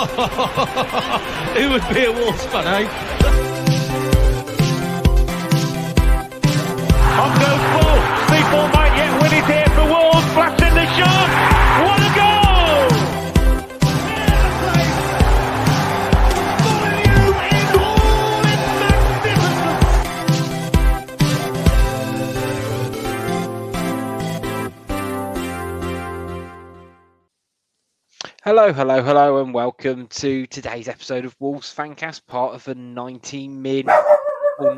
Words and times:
Who 1.56 1.70
would 1.72 1.86
be 1.92 2.04
a 2.06 2.12
Wolves 2.12 2.44
fan, 2.46 2.66
eh? 2.66 2.88
On 7.20 7.30
goes 7.36 7.64
ball. 7.74 8.00
People 8.32 8.64
might 8.72 8.96
yet 8.96 9.12
win 9.20 9.32
it 9.34 9.44
here 9.44 9.68
for 9.76 9.84
Wolves. 9.84 10.26
Flash 10.32 10.62
in 10.62 10.74
the 10.74 10.86
shot. 10.96 11.28
What 11.84 11.99
Hello, 28.42 28.72
hello, 28.72 29.02
hello, 29.02 29.42
and 29.42 29.52
welcome 29.52 30.06
to 30.06 30.46
today's 30.46 30.88
episode 30.88 31.26
of 31.26 31.36
Wolves 31.40 31.74
Fancast, 31.74 32.26
part 32.26 32.54
of 32.54 32.64
the 32.64 32.74
19 32.74 33.60
Min 33.60 33.86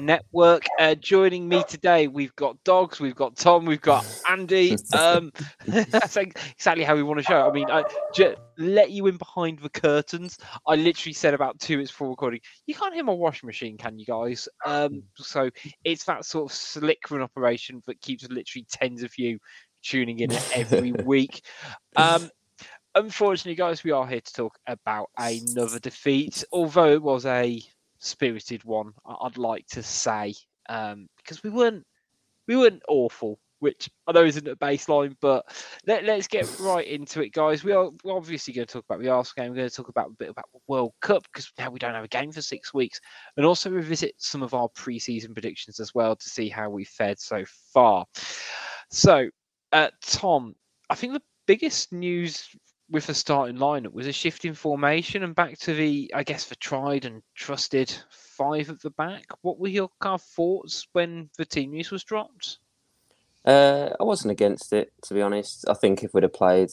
Network. 0.01 0.65
Uh, 0.81 0.97
joining 0.97 1.49
me 1.49 1.63
today, 1.69 2.09
we've 2.09 2.35
got 2.35 2.57
Dogs, 2.65 2.99
we've 2.99 3.15
got 3.15 3.37
Tom, 3.37 3.65
we've 3.65 3.81
got 3.81 4.05
Andy. 4.29 4.77
Um, 4.99 5.33
that's 5.67 6.17
exactly 6.17 6.83
how 6.83 6.97
we 6.97 7.05
want 7.05 7.21
to 7.21 7.25
show. 7.25 7.39
it. 7.39 7.49
I 7.49 7.53
mean, 7.53 7.71
I 7.71 7.85
ju- 8.13 8.35
let 8.59 8.91
you 8.91 9.07
in 9.07 9.17
behind 9.17 9.61
the 9.61 9.71
curtains. 9.71 10.39
I 10.67 10.75
literally 10.75 11.15
said 11.15 11.33
about 11.33 11.61
two 11.61 11.77
minutes 11.77 11.93
before 11.93 12.09
recording, 12.09 12.41
you 12.67 12.75
can't 12.75 12.93
hear 12.93 13.05
my 13.05 13.13
washing 13.13 13.47
machine, 13.47 13.79
can 13.79 13.97
you 13.97 14.07
guys? 14.07 14.49
Um, 14.67 15.05
so 15.15 15.51
it's 15.85 16.03
that 16.07 16.25
sort 16.25 16.51
of 16.51 16.57
slick 16.57 17.09
run 17.13 17.23
operation 17.23 17.81
that 17.87 18.01
keeps 18.01 18.29
literally 18.29 18.67
tens 18.73 19.05
of 19.05 19.17
you 19.17 19.39
tuning 19.85 20.19
in 20.19 20.33
every 20.53 20.91
week. 21.05 21.43
Um, 21.95 22.29
unfortunately, 22.95 23.55
guys, 23.55 23.85
we 23.85 23.91
are 23.91 24.07
here 24.07 24.21
to 24.21 24.33
talk 24.33 24.59
about 24.67 25.11
another 25.19 25.79
defeat, 25.79 26.45
although 26.53 26.93
it 26.93 27.03
was 27.03 27.27
a 27.27 27.63
spirited 27.99 28.65
one. 28.65 28.93
I'd 29.07 29.39
like 29.39 29.67
to 29.69 29.83
say 29.83 30.35
um, 30.69 31.09
because 31.17 31.43
we 31.43 31.51
weren't 31.51 31.85
we 32.49 32.57
weren't 32.57 32.83
awful, 32.89 33.39
which 33.61 33.89
I 34.07 34.13
know 34.13 34.25
isn't 34.25 34.49
a 34.49 34.57
baseline, 34.57 35.15
but 35.21 35.47
let, 35.87 36.09
us 36.09 36.27
get 36.27 36.59
right 36.59 36.87
into 36.87 37.23
it, 37.23 37.33
guys. 37.33 37.63
We 37.63 37.73
are 37.73 37.91
obviously 38.05 38.53
going 38.53 38.67
to 38.67 38.73
talk 38.73 38.85
about 38.85 39.01
the 39.01 39.09
Arsenal 39.09 39.45
game. 39.45 39.53
We're 39.53 39.59
going 39.59 39.71
to 39.71 39.75
talk 39.75 39.89
about 39.89 40.09
a 40.09 40.15
bit 40.19 40.31
about 40.31 40.47
World 40.67 40.93
Cup 41.01 41.23
because 41.25 41.53
now 41.59 41.71
we 41.71 41.79
don't 41.79 41.95
have 41.95 42.05
a 42.05 42.09
game 42.09 42.33
for 42.33 42.43
six 42.43 42.75
weeks, 42.75 43.01
and 43.37 43.47
also 43.47 43.71
revisit 43.71 44.15
some 44.19 44.43
of 44.43 44.55
our 44.55 44.69
pre-season 44.69 45.33
predictions 45.33 45.81
as 45.81 45.95
well 45.95 46.17
to 46.17 46.29
see 46.29 46.49
how 46.49 46.69
we 46.69 46.85
fared 46.85 47.21
so 47.21 47.45
far. 47.73 48.05
So, 48.91 49.29
uh, 49.71 49.89
Tom, 50.03 50.55
I 50.91 50.97
think 50.97 51.13
the 51.13 51.23
biggest 51.47 51.93
news 51.93 52.49
with 52.91 53.07
the 53.07 53.15
starting 53.15 53.57
lineup 53.57 53.93
was 53.93 54.07
a 54.07 54.13
shift 54.13 54.45
in 54.45 54.55
formation 54.55 55.23
and 55.23 55.35
back 55.35 55.59
to 55.61 55.75
the, 55.75 56.11
I 56.15 56.23
guess, 56.23 56.47
the 56.47 56.57
tried 56.57 57.05
and 57.05 57.23
trusted 57.35 57.95
five 58.11 58.69
at 58.69 58.81
the 58.83 58.91
back. 58.91 59.25
What 59.41 59.59
were 59.59 59.69
your 59.69 59.91
kind 60.01 60.15
of 60.15 60.23
thoughts 60.23 60.87
when 60.93 61.31
the 61.39 61.45
team 61.45 61.71
news 61.71 61.91
was 61.91 62.05
dropped? 62.05 62.59
Uh, 63.45 63.91
I 63.99 64.05
wasn't 64.05 64.33
against 64.33 64.73
it, 64.73 64.93
to 65.05 65.15
be 65.15 65.23
honest. 65.23 65.65
I 65.69 65.75
think 65.75 66.03
if 66.03 66.13
we'd 66.13 66.23
have 66.23 66.33
played 66.33 66.71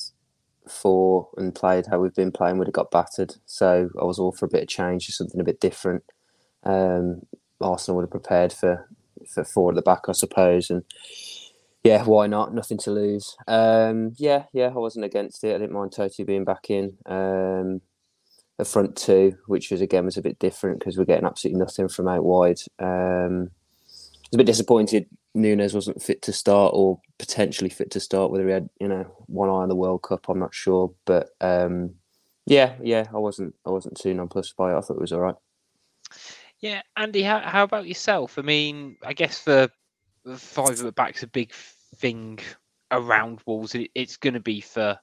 four 0.68 1.30
and 1.38 1.56
played 1.56 1.88
how 1.88 2.00
we've 2.00 2.14
been 2.14 2.32
playing, 2.32 2.58
we'd 2.58 2.68
have 2.68 2.74
got 2.74 2.92
battered. 2.92 3.36
So 3.46 3.90
I 4.00 4.04
was 4.04 4.20
all 4.20 4.32
for 4.32 4.46
a 4.46 4.50
bit 4.50 4.64
of 4.64 4.68
change, 4.68 5.08
just 5.08 5.18
something 5.18 5.40
a 5.40 5.46
bit 5.46 5.60
different. 5.60 6.04
Um, 6.64 7.26
Arsenal 7.62 7.98
would 7.98 8.04
have 8.04 8.12
prepared 8.12 8.54
for 8.54 8.88
for 9.28 9.44
four 9.44 9.72
at 9.72 9.76
the 9.76 9.82
back, 9.82 10.08
I 10.08 10.14
suppose, 10.14 10.70
and 10.70 10.84
yeah, 11.84 12.04
why 12.04 12.28
not? 12.28 12.54
Nothing 12.54 12.78
to 12.80 12.92
lose. 12.92 13.36
Um, 13.48 14.14
yeah, 14.18 14.46
yeah, 14.54 14.68
I 14.68 14.78
wasn't 14.78 15.06
against 15.06 15.44
it. 15.44 15.56
I 15.56 15.58
didn't 15.58 15.74
mind 15.74 15.92
Toti 15.92 16.26
being 16.26 16.46
back 16.46 16.70
in. 16.70 16.98
Um, 17.06 17.82
the 18.58 18.66
front 18.66 18.98
two, 18.98 19.38
which 19.48 19.72
was 19.72 19.80
again 19.80 20.06
was 20.06 20.18
a 20.18 20.22
bit 20.22 20.38
different 20.40 20.80
because 20.80 20.98
we're 20.98 21.06
getting 21.06 21.26
absolutely 21.26 21.60
nothing 21.60 21.88
from 21.88 22.10
out 22.10 22.26
wide. 22.26 22.60
Um, 22.80 23.52
I 23.52 24.32
was 24.32 24.34
a 24.34 24.38
bit 24.38 24.48
disappointed 24.48 25.08
Nunes 25.36 25.74
wasn't 25.74 26.02
fit 26.02 26.22
to 26.24 26.34
start 26.34 26.74
or 26.76 27.00
potentially 27.18 27.70
fit 27.70 27.92
to 27.92 28.00
start. 28.00 28.32
Whether 28.32 28.48
he 28.48 28.54
had 28.54 28.70
you 28.80 28.88
know 28.88 29.04
one 29.28 29.50
eye 29.50 29.54
on 29.54 29.70
the 29.70 29.76
World 29.76 30.02
Cup, 30.04 30.28
I'm 30.28 30.40
not 30.40 30.54
sure. 30.54 30.94
But 31.06 31.30
um, 31.42 31.96
yeah, 32.46 32.76
yeah, 32.82 33.06
I 33.14 33.18
wasn't 33.18 33.56
I 33.66 33.70
wasn't 33.70 33.98
too 33.98 34.14
nonplussed 34.14 34.56
by 34.58 34.74
it. 34.74 34.78
I 34.78 34.82
thought 34.82 34.98
it 34.98 35.02
was 35.02 35.14
all 35.14 35.22
right. 35.22 35.36
Yeah, 36.60 36.82
Andy, 36.98 37.22
how, 37.24 37.40
how 37.40 37.64
about 37.64 37.88
yourself? 37.88 38.38
I 38.38 38.42
mean, 38.42 38.98
I 39.06 39.14
guess 39.14 39.46
the 39.46 39.72
five 40.38 40.72
at 40.72 40.78
the 40.78 40.92
back's 40.92 41.24
a 41.24 41.28
big 41.28 41.52
thing 41.96 42.40
around 42.92 43.42
Wolves. 43.46 43.76
It, 43.76 43.92
it's 43.96 44.18
going 44.18 44.34
to 44.34 44.40
be 44.40 44.62
for 44.62 44.98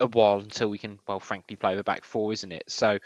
a 0.00 0.06
while 0.06 0.38
until 0.38 0.68
we 0.68 0.78
can, 0.78 0.98
well, 1.06 1.20
frankly, 1.20 1.56
play 1.56 1.76
the 1.76 1.84
back 1.84 2.04
four, 2.04 2.32
isn't 2.32 2.52
it? 2.52 2.64
So 2.68 2.98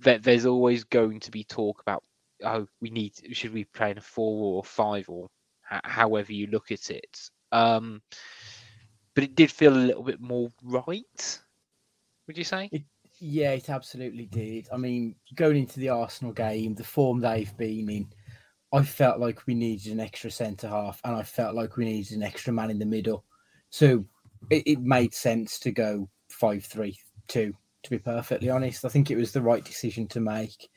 there, 0.00 0.18
there's 0.18 0.46
always 0.46 0.84
going 0.84 1.20
to 1.20 1.30
be 1.30 1.44
talk 1.44 1.80
about, 1.80 2.04
oh, 2.44 2.66
we 2.80 2.90
need, 2.90 3.12
should 3.32 3.52
we 3.52 3.64
play 3.64 3.90
in 3.90 3.98
a 3.98 4.02
four 4.02 4.56
or 4.56 4.64
five 4.64 5.08
or 5.08 5.28
however 5.62 6.32
you 6.32 6.46
look 6.46 6.70
at 6.70 6.90
it. 6.90 7.30
Um, 7.52 8.02
but 9.14 9.24
it 9.24 9.34
did 9.34 9.50
feel 9.50 9.72
a 9.72 9.78
little 9.78 10.02
bit 10.02 10.20
more 10.20 10.52
right. 10.62 11.40
Would 12.26 12.38
you 12.38 12.44
say? 12.44 12.68
It, 12.72 12.82
yeah, 13.18 13.52
it 13.52 13.70
absolutely 13.70 14.26
did. 14.26 14.68
I 14.72 14.76
mean, 14.76 15.16
going 15.34 15.56
into 15.56 15.80
the 15.80 15.88
Arsenal 15.88 16.32
game, 16.32 16.74
the 16.74 16.84
form 16.84 17.20
they've 17.20 17.56
been 17.56 17.88
in, 17.88 18.08
I 18.72 18.82
felt 18.82 19.20
like 19.20 19.46
we 19.46 19.54
needed 19.54 19.92
an 19.92 20.00
extra 20.00 20.30
centre 20.30 20.68
half, 20.68 21.00
and 21.04 21.14
I 21.14 21.22
felt 21.22 21.54
like 21.54 21.76
we 21.76 21.84
needed 21.84 22.16
an 22.16 22.22
extra 22.22 22.52
man 22.52 22.70
in 22.70 22.78
the 22.78 22.86
middle. 22.86 23.24
So 23.70 24.04
it, 24.50 24.62
it 24.66 24.80
made 24.80 25.14
sense 25.14 25.58
to 25.60 25.70
go 25.70 26.08
five 26.28 26.64
three 26.64 26.98
two. 27.28 27.54
To 27.82 27.90
be 27.90 27.98
perfectly 27.98 28.50
honest, 28.50 28.84
I 28.84 28.88
think 28.88 29.10
it 29.10 29.16
was 29.16 29.30
the 29.30 29.42
right 29.42 29.64
decision 29.64 30.08
to 30.08 30.20
make. 30.20 30.68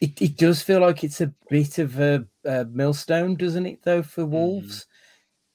It, 0.00 0.20
it 0.22 0.36
does 0.38 0.62
feel 0.62 0.80
like 0.80 1.04
it's 1.04 1.20
a 1.20 1.32
bit 1.50 1.78
of 1.78 2.00
a, 2.00 2.26
a 2.46 2.64
millstone, 2.64 3.36
doesn't 3.36 3.66
it? 3.66 3.82
Though 3.82 4.02
for 4.02 4.24
mm. 4.24 4.30
Wolves, 4.30 4.86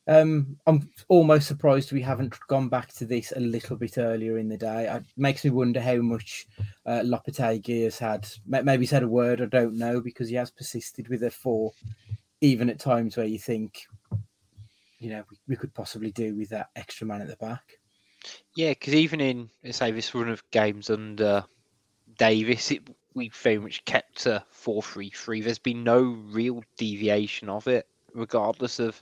um, 0.07 0.57
I'm 0.65 0.89
almost 1.07 1.47
surprised 1.47 1.91
we 1.91 2.01
haven't 2.01 2.35
gone 2.47 2.69
back 2.69 2.93
to 2.93 3.05
this 3.05 3.33
a 3.35 3.39
little 3.39 3.75
bit 3.75 3.97
earlier 3.97 4.37
in 4.37 4.47
the 4.47 4.57
day. 4.57 4.87
It 4.89 5.03
makes 5.17 5.43
me 5.43 5.51
wonder 5.51 5.81
how 5.81 5.97
much 5.97 6.47
uh, 6.85 7.01
Lopetegui 7.03 7.83
has 7.83 7.99
had. 7.99 8.27
Maybe 8.45 8.83
he's 8.83 8.91
had 8.91 9.03
a 9.03 9.07
word, 9.07 9.41
I 9.41 9.45
don't 9.45 9.77
know, 9.77 9.99
because 10.01 10.29
he 10.29 10.35
has 10.35 10.51
persisted 10.51 11.09
with 11.09 11.23
a 11.23 11.31
four, 11.31 11.73
even 12.41 12.69
at 12.69 12.79
times 12.79 13.17
where 13.17 13.25
you 13.25 13.39
think, 13.39 13.85
you 14.99 15.09
know, 15.09 15.23
we, 15.29 15.37
we 15.49 15.55
could 15.55 15.73
possibly 15.73 16.11
do 16.11 16.35
with 16.35 16.49
that 16.49 16.69
extra 16.75 17.05
man 17.05 17.21
at 17.21 17.27
the 17.27 17.35
back. 17.35 17.79
Yeah, 18.55 18.71
because 18.71 18.95
even 18.95 19.21
in 19.21 19.49
say 19.71 19.91
this 19.91 20.15
run 20.15 20.29
of 20.29 20.49
games 20.51 20.89
under 20.89 21.45
Davis, 22.17 22.71
it, 22.71 22.89
we 23.13 23.29
very 23.29 23.59
much 23.59 23.85
kept 23.85 24.25
a 24.25 24.43
four-three-three. 24.51 25.41
There's 25.41 25.59
been 25.59 25.83
no 25.83 26.17
real 26.31 26.63
deviation 26.77 27.49
of 27.49 27.67
it, 27.67 27.87
regardless 28.13 28.79
of 28.79 29.01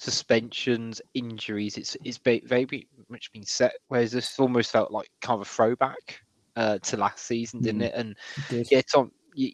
suspensions, 0.00 1.02
injuries. 1.12 1.76
It's 1.76 1.94
it's 2.04 2.16
very 2.16 2.88
much 3.10 3.30
been 3.32 3.44
set. 3.44 3.74
Whereas 3.88 4.12
this 4.12 4.38
almost 4.38 4.72
felt 4.72 4.90
like 4.90 5.10
kind 5.20 5.40
of 5.40 5.46
a 5.46 5.50
throwback 5.50 6.20
uh, 6.56 6.78
to 6.78 6.96
last 6.96 7.26
season, 7.26 7.60
didn't 7.60 7.82
Mm. 7.82 7.84
it? 7.84 7.92
And 7.94 8.16
did. 8.48 8.70
yeah, 8.70 8.80
Tom, 8.90 9.12
you, 9.34 9.52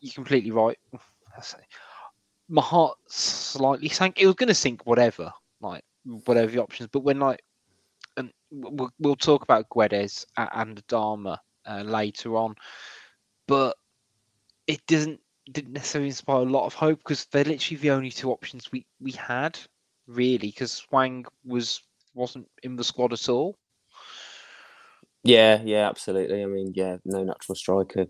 you're 0.00 0.14
completely 0.14 0.52
right. 0.52 0.78
My 2.48 2.62
heart 2.62 2.96
slightly 3.08 3.88
sank. 3.90 4.20
It 4.20 4.26
was 4.26 4.36
going 4.36 4.48
to 4.48 4.54
sink, 4.54 4.86
whatever, 4.86 5.30
like 5.60 5.84
whatever 6.04 6.50
the 6.50 6.62
options. 6.62 6.88
But 6.90 7.00
when 7.00 7.18
like 7.18 7.42
and 8.16 8.32
we'll, 8.50 8.90
we'll 8.98 9.16
talk 9.16 9.42
about 9.42 9.68
Guedes 9.68 10.24
and 10.36 10.86
Adama 10.86 11.36
uh, 11.66 11.82
later 11.82 12.36
on, 12.36 12.54
but 13.46 13.76
it 14.66 14.80
doesn't 14.86 15.20
didn't 15.52 15.74
necessarily 15.74 16.08
inspire 16.08 16.38
a 16.38 16.44
lot 16.44 16.64
of 16.64 16.72
hope 16.72 17.00
because 17.00 17.26
they're 17.26 17.44
literally 17.44 17.76
the 17.76 17.90
only 17.90 18.10
two 18.10 18.30
options 18.30 18.72
we 18.72 18.86
we 18.98 19.12
had 19.12 19.58
really 20.06 20.48
because 20.48 20.84
Hwang 20.90 21.26
was 21.44 21.82
wasn't 22.14 22.46
in 22.62 22.76
the 22.76 22.84
squad 22.84 23.12
at 23.12 23.28
all. 23.28 23.58
Yeah, 25.24 25.62
yeah, 25.64 25.88
absolutely. 25.88 26.42
I 26.42 26.46
mean, 26.46 26.72
yeah, 26.74 26.98
no 27.06 27.24
natural 27.24 27.56
striker. 27.56 28.06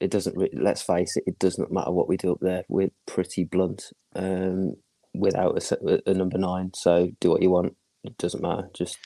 It 0.00 0.10
doesn't. 0.10 0.36
Re- 0.36 0.50
let's 0.52 0.82
face 0.82 1.16
it. 1.16 1.22
It 1.26 1.38
does 1.38 1.58
not 1.58 1.70
matter 1.70 1.92
what 1.92 2.08
we 2.08 2.16
do 2.16 2.32
up 2.32 2.40
there. 2.40 2.64
We're 2.68 2.90
pretty 3.06 3.44
blunt 3.44 3.84
um, 4.16 4.74
without 5.14 5.56
a, 5.56 6.10
a, 6.10 6.12
number 6.12 6.38
nine. 6.38 6.72
So 6.74 7.12
do 7.20 7.30
what 7.30 7.42
you 7.42 7.50
want. 7.50 7.76
It 8.02 8.18
doesn't 8.18 8.42
matter. 8.42 8.68
Just 8.74 8.98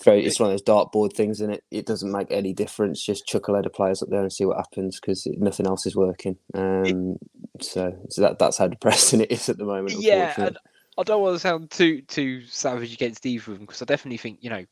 throw. 0.00 0.14
It's 0.14 0.38
one 0.38 0.50
of 0.50 0.52
those 0.52 0.62
dartboard 0.62 1.12
things, 1.12 1.40
and 1.40 1.54
it 1.54 1.64
it 1.72 1.86
doesn't 1.86 2.12
make 2.12 2.28
any 2.30 2.52
difference. 2.52 3.04
Just 3.04 3.26
chuck 3.26 3.48
a 3.48 3.52
load 3.52 3.66
of 3.66 3.72
players 3.72 4.00
up 4.00 4.08
there 4.08 4.22
and 4.22 4.32
see 4.32 4.44
what 4.44 4.56
happens 4.56 5.00
because 5.00 5.26
nothing 5.38 5.66
else 5.66 5.86
is 5.86 5.96
working. 5.96 6.36
Um, 6.54 7.16
so 7.60 7.92
so 8.10 8.22
that 8.22 8.38
that's 8.38 8.58
how 8.58 8.68
depressing 8.68 9.20
it 9.22 9.32
is 9.32 9.48
at 9.48 9.58
the 9.58 9.64
moment. 9.64 9.96
Yeah, 9.98 10.34
and 10.36 10.56
I 10.98 11.02
don't 11.02 11.22
want 11.22 11.34
to 11.34 11.40
sound 11.40 11.70
too 11.70 12.02
too 12.02 12.42
savage 12.46 12.94
against 12.94 13.26
either 13.26 13.52
of 13.52 13.58
them 13.58 13.66
because 13.66 13.82
I 13.82 13.84
definitely 13.84 14.18
think 14.18 14.38
you 14.40 14.50
know 14.50 14.64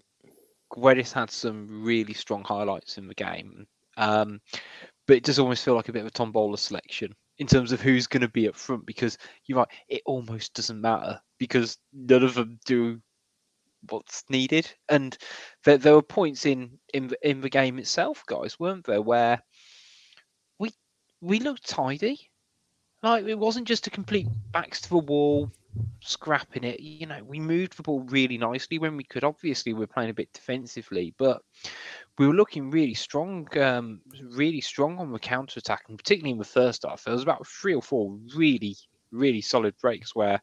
Guedes 0.72 1.12
had 1.12 1.30
some 1.30 1.84
really 1.84 2.14
strong 2.14 2.42
highlights 2.44 2.98
in 2.98 3.06
the 3.06 3.14
game. 3.14 3.66
Um, 3.96 4.40
but 5.06 5.16
it 5.16 5.24
does 5.24 5.38
almost 5.38 5.64
feel 5.64 5.74
like 5.74 5.88
a 5.88 5.92
bit 5.92 6.00
of 6.00 6.08
a 6.08 6.10
tombola 6.10 6.58
selection 6.58 7.14
in 7.38 7.46
terms 7.46 7.72
of 7.72 7.80
who's 7.80 8.06
going 8.06 8.20
to 8.22 8.28
be 8.28 8.48
up 8.48 8.56
front 8.56 8.86
because 8.86 9.18
you're 9.46 9.58
right, 9.58 9.68
it 9.88 10.02
almost 10.06 10.54
doesn't 10.54 10.80
matter 10.80 11.20
because 11.38 11.78
none 11.92 12.22
of 12.22 12.34
them 12.34 12.58
do 12.64 13.00
what's 13.90 14.24
needed. 14.30 14.70
And 14.88 15.16
there, 15.64 15.78
there 15.78 15.94
were 15.94 16.02
points 16.02 16.46
in, 16.46 16.78
in 16.92 17.12
in 17.22 17.40
the 17.40 17.50
game 17.50 17.78
itself, 17.78 18.24
guys, 18.26 18.58
weren't 18.58 18.86
there, 18.86 19.02
where 19.02 19.42
we 20.58 20.70
we 21.20 21.40
looked 21.40 21.68
tidy. 21.68 22.30
Like 23.02 23.26
it 23.26 23.38
wasn't 23.38 23.68
just 23.68 23.86
a 23.86 23.90
complete 23.90 24.26
backs 24.52 24.80
to 24.82 24.88
the 24.88 24.98
wall, 24.98 25.50
scrapping 26.00 26.64
it. 26.64 26.80
You 26.80 27.06
know, 27.06 27.22
we 27.24 27.40
moved 27.40 27.76
the 27.76 27.82
ball 27.82 28.00
really 28.02 28.38
nicely 28.38 28.78
when 28.78 28.96
we 28.96 29.04
could. 29.04 29.24
Obviously, 29.24 29.72
we 29.72 29.84
are 29.84 29.88
playing 29.88 30.10
a 30.10 30.14
bit 30.14 30.32
defensively, 30.32 31.14
but 31.18 31.42
we 32.18 32.26
were 32.26 32.34
looking 32.34 32.70
really 32.70 32.94
strong, 32.94 33.46
um, 33.58 34.00
really 34.22 34.60
strong 34.60 34.98
on 34.98 35.12
the 35.12 35.18
counter 35.18 35.58
attack, 35.58 35.84
and 35.88 35.98
particularly 35.98 36.32
in 36.32 36.38
the 36.38 36.44
first 36.44 36.84
half. 36.86 37.04
There 37.04 37.14
was 37.14 37.22
about 37.22 37.46
three 37.46 37.74
or 37.74 37.82
four 37.82 38.16
really, 38.36 38.76
really 39.10 39.40
solid 39.40 39.74
breaks 39.80 40.14
where, 40.14 40.40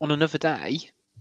on 0.00 0.10
another 0.10 0.38
day, 0.38 0.78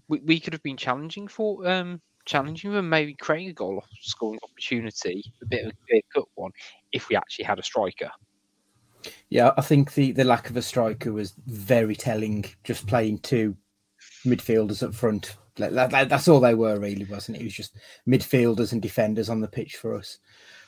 we, 0.08 0.20
we 0.22 0.40
could 0.40 0.54
have 0.54 0.64
been 0.64 0.78
challenging 0.78 1.28
for 1.28 1.68
um, 1.68 2.02
challenging 2.26 2.72
them, 2.72 2.90
maybe 2.90 3.14
creating 3.14 3.50
a 3.50 3.54
goal 3.54 3.84
scoring 4.02 4.40
opportunity, 4.44 5.24
a 5.42 5.46
bit 5.46 5.66
of 5.66 5.72
a 5.72 5.86
clear 5.88 6.02
cut 6.14 6.26
one, 6.36 6.52
if 6.92 7.10
we 7.10 7.16
actually 7.16 7.46
had 7.46 7.60
a 7.60 7.64
striker. 7.64 8.10
Yeah, 9.30 9.52
I 9.58 9.62
think 9.62 9.94
the, 9.94 10.12
the 10.12 10.24
lack 10.24 10.50
of 10.50 10.58
a 10.58 10.62
striker 10.62 11.12
was 11.12 11.34
very 11.48 11.96
telling. 11.96 12.46
Just 12.64 12.88
playing 12.88 13.20
two 13.20 13.56
midfielders 14.26 14.84
up 14.84 14.94
front. 14.94 15.36
That, 15.56 15.92
that, 15.92 16.10
that's 16.10 16.28
all 16.28 16.40
they 16.40 16.56
were, 16.56 16.80
really, 16.80 17.06
wasn't 17.06 17.38
it? 17.38 17.42
It 17.42 17.46
was 17.46 17.54
just 17.54 17.78
midfielders 18.08 18.72
and 18.72 18.82
defenders 18.82 19.30
on 19.30 19.42
the 19.42 19.48
pitch 19.48 19.76
for 19.76 19.96
us. 19.96 20.20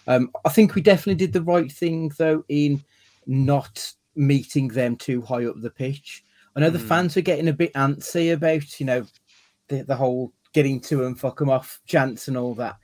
Um, 0.07 0.31
I 0.45 0.50
think 0.50 0.75
we 0.75 0.81
definitely 0.81 1.16
did 1.16 1.33
the 1.33 1.44
right 1.44 1.72
thing, 1.72 2.12
though, 2.18 2.44
in 2.50 2.83
not 3.25 3.94
meeting 4.16 4.68
them 4.68 4.95
too 4.95 5.22
high 5.22 5.45
up 5.45 5.56
the 5.62 5.69
pitch. 5.69 6.24
I 6.56 6.60
know 6.60 6.69
the 6.69 6.80
hmm. 6.80 6.88
fans 6.88 7.16
were 7.16 7.22
getting 7.22 7.48
a 7.48 7.54
bit 7.54 7.74
antsy 7.74 8.33
about, 8.33 8.80
you 8.80 8.86
know, 8.86 9.06
the, 9.69 9.83
the 9.83 9.95
whole 9.95 10.33
getting 10.54 10.81
to 10.81 11.06
and 11.06 11.19
fuck 11.19 11.39
them 11.39 11.50
off 11.50 11.80
chance 11.86 12.28
and 12.28 12.38
all 12.38 12.54
that. 12.56 12.78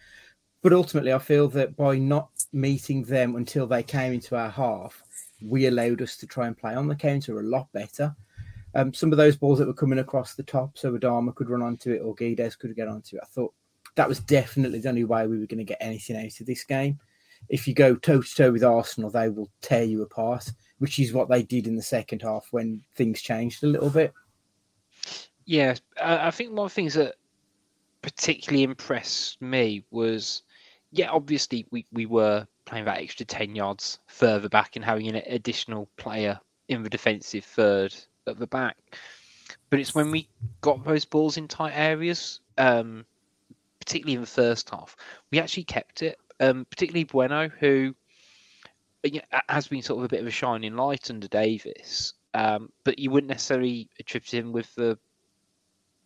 But 0.62 0.74
ultimately, 0.74 1.14
I 1.14 1.20
feel 1.20 1.48
that 1.50 1.76
by 1.76 1.98
not 1.98 2.30
meeting 2.54 3.04
them 3.04 3.36
until 3.36 3.68
they 3.68 3.84
came 3.84 4.14
into 4.14 4.36
our 4.36 4.50
half, 4.50 5.04
we 5.42 5.68
allowed 5.68 6.02
us 6.02 6.18
to 6.18 6.28
try 6.28 6.48
and 6.48 6.58
play 6.58 6.74
on 6.74 6.88
the 6.88 6.96
counter 6.96 7.40
a 7.40 7.44
lot 7.44 7.72
better. 7.72 8.16
Um, 8.76 8.94
some 8.94 9.12
of 9.12 9.18
those 9.18 9.36
balls 9.36 9.60
that 9.60 9.68
were 9.68 9.74
coming 9.74 10.00
across 10.00 10.36
the 10.36 10.44
top, 10.44 10.78
so 10.78 10.92
Adama 10.92 11.34
could 11.34 11.50
run 11.50 11.62
onto 11.62 11.92
it 11.92 12.00
or 12.00 12.16
Guedes 12.16 12.58
could 12.58 12.76
get 12.76 12.88
onto 12.88 13.16
it. 13.16 13.22
I 13.24 13.28
thought 13.28 13.54
that 13.96 14.08
was 14.08 14.20
definitely 14.20 14.80
the 14.80 14.90
only 14.90 15.04
way 15.04 15.26
we 15.26 15.40
were 15.40 15.48
going 15.48 15.58
to 15.58 15.64
get 15.64 15.78
anything 15.82 16.18
out 16.18 16.40
of 16.40 16.46
this 16.46 16.64
game. 16.64 17.00
If 17.50 17.68
you 17.68 17.74
go 17.74 17.96
toe 17.96 18.22
to 18.22 18.36
toe 18.36 18.52
with 18.52 18.64
Arsenal, 18.64 19.10
they 19.10 19.30
will 19.30 19.50
tear 19.62 19.84
you 19.84 20.02
apart, 20.02 20.52
which 20.80 21.00
is 21.00 21.14
what 21.14 21.30
they 21.30 21.44
did 21.44 21.68
in 21.68 21.76
the 21.76 21.82
second 21.82 22.22
half 22.22 22.48
when 22.52 22.82
things 22.96 23.22
changed 23.22 23.64
a 23.64 23.68
little 23.68 23.90
bit. 23.90 24.14
Yeah, 25.46 25.76
I 26.02 26.30
think 26.32 26.52
one 26.52 26.66
of 26.66 26.72
the 26.72 26.76
things 26.76 26.96
that 26.96 27.16
particularly 28.02 28.64
impressed 28.64 29.42
me 29.42 29.86
was, 29.92 30.44
yeah, 30.92 31.10
obviously 31.10 31.66
we, 31.72 31.86
we 31.92 32.06
were 32.06 32.46
playing 32.68 32.86
that 32.86 33.00
extra 33.00 33.26
10 33.26 33.56
yards 33.56 33.98
further 34.06 34.50
back 34.50 34.76
and 34.76 34.86
having 34.86 35.08
an 35.08 35.24
additional 35.26 35.90
player 35.98 36.40
in 36.68 36.84
the 36.84 36.90
defensive 36.90 37.46
third 37.46 37.96
at 38.28 38.38
the 38.38 38.46
back. 38.46 38.78
But 39.70 39.80
it's 39.80 39.96
when 39.96 40.12
we 40.12 40.28
got 40.62 40.84
those 40.84 41.06
balls 41.06 41.38
in 41.38 41.48
tight 41.48 41.74
areas, 41.74 42.42
um, 42.58 43.06
particularly 43.80 44.16
in 44.16 44.22
the 44.22 44.28
first 44.28 44.70
half, 44.70 44.96
we 45.32 45.40
actually 45.40 45.64
kept 45.64 46.04
it. 46.04 46.20
Um, 46.40 46.66
particularly 46.70 47.06
Bueno, 47.06 47.50
who 47.50 47.96
has 49.50 49.68
been 49.68 49.82
sort 49.82 50.00
of 50.00 50.06
a 50.06 50.10
bit 50.10 50.22
of 50.22 50.28
a 50.28 50.32
shining 50.32 50.76
light 50.76 51.10
under 51.10 51.28
Davis, 51.28 52.14
um, 52.34 52.70
but 52.84 53.00
you 53.00 53.10
wouldn't 53.10 53.30
necessarily 53.30 53.90
attribute 54.00 54.34
him 54.34 54.52
with 54.52 54.74
the 54.76 55.00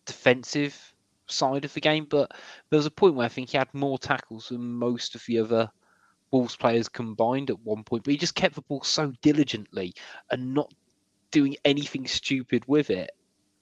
defensive 0.06 0.94
side 1.26 1.66
of 1.66 1.74
the 1.74 1.82
game. 1.82 2.06
But 2.10 2.32
there 2.70 2.78
was 2.78 2.86
a 2.86 2.92
point 2.92 3.16
where 3.16 3.26
I 3.26 3.30
think 3.30 3.50
he 3.50 3.58
had 3.58 3.74
more 3.74 3.98
tackles 3.98 4.50
than 4.50 4.62
most 4.62 5.16
of 5.16 5.24
the 5.28 5.40
other 5.40 5.70
Wolves 6.32 6.56
players 6.56 6.90
combined 6.90 7.50
at 7.50 7.60
one 7.62 7.84
point, 7.84 8.04
but 8.04 8.12
he 8.12 8.18
just 8.18 8.36
kept 8.36 8.56
the 8.56 8.62
ball 8.62 8.84
so 8.84 9.14
diligently 9.22 9.94
and 10.32 10.54
not 10.54 10.74
doing 11.32 11.56
anything 11.66 12.08
stupid 12.08 12.64
with 12.68 12.90
it. 12.90 13.12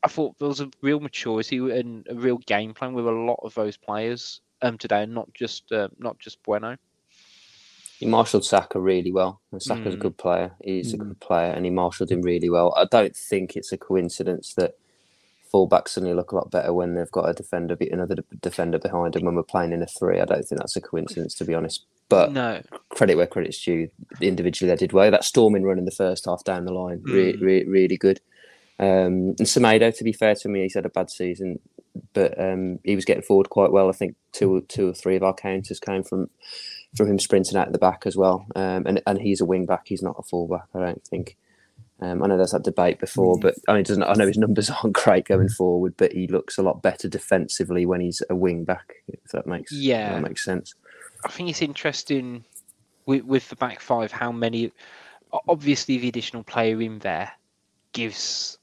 I 0.04 0.07
thought 0.07 0.38
there 0.39 0.48
was 0.48 0.62
a 0.62 0.69
real 0.81 1.00
maturity 1.00 1.57
and 1.57 2.07
a 2.10 2.16
real 2.16 2.38
game 2.38 2.74
plan 2.74 2.94
with 2.94 3.07
a 3.07 3.12
lot 3.12 3.39
of 3.44 3.54
those 3.54 3.75
players 3.75 4.42
um, 4.62 4.77
today, 4.77 5.04
and 5.04 5.13
not 5.13 5.33
just 5.33 5.71
uh, 5.71 5.89
not 5.98 6.19
just 6.19 6.42
Bueno. 6.44 6.77
He 8.00 8.06
marshalled 8.06 8.45
Saka 8.45 8.80
really 8.80 9.12
well. 9.12 9.42
And 9.51 9.62
Saka's 9.62 9.94
mm. 9.94 9.98
a 9.98 10.00
good 10.00 10.18
player. 10.18 10.56
He's 10.63 10.92
mm. 10.92 11.01
a 11.01 11.04
good 11.04 11.19
player, 11.19 11.51
and 11.51 11.66
he 11.66 11.71
marshalled 11.71 12.12
him 12.12 12.21
really 12.21 12.50
well. 12.50 12.74
I 12.77 12.86
don't 12.86 13.16
think 13.16 13.57
it's 13.57 13.74
a 13.74 13.77
coincidence 13.77 14.54
that 14.54 14.75
fullbacks 15.54 15.90
suddenly 15.90 16.16
look 16.16 16.31
a 16.31 16.36
lot 16.36 16.51
better 16.51 16.74
when 16.74 16.96
they've 16.96 17.12
got 17.12 17.30
a 17.30 17.34
defender, 17.34 17.78
another 17.92 18.16
defender 18.42 18.80
behind 18.80 19.13
them 19.13 19.26
when 19.26 19.35
we're 19.35 19.44
playing 19.44 19.71
in 19.71 19.81
a 19.81 19.88
three. 19.88 20.19
I 20.19 20.26
don't 20.26 20.44
think 20.44 20.59
that's 20.59 20.76
a 20.76 20.81
coincidence, 20.81 21.33
to 21.35 21.45
be 21.45 21.56
honest. 21.56 21.85
But 22.07 22.31
no. 22.31 22.62
credit 22.90 23.16
where 23.16 23.28
credit's 23.28 23.64
due. 23.64 23.90
Individually, 24.19 24.71
they 24.71 24.78
did 24.78 24.94
well. 24.94 25.12
That 25.12 25.23
storming 25.23 25.64
run 25.64 25.78
in 25.78 25.85
the 25.85 25.92
first 25.92 26.26
half 26.26 26.44
down 26.44 26.66
the 26.66 26.73
line, 26.73 27.00
mm. 27.00 27.14
really, 27.14 27.38
really, 27.38 27.68
really 27.68 27.97
good. 27.97 28.19
Um, 28.80 29.35
and 29.38 29.42
Semedo, 29.42 29.95
to 29.95 30.04
be 30.04 30.14
fair 30.14 30.35
to 30.35 30.50
me, 30.50 30.64
he's 30.64 30.73
had 30.73 30.85
a 30.85 30.90
bad 30.90 31.12
season, 31.12 31.59
but 32.14 32.40
um, 32.42 32.80
he 32.83 32.95
was 32.95 33.06
getting 33.06 33.23
forward 33.23 33.50
quite 33.50 33.71
well. 33.71 33.90
I 33.90 33.92
think 33.92 34.16
two, 34.31 34.62
two 34.69 34.90
or 34.90 34.94
three 34.94 35.16
of 35.18 35.23
our 35.23 35.33
counters 35.33 35.80
came 35.80 36.04
from 36.04 36.30
from 36.95 37.07
him 37.07 37.19
sprinting 37.19 37.56
out 37.56 37.68
at 37.68 37.73
the 37.73 37.78
back 37.78 38.04
as 38.06 38.16
well. 38.16 38.47
Um, 38.56 38.85
and 38.88 39.02
and 39.06 39.21
he's 39.21 39.42
a 39.42 39.45
wing 39.45 39.66
back. 39.66 39.83
He's 39.85 40.02
not 40.02 40.16
a 40.18 40.23
fullback. 40.23 40.66
I 40.73 40.80
don't 40.80 41.04
think. 41.06 41.38
Um, 42.01 42.23
I 42.23 42.27
know 42.27 42.37
there's 42.37 42.51
that 42.51 42.63
debate 42.63 42.99
before, 42.99 43.37
but 43.39 43.56
I 43.68 43.73
mean, 43.73 43.83
doesn't 43.83 44.03
I 44.03 44.13
know 44.13 44.27
his 44.27 44.37
numbers 44.37 44.69
aren't 44.83 44.94
great 44.94 45.25
going 45.25 45.49
forward, 45.49 45.95
but 45.97 46.13
he 46.13 46.27
looks 46.27 46.57
a 46.57 46.61
lot 46.63 46.81
better 46.81 47.07
defensively 47.07 47.85
when 47.85 48.01
he's 48.01 48.21
a 48.29 48.35
wing 48.35 48.63
back. 48.63 48.94
If 49.07 49.31
that 49.31 49.47
makes 49.47 49.71
yeah 49.71 50.13
that 50.13 50.21
makes 50.21 50.45
sense. 50.45 50.73
I 51.25 51.29
think 51.29 51.49
it's 51.49 51.61
interesting 51.61 52.45
with, 53.06 53.25
with 53.25 53.49
the 53.49 53.56
back 53.56 53.79
five 53.79 54.11
how 54.11 54.31
many. 54.31 54.71
Obviously, 55.47 55.99
the 55.99 56.07
additional 56.07 56.44
player 56.44 56.81
in 56.81 56.99
there 56.99 57.31
gives 57.91 58.57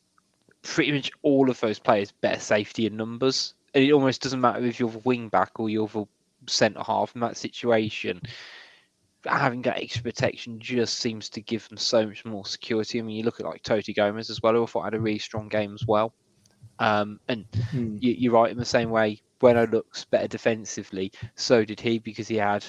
pretty 0.62 0.90
much 0.90 1.12
all 1.22 1.48
of 1.48 1.60
those 1.60 1.78
players 1.78 2.10
better 2.10 2.40
safety 2.40 2.86
and 2.86 2.96
numbers. 2.96 3.54
And 3.74 3.84
it 3.84 3.92
almost 3.92 4.22
doesn't 4.22 4.40
matter 4.40 4.64
if 4.64 4.80
you're 4.80 4.90
the 4.90 4.98
wing 4.98 5.28
back 5.28 5.60
or 5.60 5.68
you're 5.68 5.86
the 5.86 6.06
centre 6.48 6.82
half 6.82 7.14
in 7.14 7.20
that 7.20 7.36
situation 7.36 8.20
having 9.26 9.62
that 9.62 9.78
extra 9.78 10.02
protection 10.02 10.58
just 10.58 10.98
seems 10.98 11.28
to 11.30 11.40
give 11.40 11.68
them 11.68 11.78
so 11.78 12.06
much 12.06 12.24
more 12.24 12.44
security. 12.44 12.98
I 12.98 13.02
mean, 13.02 13.16
you 13.16 13.22
look 13.22 13.40
at 13.40 13.46
like 13.46 13.62
Toti 13.62 13.94
Gomes 13.94 14.30
as 14.30 14.42
well, 14.42 14.54
who 14.54 14.62
I 14.62 14.66
thought 14.66 14.84
had 14.84 14.94
a 14.94 15.00
really 15.00 15.18
strong 15.18 15.48
game 15.48 15.74
as 15.74 15.86
well. 15.86 16.12
Um, 16.78 17.20
and 17.28 17.50
mm. 17.72 17.98
you, 18.00 18.30
are 18.30 18.34
right 18.34 18.50
in 18.50 18.58
the 18.58 18.64
same 18.64 18.90
way. 18.90 19.22
Bueno 19.38 19.66
looks 19.66 20.04
better 20.04 20.28
defensively. 20.28 21.12
So 21.34 21.64
did 21.64 21.80
he 21.80 21.98
because 21.98 22.28
he 22.28 22.36
had 22.36 22.64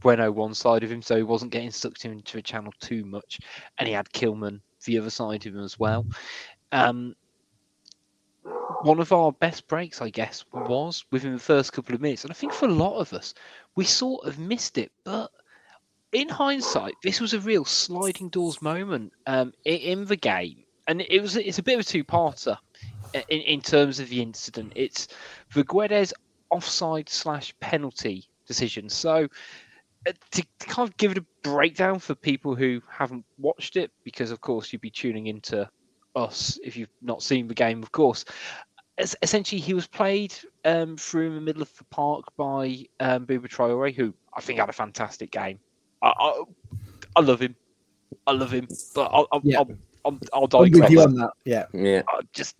Bueno 0.00 0.30
one 0.30 0.54
side 0.54 0.82
of 0.82 0.90
him, 0.90 1.02
so 1.02 1.16
he 1.16 1.22
wasn't 1.22 1.52
getting 1.52 1.70
sucked 1.70 2.04
into 2.04 2.38
a 2.38 2.42
channel 2.42 2.72
too 2.80 3.04
much, 3.04 3.40
and 3.78 3.88
he 3.88 3.94
had 3.94 4.08
Kilman 4.10 4.60
the 4.84 4.98
other 4.98 5.10
side 5.10 5.46
of 5.46 5.54
him 5.54 5.62
as 5.62 5.78
well. 5.78 6.06
Um, 6.72 7.14
one 8.82 9.00
of 9.00 9.12
our 9.12 9.32
best 9.32 9.68
breaks, 9.68 10.00
I 10.00 10.10
guess, 10.10 10.44
was 10.52 11.04
within 11.10 11.34
the 11.34 11.38
first 11.38 11.72
couple 11.72 11.94
of 11.94 12.00
minutes, 12.00 12.24
and 12.24 12.30
I 12.30 12.34
think 12.34 12.52
for 12.52 12.66
a 12.66 12.72
lot 12.72 12.98
of 12.98 13.12
us, 13.12 13.34
we 13.76 13.84
sort 13.84 14.26
of 14.26 14.38
missed 14.38 14.78
it, 14.78 14.90
but 15.04 15.30
in 16.12 16.28
hindsight, 16.28 16.94
this 17.02 17.20
was 17.20 17.34
a 17.34 17.40
real 17.40 17.64
sliding 17.64 18.28
doors 18.28 18.60
moment 18.60 19.12
um, 19.26 19.52
in, 19.64 20.04
the 20.06 20.16
game, 20.16 20.64
and 20.88 21.00
it 21.02 21.20
was 21.20 21.36
it's 21.36 21.58
a 21.58 21.62
bit 21.62 21.74
of 21.74 21.80
a 21.80 21.84
two-parter 21.84 22.56
in, 23.14 23.40
in 23.40 23.60
terms 23.60 24.00
of 24.00 24.08
the 24.08 24.20
incident. 24.20 24.72
It's 24.74 25.08
the 25.54 25.64
Guedes 25.64 26.12
offside 26.50 27.08
slash 27.08 27.54
penalty 27.60 28.28
decision. 28.46 28.88
So 28.88 29.28
uh, 30.06 30.12
to, 30.32 30.44
kind 30.60 30.88
of 30.88 30.96
give 30.96 31.12
it 31.12 31.18
a 31.18 31.24
breakdown 31.42 31.98
for 31.98 32.14
people 32.14 32.54
who 32.56 32.82
haven't 32.88 33.24
watched 33.38 33.76
it, 33.76 33.92
because 34.02 34.30
of 34.30 34.40
course 34.40 34.72
you'd 34.72 34.82
be 34.82 34.90
tuning 34.90 35.28
into 35.28 35.68
us 36.16 36.58
if 36.64 36.76
you've 36.76 36.90
not 37.02 37.22
seen 37.22 37.46
the 37.46 37.54
game, 37.54 37.82
of 37.82 37.92
course. 37.92 38.24
Es- 38.98 39.16
essentially, 39.22 39.60
he 39.60 39.74
was 39.74 39.86
played 39.86 40.34
um, 40.64 40.96
through 40.96 41.32
the 41.34 41.40
middle 41.40 41.62
of 41.62 41.74
the 41.76 41.84
park 41.84 42.24
by 42.36 42.84
um, 42.98 43.26
Bouba 43.26 43.48
Traore, 43.48 43.94
who 43.94 44.12
I 44.34 44.40
think 44.40 44.58
had 44.58 44.68
a 44.68 44.72
fantastic 44.72 45.30
game. 45.30 45.60
I, 46.02 46.12
I, 46.18 46.42
I 47.16 47.20
love 47.20 47.40
him. 47.40 47.54
I 48.26 48.32
love 48.32 48.52
him, 48.52 48.68
but 48.94 49.10
I'll, 49.12 49.28
I'll, 49.32 49.40
Yeah. 49.44 49.58
I'll, 49.58 49.70
I'll, 50.04 50.18
I'll 50.32 50.62
I'm 50.62 50.70
with 50.70 50.90
you 50.90 51.02
on 51.02 51.14
that. 51.16 51.30
Yeah. 51.44 51.66
Yeah, 51.72 52.02
Uh, 52.12 52.22
just 52.32 52.56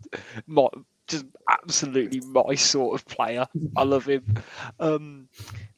my 0.46 0.68
just 1.08 1.26
absolutely 1.48 2.20
my 2.20 2.54
sort 2.54 3.00
of 3.00 3.06
player. 3.06 3.46
I 3.76 3.82
love 3.82 4.06
him. 4.06 4.24
Um, 4.78 5.28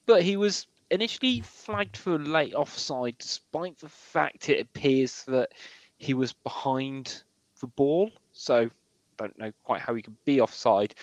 but 0.07 0.23
he 0.23 0.37
was 0.37 0.67
initially 0.91 1.41
flagged 1.41 1.97
for 1.97 2.17
a 2.17 2.19
late 2.19 2.55
offside, 2.55 3.17
despite 3.19 3.79
the 3.79 3.89
fact 3.89 4.49
it 4.49 4.61
appears 4.61 5.25
that 5.27 5.53
he 5.99 6.13
was 6.15 6.33
behind 6.33 7.23
the 7.61 7.67
ball. 7.69 8.11
So 8.33 8.69
don't 9.17 9.39
know 9.39 9.53
quite 9.65 9.81
how 9.81 9.95
he 9.95 10.03
could 10.03 10.17
be 10.25 10.41
offside. 10.41 10.95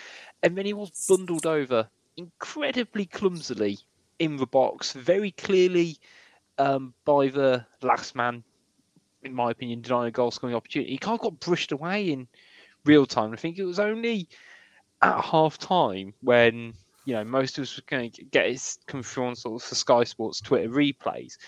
And 0.42 0.56
then 0.56 0.66
he 0.66 0.72
was 0.72 0.90
bundled 1.08 1.46
over 1.46 1.88
incredibly 2.16 3.06
clumsily 3.06 3.78
in 4.18 4.36
the 4.36 4.46
box, 4.46 4.92
very 4.92 5.30
clearly 5.32 5.96
um, 6.60 6.94
by 7.06 7.28
the 7.28 7.64
last 7.82 8.14
man, 8.14 8.44
in 9.22 9.34
my 9.34 9.50
opinion, 9.50 9.80
denying 9.80 10.08
a 10.08 10.10
goal 10.10 10.30
scoring 10.30 10.54
opportunity. 10.54 10.92
He 10.92 10.98
kind 10.98 11.18
of 11.18 11.22
got 11.22 11.40
brushed 11.40 11.72
away 11.72 12.12
in 12.12 12.28
real 12.84 13.06
time. 13.06 13.32
I 13.32 13.36
think 13.36 13.58
it 13.58 13.64
was 13.64 13.80
only 13.80 14.28
at 15.02 15.20
half 15.24 15.56
time 15.56 16.12
when 16.20 16.74
you 17.06 17.14
know 17.14 17.24
most 17.24 17.56
of 17.56 17.62
us 17.62 17.76
were 17.76 17.82
going 17.86 18.10
to 18.12 18.24
get 18.24 18.50
his 18.50 18.78
come 18.86 19.02
through 19.02 19.26
on 19.26 19.36
sort 19.36 19.62
of 19.62 19.68
the 19.68 19.74
Sky 19.74 20.04
Sports 20.04 20.40
Twitter 20.40 20.68
replays. 20.68 21.38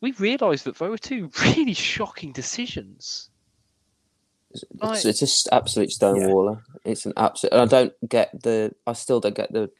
We 0.00 0.12
realised 0.12 0.64
that 0.64 0.76
there 0.76 0.90
were 0.90 0.98
two 0.98 1.30
really 1.42 1.74
shocking 1.74 2.32
decisions. 2.32 3.30
it's, 4.50 4.64
Right. 4.82 5.04
it's 5.04 5.20
just 5.20 5.48
absolute 5.52 5.90
stonewaller. 5.90 6.62
It's 6.84 7.06
an 7.06 7.12
absolute. 7.16 7.52
I 7.52 7.66
don't 7.66 7.92
get 8.08 8.42
the. 8.42 8.74
I 8.84 8.94
still 8.94 9.20
don't 9.20 9.36
get 9.36 9.52
the 9.52 9.70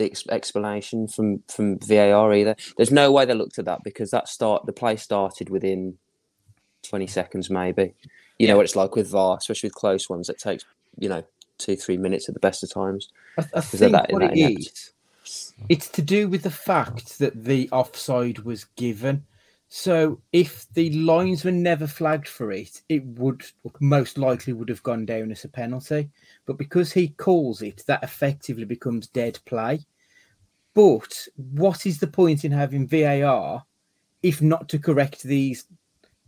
the 0.00 0.06
ex- 0.06 0.26
explanation 0.28 1.06
from 1.06 1.42
from 1.46 1.78
VAR 1.78 2.34
either. 2.34 2.56
There's 2.76 2.90
no 2.90 3.12
way 3.12 3.24
they 3.24 3.34
looked 3.34 3.58
at 3.58 3.66
that 3.66 3.84
because 3.84 4.10
that 4.10 4.28
start 4.28 4.66
the 4.66 4.72
play 4.72 4.96
started 4.96 5.50
within 5.50 5.96
twenty 6.82 7.06
seconds, 7.06 7.50
maybe. 7.50 7.94
You 8.38 8.48
know 8.48 8.56
what 8.56 8.64
it's 8.64 8.76
like 8.76 8.96
with 8.96 9.10
VAR, 9.10 9.36
especially 9.36 9.68
with 9.68 9.74
close 9.74 10.08
ones. 10.08 10.28
It 10.28 10.38
takes 10.38 10.64
you 10.98 11.08
know 11.08 11.22
two 11.58 11.76
three 11.76 11.98
minutes 11.98 12.28
at 12.28 12.34
the 12.34 12.40
best 12.40 12.64
of 12.64 12.72
times. 12.72 13.10
I, 13.38 13.44
I 13.54 13.60
think 13.60 13.92
that- 13.92 14.10
what 14.12 14.20
that 14.20 14.36
it 14.36 14.58
is, 14.58 14.92
it's 15.68 15.88
to 15.90 16.02
do 16.02 16.28
with 16.28 16.42
the 16.42 16.50
fact 16.50 17.18
that 17.18 17.44
the 17.44 17.68
offside 17.70 18.40
was 18.40 18.64
given. 18.76 19.24
So 19.72 20.20
if 20.32 20.66
the 20.74 20.90
lines 20.90 21.44
were 21.44 21.52
never 21.52 21.86
flagged 21.86 22.26
for 22.26 22.50
it, 22.50 22.82
it 22.88 23.04
would 23.04 23.44
most 23.78 24.18
likely 24.18 24.52
would 24.52 24.68
have 24.68 24.82
gone 24.82 25.06
down 25.06 25.30
as 25.30 25.44
a 25.44 25.48
penalty. 25.48 26.08
But 26.50 26.58
because 26.58 26.92
he 26.92 27.10
calls 27.10 27.62
it, 27.62 27.84
that 27.86 28.02
effectively 28.02 28.64
becomes 28.64 29.06
dead 29.06 29.38
play. 29.46 29.86
But 30.74 31.28
what 31.36 31.86
is 31.86 32.00
the 32.00 32.08
point 32.08 32.44
in 32.44 32.50
having 32.50 32.88
VAR 32.88 33.64
if 34.24 34.42
not 34.42 34.68
to 34.70 34.80
correct 34.80 35.22
these, 35.22 35.66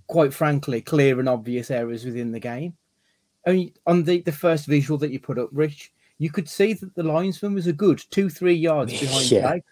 quite 0.07 0.33
frankly, 0.33 0.81
clear 0.81 1.19
and 1.19 1.29
obvious 1.29 1.73
errors 1.73 2.05
within 2.05 2.31
the 2.31 2.39
game? 2.39 2.77
I 3.49 3.51
mean, 3.51 3.75
on 3.85 4.05
the, 4.05 4.21
the 4.21 4.31
first 4.31 4.67
visual 4.69 4.97
that 4.99 5.11
you 5.11 5.19
put 5.19 5.41
up, 5.41 5.49
Rich, 5.51 5.93
you 6.19 6.31
could 6.31 6.49
see 6.49 6.75
that 6.75 6.95
the 6.95 7.03
linesman 7.03 7.55
was 7.55 7.67
a 7.67 7.73
good 7.73 8.01
two, 8.13 8.31
three 8.31 8.55
yards 8.55 8.93
behind 9.01 9.29
Yeah. 9.29 9.41
play. 9.41 9.65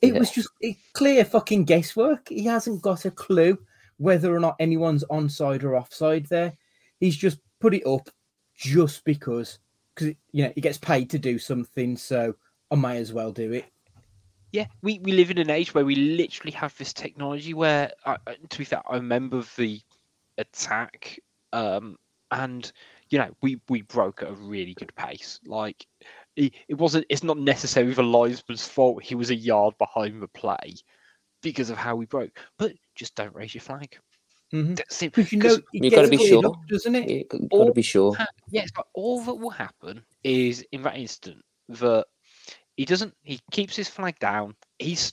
It 0.00 0.14
Yeah. 0.14 0.18
was 0.20 0.30
just 0.30 0.48
clear 0.94 1.26
fucking 1.26 1.66
guesswork. 1.66 2.26
He 2.30 2.44
hasn't 2.46 2.80
got 2.80 3.04
a 3.04 3.10
clue 3.10 3.58
whether 3.98 4.34
or 4.34 4.40
not 4.40 4.56
anyone's 4.60 5.04
onside 5.10 5.62
or 5.62 5.76
offside 5.76 6.24
there. 6.30 6.56
He's 7.00 7.18
just 7.18 7.36
put 7.58 7.74
it 7.74 7.86
up 7.86 8.08
just 8.56 9.04
because, 9.04 9.58
because 9.94 10.14
you 10.32 10.44
know 10.44 10.52
he 10.54 10.60
gets 10.60 10.78
paid 10.78 11.10
to 11.10 11.18
do 11.18 11.38
something, 11.38 11.96
so 11.96 12.34
I 12.70 12.76
may 12.76 12.98
as 12.98 13.12
well 13.12 13.32
do 13.32 13.52
it. 13.52 13.66
Yeah, 14.52 14.66
we, 14.82 14.98
we 14.98 15.12
live 15.12 15.30
in 15.30 15.38
an 15.38 15.50
age 15.50 15.74
where 15.74 15.84
we 15.84 15.94
literally 15.94 16.52
have 16.52 16.76
this 16.76 16.92
technology 16.92 17.54
where, 17.54 17.92
uh, 18.04 18.16
to 18.48 18.58
be 18.58 18.64
fair, 18.64 18.82
I 18.90 18.96
remember 18.96 19.44
the 19.56 19.80
attack, 20.38 21.20
um, 21.52 21.96
and 22.32 22.70
you 23.10 23.18
know 23.18 23.30
we 23.42 23.60
we 23.68 23.82
broke 23.82 24.22
at 24.22 24.28
a 24.28 24.34
really 24.34 24.74
good 24.74 24.94
pace. 24.96 25.38
Like 25.46 25.86
it, 26.36 26.54
it 26.68 26.74
wasn't. 26.74 27.06
It's 27.08 27.22
not 27.22 27.38
necessarily 27.38 27.94
the 27.94 28.02
linesman's 28.02 28.66
fault. 28.66 29.02
He 29.02 29.14
was 29.14 29.30
a 29.30 29.34
yard 29.34 29.74
behind 29.78 30.22
the 30.22 30.28
play 30.28 30.74
because 31.42 31.70
of 31.70 31.76
how 31.76 31.96
we 31.96 32.06
broke. 32.06 32.38
But 32.58 32.72
just 32.94 33.14
don't 33.14 33.34
raise 33.34 33.54
your 33.54 33.62
flag. 33.62 33.98
Mhm. 34.52 34.76
That's 34.76 35.02
it. 35.02 35.12
Because 35.12 35.32
you 35.32 35.38
'Cause 35.40 35.56
know 35.58 35.62
You've 35.72 35.94
gotta 35.94 36.08
be 36.08 36.18
sure. 36.18 36.44
up, 36.46 36.66
doesn't 36.68 36.94
it? 36.94 37.08
You 37.32 37.48
got 37.48 37.64
to 37.64 37.72
be 37.72 37.82
sure. 37.82 38.14
ha- 38.16 38.26
yes, 38.50 38.70
but 38.74 38.86
all 38.94 39.20
that 39.22 39.34
will 39.34 39.50
happen 39.50 40.04
is 40.24 40.64
in 40.72 40.82
that 40.82 40.96
instant 40.96 41.42
that 41.68 42.06
he 42.76 42.84
doesn't. 42.84 43.14
He 43.22 43.40
keeps 43.52 43.76
his 43.76 43.88
flag 43.88 44.18
down. 44.18 44.56
He's, 44.78 45.12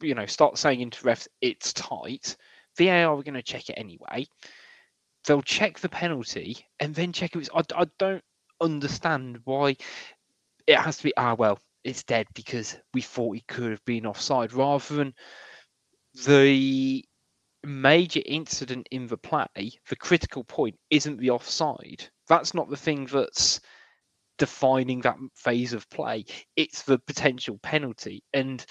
you 0.00 0.14
know, 0.14 0.26
starts 0.26 0.60
saying 0.60 0.80
into 0.80 1.02
refs, 1.04 1.28
"It's 1.40 1.72
tight." 1.72 2.36
VAR 2.76 3.12
are 3.18 3.22
going 3.22 3.34
to 3.34 3.42
check 3.42 3.68
it 3.68 3.74
anyway. 3.74 4.26
They'll 5.26 5.42
check 5.42 5.78
the 5.78 5.88
penalty 5.88 6.56
and 6.80 6.94
then 6.94 7.12
check 7.12 7.36
it. 7.36 7.40
it's. 7.40 7.50
I, 7.54 7.62
I 7.82 7.86
don't 7.98 8.24
understand 8.60 9.40
why 9.44 9.76
it 10.66 10.76
has 10.78 10.96
to 10.98 11.04
be. 11.04 11.12
Ah, 11.16 11.34
well, 11.34 11.58
it's 11.84 12.02
dead 12.02 12.26
because 12.34 12.76
we 12.94 13.02
thought 13.02 13.34
he 13.36 13.42
could 13.48 13.70
have 13.70 13.84
been 13.84 14.06
offside, 14.06 14.52
rather 14.52 14.94
than 14.96 15.14
the 16.26 17.04
major 17.64 18.20
incident 18.26 18.88
in 18.90 19.06
the 19.06 19.16
play, 19.16 19.72
the 19.88 19.96
critical 19.96 20.44
point 20.44 20.76
isn't 20.90 21.18
the 21.18 21.30
offside. 21.30 22.08
That's 22.28 22.54
not 22.54 22.68
the 22.70 22.76
thing 22.76 23.06
that's 23.06 23.60
defining 24.38 25.00
that 25.02 25.16
phase 25.36 25.72
of 25.72 25.88
play. 25.90 26.24
It's 26.56 26.82
the 26.82 26.98
potential 26.98 27.58
penalty. 27.62 28.22
And 28.32 28.64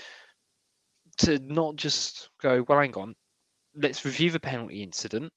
to 1.19 1.39
not 1.39 1.75
just 1.75 2.29
go, 2.41 2.63
well, 2.67 2.79
hang 2.79 2.95
on, 2.95 3.15
let's 3.75 4.05
review 4.05 4.31
the 4.31 4.39
penalty 4.39 4.83
incident. 4.83 5.31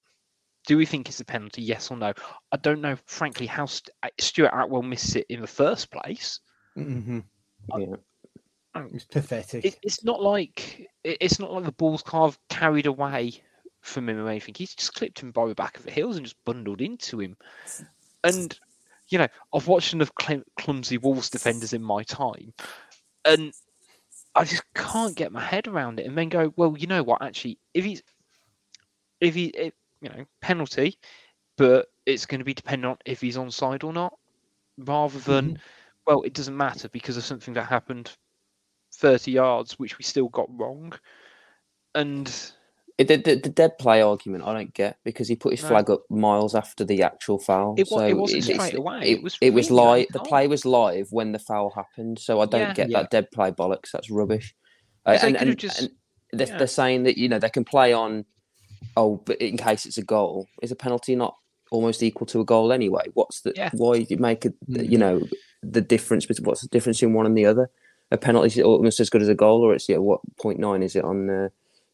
Do 0.67 0.77
we 0.79 0.87
think 0.87 1.09
it's 1.09 1.21
a 1.21 1.25
penalty? 1.25 1.63
Yes 1.63 1.91
or 1.91 1.97
no? 1.97 2.13
I 2.51 2.57
don't 2.57 2.81
know, 2.81 2.97
frankly, 3.07 3.47
how 3.47 3.67
St- 3.67 3.91
Stuart 4.19 4.53
Attwell 4.53 4.83
missed 4.83 5.15
it 5.17 5.27
in 5.29 5.41
the 5.41 5.47
first 5.47 5.91
place. 5.91 6.41
hmm 6.75 7.21
Yeah. 7.77 7.97
Oh. 8.75 8.87
It's 8.93 9.05
pathetic. 9.05 9.65
It, 9.65 9.79
it's 9.83 10.05
not 10.05 10.23
like 10.23 10.89
it- 11.05 11.19
it's 11.21 11.39
not 11.39 11.53
like 11.53 11.65
the 11.65 11.73
ball's 11.73 12.03
kind 12.03 12.25
of 12.25 12.39
carried 12.49 12.87
away 12.87 13.43
from 13.83 14.09
him 14.09 14.19
or 14.19 14.29
anything. 14.29 14.55
He's 14.57 14.75
just 14.75 14.95
clipped 14.95 15.21
him 15.21 15.31
by 15.31 15.47
the 15.47 15.55
back 15.55 15.77
of 15.77 15.85
the 15.85 15.91
heels 15.91 16.17
and 16.17 16.25
just 16.27 16.43
bundled 16.45 16.81
into 16.81 17.21
him. 17.21 17.37
And 18.25 18.59
you 19.09 19.19
know, 19.19 19.29
I've 19.55 19.69
watched 19.69 19.93
enough 19.93 20.11
cl- 20.21 20.43
clumsy 20.59 20.99
Wolves 20.99 21.31
defenders 21.31 21.73
in 21.73 21.83
my 21.83 22.03
time, 22.03 22.55
and 23.25 23.53
I 24.35 24.45
just 24.45 24.65
can't 24.75 25.15
get 25.15 25.31
my 25.33 25.43
head 25.43 25.69
around 25.69 26.01
it. 26.01 26.07
And 26.07 26.17
then 26.17 26.31
go, 26.31 26.53
well, 26.57 26.75
you 26.79 26.87
know 26.87 27.03
what? 27.03 27.23
Actually, 27.23 27.59
if 27.75 27.85
he's 27.85 28.03
if 29.21 29.35
he, 29.35 29.47
if, 29.47 29.73
you 30.01 30.09
know, 30.09 30.25
penalty, 30.41 30.99
but 31.57 31.89
it's 32.07 32.27
going 32.27 32.41
to 32.41 32.45
be 32.45 32.55
dependent 32.55 32.91
on 32.93 32.99
if 33.07 33.21
he's 33.21 33.37
onside 33.37 33.85
or 33.85 33.93
not, 33.93 34.15
rather 34.79 35.19
than, 35.21 35.51
mm-hmm. 35.51 35.63
well, 36.07 36.23
it 36.23 36.35
doesn't 36.35 36.57
matter 36.57 36.89
because 36.89 37.17
of 37.17 37.25
something 37.25 37.55
that 37.55 37.67
happened 37.67 38.11
30 38.97 39.31
yards, 39.31 39.79
which 39.79 39.99
we 39.99 40.05
still 40.05 40.29
got 40.29 40.47
wrong. 40.59 40.93
And 41.95 42.27
the, 42.99 43.05
the, 43.05 43.35
the 43.37 43.49
dead 43.49 43.79
play 43.79 44.03
argument 44.03 44.45
I 44.45 44.53
don't 44.55 44.75
get 44.75 44.97
because 45.05 45.29
he 45.29 45.37
put 45.37 45.53
his 45.53 45.63
No. 45.63 45.69
flag 45.69 45.91
up 45.91 46.03
miles 46.11 46.55
after 46.55 46.85
the 46.85 47.03
actual 47.03 47.39
foul. 47.39 47.75
It 47.77 47.89
wa- 47.91 48.01
it 48.03 48.15
wasn't 48.15 48.45
it's- 48.49 48.57
straight 48.67 48.79
away, 48.79 49.01
It, 49.03 49.19
it 49.19 49.23
was 49.23 49.37
it 49.41 49.51
was 49.51 49.71
live. 49.71 50.07
The 50.13 50.21
play 50.21 50.47
was 50.49 50.65
live 50.65 51.09
when 51.11 51.33
the 51.33 51.39
foul 51.39 51.71
happened. 51.75 52.19
So 52.19 52.41
I 52.41 52.47
don't 52.47 52.61
Yeah. 52.61 52.75
get 52.75 52.91
Yeah. 52.91 53.03
that 53.03 53.11
dead 53.11 53.31
play 53.33 53.51
bollocks. 53.51 53.91
That's 53.93 54.11
rubbish. 54.11 54.55
Uh, 55.07 55.13
'Cause 55.15 55.25
and, 55.25 55.37
and, 55.37 55.59
just, 55.59 55.81
and 55.83 55.91
they're, 56.33 56.47
yeah. 56.49 56.59
they're 56.59 56.67
saying 56.67 57.03
that 57.05 57.19
you 57.19 57.29
know 57.29 57.39
they 57.39 57.51
can 57.51 57.65
play 57.65 57.93
on. 57.93 58.25
Oh, 58.97 59.17
but 59.17 59.41
in 59.41 59.57
case 59.57 59.87
it's 59.87 59.99
a 59.99 60.03
goal, 60.03 60.47
is 60.63 60.71
a 60.71 60.77
penalty 60.77 61.17
not 61.17 61.37
almost 61.71 62.03
equal 62.03 62.27
to 62.29 62.41
a 62.41 62.45
goal 62.45 62.73
anyway? 62.73 63.05
What's 63.15 63.41
the 63.41 63.53
Yeah. 63.57 63.71
why 63.75 63.95
you 63.97 64.17
make 64.19 64.47
it? 64.47 64.55
Mm. 64.69 64.89
You 64.91 64.99
know 64.99 65.23
the 65.63 65.81
difference 65.81 66.27
between 66.27 66.47
what's 66.47 66.61
the 66.63 66.69
difference 66.69 67.03
in 67.03 67.13
one 67.13 67.27
and 67.27 67.37
the 67.37 67.47
other? 67.47 67.71
A 68.11 68.17
penalty 68.19 68.47
is 68.47 68.59
almost 68.65 69.01
as 69.01 69.11
good 69.11 69.23
as 69.23 69.29
a 69.29 69.35
goal, 69.35 69.63
or 69.63 69.75
it's 69.75 69.89
yeah, 69.89 69.97
what 69.99 70.21
point 70.41 70.59
nine 70.59 70.83
is 70.83 70.95
it 70.97 71.05
on 71.05 71.29
uh, 71.31 71.49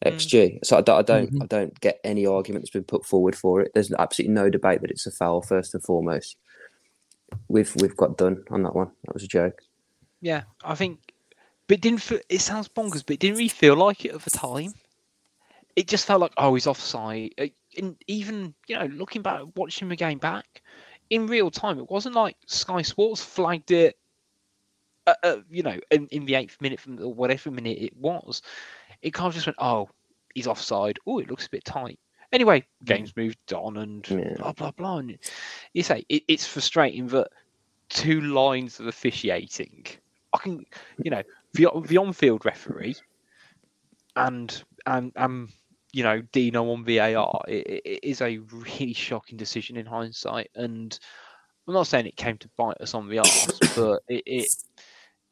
Mm. 0.04 0.12
XG? 0.16 0.58
So 0.64 0.78
I, 0.78 0.80
don't- 0.80 0.98
I 0.98 1.02
don't, 1.02 1.32
Mhm. 1.32 1.42
I 1.42 1.46
don't 1.46 1.80
get 1.80 2.00
any 2.04 2.24
argument 2.26 2.62
that's 2.62 2.70
been 2.72 2.84
put 2.84 3.04
forward 3.04 3.36
for 3.36 3.60
it. 3.60 3.72
There's 3.74 3.92
absolutely 3.92 4.34
no 4.34 4.48
debate 4.48 4.80
that 4.80 4.90
it's 4.90 5.06
a 5.06 5.10
foul 5.10 5.42
first 5.42 5.74
and 5.74 5.82
foremost. 5.82 6.36
We've 7.48 7.72
we've 7.76 7.96
got 7.96 8.16
done 8.16 8.44
on 8.50 8.62
that 8.64 8.74
one. 8.74 8.90
That 9.04 9.14
was 9.14 9.22
a 9.24 9.28
joke. 9.28 9.62
yeah, 10.22 10.42
I 10.64 10.74
think, 10.74 10.98
but 11.66 11.76
it 11.76 11.80
didn't 11.82 12.02
feel, 12.02 12.18
it 12.28 12.40
sounds 12.40 12.68
bonkers, 12.68 13.04
but 13.06 13.14
it 13.14 13.20
didn't 13.20 13.36
really 13.36 13.48
feel 13.48 13.76
like 13.76 14.04
it 14.04 14.12
at 14.14 14.20
the 14.22 14.30
time. 14.30 14.72
It 15.76 15.86
just 15.86 16.06
felt 16.06 16.20
like, 16.20 16.32
oh, 16.36 16.54
he's 16.54 16.66
offside. 16.66 17.32
Uh, 17.38 17.46
And 17.78 17.94
even, 18.08 18.52
you 18.66 18.76
know, 18.76 18.86
looking 18.86 19.22
back, 19.22 19.42
watching 19.54 19.88
the 19.88 19.96
game 19.96 20.18
back, 20.18 20.62
in 21.10 21.26
real 21.28 21.50
time, 21.50 21.78
it 21.78 21.88
wasn't 21.88 22.16
like 22.16 22.36
Sky 22.46 22.82
Sports 22.82 23.22
flagged 23.22 23.70
it 23.70 23.96
uh, 25.06 25.14
uh, 25.22 25.36
you 25.50 25.62
know, 25.62 25.78
in, 25.90 26.06
in 26.08 26.24
the 26.24 26.34
eighth 26.34 26.60
minute 26.60 26.80
from 26.80 27.00
or 27.02 27.12
whatever 27.12 27.50
minute 27.50 27.78
it 27.78 27.96
was, 27.96 28.42
it 29.02 29.12
kind 29.12 29.28
of 29.28 29.34
just 29.34 29.46
went, 29.46 29.56
oh, 29.58 29.88
he's 30.34 30.46
offside. 30.46 30.98
Oh, 31.06 31.18
it 31.18 31.30
looks 31.30 31.46
a 31.46 31.50
bit 31.50 31.64
tight. 31.64 31.98
Anyway, 32.32 32.64
game's 32.84 33.16
moved 33.16 33.52
on 33.52 33.76
and 33.78 34.08
Yeah. 34.08 34.34
blah 34.36 34.52
blah 34.52 34.70
blah. 34.70 34.98
And 34.98 35.18
you 35.74 35.82
say 35.82 36.04
it, 36.08 36.22
it's 36.28 36.46
frustrating 36.46 37.08
that 37.08 37.28
two 37.88 38.20
lines 38.20 38.78
of 38.78 38.86
officiating. 38.86 39.86
I 40.32 40.38
can, 40.38 40.64
you 41.02 41.10
know, 41.10 41.22
the 41.54 41.68
the 41.86 41.96
on-field 41.96 42.44
referee 42.44 42.94
and 44.16 44.62
and 44.86 45.12
and 45.16 45.48
you 45.92 46.02
know 46.02 46.20
Dino 46.32 46.70
on 46.70 46.84
VAR 46.84 47.42
it, 47.48 47.66
it 47.66 47.82
it 47.84 48.00
is 48.04 48.20
a 48.20 48.38
really 48.38 48.92
shocking 48.92 49.36
decision 49.36 49.76
in 49.76 49.86
hindsight. 49.86 50.50
And 50.54 50.96
I'm 51.66 51.74
not 51.74 51.86
saying 51.86 52.06
it 52.06 52.16
came 52.16 52.38
to 52.38 52.50
bite 52.56 52.80
us 52.80 52.94
on 52.94 53.08
the 53.08 53.18
arse, 53.18 53.60
but 53.74 54.02
it, 54.08 54.22
it 54.26 54.48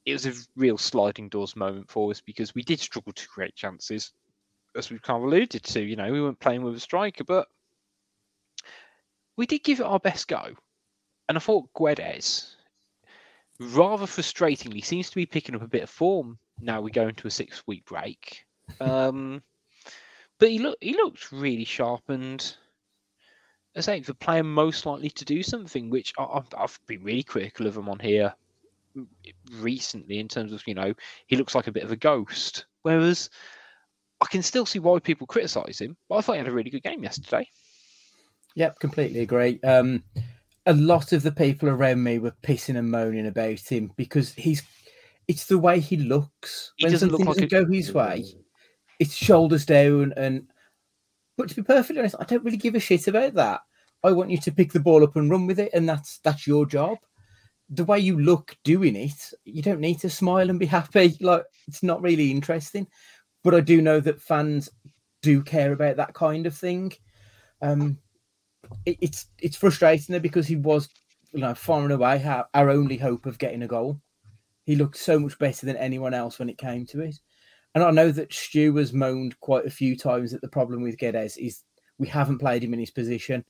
it 0.09 0.13
was 0.13 0.27
a 0.27 0.35
real 0.57 0.79
sliding 0.79 1.29
doors 1.29 1.57
moment 1.57 1.91
for 1.91 2.11
us 2.11 2.21
because 2.21 2.55
we 2.55 2.63
did 2.63 2.81
struggle 2.81 3.13
to 3.13 3.29
create 3.29 3.55
chances, 3.55 4.13
as 4.77 4.91
we've 4.91 5.03
kind 5.03 5.23
of 5.23 5.29
alluded 5.29 5.63
to. 5.63 5.81
You 5.81 5.97
know, 5.97 6.11
we 6.11 6.23
weren't 6.23 6.41
playing 6.41 6.63
with 6.63 6.77
a 6.77 6.81
striker, 6.81 7.25
but 7.25 7.47
we 9.37 9.47
did 9.47 9.65
give 9.65 9.81
it 9.81 9.87
our 9.87 10.01
best 10.01 10.29
go. 10.29 10.55
And 11.29 11.37
I 11.37 11.41
thought 11.41 11.73
Guedes, 11.75 12.55
rather 13.61 14.07
frustratingly, 14.07 14.85
seems 14.85 15.11
to 15.11 15.17
be 15.17 15.27
picking 15.27 15.55
up 15.55 15.63
a 15.63 15.69
bit 15.69 15.83
of 15.83 15.91
form 15.91 16.39
now 16.61 16.81
we 16.81 16.91
go 16.91 17.09
into 17.09 17.27
a 17.27 17.31
six 17.31 17.63
week 17.67 17.85
break. 17.85 18.45
Um, 18.83 19.43
but 20.39 20.51
he 20.51 20.59
look 20.59 20.77
he 20.83 20.93
looked 20.93 21.33
really 21.33 21.65
sharp 21.65 22.03
and 22.11 22.55
I 23.75 23.81
say 23.81 24.01
the 24.01 24.13
player 24.13 24.45
most 24.45 24.85
likely 24.85 25.09
to 25.09 25.25
do 25.25 25.43
something, 25.43 25.89
which 25.89 26.13
I, 26.19 26.25
I've, 26.25 26.49
I've 26.57 26.79
been 26.87 27.03
really 27.03 27.23
critical 27.23 27.67
of 27.67 27.79
him 27.79 27.89
on 27.89 27.99
here 27.99 28.35
recently 29.53 30.19
in 30.19 30.29
terms 30.29 30.53
of 30.53 30.63
you 30.67 30.75
know 30.75 30.95
he 31.27 31.37
looks 31.37 31.55
like 31.55 31.67
a 31.67 31.73
bit 31.73 31.85
of 31.85 31.93
a 31.93 31.97
ghost. 31.97 32.67
Whereas 32.83 33.31
I 34.21 34.27
can 34.27 34.43
still 34.43 34.67
see 34.67 34.79
why 34.79 34.99
people 34.99 35.27
criticise 35.27 35.81
him, 35.81 35.97
but 36.09 36.17
I 36.17 36.21
thought 36.21 36.33
he 36.33 36.39
had 36.39 36.49
a 36.49 36.53
really 36.53 36.71
good 36.71 36.83
game 36.83 37.03
yesterday. 37.03 37.49
Yep, 38.55 38.81
completely 38.81 39.21
agree. 39.21 39.61
Um, 39.63 40.03
a 40.67 40.73
lot 40.73 41.13
of 41.13 41.23
the 41.23 41.33
people 41.33 41.69
around 41.69 42.03
me 42.03 42.19
were 42.19 42.35
pissing 42.43 42.77
and 42.77 42.91
moaning 42.91 43.27
about 43.27 43.61
him 43.61 43.93
because 43.97 44.33
he's 44.35 44.63
it's 45.29 45.47
the 45.47 45.59
way 45.59 45.81
he 45.81 45.97
looks. 45.97 46.73
He 46.77 46.87
when 46.87 46.93
doesn't 46.93 47.11
look 47.11 47.21
something 47.21 47.43
like 47.43 47.51
doesn't 47.51 47.67
go 47.67 47.73
his 47.73 47.93
way, 47.93 48.25
it's 48.99 49.15
shoulders 49.15 49.67
down 49.67 50.13
and 50.17 50.49
but 51.39 51.49
to 51.49 51.55
be 51.55 51.63
perfectly 51.63 52.01
honest, 52.01 52.17
I 52.19 52.25
don't 52.25 52.45
really 52.45 52.57
give 52.57 52.75
a 52.75 52.81
shit 52.81 53.07
about 53.07 53.35
that. 53.35 53.61
I 54.03 54.11
want 54.11 54.31
you 54.31 54.39
to 54.39 54.53
pick 54.53 54.73
the 54.73 54.81
ball 54.81 55.05
up 55.05 55.17
and 55.17 55.31
run 55.31 55.47
with 55.47 55.61
it, 55.61 55.71
and 55.73 55.89
that's 55.89 56.19
that's 56.19 56.47
your 56.47 56.67
job. 56.67 56.99
The 57.71 57.85
way 57.85 57.99
you 57.99 58.19
look 58.19 58.57
doing 58.65 58.97
it, 58.97 59.33
you 59.45 59.63
don't 59.63 59.81
need 59.81 60.01
to 60.01 60.11
smile 60.11 60.51
and 60.51 60.59
be 60.59 60.67
happy. 60.67 61.17
Like 61.21 61.45
it's 61.67 61.83
not 61.83 62.03
really 62.03 62.31
interesting. 62.31 62.87
But 63.45 63.55
I 63.55 63.61
do 63.61 63.81
know 63.83 64.01
that 64.01 64.23
fans 64.23 64.69
do 65.23 65.43
care 65.43 65.73
about 65.73 65.97
that 65.97 66.15
kind 66.15 66.47
of 66.47 66.57
thing. 66.57 66.93
Um, 67.61 67.99
it, 68.85 68.99
it's 69.01 69.27
it's 69.41 69.57
frustrating 69.57 70.13
though 70.13 70.19
because 70.19 70.47
he 70.47 70.57
was, 70.57 70.89
you 71.33 71.41
know, 71.41 71.55
far 71.55 71.83
and 71.83 71.93
away 71.93 72.23
our, 72.25 72.47
our 72.55 72.71
only 72.71 72.97
hope 72.97 73.27
of 73.27 73.39
getting 73.39 73.63
a 73.63 73.69
goal. 73.69 74.01
He 74.65 74.77
looked 74.77 74.97
so 74.97 75.19
much 75.19 75.39
better 75.39 75.67
than 75.67 75.77
anyone 75.77 76.15
else 76.15 76.39
when 76.39 76.51
it 76.51 76.59
came 76.59 76.85
to 76.87 77.01
it. 77.01 77.17
And 77.75 77.85
I 77.85 77.91
know 77.91 78.11
that 78.11 78.33
Stu 78.33 78.75
has 78.77 78.93
moaned 78.93 79.39
quite 79.41 79.67
a 79.67 79.71
few 79.71 79.97
times 79.97 80.33
that 80.33 80.41
the 80.41 80.49
problem 80.49 80.83
with 80.83 80.97
Guedes 80.97 81.37
is 81.39 81.63
we 81.99 82.09
haven't 82.09 82.39
played 82.39 82.65
him 82.65 82.73
in 82.73 82.81
his 82.81 82.91
position 82.91 83.45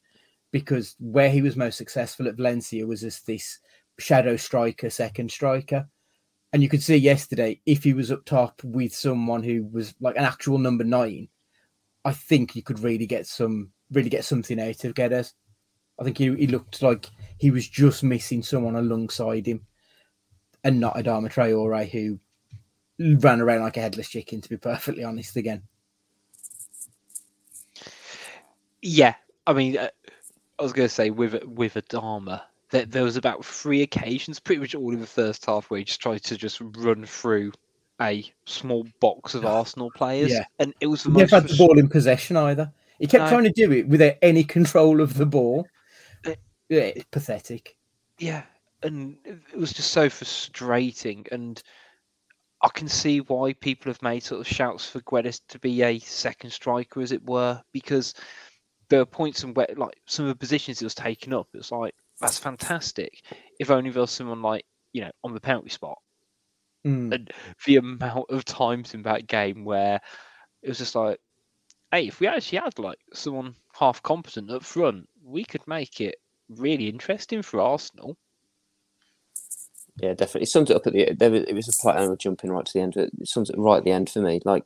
because 0.53 0.97
where 0.99 1.31
he 1.31 1.43
was 1.43 1.57
most 1.57 1.77
successful 1.77 2.27
at 2.29 2.37
Valencia 2.37 2.87
was 2.87 3.05
as 3.05 3.21
this 3.23 3.59
shadow 3.99 4.37
striker, 4.37 4.91
second 4.91 5.31
striker. 5.31 5.89
And 6.53 6.63
you 6.63 6.69
could 6.69 6.83
see 6.83 6.97
yesterday 6.97 7.61
if 7.67 7.85
he 7.85 7.93
was 7.93 8.11
up 8.11 8.25
top 8.25 8.63
with 8.65 8.95
someone 8.95 9.43
who 9.43 9.65
was 9.71 9.95
like 10.01 10.17
an 10.17 10.25
actual 10.25 10.59
number 10.59 10.85
nine, 10.85 11.29
I 12.05 12.13
think 12.13 12.57
you 12.57 12.63
could 12.63 12.81
really 12.81 13.07
get 13.07 13.27
some 13.27 13.71
really 13.93 14.09
get 14.11 14.25
something 14.25 14.61
out 14.61 14.85
of 14.85 14.95
Guedes. 14.95 15.33
I 16.01 16.05
think 16.05 16.19
he, 16.19 16.35
he 16.37 16.47
looked 16.47 16.81
like 16.83 17.11
he 17.39 17.51
was 17.51 17.69
just 17.69 18.03
missing 18.03 18.43
someone 18.43 18.77
alongside 18.77 19.47
him 19.47 19.67
and 20.65 20.81
not 20.81 20.97
Adama 20.97 21.33
Traore 21.33 21.91
who 21.91 22.19
ran 23.19 23.41
around 23.41 23.63
like 23.63 23.77
a 23.77 23.81
headless 23.81 24.09
chicken, 24.09 24.41
to 24.41 24.49
be 24.49 24.57
perfectly 24.57 25.05
honest 25.05 25.37
again. 25.37 25.63
Yeah, 28.81 29.15
I 29.47 29.53
mean, 29.53 29.77
uh, 29.77 29.89
I 30.59 30.63
was 30.63 30.73
going 30.73 30.89
to 30.89 30.95
say 30.95 31.11
with 31.11 31.43
with 31.45 31.75
Adama 31.75 32.43
that 32.71 32.91
there 32.91 33.03
was 33.03 33.17
about 33.17 33.45
three 33.45 33.83
occasions, 33.83 34.39
pretty 34.41 34.61
much 34.61 34.75
all 34.75 34.93
in 34.93 35.01
the 35.01 35.07
first 35.07 35.47
half, 35.47 35.71
where 35.71 35.79
he 35.79 35.85
just 35.85 36.01
tried 36.01 36.23
to 36.25 36.37
just 36.37 36.61
run 36.61 37.05
through 37.05 37.53
a 38.01 38.31
small 38.47 38.87
box 39.01 39.35
of 39.35 39.45
Arsenal 39.45 39.91
players, 39.97 40.31
Yeah. 40.31 40.45
and 40.59 40.73
it 40.81 40.87
was 40.87 41.03
the 41.03 41.11
never 41.11 41.37
had 41.37 41.49
the 41.49 41.57
ball 41.57 41.79
in 41.79 41.89
possession 41.89 42.37
either. 42.37 42.73
He 43.01 43.07
kept 43.07 43.25
No. 43.25 43.31
trying 43.31 43.45
to 43.45 43.51
do 43.51 43.73
it 43.73 43.89
without 43.89 44.15
any 44.23 44.45
control 44.45 45.01
of 45.01 45.15
the 45.15 45.27
ball. 45.27 45.67
Uh, 46.27 46.35
Yeah, 46.69 46.81
it's 46.95 47.07
pathetic. 47.11 47.77
yeah, 48.19 48.45
and 48.83 49.17
it 49.25 49.57
was 49.57 49.73
just 49.73 49.91
so 49.93 50.09
frustrating, 50.11 51.27
and 51.33 51.61
I 52.61 52.69
can 52.69 52.89
see 52.89 53.21
why 53.21 53.53
people 53.55 53.91
have 53.91 54.03
made 54.03 54.23
sort 54.23 54.41
of 54.41 54.47
shouts 54.47 54.89
for 54.89 55.01
Guedes 55.01 55.41
to 55.49 55.59
be 55.59 55.83
a 55.83 55.99
second 56.01 56.51
striker, 56.51 57.01
as 57.01 57.13
it 57.13 57.25
were, 57.25 57.63
because 57.73 58.15
there 58.89 59.01
are 59.01 59.07
points 59.07 59.43
in 59.45 59.55
where, 59.55 59.69
like, 59.77 59.97
some 60.07 60.25
of 60.25 60.29
the 60.29 60.35
positions 60.37 60.79
he 60.79 60.85
was 60.85 60.95
taking 60.95 61.33
up, 61.33 61.49
it 61.53 61.59
was 61.59 61.73
like 61.73 61.95
that's 62.21 62.39
fantastic. 62.39 63.23
If 63.59 63.71
only 63.71 63.91
there 63.91 64.03
was 64.03 64.11
someone 64.11 64.43
like 64.43 64.65
you 64.93 65.03
know 65.03 65.11
on 65.25 65.35
the 65.35 65.41
penalty 65.41 65.71
spot. 65.71 65.99
Mm. 66.87 67.13
and 67.13 67.33
the 67.67 67.77
amount 67.77 68.31
of 68.31 68.45
times 68.45 68.95
in 68.95 69.03
that 69.03 69.27
game 69.27 69.65
where 69.65 70.01
it 70.63 70.69
was 70.69 70.79
just 70.79 70.95
like, 70.95 71.19
hey, 71.91 72.07
if 72.07 72.21
we 72.21 72.29
actually 72.29 72.61
had 72.61 72.79
like 72.79 72.99
someone 73.13 73.57
half 73.79 74.03
competent 74.03 74.51
up 74.51 74.63
front, 74.63 75.09
we 75.23 75.45
could 75.45 75.67
make 75.67 76.01
it 76.01 76.17
really 76.49 76.89
interesting 76.89 77.43
for 77.43 77.61
Arsenal. 77.61 78.17
Yeah, 80.01 80.15
definitely. 80.15 80.43
It 80.43 80.51
sums 80.51 80.71
it 80.71 80.77
up 80.77 80.87
at 80.87 80.93
the 80.93 81.13
there 81.15 81.31
was, 81.31 81.43
it 81.43 81.55
was 81.55 81.69
a 81.69 81.83
play. 81.83 81.95
and 81.97 82.09
we're 82.09 82.17
jumping 82.17 82.51
right 82.51 82.65
to 82.65 82.73
the 82.73 82.81
end. 82.81 82.97
It 82.97 83.11
sums 83.25 83.51
it 83.51 83.59
right 83.59 83.79
at 83.79 83.85
the 83.85 83.91
end 83.91 84.09
for 84.11 84.21
me. 84.21 84.41
Like 84.45 84.65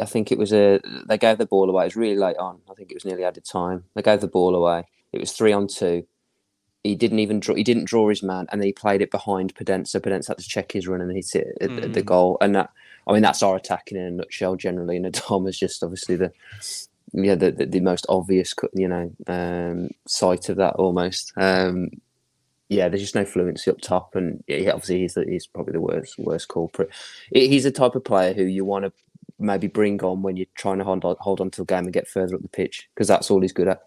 I 0.00 0.04
think 0.04 0.30
it 0.30 0.38
was 0.38 0.52
a 0.52 0.80
they 1.08 1.18
gave 1.18 1.38
the 1.38 1.46
ball 1.46 1.68
away. 1.68 1.84
It 1.84 1.86
was 1.86 1.96
really 1.96 2.18
late 2.18 2.36
on. 2.36 2.60
I 2.70 2.74
think 2.74 2.90
it 2.90 2.94
was 2.94 3.04
nearly 3.04 3.24
added 3.24 3.44
time. 3.44 3.84
They 3.94 4.02
gave 4.02 4.20
the 4.20 4.28
ball 4.28 4.54
away. 4.54 4.84
It 5.12 5.20
was 5.20 5.32
three 5.32 5.52
on 5.52 5.66
two. 5.66 6.06
He 6.88 6.96
didn't 6.96 7.18
even 7.18 7.40
draw. 7.40 7.54
He 7.54 7.62
didn't 7.64 7.84
draw 7.84 8.08
his 8.08 8.22
man, 8.22 8.46
and 8.50 8.60
then 8.60 8.66
he 8.66 8.72
played 8.72 9.02
it 9.02 9.10
behind 9.10 9.54
Podence. 9.54 9.88
So 9.88 10.00
Podence 10.00 10.28
had 10.28 10.38
to 10.38 10.48
check 10.48 10.72
his 10.72 10.88
run, 10.88 11.00
and 11.00 11.12
hit 11.12 11.34
it 11.34 11.56
at, 11.60 11.78
at 11.84 11.92
the 11.92 12.02
Mm. 12.02 12.06
goal. 12.06 12.38
And 12.40 12.54
that, 12.54 12.70
I 13.06 13.12
mean, 13.12 13.22
that's 13.22 13.42
our 13.42 13.56
attacking 13.56 13.98
in 13.98 14.04
a 14.04 14.10
nutshell. 14.10 14.56
Generally, 14.56 14.96
and 14.96 15.46
is 15.46 15.58
just 15.58 15.82
obviously 15.82 16.16
the 16.16 16.32
yeah 17.12 17.34
the, 17.34 17.50
the, 17.52 17.66
the 17.66 17.80
most 17.80 18.06
obvious 18.08 18.54
you 18.74 18.88
know 18.88 19.10
um, 19.26 19.90
sight 20.06 20.48
of 20.48 20.56
that 20.56 20.74
almost. 20.76 21.32
Um, 21.36 21.90
yeah, 22.70 22.88
there's 22.88 23.02
just 23.02 23.14
no 23.14 23.24
fluency 23.24 23.70
up 23.70 23.80
top, 23.80 24.14
and 24.14 24.42
yeah, 24.46 24.70
obviously 24.72 25.00
he's 25.00 25.14
the, 25.14 25.24
he's 25.24 25.46
probably 25.46 25.72
the 25.72 25.80
worst 25.80 26.18
worst 26.18 26.48
culprit. 26.48 26.90
He's 27.32 27.64
the 27.64 27.70
type 27.70 27.94
of 27.94 28.04
player 28.04 28.34
who 28.34 28.44
you 28.44 28.64
want 28.64 28.84
to 28.84 28.92
maybe 29.38 29.68
bring 29.68 30.02
on 30.02 30.22
when 30.22 30.36
you're 30.36 30.46
trying 30.54 30.78
to 30.78 30.84
hold 30.84 31.04
on, 31.04 31.16
hold 31.20 31.40
on 31.40 31.50
to 31.52 31.62
a 31.62 31.64
game 31.64 31.84
and 31.84 31.92
get 31.92 32.08
further 32.08 32.34
up 32.34 32.42
the 32.42 32.48
pitch 32.48 32.88
because 32.94 33.08
that's 33.08 33.30
all 33.30 33.40
he's 33.40 33.52
good 33.52 33.68
at. 33.68 33.82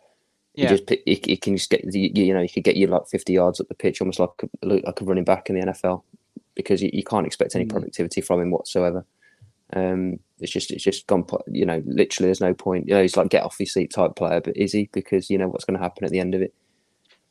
He 0.54 0.64
Yeah, 0.64 0.70
just 0.70 0.86
pick- 0.86 1.04
he, 1.06 1.22
he 1.24 1.38
can 1.38 1.56
just 1.58 1.70
get 1.70 1.84
you, 1.94 2.10
you 2.14 2.34
know 2.34 2.42
he 2.42 2.50
could 2.50 2.64
get 2.64 2.76
you 2.76 2.88
like 2.88 3.08
50 3.08 3.32
yards 3.34 3.60
up 3.60 3.68
the 3.70 3.74
pitch, 3.76 4.02
almost 4.02 4.20
like 4.20 4.30
a, 4.44 4.66
like 4.68 5.02
a 5.02 5.06
running 5.06 5.24
back 5.24 5.50
in 5.50 5.56
the 5.60 5.66
NFL, 5.68 6.04
because 6.56 6.82
you, 6.82 6.90
you 6.94 7.04
can't 7.04 7.26
expect 7.26 7.56
any 7.56 7.66
Mm. 7.66 7.70
productivity 7.72 8.22
from 8.22 8.42
him 8.42 8.52
whatsoever. 8.52 9.06
Um, 9.74 10.20
it's 10.40 10.52
just 10.52 10.70
it's 10.72 10.84
just 10.84 11.08
gone. 11.08 11.24
po- 11.24 11.44
You 11.48 11.66
know, 11.66 11.82
literally, 11.86 12.28
there's 12.28 12.42
no 12.42 12.54
point. 12.54 12.88
You 12.90 12.96
know, 12.96 13.02
he's 13.02 13.16
like 13.16 13.30
get 13.30 13.44
off 13.44 13.56
your 13.60 13.68
seat 13.68 13.94
type 13.94 14.16
player, 14.18 14.42
but 14.42 14.58
is 14.58 14.74
he? 14.74 14.90
Because 14.92 15.30
you 15.30 15.38
know 15.38 15.48
what's 15.48 15.64
going 15.64 15.78
to 15.78 15.84
happen 15.84 16.04
at 16.04 16.12
the 16.12 16.20
end 16.20 16.36
of 16.36 16.42
it. 16.42 16.54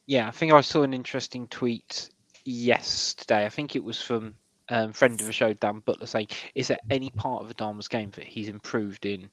yeah. 0.07 0.27
I 0.27 0.31
think 0.31 0.53
I 0.55 0.63
saw 0.63 0.83
an 0.83 0.95
interesting 0.95 1.47
tweet 1.49 2.09
yesterday. 2.45 3.45
I 3.45 3.51
think 3.51 3.77
it 3.77 3.85
was 3.85 4.01
from 4.01 4.35
um, 4.71 4.93
friend 4.95 5.21
of 5.21 5.27
the 5.27 5.33
show 5.35 5.53
Dan 5.53 5.81
Butler 5.81 6.07
saying, 6.07 6.29
"Is 6.55 6.69
there 6.69 6.79
any 6.89 7.11
part 7.11 7.45
of 7.45 7.55
Adama's 7.55 7.89
game 7.89 8.11
that 8.13 8.25
he's 8.25 8.49
improved 8.49 9.05
in 9.05 9.29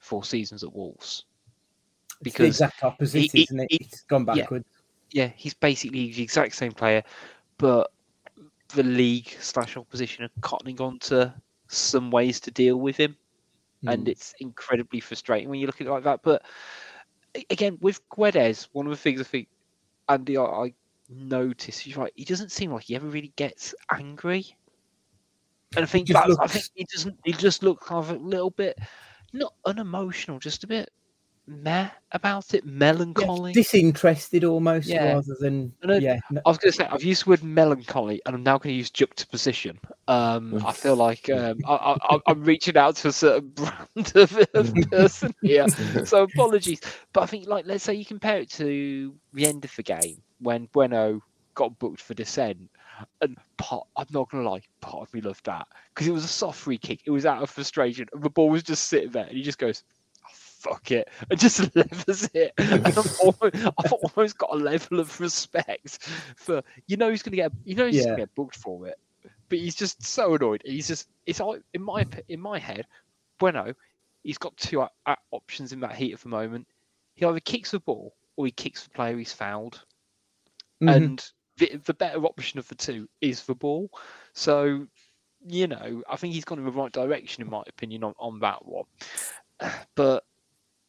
four 0.00 0.24
seasons 0.24 0.64
at 0.64 0.74
Wolves?" 0.74 1.24
It's 2.20 2.24
the 2.24 2.30
Because 2.30 2.46
exact 2.48 2.82
opposite, 2.84 3.32
he- 3.32 3.42
isn't 3.42 3.60
it? 3.60 3.68
It's 3.70 4.02
gone 4.02 4.24
backwards. 4.24 4.66
yeah, 5.10 5.30
he's 5.36 5.54
basically 5.54 6.12
the 6.12 6.22
exact 6.22 6.54
same 6.54 6.72
player, 6.72 7.02
but 7.58 7.90
the 8.74 8.82
league 8.82 9.28
slash 9.40 9.76
opposition 9.76 10.24
are 10.24 10.40
cottoning 10.40 10.80
on 10.80 10.98
to 11.00 11.32
some 11.68 12.10
ways 12.10 12.40
to 12.40 12.50
deal 12.50 12.76
with 12.78 12.96
him, 12.96 13.16
and 13.86 14.06
Mm. 14.06 14.08
it's 14.10 14.34
incredibly 14.40 15.00
frustrating 15.00 15.48
when 15.48 15.60
you 15.60 15.66
look 15.66 15.80
at 15.80 15.86
it 15.86 15.90
like 15.90 16.04
that. 16.04 16.22
But 16.22 16.44
again, 17.50 17.78
with 17.80 18.06
Guedes, 18.10 18.68
one 18.72 18.86
of 18.86 18.90
the 18.90 18.96
things 18.96 19.20
I 19.20 19.24
think 19.24 19.48
Andy 20.08 20.36
I, 20.36 20.42
I 20.44 20.74
notice 21.08 21.78
he's 21.78 21.96
right. 21.96 22.12
He 22.16 22.24
doesn't 22.24 22.50
seem 22.52 22.72
like 22.72 22.84
he 22.84 22.96
ever 22.96 23.06
really 23.06 23.32
gets 23.36 23.74
angry, 23.92 24.54
and 25.76 25.82
I 25.84 25.86
think 25.86 26.08
just 26.08 26.26
that's, 26.26 26.38
I 26.38 26.46
think 26.46 26.64
he 26.74 26.86
doesn't. 26.92 27.18
He 27.24 27.32
just 27.32 27.62
looks 27.62 27.86
kind 27.86 28.04
of 28.04 28.10
a 28.10 28.18
little 28.22 28.50
bit 28.50 28.78
not 29.32 29.54
unemotional, 29.66 30.38
just 30.38 30.64
a 30.64 30.66
bit 30.66 30.90
meh 31.48 31.88
about 32.12 32.54
it, 32.54 32.64
melancholy. 32.64 33.52
disinterested 33.52 34.44
almost 34.44 34.86
Yeah. 34.88 35.14
rather 35.14 35.34
than 35.40 35.72
I 35.86 35.96
yeah. 35.96 36.18
I 36.30 36.48
was 36.48 36.58
going 36.58 36.72
to 36.72 36.76
say 36.76 36.86
I've 36.86 37.02
used 37.02 37.24
the 37.24 37.30
word 37.30 37.42
melancholy, 37.42 38.20
and 38.26 38.34
I'm 38.34 38.42
now 38.42 38.58
going 38.58 38.72
to 38.72 38.76
use 38.76 38.90
juxtaposition. 38.90 39.78
Um, 40.06 40.62
I 40.64 40.72
feel 40.72 40.96
like 40.96 41.28
um, 41.30 41.58
I, 41.66 42.18
I'm 42.26 42.44
reaching 42.44 42.76
out 42.76 42.96
to 42.96 43.08
a 43.08 43.12
certain 43.12 43.48
brand 43.54 44.12
of, 44.14 44.38
of 44.54 44.74
person 44.90 45.34
here, 45.42 45.66
so 46.04 46.22
apologies. 46.34 46.80
But 47.12 47.22
I 47.22 47.26
think, 47.26 47.46
like, 47.46 47.66
let's 47.66 47.84
say 47.84 47.94
you 47.94 48.04
compare 48.04 48.38
it 48.38 48.50
to 48.52 49.14
the 49.32 49.46
end 49.46 49.64
of 49.64 49.74
the 49.76 49.82
game 49.82 50.22
when 50.40 50.66
Bueno 50.72 51.22
got 51.54 51.78
booked 51.78 52.00
for 52.00 52.14
dissent, 52.14 52.70
and 53.20 53.36
part, 53.56 53.86
I'm 53.96 54.06
not 54.10 54.30
going 54.30 54.44
to 54.44 54.50
lie, 54.50 54.62
part 54.80 55.02
of 55.08 55.12
me 55.14 55.20
loved 55.20 55.44
that 55.46 55.66
because 55.94 56.06
it 56.06 56.12
was 56.12 56.24
a 56.24 56.28
soft 56.28 56.58
free 56.58 56.78
kick. 56.78 57.00
It 57.04 57.10
was 57.10 57.26
out 57.26 57.42
of 57.42 57.50
frustration, 57.50 58.06
and 58.12 58.22
the 58.22 58.30
ball 58.30 58.48
was 58.50 58.62
just 58.62 58.86
sitting 58.86 59.10
there, 59.10 59.26
and 59.26 59.36
he 59.36 59.42
just 59.42 59.58
goes. 59.58 59.82
"Oh, 60.66 60.70
Fuck 60.70 60.90
it, 60.90 61.08
and 61.30 61.38
just 61.38 61.74
levers 61.76 62.28
it. 62.34 62.52
And 62.58 62.86
I've, 62.86 63.18
almost, 63.20 63.54
I've 63.54 63.92
almost 63.92 64.38
got 64.38 64.50
a 64.52 64.56
level 64.56 65.00
of 65.00 65.18
respect 65.20 65.98
for 66.36 66.62
you 66.86 66.96
know 66.96 67.10
he's 67.10 67.22
gonna 67.22 67.36
get 67.36 67.52
you 67.64 67.74
know 67.74 67.86
he's 67.86 67.96
Yeah. 67.96 68.04
gonna 68.06 68.16
get 68.18 68.34
booked 68.34 68.56
for 68.56 68.86
it, 68.88 68.98
but 69.48 69.58
he's 69.58 69.74
just 69.74 70.04
so 70.04 70.34
annoyed. 70.34 70.62
He's 70.64 70.88
just 70.88 71.08
it's 71.26 71.40
all 71.40 71.58
in 71.74 71.82
my 71.82 72.06
in 72.28 72.40
my 72.40 72.58
head. 72.58 72.86
Bueno, 73.38 73.72
he's 74.24 74.38
got 74.38 74.56
two 74.56 74.82
o- 74.82 75.14
options 75.30 75.72
in 75.72 75.80
that 75.80 75.94
heat 75.94 76.12
at 76.14 76.20
the 76.20 76.28
moment. 76.28 76.66
He 77.14 77.24
either 77.24 77.40
kicks 77.40 77.70
the 77.72 77.80
ball 77.80 78.14
or 78.36 78.46
he 78.46 78.52
kicks 78.52 78.84
the 78.84 78.90
player 78.90 79.16
he's 79.16 79.32
fouled, 79.32 79.82
Mhm. 80.82 80.94
and 80.96 81.30
the, 81.56 81.76
the 81.84 81.94
better 81.94 82.24
option 82.24 82.58
of 82.58 82.68
the 82.68 82.74
two 82.76 83.08
is 83.20 83.44
the 83.44 83.54
ball. 83.54 83.90
So, 84.32 84.86
you 85.46 85.66
know, 85.66 86.02
I 86.08 86.14
think 86.16 86.34
he's 86.34 86.44
gone 86.44 86.58
in 86.60 86.64
the 86.64 86.70
right 86.70 86.92
direction 86.92 87.42
in 87.42 87.50
my 87.50 87.62
opinion 87.66 88.04
on, 88.04 88.14
on 88.18 88.38
that 88.40 88.64
one. 88.64 88.84
But 89.96 90.24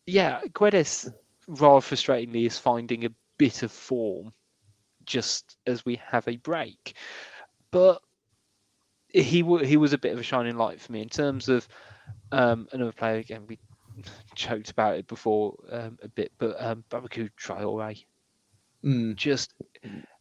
yeah, 0.10 0.42
Guedes 0.54 1.12
rather 1.48 1.82
frustratingly 1.82 2.46
is 2.46 2.58
finding 2.58 3.06
a 3.06 3.10
bit 3.38 3.64
of 3.64 3.72
form 3.72 4.34
just 5.06 5.58
as 5.66 5.86
we 5.86 6.00
have 6.06 6.28
a 6.28 6.38
break. 6.38 6.96
But 7.72 8.02
he 9.10 9.44
wa- 9.44 9.64
he 9.64 9.78
was 9.78 9.94
a 9.94 9.98
bit 9.98 10.14
of 10.14 10.20
a 10.20 10.24
shining 10.24 10.58
light 10.58 10.80
for 10.80 10.92
me 10.92 11.02
in 11.02 11.10
terms 11.10 11.50
of 11.50 11.68
um, 12.32 12.68
another 12.72 12.92
player. 12.92 13.18
Again, 13.18 13.46
we 13.48 13.60
joked 14.36 14.70
about 14.70 14.98
it 14.98 15.08
before 15.08 15.56
um, 15.72 15.98
a 16.04 16.08
bit, 16.08 16.32
but 16.38 16.56
um, 16.64 16.84
Boubacar 16.90 17.30
Traore. 17.40 18.04
Mm. 18.84 19.16
Just 19.16 19.54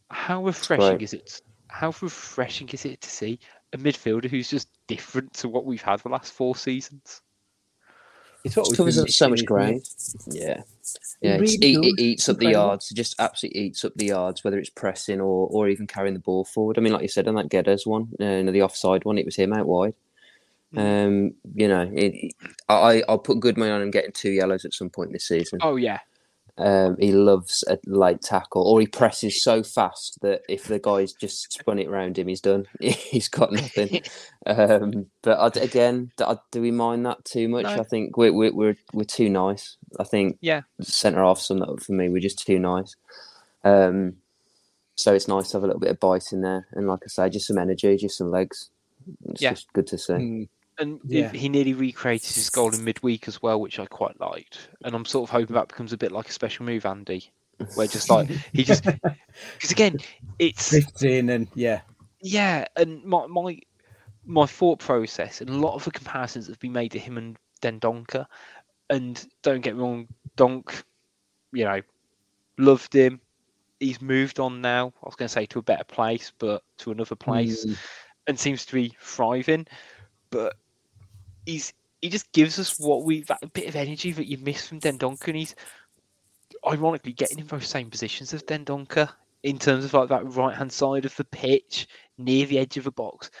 how 0.09 0.43
refreshing 0.43 0.97
great. 0.97 1.01
is 1.03 1.13
it? 1.13 1.41
How 1.67 1.93
refreshing 2.01 2.69
is 2.69 2.85
it 2.85 3.01
to 3.01 3.09
see 3.09 3.39
a 3.73 3.77
midfielder 3.77 4.29
who's 4.29 4.49
just 4.49 4.67
different 4.87 5.33
to 5.33 5.47
what 5.47 5.65
we've 5.65 5.81
had 5.81 5.99
the 5.99 6.09
last 6.09 6.33
four 6.33 6.55
seasons? 6.55 7.21
It's 8.43 8.55
what 8.55 8.67
It 8.67 8.69
we've 8.71 8.77
covers 8.77 8.97
up 8.97 9.09
so 9.09 9.29
much 9.29 9.45
ground. 9.45 9.81
Yeah, 10.27 10.61
It 10.61 10.63
yeah. 11.21 11.35
it's, 11.35 11.57
really 11.61 11.73
it, 11.75 11.85
it 11.97 12.01
eats 12.01 12.29
up 12.29 12.37
the 12.37 12.51
yards. 12.51 12.89
It 12.91 12.95
just 12.95 13.15
absolutely 13.19 13.61
eats 13.61 13.83
up 13.83 13.93
the 13.95 14.05
yards, 14.07 14.43
whether 14.43 14.57
it's 14.57 14.69
pressing 14.69 15.19
or 15.19 15.47
or 15.51 15.67
even 15.67 15.87
carrying 15.87 16.13
the 16.13 16.19
ball 16.21 16.45
forward. 16.45 16.77
I 16.77 16.81
mean, 16.81 16.93
like 16.93 17.01
you 17.01 17.07
said 17.09 17.27
on 17.27 17.35
that 17.35 17.49
Guedes 17.49 17.85
one, 17.85 18.07
uh, 18.19 18.23
you 18.25 18.43
know, 18.43 18.51
the 18.51 18.61
offside 18.63 19.03
one, 19.05 19.17
it 19.17 19.25
was 19.25 19.35
him 19.35 19.51
out 19.53 19.65
wide. 19.67 19.93
Um, 20.77 21.33
you 21.55 21.67
know, 21.67 21.81
it, 21.93 22.13
it- 22.13 22.35
I 22.69 23.03
I'll 23.09 23.17
put 23.17 23.39
good 23.39 23.57
money 23.57 23.71
on 23.71 23.81
him 23.81 23.91
getting 23.91 24.11
two 24.11 24.29
yellows 24.31 24.65
at 24.65 24.73
some 24.73 24.89
point 24.89 25.11
this 25.11 25.27
season. 25.27 25.59
Oh 25.61 25.75
yeah, 25.75 25.99
Um, 26.59 26.97
he 26.99 27.13
loves 27.13 27.63
a 27.69 27.79
late 27.85 28.21
tackle, 28.21 28.63
or 28.67 28.81
he 28.81 28.85
presses 28.87 29.41
so 29.41 29.63
fast 29.63 30.19
that 30.21 30.41
if 30.49 30.65
the 30.65 30.77
guy's 30.77 31.13
just 31.13 31.53
spun 31.53 31.79
it 31.79 31.87
around 31.87 32.17
him, 32.19 32.27
he's 32.27 32.41
done. 32.41 32.65
he's 32.81 33.29
got 33.29 33.53
nothing. 33.53 34.01
um, 34.45 35.05
but 35.21 35.39
I, 35.57 35.61
again, 35.61 36.11
do, 36.17 36.25
I- 36.25 36.37
do 36.51 36.61
we 36.61 36.71
mind 36.71 37.05
that 37.05 37.23
too 37.23 37.47
much? 37.47 37.63
No. 37.63 37.71
I 37.79 37.83
think 37.83 38.17
we're, 38.17 38.33
we're 38.33 38.53
we're 38.53 38.77
we're 38.91 39.03
too 39.05 39.29
nice. 39.29 39.77
I 39.99 40.03
think 40.03 40.37
Yeah. 40.41 40.61
centre 40.81 41.23
half 41.23 41.39
sum 41.39 41.59
that 41.59 41.69
up 41.69 41.81
for 41.81 41.93
me. 41.93 42.09
We're 42.09 42.19
just 42.19 42.45
too 42.45 42.59
nice. 42.59 42.93
Um, 43.63 44.17
so 44.95 45.13
it's 45.13 45.29
nice 45.29 45.49
to 45.51 45.57
have 45.57 45.63
a 45.63 45.67
little 45.67 45.79
bit 45.79 45.91
of 45.91 45.99
bite 46.01 46.33
in 46.33 46.41
there, 46.41 46.67
and 46.73 46.87
like 46.87 46.99
I 47.05 47.07
say, 47.07 47.29
just 47.29 47.47
some 47.47 47.57
energy, 47.57 47.95
just 47.95 48.17
some 48.17 48.31
legs. 48.31 48.69
It's 49.29 49.41
Yeah. 49.41 49.51
just 49.51 49.71
good 49.71 49.87
to 49.87 49.97
see. 49.97 50.13
Mm. 50.13 50.49
And 50.79 50.99
Yeah. 51.03 51.29
he 51.29 51.49
nearly 51.49 51.73
recreated 51.73 52.35
his 52.35 52.49
goal 52.49 52.73
in 52.73 52.83
midweek 52.83 53.27
as 53.27 53.41
well, 53.41 53.59
which 53.59 53.79
I 53.79 53.85
quite 53.85 54.19
liked. 54.19 54.69
And 54.83 54.95
I'm 54.95 55.05
sort 55.05 55.29
of 55.29 55.31
hoping 55.31 55.53
that 55.55 55.67
becomes 55.67 55.91
a 55.93 55.97
bit 55.97 56.11
like 56.11 56.29
a 56.29 56.31
special 56.31 56.65
move, 56.65 56.85
Andy, 56.85 57.31
where 57.75 57.87
just 57.87 58.09
like 58.09 58.29
he 58.53 58.63
just 58.63 58.83
because 59.55 59.71
again, 59.71 59.97
it's 60.39 60.69
Drifts 60.69 61.03
in 61.03 61.29
and 61.29 61.47
yeah. 61.53 61.81
yeah, 62.21 62.65
and 62.77 63.03
my 63.03 63.27
my 63.27 63.59
my 64.25 64.45
thought 64.45 64.79
process 64.79 65.41
and 65.41 65.49
a 65.49 65.57
lot 65.57 65.75
of 65.75 65.83
the 65.83 65.91
comparisons 65.91 66.47
have 66.47 66.59
been 66.59 66.71
made 66.71 66.91
to 66.91 66.99
him 66.99 67.17
and 67.17 67.37
Dendoncker. 67.61 68.25
And 68.89 69.23
don't 69.43 69.61
get 69.61 69.75
me 69.75 69.81
wrong, 69.81 70.07
Donk, 70.35 70.83
you 71.51 71.65
know, 71.65 71.81
loved 72.57 72.93
him. 72.93 73.19
He's 73.79 74.01
moved 74.01 74.39
on 74.39 74.61
now. 74.61 74.93
I 75.03 75.07
was 75.07 75.15
going 75.15 75.27
to 75.27 75.33
say 75.33 75.45
to 75.47 75.59
a 75.59 75.63
better 75.63 75.83
place, 75.83 76.31
but 76.39 76.63
to 76.79 76.91
another 76.91 77.15
place 77.15 77.65
Mm. 77.65 77.77
and 78.27 78.39
seems 78.39 78.65
to 78.65 78.73
be 78.73 78.95
thriving. 79.01 79.67
But 80.31 80.55
he's 81.45 81.73
he 82.01 82.09
just 82.09 82.31
gives 82.31 82.59
us 82.59 82.79
what 82.79 83.03
we 83.03 83.21
that 83.23 83.53
bit 83.53 83.67
of 83.67 83.75
energy 83.75 84.11
that 84.11 84.27
you 84.27 84.37
miss 84.37 84.67
from 84.67 84.79
Dendoncker, 84.79 85.27
and 85.27 85.37
he's 85.37 85.55
ironically 86.67 87.13
getting 87.13 87.39
in 87.39 87.47
those 87.47 87.67
same 87.67 87.89
positions 87.89 88.33
as 88.33 88.43
Dendoncker 88.43 89.09
in 89.43 89.57
terms 89.57 89.85
of 89.85 89.93
like 89.93 90.09
that 90.09 90.33
right 90.35 90.55
hand 90.55 90.71
side 90.71 91.05
of 91.05 91.15
the 91.15 91.23
pitch 91.25 91.87
near 92.17 92.45
the 92.45 92.59
edge 92.59 92.77
of 92.77 92.83
the 92.83 92.91
box. 92.91 93.31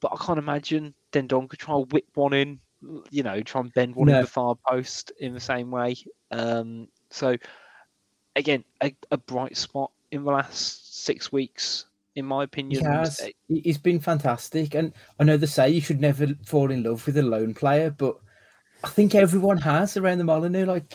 But 0.00 0.12
I 0.12 0.24
can't 0.24 0.38
imagine 0.38 0.94
Dendoncker 1.12 1.56
trying 1.56 1.84
to 1.84 1.88
whip 1.94 2.06
one 2.14 2.32
in, 2.32 2.60
you 3.10 3.22
know, 3.22 3.40
try 3.42 3.62
and 3.62 3.72
bend 3.74 3.96
one 3.96 4.08
No. 4.08 4.16
in 4.16 4.20
the 4.22 4.26
far 4.26 4.56
post 4.68 5.12
in 5.20 5.34
the 5.34 5.40
same 5.40 5.70
way. 5.70 5.96
Um, 6.30 6.88
so 7.10 7.36
again, 8.36 8.64
a, 8.82 8.94
a 9.10 9.16
bright 9.16 9.56
spot 9.56 9.90
in 10.12 10.24
the 10.24 10.30
last 10.30 11.04
six 11.04 11.32
weeks, 11.32 11.86
in 12.18 12.26
my 12.26 12.44
He 12.44 12.44
opinion. 12.44 12.84
has. 12.84 13.20
Uh, 13.20 13.28
He- 13.48 13.60
He's 13.60 13.78
been 13.78 14.00
fantastic, 14.00 14.74
and 14.74 14.92
I 15.18 15.24
know 15.24 15.36
they 15.36 15.46
say 15.46 15.70
you 15.70 15.80
should 15.80 16.00
never 16.00 16.26
fall 16.44 16.70
in 16.70 16.82
love 16.82 17.06
with 17.06 17.16
a 17.16 17.22
lone 17.22 17.54
player, 17.54 17.90
but 17.90 18.16
I 18.84 18.88
think 18.88 19.14
everyone 19.14 19.58
has 19.58 19.96
around 19.96 20.18
the 20.18 20.24
Molineux. 20.24 20.66
Like, 20.66 20.94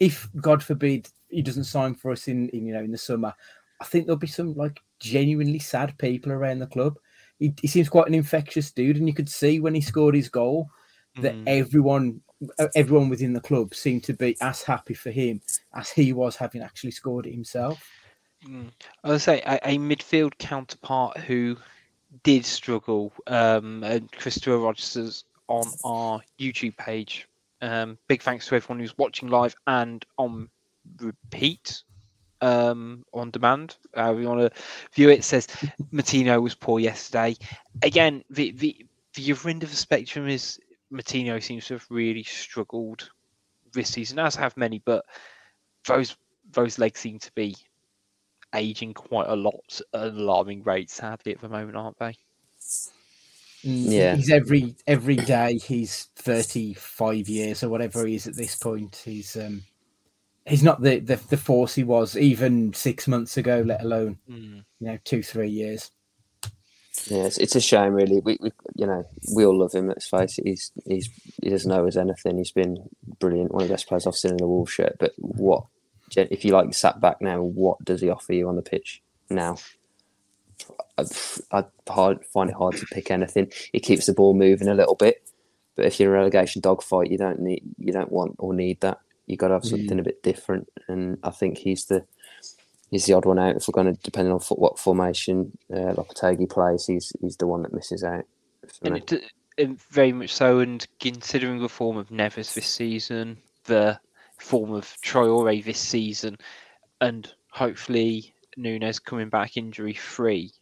if 0.00 0.28
God 0.40 0.62
forbid 0.62 1.08
he 1.28 1.42
doesn't 1.42 1.64
sign 1.64 1.94
for 1.94 2.10
us 2.10 2.26
in, 2.26 2.48
in 2.50 2.66
you 2.66 2.72
know 2.72 2.82
in 2.82 2.90
the 2.90 2.98
summer, 2.98 3.32
I 3.80 3.84
think 3.84 4.06
there'll 4.06 4.18
be 4.18 4.26
some 4.26 4.54
like 4.54 4.80
genuinely 4.98 5.60
sad 5.60 5.96
people 5.98 6.32
around 6.32 6.58
the 6.58 6.66
club. 6.66 6.98
He, 7.38 7.54
he 7.60 7.68
seems 7.68 7.88
quite 7.88 8.08
an 8.08 8.14
infectious 8.14 8.70
dude, 8.72 8.96
and 8.96 9.06
you 9.06 9.14
could 9.14 9.28
see 9.28 9.60
when 9.60 9.74
he 9.74 9.80
scored 9.80 10.14
his 10.14 10.28
goal 10.28 10.68
that 11.20 11.34
Mm. 11.34 11.44
everyone 11.46 12.20
everyone 12.74 13.10
within 13.10 13.34
the 13.34 13.40
club 13.40 13.74
seemed 13.74 14.02
to 14.04 14.14
be 14.14 14.34
as 14.40 14.62
happy 14.62 14.94
for 14.94 15.10
him 15.10 15.40
as 15.74 15.90
he 15.90 16.12
was 16.14 16.36
having 16.36 16.62
actually 16.62 16.90
scored 16.90 17.26
it 17.26 17.32
himself. 17.32 17.78
Mm. 18.46 18.70
I 19.04 19.08
would 19.08 19.20
say 19.20 19.40
a, 19.42 19.58
a 19.62 19.78
midfield 19.78 20.36
counterpart 20.38 21.18
who 21.18 21.56
did 22.22 22.44
struggle, 22.44 23.12
um, 23.26 23.84
and 23.84 24.10
Christopher 24.12 24.58
Rogers 24.58 25.24
on 25.48 25.66
our 25.84 26.20
YouTube 26.38 26.76
page. 26.76 27.28
Um, 27.62 27.98
big 28.08 28.22
thanks 28.22 28.46
to 28.46 28.54
everyone 28.54 28.80
who's 28.80 28.96
watching 28.96 29.28
live 29.28 29.54
and 29.66 30.04
on 30.16 30.48
repeat, 31.00 31.82
um, 32.40 33.04
on 33.12 33.30
demand. 33.30 33.76
Uh, 33.94 34.14
we 34.16 34.26
want 34.26 34.40
to 34.40 34.62
view 34.94 35.10
it. 35.10 35.24
Says 35.24 35.46
Moutinho 35.92 36.42
was 36.42 36.54
poor 36.54 36.80
yesterday. 36.80 37.36
Again, 37.82 38.24
the 38.30 38.52
the 38.52 38.86
the 39.14 39.32
other 39.32 39.50
end 39.50 39.62
of 39.62 39.70
the 39.70 39.76
spectrum 39.76 40.28
is 40.28 40.58
Moutinho 40.92 41.42
seems 41.42 41.66
to 41.66 41.74
have 41.74 41.86
really 41.90 42.22
struggled 42.22 43.10
this 43.72 43.90
season, 43.90 44.18
as 44.18 44.34
have 44.34 44.56
many, 44.56 44.80
but 44.84 45.04
those 45.86 46.16
those 46.52 46.78
legs 46.78 47.00
seem 47.00 47.18
to 47.18 47.32
be 47.32 47.54
aging 48.54 48.94
quite 48.94 49.28
a 49.28 49.36
lot 49.36 49.80
at 49.94 50.00
an 50.08 50.16
alarming 50.18 50.62
rate, 50.64 50.90
sadly, 50.90 51.32
at 51.32 51.40
the 51.40 51.48
moment, 51.48 51.76
aren't 51.76 51.98
they? 51.98 52.14
Mm, 53.64 53.92
Yeah. 53.92 54.16
he's 54.16 54.30
every 54.30 54.74
every 54.86 55.16
day 55.16 55.58
he's 55.58 56.08
35 56.16 57.28
years 57.28 57.62
or 57.62 57.68
whatever 57.68 58.06
he 58.06 58.14
is 58.14 58.26
at 58.26 58.34
this 58.36 58.56
point 58.56 59.02
he's 59.04 59.36
um 59.36 59.62
he's 60.46 60.62
not 60.62 60.80
the 60.80 60.98
the, 61.00 61.16
the 61.28 61.36
force 61.36 61.74
he 61.74 61.84
was 61.84 62.16
even 62.16 62.72
six 62.72 63.06
months 63.06 63.36
ago 63.36 63.62
let 63.66 63.82
alone 63.82 64.18
Mm. 64.30 64.64
you 64.80 64.86
know 64.86 64.98
two 65.04 65.22
three 65.22 65.50
years 65.50 65.90
Yeah, 67.06 67.24
it's, 67.24 67.38
it's 67.38 67.56
a 67.56 67.60
shame, 67.60 67.92
really. 67.94 68.20
We, 68.20 68.36
we, 68.40 68.50
you 68.74 68.86
know, 68.86 69.04
we 69.34 69.46
all 69.46 69.56
love 69.58 69.72
him. 69.72 69.86
Let's 69.88 70.06
face 70.08 70.38
it. 70.38 70.46
He's, 70.46 70.70
he's, 70.86 71.08
he 71.42 71.48
doesn't 71.48 71.70
know 71.70 71.86
as 71.86 71.96
anything. 71.96 72.36
He's 72.36 72.50
been 72.52 72.76
brilliant. 73.20 73.52
One 73.52 73.62
of 73.62 73.68
the 73.68 73.72
best 73.74 73.86
players 73.88 74.06
I've 74.06 74.16
seen 74.16 74.32
in 74.32 74.36
the 74.36 74.46
Wolves 74.46 74.72
shirt. 74.72 74.96
But 74.98 75.12
what, 75.16 75.64
if 76.16 76.44
you 76.44 76.52
like 76.52 76.72
sat 76.74 77.00
back 77.00 77.20
now, 77.20 77.42
what 77.42 77.84
does 77.84 78.00
he 78.00 78.10
offer 78.10 78.32
you 78.32 78.48
on 78.48 78.56
the 78.56 78.62
pitch 78.62 79.02
now? 79.28 79.56
I, 80.98 81.04
I 81.52 81.64
hard 81.88 82.24
find 82.26 82.50
it 82.50 82.56
hard 82.56 82.76
to 82.76 82.86
pick 82.86 83.10
anything. 83.10 83.50
He 83.72 83.80
keeps 83.80 84.06
the 84.06 84.12
ball 84.12 84.34
moving 84.34 84.68
a 84.68 84.74
little 84.74 84.94
bit, 84.94 85.22
but 85.76 85.86
if 85.86 85.98
you're 85.98 86.10
in 86.10 86.16
a 86.16 86.18
relegation 86.18 86.60
dogfight, 86.60 87.10
you 87.10 87.18
don't 87.18 87.40
need, 87.40 87.62
you 87.78 87.92
don't 87.92 88.12
want 88.12 88.36
or 88.38 88.52
need 88.52 88.80
that. 88.80 89.00
You 89.26 89.36
got 89.36 89.48
to 89.48 89.54
have 89.54 89.64
something 89.64 89.98
a 89.98 90.02
bit 90.02 90.22
different. 90.22 90.68
And 90.88 91.18
I 91.22 91.30
think 91.30 91.56
he's 91.56 91.86
the, 91.86 92.04
he's 92.90 93.06
the 93.06 93.12
odd 93.12 93.24
one 93.24 93.38
out. 93.38 93.56
If 93.56 93.68
we're 93.68 93.82
going 93.82 93.94
to, 93.94 94.02
depending 94.02 94.32
on 94.32 94.40
what 94.40 94.78
formation 94.78 95.56
uh, 95.72 95.94
Lopetegui 95.94 96.50
plays, 96.50 96.86
he's 96.86 97.12
he's 97.20 97.36
the 97.36 97.46
one 97.46 97.62
that 97.62 97.72
misses 97.72 98.02
out. 98.02 98.24
And 98.82 98.96
it, 99.56 99.80
very 99.90 100.12
much 100.12 100.32
so. 100.32 100.58
And 100.58 100.86
considering 100.98 101.60
the 101.60 101.68
form 101.68 101.96
of 101.96 102.08
Neves 102.08 102.54
this 102.54 102.66
season, 102.66 103.38
the 103.64 104.00
form 104.40 104.72
of 104.72 104.86
Traore 105.04 105.62
this 105.64 105.78
season, 105.78 106.36
and 107.00 107.32
hopefully 107.50 108.34
Nunes 108.56 108.98
coming 108.98 109.28
back 109.28 109.56
injury 109.56 109.94
free, 109.94 110.52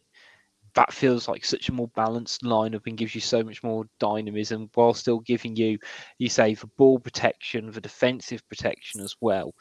that 0.75 0.93
feels 0.93 1.27
like 1.27 1.43
such 1.43 1.69
a 1.69 1.73
more 1.73 1.89
balanced 1.89 2.43
lineup 2.43 2.85
and 2.85 2.97
gives 2.97 3.15
you 3.15 3.21
so 3.21 3.43
much 3.43 3.63
more 3.63 3.85
dynamism 3.99 4.69
while 4.75 4.93
still 4.93 5.19
giving 5.19 5.55
you, 5.55 5.77
you 6.19 6.29
say, 6.29 6.53
the 6.53 6.67
ball 6.77 6.99
protection, 6.99 7.71
the 7.71 7.81
defensive 7.81 8.47
protection 8.47 9.01
as 9.01 9.15
well. 9.19 9.53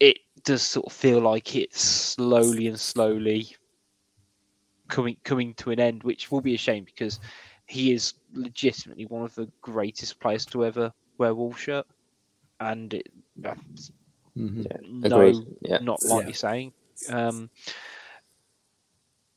It 0.00 0.18
does 0.44 0.62
sort 0.62 0.86
of 0.86 0.92
feel 0.92 1.20
like 1.20 1.54
it's 1.54 1.80
slowly 1.80 2.66
and 2.66 2.78
slowly 2.78 3.54
coming 4.88 5.16
coming 5.24 5.54
to 5.54 5.70
an 5.70 5.80
end, 5.80 6.02
which 6.02 6.30
will 6.30 6.40
be 6.40 6.54
a 6.54 6.58
shame 6.58 6.84
because 6.84 7.20
he 7.66 7.92
is 7.92 8.14
legitimately 8.32 9.06
one 9.06 9.22
of 9.22 9.34
the 9.34 9.50
greatest 9.60 10.20
players 10.20 10.46
to 10.46 10.64
ever 10.64 10.92
wear 11.18 11.34
wool 11.34 11.54
shirt, 11.54 11.86
and 12.60 12.94
it, 12.94 13.08
that's 13.38 13.90
Mhm. 14.36 14.66
Yeah, 14.70 15.08
no. 15.08 15.46
Yeah. 15.62 15.78
not 15.78 16.04
like 16.04 16.22
Yeah. 16.22 16.26
you're 16.28 16.34
saying. 16.34 16.72
Um, 17.08 17.50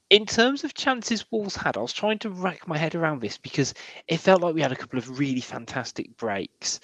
in 0.10 0.26
terms 0.26 0.64
of 0.64 0.74
chances 0.74 1.26
Wolves 1.32 1.56
had, 1.56 1.78
I 1.78 1.82
was 1.82 1.94
trying 1.94 2.20
to 2.20 2.32
rack 2.32 2.68
my 2.68 2.78
head 2.78 2.96
around 2.96 3.22
this 3.22 3.38
because 3.38 3.74
it 4.08 4.18
felt 4.18 4.42
like 4.42 4.56
we 4.56 4.62
had 4.62 4.72
a 4.72 4.76
couple 4.76 4.98
of 4.98 5.20
really 5.20 5.42
fantastic 5.42 6.16
breaks, 6.18 6.80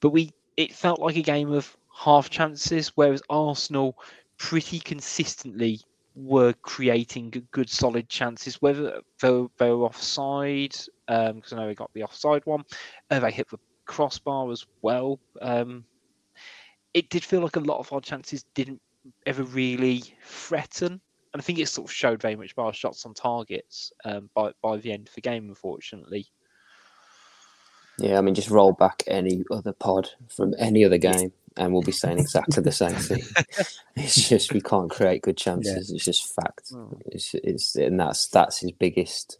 but 0.00 0.10
we 0.10 0.30
it 0.56 0.74
felt 0.74 1.00
like 1.00 1.16
a 1.16 1.22
game 1.22 1.52
of 1.52 1.76
half 1.94 2.30
chances, 2.30 2.92
whereas 2.94 3.22
Arsenal 3.30 3.96
pretty 4.38 4.78
consistently 4.78 5.80
were 6.14 6.52
creating 6.62 7.46
good 7.52 7.68
solid 7.70 8.08
chances, 8.08 8.60
whether 8.62 9.00
they 9.20 9.30
were, 9.30 9.48
they 9.58 9.70
were 9.70 9.84
offside, 9.84 10.74
because 11.06 11.52
I 11.52 11.56
know 11.56 11.66
they 11.66 11.74
got 11.74 11.92
the 11.94 12.02
offside 12.04 12.44
one, 12.44 12.64
uh, 13.10 13.20
they 13.20 13.30
hit 13.30 13.48
the 13.50 13.58
crossbar 13.86 14.50
as 14.50 14.66
well. 14.82 15.20
Um, 15.40 15.84
it 16.98 17.10
did 17.10 17.24
feel 17.24 17.40
like 17.40 17.54
a 17.54 17.60
lot 17.60 17.78
of 17.78 17.92
our 17.92 18.00
chances 18.00 18.44
didn't 18.54 18.80
ever 19.24 19.44
really 19.44 20.02
threaten. 20.24 21.00
And 21.32 21.40
I 21.40 21.42
think 21.42 21.60
it 21.60 21.68
sort 21.68 21.88
of 21.88 21.94
showed 21.94 22.20
very 22.20 22.34
much 22.34 22.56
by 22.56 22.64
our 22.64 22.72
shots 22.72 23.06
on 23.06 23.14
targets 23.14 23.92
um, 24.04 24.28
by 24.34 24.50
by 24.62 24.78
the 24.78 24.90
end 24.90 25.06
of 25.06 25.14
the 25.14 25.20
game, 25.20 25.48
unfortunately. 25.48 26.26
Yeah, 27.98 28.18
I 28.18 28.20
mean, 28.20 28.34
just 28.34 28.50
roll 28.50 28.72
back 28.72 29.02
any 29.06 29.44
other 29.50 29.72
pod 29.72 30.10
from 30.28 30.54
any 30.58 30.84
other 30.84 30.98
game, 30.98 31.32
and 31.56 31.72
we'll 31.72 31.82
be 31.82 31.92
saying 31.92 32.18
exactly 32.18 32.62
the 32.62 32.72
same 32.72 32.94
thing. 32.94 33.22
It's 33.96 34.28
just 34.28 34.52
we 34.52 34.60
can't 34.60 34.90
create 34.90 35.22
good 35.22 35.36
chances. 35.36 35.90
It's 35.90 36.04
just 36.04 36.34
fact. 36.34 36.72
Mm. 36.72 37.00
It's, 37.06 37.34
it's 37.34 37.74
and 37.76 37.98
that's 37.98 38.28
that's 38.28 38.58
his 38.58 38.72
biggest. 38.72 39.38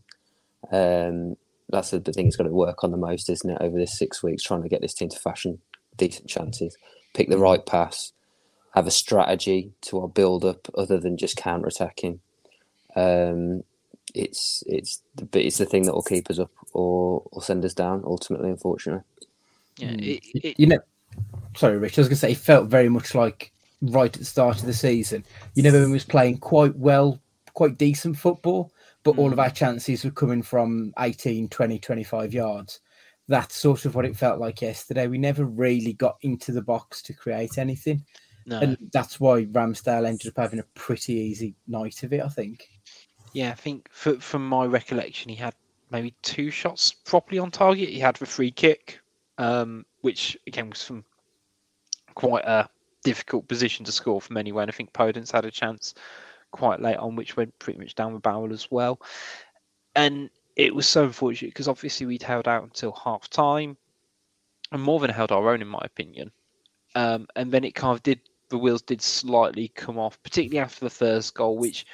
Um, 0.70 1.36
that's 1.68 1.90
the, 1.90 2.00
the 2.00 2.12
thing 2.12 2.26
he's 2.26 2.36
got 2.36 2.44
to 2.44 2.50
work 2.50 2.82
on 2.82 2.90
the 2.90 2.96
most, 2.96 3.30
isn't 3.30 3.50
it? 3.50 3.58
Over 3.60 3.78
this 3.78 3.98
six 3.98 4.22
weeks, 4.22 4.42
trying 4.42 4.62
to 4.62 4.68
get 4.68 4.80
this 4.80 4.94
team 4.94 5.08
to 5.08 5.18
fashion 5.18 5.60
decent 5.98 6.28
chances, 6.28 6.76
pick 7.18 7.28
the 7.30 7.38
right 7.38 7.66
pass, 7.66 8.12
have 8.74 8.86
a 8.86 8.92
strategy 8.92 9.72
to 9.82 10.00
our 10.00 10.08
build 10.08 10.44
up 10.44 10.68
other 10.76 10.98
than 11.00 11.18
just 11.18 11.36
counter 11.36 11.68
attacking. 11.68 12.20
Um, 12.96 13.64
it's 14.14 14.64
it's 14.66 15.02
the 15.16 15.26
but 15.26 15.42
it's 15.42 15.58
the 15.58 15.66
thing 15.66 15.86
that 15.86 15.94
will 15.94 16.02
keep 16.02 16.30
us 16.30 16.38
up 16.38 16.50
or 16.72 17.22
or 17.32 17.42
send 17.42 17.64
us 17.64 17.74
down 17.74 18.02
ultimately. 18.06 18.50
Unfortunately, 18.50 19.04
Yeah, 19.78 19.94
Mm. 19.94 20.02
it, 20.02 20.24
it, 20.34 20.56
You 20.58 20.68
know, 20.68 20.80
sorry, 21.56 21.78
Rich. 21.78 21.98
I 21.98 22.02
was 22.02 22.08
going 22.08 22.16
to 22.16 22.20
say 22.20 22.32
it 22.32 22.38
felt 22.38 22.68
very 22.68 22.88
much 22.88 23.14
like 23.14 23.52
right 23.82 24.12
at 24.14 24.20
the 24.20 24.24
start 24.24 24.60
of 24.60 24.66
the 24.66 24.74
season. 24.74 25.24
You 25.54 25.62
know, 25.64 25.72
when 25.72 25.86
we 25.86 25.92
was 25.92 26.04
playing 26.04 26.38
quite 26.38 26.76
well, 26.76 27.20
quite 27.54 27.78
decent 27.78 28.18
football, 28.18 28.72
but 29.04 29.18
all 29.18 29.32
of 29.32 29.40
our 29.40 29.50
chances 29.50 30.04
were 30.04 30.10
coming 30.12 30.42
from 30.42 30.92
18, 30.98 31.48
20, 31.48 31.78
25 31.78 32.32
yards. 32.34 32.80
That's 33.28 33.54
sort 33.54 33.84
of 33.84 33.94
what 33.94 34.06
it 34.06 34.16
felt 34.16 34.40
like 34.40 34.62
yesterday. 34.62 35.06
We 35.06 35.18
never 35.18 35.44
really 35.44 35.92
got 35.92 36.16
into 36.22 36.50
the 36.50 36.62
box 36.62 37.02
to 37.02 37.12
create 37.12 37.58
anything. 37.58 38.04
no. 38.46 38.58
And 38.58 38.78
that's 38.92 39.20
why 39.20 39.44
Ramsdale 39.44 40.06
ended 40.06 40.28
up 40.28 40.38
having 40.38 40.60
a 40.60 40.66
pretty 40.74 41.12
easy 41.12 41.54
night 41.66 42.02
of 42.02 42.12
it, 42.12 42.22
I 42.22 42.28
think. 42.28 42.68
Yeah, 43.34 43.50
I 43.50 43.54
think 43.54 43.88
for, 43.92 44.18
from 44.18 44.48
my 44.48 44.64
recollection, 44.64 45.28
he 45.28 45.36
had 45.36 45.54
maybe 45.90 46.14
two 46.22 46.50
shots 46.50 46.92
properly 46.92 47.38
on 47.38 47.50
target. 47.50 47.88
He 47.88 47.98
had 47.98 48.16
the 48.16 48.26
free 48.26 48.50
kick, 48.50 49.00
um, 49.36 49.84
which 50.00 50.36
again 50.46 50.70
was 50.70 50.82
from 50.82 51.04
quite 52.14 52.44
a 52.44 52.68
difficult 53.04 53.46
position 53.48 53.84
to 53.84 53.92
score 53.92 54.20
from 54.20 54.36
anywhere. 54.36 54.62
And 54.62 54.70
I 54.70 54.74
think 54.74 54.92
Podence 54.92 55.32
had 55.32 55.44
a 55.44 55.50
chance 55.50 55.94
quite 56.50 56.80
late 56.80 56.96
on, 56.96 57.16
which 57.16 57.36
went 57.36 57.58
pretty 57.58 57.78
much 57.78 57.94
down 57.94 58.12
the 58.12 58.18
barrel 58.18 58.52
as 58.52 58.70
well. 58.70 59.00
And 59.94 60.30
it 60.58 60.74
was 60.74 60.86
so 60.86 61.04
unfortunate 61.04 61.50
because 61.50 61.68
obviously 61.68 62.04
we'd 62.04 62.22
held 62.22 62.48
out 62.48 62.64
until 62.64 62.92
half 62.92 63.30
time 63.30 63.76
and 64.72 64.82
more 64.82 64.98
than 64.98 65.08
held 65.08 65.32
our 65.32 65.50
own, 65.50 65.62
in 65.62 65.68
my 65.68 65.80
opinion. 65.82 66.30
Um, 66.94 67.28
and 67.36 67.50
then 67.52 67.64
it 67.64 67.74
kind 67.74 67.96
of 67.96 68.02
did, 68.02 68.20
the 68.50 68.58
wheels 68.58 68.82
did 68.82 69.00
slightly 69.00 69.68
come 69.68 69.98
off, 69.98 70.20
particularly 70.22 70.58
after 70.58 70.84
the 70.84 70.90
first 70.90 71.34
goal, 71.34 71.56
which 71.56 71.86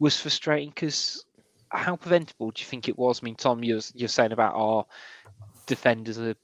was 0.00 0.20
frustrating 0.20 0.70
because 0.70 1.24
how 1.70 1.96
preventable 1.96 2.50
do 2.50 2.60
you 2.60 2.66
think 2.66 2.88
it 2.88 2.98
was? 2.98 3.20
I 3.22 3.24
mean, 3.24 3.36
Tom, 3.36 3.62
you're 3.62 3.80
you're 3.94 4.08
saying 4.08 4.32
about 4.32 4.54
our 4.54 4.86
defenders 5.66 6.18
are 6.18 6.34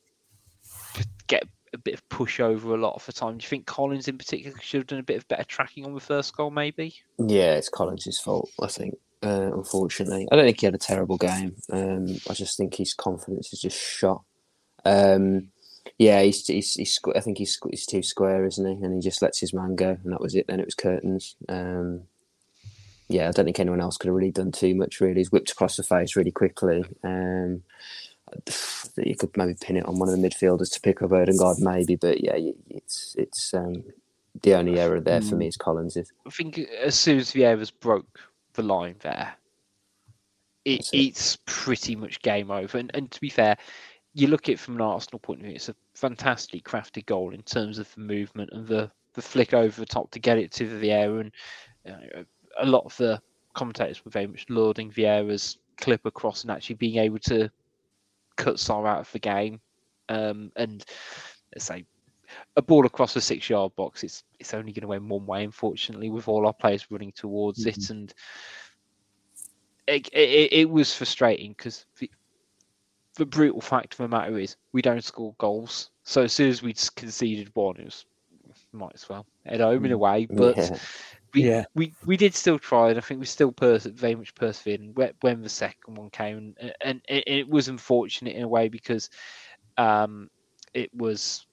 get 1.27 1.45
a 1.73 1.79
bit 1.79 1.95
of 1.95 2.09
push 2.09 2.41
over 2.41 2.75
a 2.75 2.79
lot 2.79 2.95
of 2.95 3.05
the 3.07 3.13
time. 3.13 3.39
Do 3.39 3.45
you 3.45 3.49
think 3.49 3.67
Collins 3.67 4.07
in 4.07 4.19
particular 4.19 4.57
should 4.61 4.81
have 4.81 4.87
done 4.87 4.99
a 4.99 5.05
bit 5.05 5.17
of 5.17 5.29
better 5.29 5.45
tracking 5.45 5.87
on 5.87 5.95
the 5.95 6.01
first 6.01 6.37
goal, 6.37 6.51
maybe? 6.51 6.95
yeah, 7.19 7.55
it's 7.55 7.69
Collins' 7.69 8.21
fault. 8.23 8.51
I 8.61 8.69
think. 8.69 8.95
Uh, 9.25 9.51
unfortunately, 9.55 10.29
I 10.31 10.37
don't 10.37 10.45
think 10.45 10.61
he 10.61 10.67
had 10.67 10.75
a 10.75 10.79
terrible 10.79 11.17
game. 11.17 11.57
Um, 11.71 12.09
I 12.29 12.35
just 12.35 12.57
think 12.57 12.75
his 12.75 12.93
confidence 12.93 13.53
is 13.53 13.61
just 13.61 13.81
shot. 13.81 14.23
Um, 14.85 15.49
yeah, 15.99 16.23
he's 16.23 16.47
he's, 16.47 16.75
he's 16.75 16.99
squ- 16.99 17.17
I 17.17 17.21
think 17.21 17.39
he's 17.39 17.59
squ- 17.59 17.71
he's 17.71 17.87
too 17.87 18.03
square, 18.03 18.45
isn't 18.45 18.67
he? 18.67 18.85
And 18.85 18.95
he 18.95 19.01
just 19.01 19.23
lets 19.23 19.41
his 19.41 19.55
man 19.55 19.77
go, 19.77 19.97
and 20.03 20.13
that 20.13 20.21
was 20.21 20.35
it. 20.35 20.47
Then 20.47 20.61
it 20.61 20.67
was 20.67 20.75
curtains. 20.75 21.37
Um, 21.49 22.03
yeah, 23.09 23.29
I 23.29 23.31
don't 23.33 23.45
think 23.45 23.61
anyone 23.61 23.81
else 23.81 23.97
could 23.97 24.09
have 24.09 24.15
really 24.15 24.31
done 24.31 24.53
too 24.53 24.75
much. 24.75 25.01
Really, 25.01 25.21
he's 25.21 25.33
whipped 25.33 25.51
across 25.51 25.77
the 25.77 25.83
face 25.83 26.17
really 26.17 26.31
quickly. 26.31 26.85
Um, 27.03 27.63
you 28.97 29.15
could 29.15 29.37
maybe 29.37 29.55
pin 29.61 29.77
it 29.77 29.87
on 29.87 29.99
one 29.99 30.09
of 30.09 30.21
the 30.21 30.29
midfielders 30.29 30.73
to 30.73 30.81
pick 30.81 31.03
up 31.03 31.13
Odegaard, 31.13 31.59
maybe, 31.61 31.97
but 31.97 32.23
yeah, 32.23 32.37
it's 32.71 33.15
it's 33.19 33.55
um, 33.55 33.85
the 34.43 34.55
only 34.55 34.81
error 34.81 35.01
there 35.01 35.21
for 35.21 35.37
me 35.37 35.47
is 35.47 35.57
Collins. 35.57 35.97
I 35.97 36.31
think 36.31 36.59
as 36.59 36.95
soon 36.95 37.19
as 37.19 37.33
Vieira's 37.33 37.71
broke 37.71 38.19
the 38.55 38.63
line 38.63 38.97
there, 39.01 39.35
it, 40.65 40.89
it. 40.93 41.09
it's 41.09 41.39
pretty 41.47 41.95
much 41.95 42.23
game 42.23 42.51
over. 42.51 42.79
And, 42.79 42.91
and 42.95 43.11
to 43.11 43.21
be 43.21 43.29
fair, 43.29 43.57
you 44.15 44.29
look 44.29 44.49
at 44.49 44.55
it 44.55 44.61
from 44.61 44.77
an 44.77 44.81
Arsenal 44.81 45.19
point 45.19 45.41
of 45.41 45.47
view, 45.47 45.55
it's 45.55 45.69
a 45.69 45.77
fantastically 45.95 46.61
crafted 46.61 47.07
goal 47.07 47.35
in 47.35 47.43
terms 47.43 47.79
of 47.79 47.93
the 47.95 48.01
movement 48.01 48.51
and 48.53 48.67
the, 48.67 48.91
the 49.15 49.23
flick 49.23 49.53
over 49.53 49.81
the 49.81 49.87
top 49.87 50.11
to 50.13 50.19
get 50.19 50.39
it 50.39 50.53
to 50.53 50.67
the 50.67 50.87
Vieira. 50.87 51.21
And 51.21 51.33
you 51.85 51.93
know, 51.93 52.25
a 52.61 52.67
lot 52.67 52.85
of 52.85 52.97
the 52.97 53.21
commentators 53.55 54.05
were 54.05 54.11
very 54.11 54.27
much 54.27 54.47
lauding 54.49 54.91
Vieira's 54.91 55.59
clip 55.79 56.07
across 56.07 56.43
and 56.43 56.51
actually 56.51 56.77
being 56.77 56.99
able 56.99 57.19
to 57.19 57.51
cut 58.37 58.59
Sá 58.61 58.85
out 58.85 59.01
of 59.01 59.13
the 59.13 59.19
game. 59.19 59.61
Um, 60.09 60.53
and 60.57 60.85
let's 61.55 61.65
say 61.65 61.85
a 62.57 62.63
ball 62.63 62.87
across 62.87 63.15
the 63.15 63.21
six 63.21 63.49
yard 63.51 63.75
box, 63.77 64.03
it's 64.05 64.25
it's 64.39 64.55
only 64.55 64.73
going 64.73 64.83
to 64.83 64.89
win 64.89 65.09
one 65.09 65.27
way, 65.27 65.45
unfortunately, 65.45 66.11
with 66.11 66.29
all 66.29 66.47
our 66.47 66.53
players 66.53 66.91
running 66.91 67.13
towards 67.13 67.65
it. 67.67 67.91
And 67.91 68.13
it, 69.87 70.09
it, 70.13 70.53
it 70.53 70.71
was 70.71 70.95
frustrating 70.95 71.53
because 71.53 71.87
the, 71.99 72.11
the 73.17 73.27
brutal 73.27 73.61
fact 73.61 73.95
of 73.95 73.99
the 73.99 74.09
matter 74.09 74.39
is 74.39 74.57
we 74.73 74.83
don't 74.83 75.05
score 75.05 75.35
goals. 75.39 75.91
So 76.05 76.23
as 76.23 76.33
soon 76.33 76.51
as 76.51 76.63
we'd 76.63 76.81
conceded 76.97 77.51
one, 77.55 77.77
it 77.77 77.85
was 77.85 78.07
might 78.73 78.95
as 78.95 79.09
well 79.09 79.27
head 79.47 79.61
home 79.61 79.85
in 79.85 79.93
a 79.93 79.99
way. 79.99 80.27
But 80.27 80.57
yeah. 80.57 80.79
we, 81.33 81.43
Yeah. 81.45 81.65
we 81.75 81.93
we 82.05 82.17
did 82.17 82.35
still 82.35 82.59
try, 82.59 82.91
and 82.91 82.99
I 82.99 83.01
think 83.01 83.21
we 83.21 83.27
still 83.27 83.53
pers- 83.53 83.87
very 83.87 84.15
much 84.15 84.35
persevered. 84.35 84.81
And 84.81 84.97
when, 84.97 85.13
when 85.21 85.43
the 85.43 85.49
second 85.49 85.97
one 85.97 86.11
came, 86.11 86.55
and, 86.59 86.75
and 86.81 87.01
it, 87.09 87.25
it 87.27 87.49
was 87.49 87.69
unfortunate 87.69 88.37
in 88.37 88.43
a 88.43 88.49
way 88.49 88.69
because 88.69 89.11
um, 89.77 90.29
it 90.73 90.93
was 90.95 91.47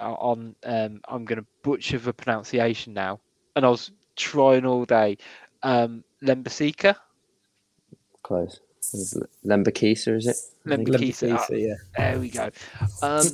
on. 0.00 0.54
Um, 0.64 1.00
I'm 1.08 1.24
going 1.24 1.40
to 1.40 1.46
butcher 1.62 1.98
the 1.98 2.12
pronunciation 2.12 2.94
now, 2.94 3.20
and 3.56 3.64
I 3.64 3.68
was 3.68 3.90
trying 4.16 4.66
all 4.66 4.84
day. 4.84 5.18
Um, 5.62 6.04
Lembasika, 6.22 6.96
close. 8.22 8.60
Lembakisa, 9.44 10.16
is 10.16 10.26
it? 10.26 10.36
Lembakisa. 10.66 11.34
ah, 11.34 11.46
Lembakisa, 11.48 11.68
yeah. 11.68 11.74
There 11.96 12.18
we 12.18 12.30
go. 12.30 12.50
Um, 13.02 13.26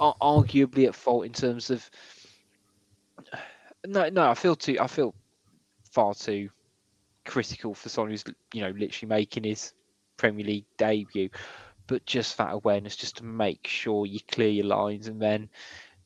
arguably 0.00 0.86
at 0.86 0.94
fault 0.94 1.26
in 1.26 1.32
terms 1.32 1.70
of. 1.70 1.88
No, 3.86 4.08
no, 4.08 4.28
I 4.28 4.34
feel 4.34 4.56
too. 4.56 4.76
I 4.80 4.88
feel 4.88 5.14
far 5.92 6.14
too 6.14 6.50
critical 7.24 7.74
for 7.74 7.88
someone 7.88 8.10
who's 8.10 8.24
you 8.52 8.60
know 8.60 8.70
literally 8.70 9.08
making 9.08 9.44
his 9.44 9.72
Premier 10.16 10.44
League 10.44 10.64
debut, 10.78 11.30
but 11.86 12.04
just 12.04 12.36
that 12.38 12.52
awareness, 12.52 12.96
just 12.96 13.18
to 13.18 13.24
make 13.24 13.66
sure 13.66 14.04
you 14.04 14.18
clear 14.32 14.48
your 14.48 14.66
lines, 14.66 15.06
and 15.06 15.22
then 15.22 15.48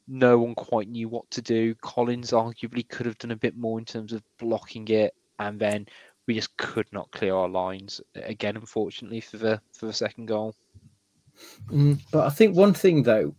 no 0.08 0.38
one 0.38 0.54
quite 0.54 0.88
knew 0.88 1.08
what 1.08 1.30
to 1.30 1.42
do. 1.42 1.74
Collins 1.76 2.32
arguably 2.32 2.88
could 2.88 3.06
have 3.06 3.18
done 3.18 3.30
a 3.30 3.36
bit 3.36 3.56
more 3.56 3.78
in 3.78 3.84
terms 3.84 4.12
of 4.12 4.22
blocking 4.38 4.86
it, 4.88 5.14
and 5.38 5.58
then 5.58 5.86
we 6.26 6.34
just 6.34 6.56
could 6.56 6.86
not 6.92 7.10
clear 7.12 7.34
our 7.34 7.48
lines 7.48 8.00
again. 8.14 8.56
Unfortunately 8.56 9.20
for 9.20 9.38
the 9.38 9.60
for 9.72 9.86
the 9.86 9.92
second 9.92 10.26
goal. 10.26 10.54
Mm, 11.70 12.00
but 12.12 12.26
I 12.26 12.30
think 12.30 12.56
one 12.56 12.74
thing 12.74 13.02
though, 13.02 13.34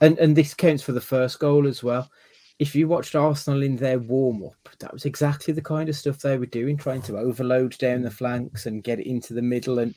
and 0.00 0.18
and 0.18 0.36
this 0.36 0.54
counts 0.54 0.82
for 0.82 0.92
the 0.92 1.00
first 1.00 1.38
goal 1.38 1.66
as 1.66 1.82
well. 1.82 2.10
if 2.58 2.74
you 2.74 2.88
watched 2.88 3.14
Arsenal 3.14 3.62
in 3.62 3.76
their 3.76 3.98
warm 3.98 4.42
up, 4.44 4.68
that 4.78 4.92
was 4.92 5.04
exactly 5.04 5.52
the 5.52 5.62
kind 5.62 5.88
of 5.88 5.96
stuff 5.96 6.18
they 6.18 6.38
were 6.38 6.46
doing, 6.46 6.76
trying 6.76 7.02
to 7.02 7.18
overload 7.18 7.76
down 7.78 8.02
the 8.02 8.10
flanks 8.10 8.66
and 8.66 8.82
get 8.82 8.98
it 8.98 9.06
into 9.06 9.34
the 9.34 9.42
middle. 9.42 9.78
And 9.78 9.94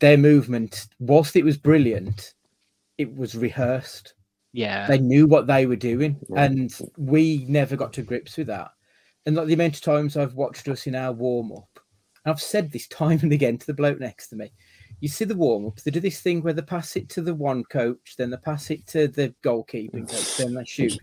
their 0.00 0.18
movement, 0.18 0.86
whilst 0.98 1.36
it 1.36 1.44
was 1.44 1.56
brilliant, 1.56 2.34
it 2.98 3.14
was 3.14 3.34
rehearsed. 3.34 4.14
Yeah. 4.56 4.86
They 4.86 4.98
knew 4.98 5.26
what 5.26 5.46
they 5.46 5.66
were 5.66 5.76
doing, 5.76 6.16
Yeah. 6.30 6.44
and 6.44 6.72
we 6.96 7.44
never 7.48 7.76
got 7.76 7.92
to 7.94 8.02
grips 8.02 8.36
with 8.38 8.46
that. 8.46 8.70
And 9.26 9.36
like 9.36 9.46
the 9.48 9.54
amount 9.54 9.76
of 9.76 9.82
times 9.82 10.16
I've 10.16 10.34
watched 10.34 10.66
us 10.68 10.86
in 10.86 10.94
our 10.94 11.12
warm 11.12 11.52
up, 11.52 11.68
and 12.24 12.32
I've 12.32 12.40
said 12.40 12.72
this 12.72 12.86
time 13.02 13.20
and 13.22 13.32
again 13.32 13.58
to 13.58 13.66
the 13.66 13.74
bloke 13.74 14.00
next 14.00 14.28
to 14.28 14.36
me. 14.36 14.50
You 15.00 15.08
see 15.08 15.26
the 15.26 15.34
warm 15.36 15.66
up, 15.66 15.76
they 15.82 15.90
do 15.90 16.00
this 16.00 16.22
thing 16.22 16.42
where 16.42 16.54
they 16.54 16.62
pass 16.62 16.96
it 16.96 17.10
to 17.10 17.20
the 17.20 17.34
one 17.34 17.64
coach, 17.64 18.14
then 18.16 18.30
they 18.30 18.38
pass 18.38 18.70
it 18.70 18.86
to 18.88 19.08
the 19.08 19.34
goalkeeping 19.44 20.08
coach, 20.10 20.36
then 20.38 20.54
they 20.54 20.64
shoot. 20.64 20.98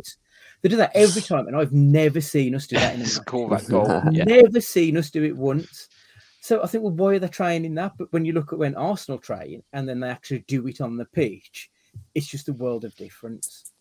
They 0.63 0.69
do 0.69 0.77
that 0.77 0.95
every 0.95 1.21
time, 1.21 1.47
and 1.47 1.55
I've 1.55 1.73
never 1.73 2.21
seen 2.21 2.55
us 2.55 2.65
do 2.65 2.77
that 2.77 2.95
in 2.95 3.01
a 3.01 3.03
match. 3.03 3.11
Score 3.13 3.49
that 3.49 3.67
goal. 3.69 4.01
yeah. 4.11 4.23
Never 4.23 4.61
seen 4.61 4.97
us 4.97 5.11
do 5.11 5.23
it 5.23 5.37
once. 5.37 5.89
So 6.41 6.63
I 6.63 6.67
think, 6.67 6.83
well, 6.83 6.93
why 6.93 7.15
are 7.15 7.19
they 7.19 7.27
training 7.27 7.75
that? 7.75 7.93
But 7.99 8.11
when 8.11 8.25
you 8.25 8.33
look 8.33 8.51
at 8.51 8.59
when 8.59 8.73
Arsenal 8.75 9.19
train 9.19 9.61
and 9.73 9.87
then 9.87 9.99
they 9.99 10.09
actually 10.09 10.43
do 10.47 10.65
it 10.67 10.81
on 10.81 10.97
the 10.97 11.05
pitch, 11.05 11.69
it's 12.15 12.27
just 12.27 12.49
a 12.49 12.53
world 12.53 12.85
of 12.85 12.95
difference. 12.95 13.71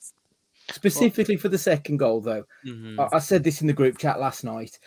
Specifically 0.71 1.37
for 1.37 1.49
the 1.49 1.59
second 1.59 1.97
goal, 1.99 2.21
though, 2.21 2.45
Mhm. 2.65 2.99
I, 2.99 3.17
I 3.17 3.19
said 3.19 3.43
this 3.45 3.61
in 3.61 3.67
the 3.67 3.73
group 3.73 3.99
chat 3.99 4.21
last 4.21 4.45
night. 4.45 4.79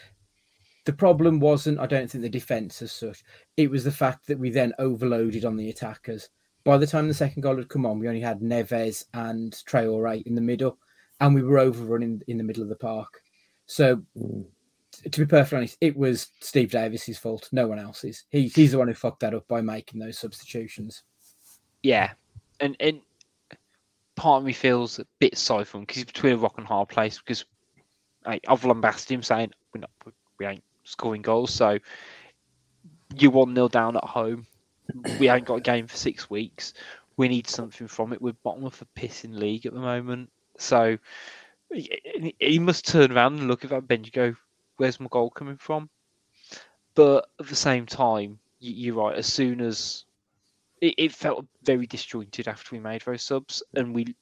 The 0.85 0.93
problem 0.93 1.39
wasn't, 1.39 1.79
I 1.79 1.87
don't 1.87 2.09
think, 2.09 2.21
the 2.21 2.29
defence 2.29 2.81
as 2.81 2.91
such. 2.91 3.23
It 3.57 3.69
was 3.69 3.83
the 3.83 3.91
fact 3.91 4.27
that 4.27 4.39
we 4.39 4.49
then 4.51 4.73
overloaded 4.79 5.43
on 5.43 5.57
the 5.57 5.69
attackers. 5.69 6.29
By 6.63 6.77
the 6.77 6.87
time 6.87 7.07
the 7.07 7.13
second 7.13 7.41
goal 7.41 7.57
had 7.57 7.69
come 7.69 7.85
on, 7.85 7.99
we 7.99 8.07
only 8.07 8.21
had 8.21 8.39
Neves 8.39 9.05
and 9.13 9.53
Traore 9.67 10.23
in 10.25 10.35
the 10.35 10.41
middle, 10.41 10.79
and 11.19 11.33
we 11.35 11.43
were 11.43 11.59
overrunning 11.59 12.21
in 12.27 12.37
the 12.37 12.43
middle 12.43 12.63
of 12.63 12.69
the 12.69 12.75
park. 12.75 13.21
So, 13.67 14.03
to 14.15 15.19
be 15.19 15.25
perfectly 15.25 15.57
honest, 15.57 15.77
it 15.81 15.95
was 15.95 16.29
Steve 16.39 16.71
Davis's 16.71 17.17
fault, 17.17 17.49
no 17.51 17.67
one 17.67 17.79
else's. 17.79 18.23
He, 18.29 18.47
he's 18.47 18.71
the 18.71 18.77
one 18.77 18.87
who 18.87 18.93
fucked 18.93 19.19
that 19.21 19.33
up 19.33 19.47
by 19.47 19.61
making 19.61 19.99
those 19.99 20.17
substitutions. 20.17 21.03
Yeah, 21.83 22.13
and 22.59 22.75
and 22.79 23.01
part 24.15 24.39
of 24.39 24.45
me 24.45 24.53
feels 24.53 24.99
a 24.99 25.05
bit 25.19 25.37
sorry 25.37 25.65
for 25.65 25.77
him 25.77 25.83
because 25.83 25.97
he's 25.97 26.05
between 26.05 26.33
a 26.33 26.37
rock 26.37 26.55
and 26.57 26.65
hard 26.65 26.89
place. 26.89 27.19
Because 27.19 27.45
like, 28.25 28.43
I've 28.47 28.65
lambasted 28.65 29.11
him 29.11 29.23
saying 29.23 29.51
we're 29.73 29.81
not 29.81 29.91
we 30.39 30.45
ain't 30.45 30.63
scoring 30.83 31.21
goals, 31.21 31.53
so 31.53 31.79
you 33.15 33.29
one 33.29 33.53
0 33.55 33.67
down 33.69 33.97
at 33.97 34.03
home. 34.03 34.45
We 35.19 35.29
ain't 35.29 35.45
got 35.45 35.55
a 35.55 35.61
game 35.61 35.87
for 35.87 35.97
six 35.97 36.29
weeks. 36.29 36.73
We 37.17 37.27
need 37.27 37.47
something 37.47 37.87
from 37.87 38.13
it. 38.13 38.21
We're 38.21 38.33
bottom 38.43 38.65
of 38.65 38.77
the 38.77 38.87
pissing 38.95 39.37
league 39.37 39.65
at 39.65 39.73
the 39.73 39.79
moment, 39.79 40.29
so 40.57 40.97
he 41.73 42.35
he 42.39 42.59
must 42.59 42.87
turn 42.87 43.11
around 43.11 43.39
and 43.39 43.47
look 43.47 43.63
at 43.63 43.71
that 43.71 43.87
bench 43.87 44.07
and 44.07 44.13
go, 44.13 44.35
"Where's 44.77 44.99
my 44.99 45.07
goal 45.09 45.29
coming 45.29 45.57
from?" 45.57 45.89
But 46.93 47.27
at 47.39 47.47
the 47.47 47.55
same 47.55 47.85
time, 47.85 48.39
you're 48.59 48.95
right. 48.95 49.17
As 49.17 49.27
soon 49.27 49.61
as 49.61 50.04
it, 50.81 50.95
it 50.97 51.11
felt 51.13 51.45
very 51.63 51.87
disjointed 51.87 52.47
after 52.47 52.75
we 52.75 52.79
made 52.79 53.01
those 53.01 53.23
subs, 53.23 53.63
and 53.75 53.93
we 53.93 54.15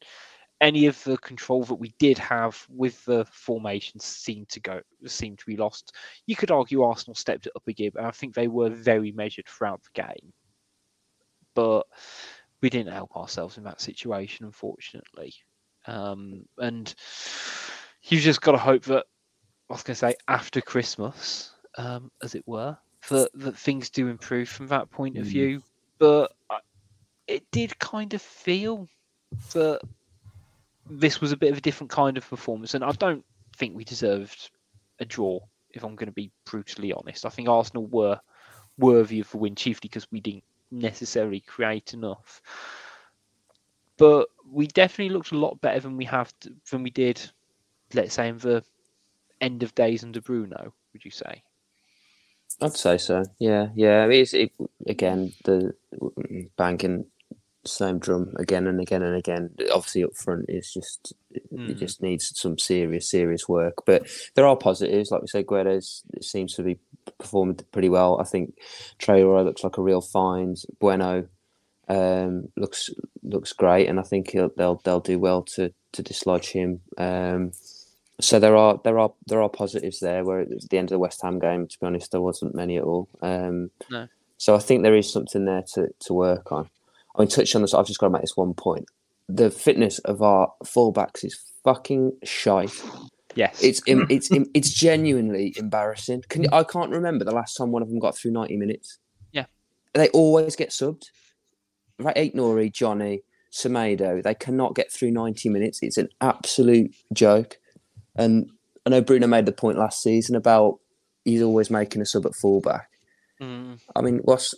any 0.62 0.86
of 0.86 1.04
the 1.04 1.18
control 1.18 1.64
that 1.66 1.76
we 1.76 1.94
did 2.00 2.18
have 2.18 2.66
with 2.70 3.04
the 3.06 3.26
formations 3.26 4.06
seemed 4.06 4.48
to 4.50 4.62
go 4.62 4.80
seemed 5.06 5.40
to 5.40 5.46
be 5.46 5.58
lost. 5.58 5.94
You 6.26 6.36
could 6.36 6.52
argue 6.52 6.84
Arsenal 6.84 7.16
stepped 7.16 7.48
it 7.48 7.54
up 7.56 7.68
a 7.68 7.74
gear, 7.74 7.92
but 7.94 8.06
I 8.06 8.12
think 8.12 8.34
they 8.34 8.48
were 8.48 8.70
very 8.70 9.12
measured 9.12 9.46
throughout 9.48 9.82
the 9.84 10.02
game. 10.02 10.32
But 11.54 11.86
we 12.62 12.70
didn't 12.70 12.94
help 12.94 13.16
ourselves 13.18 13.58
in 13.58 13.64
that 13.66 13.82
situation, 13.82 14.46
unfortunately. 14.46 15.34
Um, 15.86 16.46
and 16.58 16.94
you've 18.04 18.22
just 18.22 18.42
got 18.42 18.54
to 18.54 18.58
hope 18.58 18.84
that 18.86 19.06
I 19.70 19.74
was 19.74 19.84
going 19.84 19.96
to 19.96 20.00
say 20.00 20.16
after 20.30 20.62
Christmas, 20.62 21.52
um, 21.78 22.10
as 22.24 22.36
it 22.36 22.44
were, 22.48 22.78
that, 23.10 23.30
that 23.34 23.58
things 23.58 23.90
do 23.90 24.08
improve 24.08 24.48
from 24.48 24.68
that 24.68 24.90
point 24.90 25.18
of 25.18 25.26
Mm. 25.26 25.30
view. 25.30 25.64
But 26.00 26.32
it 27.28 27.44
did 27.52 27.78
kind 27.80 28.14
of 28.14 28.22
feel 28.22 28.88
that 29.54 29.82
this 30.90 31.22
was 31.22 31.32
a 31.32 31.38
bit 31.38 31.52
of 31.52 31.58
a 31.58 31.62
different 31.62 31.92
kind 31.92 32.18
of 32.18 32.30
performance, 32.30 32.74
and 32.74 32.84
I 32.84 32.92
don't 32.92 33.24
think 33.58 33.76
we 33.76 33.84
deserved 33.84 34.50
a 35.00 35.06
draw. 35.06 35.40
If 35.72 35.84
I'm 35.84 35.96
going 35.96 36.08
to 36.08 36.14
be 36.14 36.32
brutally 36.46 36.94
honest, 36.94 37.26
I 37.26 37.30
think 37.30 37.50
Arsenal 37.50 37.88
were 37.88 38.20
worthy 38.78 39.20
of 39.20 39.32
the 39.32 39.38
win, 39.38 39.56
chiefly 39.56 39.90
because 39.90 40.12
we 40.12 40.20
didn't 40.20 40.44
necessarily 40.72 41.40
create 41.40 41.94
enough. 41.94 42.42
But 43.98 44.28
we 44.52 44.68
definitely 44.68 45.14
looked 45.14 45.32
a 45.32 45.38
lot 45.38 45.62
better 45.62 45.80
than 45.80 45.98
we 45.98 46.06
have 46.06 46.34
t- 46.40 46.52
than 46.70 46.84
we 46.84 46.90
did, 46.90 47.22
let's 47.94 48.16
say, 48.16 48.28
in 48.28 48.38
the 48.40 48.64
end 49.42 49.64
of 49.64 49.74
days 49.76 50.04
under 50.04 50.22
Bruno. 50.22 50.74
Would 50.94 51.06
you 51.06 51.12
say? 51.12 51.44
I'd 52.62 52.74
say 52.76 52.98
so. 52.98 53.24
Yeah, 53.40 53.70
yeah. 53.76 54.06
It's 54.08 54.34
it, 54.34 54.52
again 54.88 55.34
the 55.44 55.74
banging 56.58 57.06
same 57.66 57.98
drum 58.00 58.34
again 58.38 58.68
and 58.68 58.80
again 58.82 59.02
and 59.04 59.16
again. 59.16 59.52
Obviously, 59.74 60.04
up 60.04 60.16
front 60.16 60.46
is 60.50 60.72
just 60.74 61.14
it 61.32 61.44
Mm. 61.52 61.78
just 61.78 62.02
needs 62.02 62.32
some 62.40 62.58
serious, 62.58 63.10
serious 63.10 63.48
work. 63.50 63.86
But 63.86 64.08
there 64.36 64.46
are 64.46 64.56
positives, 64.56 65.12
like 65.12 65.22
we 65.22 65.28
said. 65.28 65.46
Guedes 65.48 66.02
seems 66.22 66.54
to 66.56 66.64
be 66.64 66.78
performing 67.20 67.60
pretty 67.72 67.90
well. 67.90 68.20
I 68.20 68.24
think 68.24 68.56
Traore 69.00 69.44
looks 69.46 69.64
like 69.64 69.78
a 69.78 69.82
real 69.82 70.02
find. 70.02 70.58
Bueno 70.80 71.28
um, 71.90 72.48
looks 72.56 72.90
looks 73.24 73.54
great, 73.54 73.88
and 73.88 74.00
I 74.00 74.04
think 74.04 74.32
he'll, 74.32 74.50
they'll 74.56 74.82
they'll 74.84 75.00
do 75.00 75.20
well 75.20 75.42
to 75.56 75.74
to 75.94 76.04
dislodge 76.04 76.50
him. 76.52 76.82
Um, 76.98 77.52
so 78.20 78.40
there 78.40 78.56
are 78.56 78.80
there 78.84 79.00
are 79.00 79.12
there 79.28 79.42
are 79.42 79.50
positives 79.50 80.00
there. 80.00 80.24
Where 80.24 80.42
at 80.42 80.70
the 80.70 80.78
end 80.78 80.88
of 80.90 80.96
the 80.96 81.00
West 81.00 81.22
Ham 81.24 81.40
game, 81.40 81.68
to 81.68 81.80
be 81.80 81.86
honest, 81.86 82.12
there 82.12 82.22
wasn't 82.22 82.56
many 82.56 82.78
at 82.78 82.84
all. 82.84 83.08
Um, 83.22 83.72
No. 83.90 84.08
So 84.38 84.56
I 84.56 84.60
think 84.60 84.84
there 84.84 84.96
is 84.96 85.12
something 85.12 85.46
there 85.46 85.64
to, 85.74 85.88
to 86.02 86.14
work 86.14 86.52
on. 86.52 86.70
I 87.16 87.22
mean, 87.22 87.28
touch 87.28 87.56
on 87.56 87.62
this. 87.62 87.74
I've 87.74 87.88
just 87.88 88.00
got 88.00 88.08
to 88.08 88.12
make 88.12 88.22
this 88.22 88.38
one 88.38 88.54
point. 88.54 88.86
The 89.30 89.52
fitness 89.52 90.00
of 90.00 90.22
our 90.22 90.52
fullbacks 90.64 91.24
is 91.24 91.40
fucking 91.64 92.18
shite. 92.24 92.74
Yes. 93.36 93.64
It's 93.64 93.82
it's 93.88 94.30
it's 94.32 94.72
genuinely 94.72 95.54
embarrassing. 95.58 96.24
Can 96.30 96.46
I 96.54 96.64
can't 96.64 96.92
remember 96.92 97.26
the 97.26 97.32
last 97.34 97.56
time 97.56 97.72
one 97.72 97.82
of 97.82 97.90
them 97.90 98.00
got 98.00 98.18
through 98.18 98.32
ninety 98.32 98.58
minutes. 98.58 99.00
Yeah. 99.32 99.46
they 99.94 100.10
always 100.10 100.56
get 100.56 100.70
subbed. 100.70 101.06
Right, 102.00 102.18
Ait-Nouri, 102.18 102.72
Johnny, 102.72 103.22
Semedo, 103.52 104.22
they 104.22 104.34
cannot 104.34 104.76
get 104.76 104.92
through 104.92 105.12
ninety 105.12 105.50
minutes. 105.50 105.80
It's 105.82 105.98
an 105.98 106.10
absolute 106.22 106.94
joke. 107.14 107.58
And 108.16 108.50
I 108.86 108.90
know 108.90 109.02
Bruno 109.02 109.28
made 109.28 109.46
the 109.46 109.52
point 109.52 109.78
last 109.78 110.02
season 110.02 110.36
about 110.36 110.80
he's 111.24 111.42
always 111.42 111.70
making 111.70 112.02
a 112.02 112.06
sub 112.06 112.26
at 112.26 112.36
fullback. 112.36 112.90
Mm, 113.42 113.80
I 113.96 114.02
mean, 114.02 114.20
what's 114.24 114.54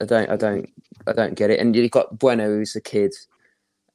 I 0.00 0.04
don't 0.04 0.30
I 0.30 0.36
don't 0.36 0.68
I 1.06 1.12
don't 1.12 1.34
get 1.34 1.50
it. 1.50 1.60
And 1.60 1.74
you've 1.74 1.90
got 1.90 2.18
Bueno, 2.18 2.46
who's 2.46 2.76
a 2.76 2.80
kid, 2.80 3.14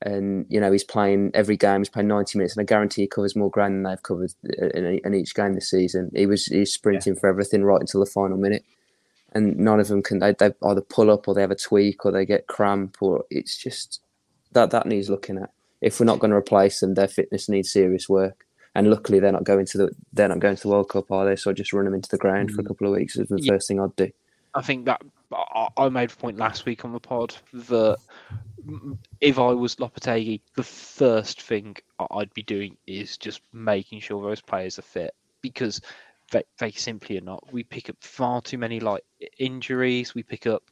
and 0.01 0.45
you 0.49 0.59
know 0.59 0.71
he's 0.71 0.83
playing 0.83 1.31
every 1.33 1.57
game. 1.57 1.81
He's 1.81 1.89
playing 1.89 2.07
ninety 2.07 2.37
minutes, 2.37 2.55
and 2.55 2.63
I 2.63 2.65
guarantee 2.65 3.03
he 3.03 3.07
covers 3.07 3.35
more 3.35 3.49
ground 3.49 3.75
than 3.75 3.83
they've 3.83 4.03
covered 4.03 4.33
in, 4.43 4.99
in 5.03 5.13
each 5.13 5.33
game 5.35 5.53
this 5.53 5.69
season. 5.69 6.11
He 6.15 6.25
was 6.25 6.45
he's 6.45 6.73
sprinting 6.73 7.15
for 7.15 7.27
everything 7.27 7.63
right 7.63 7.81
until 7.81 7.99
the 7.99 8.05
final 8.05 8.37
minute, 8.37 8.63
and 9.33 9.57
none 9.57 9.79
of 9.79 9.87
them 9.87 10.03
can. 10.03 10.19
They 10.19 10.33
they 10.33 10.51
either 10.63 10.81
pull 10.81 11.09
up 11.11 11.27
or 11.27 11.33
they 11.33 11.41
have 11.41 11.51
a 11.51 11.55
tweak 11.55 12.05
or 12.05 12.11
they 12.11 12.25
get 12.25 12.47
cramp 12.47 12.97
or 13.01 13.25
it's 13.29 13.57
just 13.57 14.01
that 14.51 14.71
that 14.71 14.85
needs 14.85 15.09
looking 15.09 15.37
at. 15.37 15.51
If 15.81 15.99
we're 15.99 16.05
not 16.05 16.19
going 16.19 16.31
to 16.31 16.37
replace 16.37 16.79
them, 16.79 16.93
their 16.95 17.07
fitness 17.07 17.49
needs 17.49 17.71
serious 17.71 18.09
work. 18.09 18.45
And 18.73 18.89
luckily, 18.89 19.19
they're 19.19 19.31
not 19.31 19.43
going 19.45 19.65
to 19.67 19.77
the 19.77 19.91
they're 20.13 20.27
not 20.27 20.39
going 20.39 20.55
to 20.55 20.61
the 20.61 20.67
World 20.67 20.89
Cup, 20.89 21.11
are 21.11 21.25
they? 21.25 21.35
So 21.35 21.49
I 21.49 21.53
just 21.53 21.73
run 21.73 21.85
them 21.85 21.93
into 21.93 22.09
the 22.09 22.17
ground 22.17 22.51
for 22.51 22.61
a 22.61 22.63
mm. 22.63 22.67
couple 22.67 22.87
of 22.87 22.93
weeks 22.93 23.15
is 23.15 23.27
the 23.29 23.39
Yeah. 23.39 23.53
first 23.53 23.67
thing 23.67 23.79
I'd 23.79 23.95
do. 23.95 24.11
I 24.53 24.61
think 24.61 24.85
that 24.85 25.01
I, 25.77 25.89
made 25.89 26.11
a 26.11 26.15
point 26.15 26.37
last 26.37 26.65
week 26.65 26.85
on 26.85 26.93
the 26.93 26.99
pod 26.99 27.35
that 27.53 27.97
if 29.21 29.37
I 29.39 29.51
was 29.51 29.75
Lopetegui, 29.75 30.41
the 30.55 30.63
first 30.63 31.41
thing 31.41 31.75
I'd 32.11 32.33
be 32.33 32.43
doing 32.43 32.77
is 32.87 33.17
just 33.17 33.41
making 33.53 33.99
sure 33.99 34.21
those 34.21 34.41
players 34.41 34.79
are 34.79 34.83
fit 34.83 35.13
because 35.41 35.81
they, 36.31 36.43
they 36.59 36.71
simply 36.71 37.17
are 37.17 37.21
not. 37.21 37.51
We 37.51 37.63
pick 37.63 37.89
up 37.89 37.97
far 38.01 38.41
too 38.41 38.57
many 38.57 38.79
like 38.79 39.03
injuries. 39.37 40.15
We 40.15 40.23
pick 40.23 40.47
up, 40.47 40.63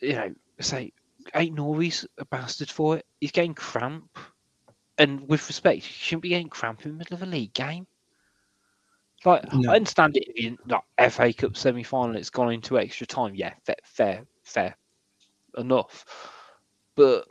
you 0.00 0.12
know, 0.14 0.34
say, 0.60 0.92
ain't 1.34 1.56
Norris 1.56 2.06
a 2.18 2.24
bastard 2.24 2.70
for 2.70 2.98
it? 2.98 3.06
He's 3.20 3.32
getting 3.32 3.54
cramp. 3.54 4.18
And 4.98 5.28
with 5.28 5.46
respect, 5.48 5.82
shouldn't 5.82 6.22
be 6.22 6.30
getting 6.30 6.48
cramp 6.48 6.84
in 6.84 6.92
the 6.92 6.98
middle 6.98 7.14
of 7.14 7.22
a 7.22 7.26
league 7.26 7.52
game. 7.52 7.86
Like, 9.26 9.52
No. 9.52 9.72
I 9.72 9.76
understand 9.76 10.16
it 10.16 10.28
in 10.36 10.58
like, 10.68 11.12
FA 11.12 11.32
Cup 11.34 11.56
semi 11.56 11.82
final, 11.82 12.16
it's 12.16 12.30
gone 12.30 12.52
into 12.52 12.78
extra 12.78 13.06
time. 13.06 13.34
Yeah, 13.34 13.54
fair, 13.64 13.76
fair, 13.84 14.26
fair 14.44 14.76
enough. 15.58 16.04
But 16.96 17.26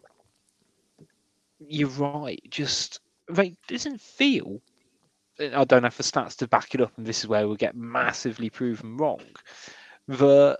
you're 1.59 1.89
right. 1.89 2.41
Just 2.49 2.99
like 3.29 3.55
doesn't 3.67 4.01
feel. 4.01 4.61
I 5.39 5.65
don't 5.65 5.83
have 5.83 5.97
the 5.97 6.03
stats 6.03 6.37
to 6.37 6.47
back 6.47 6.75
it 6.75 6.81
up, 6.81 6.93
and 6.97 7.05
this 7.05 7.19
is 7.21 7.27
where 7.27 7.47
we 7.47 7.57
get 7.57 7.75
massively 7.75 8.49
proven 8.49 8.97
wrong. 8.97 9.21
That 10.07 10.59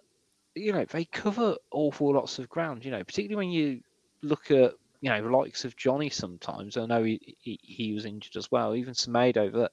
you 0.55 0.73
know 0.73 0.86
they 0.86 1.05
cover 1.05 1.57
awful 1.71 2.13
lots 2.13 2.39
of 2.39 2.49
ground. 2.49 2.86
You 2.86 2.91
know, 2.91 3.03
particularly 3.03 3.38
when 3.47 3.51
you 3.53 3.81
look 4.23 4.51
at 4.51 4.73
you 5.01 5.11
know, 5.11 5.21
the 5.21 5.29
likes 5.38 5.65
of 5.65 5.75
Johnny 5.77 6.09
sometimes. 6.09 6.77
I 6.77 6.88
know 6.88 7.03
he, 7.03 7.19
he, 7.39 7.59
he 7.61 7.93
was 7.93 8.05
injured 8.05 8.38
as 8.38 8.51
well, 8.51 8.75
even 8.75 8.95
Semedo, 8.95 9.51
but 9.53 9.71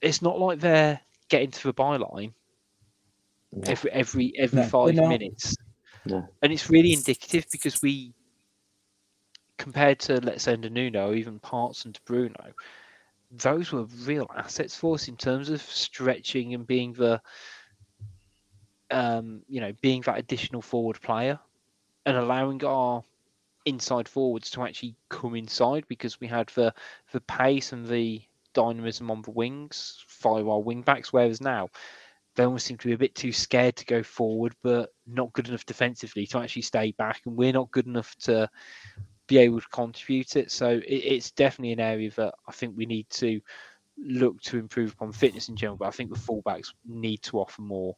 it's 0.00 0.22
not 0.22 0.38
like 0.38 0.60
they're 0.60 1.00
getting 1.28 1.50
to 1.50 1.62
the 1.64 1.74
byline 1.74 2.32
No. 3.52 3.70
every 3.70 3.90
every 3.92 4.32
every 4.38 4.62
No, 4.62 4.68
5 4.68 4.94
they're 4.94 5.08
minutes. 5.08 5.56
No. 6.04 6.28
And 6.42 6.52
it's 6.52 6.70
really 6.70 6.92
indicative 6.92 7.46
because 7.50 7.80
we 7.82 8.12
compared 9.58 9.98
to 10.00 10.20
let's 10.20 10.44
say 10.44 10.56
Nuno, 10.56 11.14
even 11.14 11.38
Parts 11.40 11.84
and 11.84 11.98
Bruno, 12.04 12.52
those 13.30 13.72
were 13.72 13.84
real 14.04 14.30
assets 14.36 14.76
for 14.76 14.94
us 14.94 15.08
in 15.08 15.16
terms 15.16 15.50
of 15.50 15.60
stretching 15.62 16.54
and 16.54 16.66
being 16.66 16.92
the 16.92 17.20
um, 18.90 19.42
you 19.48 19.60
know, 19.60 19.72
being 19.82 20.02
that 20.02 20.18
additional 20.18 20.62
forward 20.62 21.00
player 21.00 21.38
and 22.04 22.16
allowing 22.16 22.64
our 22.64 23.02
inside 23.64 24.08
forwards 24.08 24.48
to 24.50 24.62
actually 24.62 24.94
come 25.08 25.34
inside 25.34 25.84
because 25.88 26.20
we 26.20 26.26
had 26.28 26.46
the 26.54 26.72
the 27.12 27.20
pace 27.22 27.72
and 27.72 27.86
the 27.86 28.22
dynamism 28.56 29.10
on 29.10 29.22
the 29.22 29.30
wings 29.30 30.04
via 30.22 30.44
our 30.44 30.60
wing 30.60 30.82
backs, 30.82 31.12
whereas 31.12 31.40
now 31.40 31.68
they 32.34 32.44
almost 32.44 32.66
seem 32.66 32.78
to 32.78 32.88
be 32.88 32.94
a 32.94 32.98
bit 32.98 33.14
too 33.14 33.32
scared 33.32 33.76
to 33.76 33.84
go 33.84 34.02
forward, 34.02 34.54
but 34.62 34.90
not 35.06 35.32
good 35.32 35.48
enough 35.48 35.66
defensively 35.66 36.26
to 36.26 36.38
actually 36.38 36.62
stay 36.62 36.92
back, 36.98 37.20
and 37.26 37.36
we're 37.36 37.52
not 37.52 37.70
good 37.70 37.86
enough 37.86 38.14
to 38.16 38.48
be 39.26 39.38
able 39.38 39.60
to 39.60 39.68
contribute 39.68 40.36
it. 40.36 40.50
So 40.50 40.68
it, 40.70 41.02
it's 41.14 41.30
definitely 41.30 41.72
an 41.72 41.80
area 41.80 42.10
that 42.16 42.34
I 42.48 42.52
think 42.52 42.76
we 42.76 42.86
need 42.86 43.08
to 43.10 43.40
look 43.98 44.40
to 44.42 44.58
improve 44.58 44.92
upon 44.92 45.12
fitness 45.12 45.48
in 45.48 45.56
general. 45.56 45.78
But 45.78 45.88
I 45.88 45.92
think 45.92 46.10
the 46.10 46.18
fullbacks 46.18 46.72
need 46.86 47.22
to 47.22 47.38
offer 47.40 47.62
more 47.62 47.96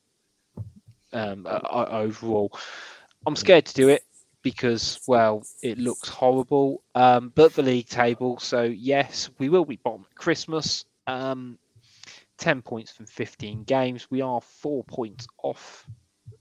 um, 1.13 1.47
uh, 1.47 1.87
overall. 1.91 2.53
I'm 3.27 3.37
scared 3.37 3.67
to 3.67 3.75
do 3.75 3.89
it 3.89 4.03
because, 4.43 5.01
well, 5.07 5.45
it 5.63 5.79
looks 5.79 6.09
horrible. 6.09 6.83
Um, 6.95 7.33
but 7.35 7.55
the 7.55 7.63
league 7.63 7.89
table, 7.89 8.39
so 8.39 8.63
yes, 8.63 9.31
we 9.39 9.49
will 9.49 9.65
be 9.65 9.77
bottom 9.77 10.07
at 10.11 10.17
Christmas. 10.17 10.85
Um, 11.07 11.59
10 12.39 12.63
points 12.63 12.93
from 12.93 13.07
15 13.07 13.65
games. 13.65 14.11
We 14.11 14.23
are 14.23 14.41
four 14.41 14.85
points 14.85 15.27
off 15.43 15.87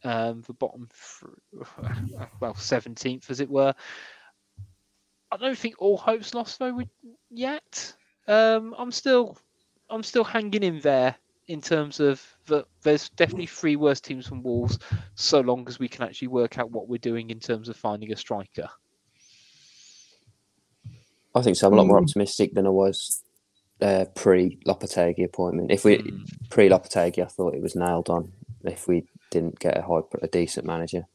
um, 0.03 0.43
the 0.45 0.53
bottom, 0.53 0.87
th- 0.89 1.67
well, 2.39 2.53
17th, 2.53 3.29
as 3.29 3.39
it 3.39 3.49
were. 3.49 3.73
I 5.31 5.37
don't 5.37 5.57
think 5.57 5.75
all 5.79 5.97
hope's 5.97 6.33
lost 6.33 6.59
though 6.59 6.81
yet. 7.29 7.93
Um, 8.27 8.75
I'm 8.77 8.91
still, 8.91 9.37
I'm 9.89 10.03
still 10.03 10.23
hanging 10.23 10.63
in 10.63 10.79
there 10.79 11.15
in 11.47 11.61
terms 11.61 11.99
of 11.99 12.21
that. 12.47 12.65
There's 12.83 13.09
definitely 13.09 13.45
three 13.47 13.75
worse 13.75 14.01
teams 14.01 14.29
than 14.29 14.43
Wolves, 14.43 14.79
so 15.15 15.39
long 15.39 15.67
as 15.67 15.79
we 15.79 15.87
can 15.87 16.03
actually 16.03 16.27
work 16.29 16.57
out 16.57 16.71
what 16.71 16.87
we're 16.87 16.97
doing 16.97 17.29
in 17.29 17.39
terms 17.39 17.69
of 17.69 17.77
finding 17.77 18.11
a 18.11 18.15
striker. 18.17 18.69
I 21.35 21.41
think 21.41 21.55
so. 21.57 21.67
I'm 21.67 21.73
a 21.73 21.77
lot 21.77 21.87
more 21.87 21.99
Mm. 21.99 22.03
optimistic 22.03 22.53
than 22.53 22.65
I 22.65 22.71
was 22.71 23.23
uh, 23.79 24.05
pre 24.15 24.57
Lopetegui 24.65 25.23
appointment. 25.23 25.71
If 25.71 25.85
we 25.85 25.97
Mm. 25.99 26.49
pre 26.49 26.67
Lopetegui, 26.69 27.23
I 27.23 27.27
thought 27.27 27.53
it 27.53 27.61
was 27.61 27.75
nailed 27.75 28.09
on. 28.09 28.31
If 28.63 28.87
we 28.87 29.05
didn't 29.29 29.59
get 29.59 29.77
a 29.77 29.81
high, 29.83 30.01
a 30.21 30.27
decent 30.27 30.65
manager, 30.65 31.05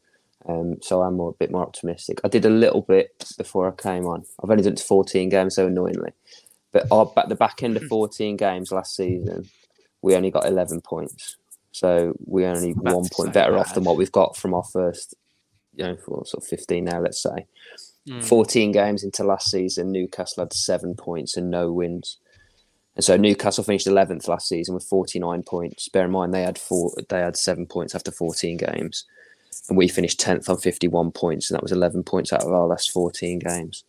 um, 0.46 0.80
so 0.80 1.02
I'm 1.02 1.14
more, 1.16 1.30
a 1.30 1.34
bit 1.34 1.50
more 1.50 1.62
optimistic. 1.62 2.20
I 2.22 2.28
did 2.28 2.44
a 2.44 2.50
little 2.50 2.82
bit 2.82 3.24
before 3.36 3.66
I 3.68 3.72
came 3.72 4.06
on. 4.06 4.24
I've 4.42 4.50
only 4.50 4.62
done 4.62 4.76
14 4.76 5.28
games, 5.28 5.56
so 5.56 5.66
annoyingly, 5.66 6.12
but 6.70 6.86
our, 6.92 7.06
back 7.06 7.28
the 7.28 7.34
back 7.34 7.62
end 7.64 7.76
of 7.76 7.82
14 7.88 8.36
games 8.36 8.70
last 8.70 8.94
season, 8.94 9.50
we 10.02 10.14
only 10.14 10.30
got 10.30 10.46
11 10.46 10.80
points. 10.82 11.36
So 11.70 12.14
we're 12.26 12.48
only 12.48 12.74
That's 12.74 12.94
one 12.94 13.08
point 13.08 13.28
so 13.28 13.30
better 13.30 13.56
off 13.56 13.74
than 13.74 13.84
what 13.84 13.96
we've 13.96 14.12
got 14.12 14.36
from 14.36 14.52
our 14.52 14.64
first, 14.64 15.14
you 15.74 15.84
know, 15.84 15.96
for 15.96 16.24
sort 16.26 16.44
of 16.44 16.48
15 16.48 16.84
now, 16.84 17.00
let's 17.00 17.22
say. 17.22 17.46
Mm. 18.08 18.22
14 18.22 18.72
games 18.72 19.04
into 19.04 19.24
last 19.24 19.50
season, 19.50 19.92
Newcastle 19.92 20.44
had 20.44 20.52
seven 20.52 20.94
points 20.94 21.36
and 21.36 21.50
no 21.50 21.72
wins. 21.72 22.18
And 22.94 23.04
so 23.04 23.16
Newcastle 23.16 23.64
finished 23.64 23.86
11th 23.86 24.28
last 24.28 24.48
season 24.48 24.74
with 24.74 24.84
49 24.84 25.42
points. 25.44 25.88
Bear 25.88 26.04
in 26.04 26.10
mind 26.10 26.34
they 26.34 26.42
had 26.42 26.58
four, 26.58 26.92
they 27.08 27.20
had 27.20 27.36
seven 27.36 27.66
points 27.66 27.94
after 27.94 28.10
14 28.10 28.58
games, 28.58 29.06
and 29.68 29.78
we 29.78 29.88
finished 29.88 30.20
10th 30.20 30.50
on 30.50 30.58
51 30.58 31.12
points, 31.12 31.50
and 31.50 31.56
that 31.56 31.62
was 31.62 31.72
11 31.72 32.02
points 32.02 32.32
out 32.32 32.42
of 32.42 32.52
our 32.52 32.66
last 32.66 32.90
14 32.90 33.38
games. 33.38 33.84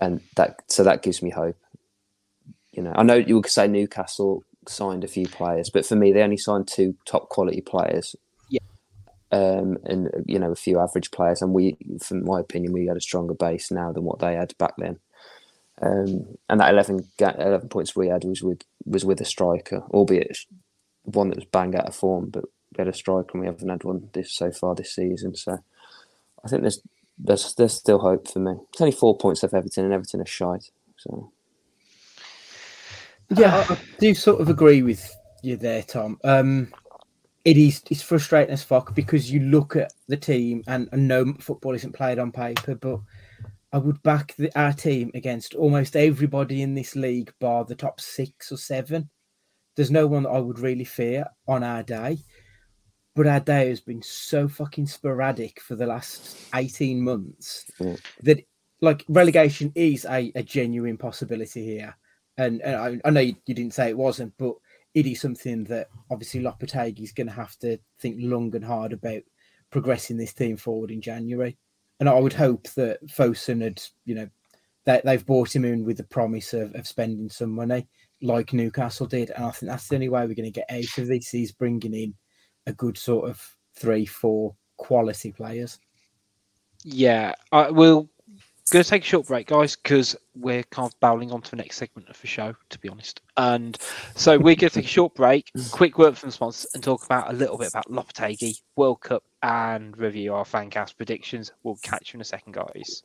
And 0.00 0.20
that 0.36 0.62
so 0.68 0.84
that 0.84 1.02
gives 1.02 1.22
me 1.22 1.30
hope. 1.30 1.56
You 2.72 2.82
know, 2.82 2.92
I 2.94 3.02
know 3.02 3.14
you 3.14 3.40
could 3.40 3.50
say 3.50 3.66
Newcastle 3.66 4.44
signed 4.68 5.04
a 5.04 5.08
few 5.08 5.26
players, 5.26 5.70
but 5.70 5.86
for 5.86 5.96
me 5.96 6.12
they 6.12 6.22
only 6.22 6.36
signed 6.36 6.68
two 6.68 6.96
top 7.06 7.28
quality 7.28 7.60
players. 7.60 8.14
Yeah. 8.48 8.60
Um, 9.30 9.78
and 9.84 10.10
you 10.26 10.38
know 10.38 10.52
a 10.52 10.56
few 10.56 10.78
average 10.78 11.10
players, 11.10 11.42
and 11.42 11.52
we, 11.52 11.76
from 12.02 12.24
my 12.24 12.40
opinion, 12.40 12.72
we 12.72 12.86
had 12.86 12.96
a 12.96 13.00
stronger 13.00 13.34
base 13.34 13.70
now 13.70 13.92
than 13.92 14.04
what 14.04 14.20
they 14.20 14.34
had 14.34 14.56
back 14.58 14.74
then. 14.78 14.98
Um, 15.80 16.36
and 16.48 16.60
that 16.60 16.72
11, 16.72 17.06
11 17.20 17.68
points 17.68 17.94
we 17.94 18.08
had 18.08 18.24
was 18.24 18.42
with 18.42 18.62
was 18.84 19.04
with 19.04 19.20
a 19.20 19.24
striker, 19.24 19.82
albeit 19.90 20.38
one 21.04 21.28
that 21.28 21.36
was 21.36 21.44
bang 21.46 21.74
out 21.74 21.88
of 21.88 21.94
form, 21.94 22.30
but 22.30 22.44
we 22.44 22.82
had 22.82 22.88
a 22.88 22.92
striker 22.92 23.30
and 23.34 23.40
we 23.40 23.46
haven't 23.46 23.68
had 23.68 23.84
one 23.84 24.10
this 24.12 24.32
so 24.32 24.50
far 24.50 24.74
this 24.74 24.94
season. 24.94 25.34
So 25.34 25.58
I 26.44 26.48
think 26.48 26.62
there's 26.62 26.80
there's 27.18 27.54
there's 27.54 27.74
still 27.74 27.98
hope 27.98 28.28
for 28.28 28.40
me. 28.40 28.52
It's 28.72 28.80
only 28.80 28.92
four 28.92 29.16
points 29.16 29.42
off 29.44 29.54
Everton, 29.54 29.84
and 29.84 29.94
Everton 29.94 30.20
are 30.20 30.26
shite. 30.26 30.70
So 30.96 31.32
Yeah, 33.36 33.64
I, 33.68 33.74
I 33.74 33.78
do 33.98 34.14
sort 34.14 34.40
of 34.40 34.48
agree 34.48 34.82
with 34.82 35.14
you 35.42 35.56
there, 35.56 35.82
Tom. 35.82 36.18
Um, 36.24 36.72
it 37.44 37.56
is 37.56 37.82
it's 37.90 38.02
frustrating 38.02 38.52
as 38.52 38.62
fuck 38.62 38.94
because 38.94 39.30
you 39.30 39.40
look 39.40 39.76
at 39.76 39.92
the 40.08 40.16
team 40.16 40.62
and, 40.66 40.88
and 40.92 41.08
no 41.08 41.32
football 41.40 41.74
isn't 41.74 41.92
played 41.92 42.18
on 42.18 42.32
paper, 42.32 42.74
but 42.74 43.00
I 43.72 43.78
would 43.78 44.02
back 44.02 44.34
the, 44.36 44.50
our 44.58 44.72
team 44.72 45.10
against 45.14 45.54
almost 45.54 45.96
everybody 45.96 46.62
in 46.62 46.74
this 46.74 46.96
league, 46.96 47.32
bar 47.38 47.64
the 47.64 47.74
top 47.74 48.00
six 48.00 48.50
or 48.50 48.56
seven. 48.56 49.08
There's 49.76 49.90
no 49.90 50.06
one 50.06 50.24
that 50.24 50.30
I 50.30 50.40
would 50.40 50.58
really 50.58 50.84
fear 50.84 51.26
on 51.46 51.62
our 51.62 51.82
day, 51.82 52.18
but 53.14 53.26
our 53.26 53.40
day 53.40 53.68
has 53.68 53.80
been 53.80 54.02
so 54.02 54.48
fucking 54.48 54.86
sporadic 54.86 55.60
for 55.60 55.76
the 55.76 55.86
last 55.86 56.36
18 56.54 57.00
months 57.00 57.64
Yeah. 57.78 57.96
that 58.22 58.44
like 58.80 59.04
relegation 59.08 59.72
is 59.74 60.04
a, 60.04 60.32
a 60.34 60.42
genuine 60.42 60.96
possibility 60.96 61.64
here 61.64 61.96
and, 62.38 62.62
and 62.62 62.76
I, 62.76 63.08
I 63.08 63.10
know 63.10 63.20
you, 63.20 63.34
you 63.46 63.54
didn't 63.54 63.74
say 63.74 63.90
it 63.90 63.98
wasn't, 63.98 64.32
but 64.38 64.54
it 64.94 65.06
is 65.06 65.20
something 65.20 65.64
that 65.64 65.88
obviously 66.10 66.40
Lopetegui 66.40 67.02
is 67.02 67.12
going 67.12 67.26
to 67.26 67.32
have 67.32 67.56
to 67.58 67.78
think 68.00 68.16
long 68.20 68.54
and 68.54 68.64
hard 68.64 68.92
about 68.92 69.22
progressing 69.70 70.16
this 70.16 70.32
team 70.32 70.56
forward 70.56 70.90
in 70.90 71.00
January. 71.00 71.58
And 72.00 72.08
I 72.08 72.18
would 72.18 72.32
hope 72.32 72.68
that 72.70 73.04
Fosun 73.08 73.62
had, 73.62 73.82
you 74.04 74.14
know, 74.14 74.28
they, 74.84 75.02
they've 75.04 75.26
bought 75.26 75.54
him 75.54 75.64
in 75.64 75.84
with 75.84 75.98
the 75.98 76.04
promise 76.04 76.54
of, 76.54 76.74
of 76.74 76.86
spending 76.86 77.28
some 77.28 77.50
money 77.50 77.86
like 78.22 78.52
Newcastle 78.52 79.06
did. 79.06 79.30
And 79.30 79.44
I 79.44 79.50
think 79.50 79.70
that's 79.70 79.88
the 79.88 79.96
only 79.96 80.08
way 80.08 80.20
we're 80.22 80.34
going 80.34 80.44
to 80.44 80.50
get 80.50 80.70
out 80.70 80.98
of 80.98 81.08
this 81.08 81.34
is 81.34 81.52
bringing 81.52 81.92
in 81.92 82.14
a 82.66 82.72
good 82.72 82.96
sort 82.96 83.28
of 83.28 83.44
three, 83.74 84.06
four 84.06 84.54
quality 84.76 85.32
players. 85.32 85.78
Yeah, 86.84 87.34
I 87.52 87.70
will. 87.70 88.08
Going 88.70 88.84
to 88.84 88.90
take 88.90 89.02
a 89.02 89.06
short 89.06 89.26
break, 89.26 89.46
guys, 89.46 89.76
because 89.76 90.14
we're 90.36 90.62
kind 90.64 90.86
of 90.86 91.00
bowling 91.00 91.32
on 91.32 91.40
to 91.40 91.50
the 91.50 91.56
next 91.56 91.78
segment 91.78 92.10
of 92.10 92.20
the 92.20 92.26
show, 92.26 92.54
to 92.68 92.78
be 92.78 92.90
honest. 92.90 93.22
And 93.38 93.78
so 94.14 94.36
we're 94.36 94.56
going 94.56 94.68
to 94.68 94.70
take 94.70 94.84
a 94.84 94.88
short 94.88 95.14
break, 95.14 95.50
mm. 95.56 95.72
quick 95.72 95.96
word 95.96 96.18
from 96.18 96.28
the 96.28 96.32
sponsors, 96.34 96.70
and 96.74 96.82
talk 96.82 97.02
about 97.06 97.30
a 97.30 97.32
little 97.32 97.56
bit 97.56 97.68
about 97.68 97.90
Lopetegui, 97.90 98.60
World 98.76 99.00
Cup, 99.00 99.24
and 99.42 99.96
review 99.96 100.34
our 100.34 100.44
fancast 100.44 100.98
predictions. 100.98 101.50
We'll 101.62 101.76
catch 101.76 102.12
you 102.12 102.18
in 102.18 102.20
a 102.20 102.24
second, 102.24 102.52
guys. 102.52 103.04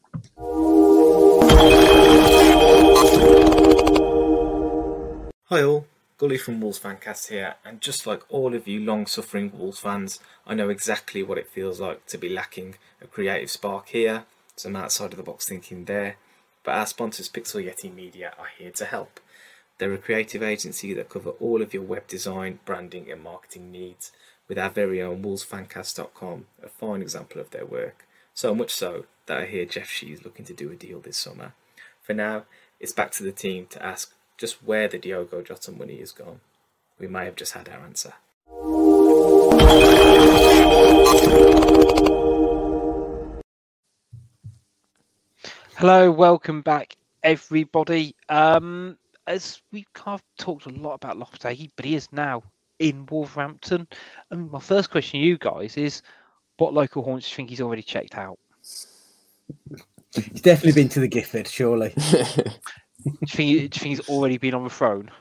Hi 5.45 5.63
all, 5.63 5.85
Gully 6.17 6.37
from 6.39 6.59
Wolves 6.59 6.79
Fancast 6.79 7.29
here, 7.29 7.55
and 7.63 7.79
just 7.79 8.05
like 8.05 8.23
all 8.27 8.53
of 8.53 8.67
you 8.67 8.81
long 8.81 9.05
suffering 9.05 9.53
Wolves 9.57 9.79
fans, 9.79 10.19
I 10.45 10.55
know 10.55 10.67
exactly 10.67 11.23
what 11.23 11.37
it 11.37 11.47
feels 11.47 11.79
like 11.79 12.05
to 12.07 12.17
be 12.17 12.27
lacking 12.27 12.75
a 13.01 13.07
creative 13.07 13.49
spark 13.49 13.87
here, 13.87 14.25
some 14.55 14.75
outside 14.75 15.11
of 15.11 15.17
the 15.17 15.23
box 15.23 15.47
thinking 15.47 15.85
there, 15.85 16.17
but 16.63 16.75
our 16.75 16.85
sponsors 16.85 17.29
Pixel 17.29 17.63
Yeti 17.63 17.93
Media 17.93 18.33
are 18.37 18.49
here 18.57 18.71
to 18.71 18.85
help. 18.85 19.19
They're 19.77 19.93
a 19.93 19.97
creative 19.97 20.43
agency 20.43 20.93
that 20.93 21.09
cover 21.09 21.31
all 21.31 21.61
of 21.61 21.73
your 21.73 21.83
web 21.83 22.07
design, 22.07 22.59
branding, 22.65 23.11
and 23.11 23.23
marketing 23.23 23.71
needs, 23.71 24.11
with 24.47 24.57
our 24.57 24.69
very 24.69 25.01
own 25.01 25.23
WolvesFancast.com, 25.23 26.45
a 26.63 26.69
fine 26.69 27.01
example 27.01 27.41
of 27.41 27.49
their 27.49 27.65
work. 27.65 28.05
So 28.33 28.53
much 28.53 28.71
so 28.71 29.05
that 29.25 29.37
I 29.37 29.45
hear 29.45 29.65
Jeff 29.65 29.89
Shi 29.89 30.13
is 30.13 30.23
looking 30.23 30.45
to 30.45 30.53
do 30.53 30.71
a 30.71 30.75
deal 30.75 30.99
this 30.99 31.17
summer. 31.17 31.53
For 32.01 32.13
now, 32.13 32.45
it's 32.79 32.93
back 32.93 33.11
to 33.11 33.23
the 33.23 33.31
team 33.31 33.67
to 33.71 33.83
ask 33.83 34.13
just 34.37 34.63
where 34.63 34.87
the 34.87 34.97
Diogo 34.97 35.41
Jota 35.41 35.71
money 35.71 35.95
is 35.95 36.11
gone. 36.11 36.41
We 36.99 37.07
may 37.07 37.25
have 37.25 37.35
just 37.35 37.53
had 37.53 37.69
our 37.69 37.79
answer. 37.79 38.13
Hello, 45.83 46.09
welcome 46.09 46.61
back, 46.61 46.95
everybody. 47.23 48.15
Um, 48.29 48.97
as 49.27 49.61
we've 49.73 49.91
kind 49.91 50.15
of 50.17 50.23
talked 50.37 50.65
a 50.65 50.69
lot 50.69 50.93
about 50.93 51.17
Lopetegui, 51.17 51.71
but 51.75 51.83
he 51.83 51.95
is 51.95 52.07
now 52.13 52.41
in 52.79 53.05
Wolverhampton. 53.07 53.85
And 54.31 54.49
my 54.49 54.61
first 54.61 54.91
question 54.91 55.19
to 55.19 55.25
you 55.25 55.37
guys 55.37 55.75
is, 55.75 56.01
what 56.55 56.73
local 56.73 57.03
haunts 57.03 57.27
do 57.27 57.31
you 57.31 57.35
think 57.35 57.49
he's 57.49 57.59
already 57.59 57.81
checked 57.81 58.17
out? 58.17 58.39
He's 60.15 60.39
definitely 60.39 60.71
been 60.83 60.87
to 60.87 61.01
the 61.01 61.09
Giffard, 61.09 61.47
surely. 61.49 61.89
Do 61.97 61.99
you 63.03 63.27
think, 63.27 63.27
do 63.27 63.43
you 63.43 63.67
think 63.67 63.81
he's 63.97 64.07
already 64.07 64.37
been 64.37 64.53
on 64.53 64.63
the 64.63 64.69
throne? 64.69 65.11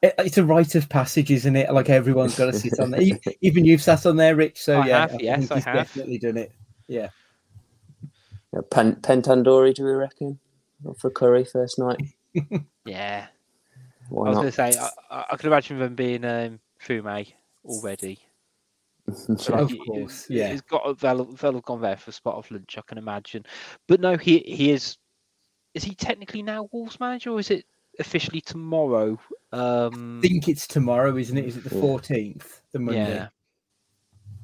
It- 0.00 0.14
it's 0.18 0.38
a 0.38 0.44
rite 0.44 0.76
of 0.76 0.88
passage, 0.88 1.32
isn't 1.32 1.56
it? 1.56 1.72
Like 1.74 1.90
everyone's 1.90 2.38
got 2.38 2.46
to 2.46 2.52
sit 2.52 2.78
on 2.78 2.92
there. 2.92 3.02
E- 3.02 3.18
Even 3.40 3.64
you've 3.64 3.82
sat 3.82 4.06
on 4.06 4.14
there, 4.14 4.36
Rich. 4.36 4.62
So 4.62 4.78
I 4.80 4.86
yeah, 4.86 5.00
have, 5.08 5.20
yes, 5.20 5.38
think 5.40 5.50
I 5.50 5.54
he's 5.56 5.64
have. 5.64 5.74
definitely 5.74 6.18
done 6.18 6.36
it. 6.36 6.52
Yeah. 6.86 7.08
Yeah, 8.52 8.60
Penn, 8.70 8.96
Penn 8.96 9.22
Tandoori, 9.22 9.74
do 9.74 9.84
we 9.84 9.92
reckon? 9.92 10.38
For 10.98 11.10
curry 11.10 11.44
first 11.44 11.78
night. 11.78 12.00
Yeah. 12.86 13.26
Why 14.08 14.26
I 14.26 14.28
was 14.30 14.38
going 14.38 14.46
to 14.48 14.52
say, 14.52 14.78
I, 14.80 14.90
I, 15.10 15.24
I 15.32 15.36
could 15.36 15.46
imagine 15.46 15.78
them 15.78 15.94
being 15.94 16.24
um, 16.24 16.58
Fume 16.78 17.26
already. 17.64 18.18
But, 19.06 19.48
Of 19.50 19.70
he- 19.70 19.78
course, 19.78 20.26
he- 20.26 20.38
yeah. 20.38 20.50
He's 20.52 20.60
got 20.62 20.98
they'll, 20.98 21.24
they'll 21.24 21.52
have 21.54 21.64
gone 21.64 21.80
there 21.80 21.96
for 21.96 22.10
a 22.10 22.12
spot 22.12 22.36
of 22.36 22.50
lunch, 22.50 22.76
I 22.78 22.82
can 22.86 22.96
imagine. 22.98 23.44
But 23.88 24.00
no, 24.00 24.16
he 24.16 24.38
he 24.40 24.70
is. 24.70 24.96
Is 25.74 25.82
he 25.84 25.94
technically 25.94 26.42
now 26.42 26.68
Wolves 26.72 26.98
manager, 27.00 27.30
or 27.30 27.40
is 27.40 27.50
it 27.50 27.64
officially 27.98 28.40
tomorrow? 28.40 29.18
Um, 29.52 30.20
I 30.22 30.28
think 30.28 30.48
it's 30.48 30.66
tomorrow, 30.66 31.16
isn't 31.16 31.36
it? 31.36 31.44
Is 31.44 31.56
it 31.56 31.64
the 31.64 31.70
fourteenth? 31.70 32.60
The 32.72 32.78
Monday. 32.78 33.14
yeah. 33.14 33.28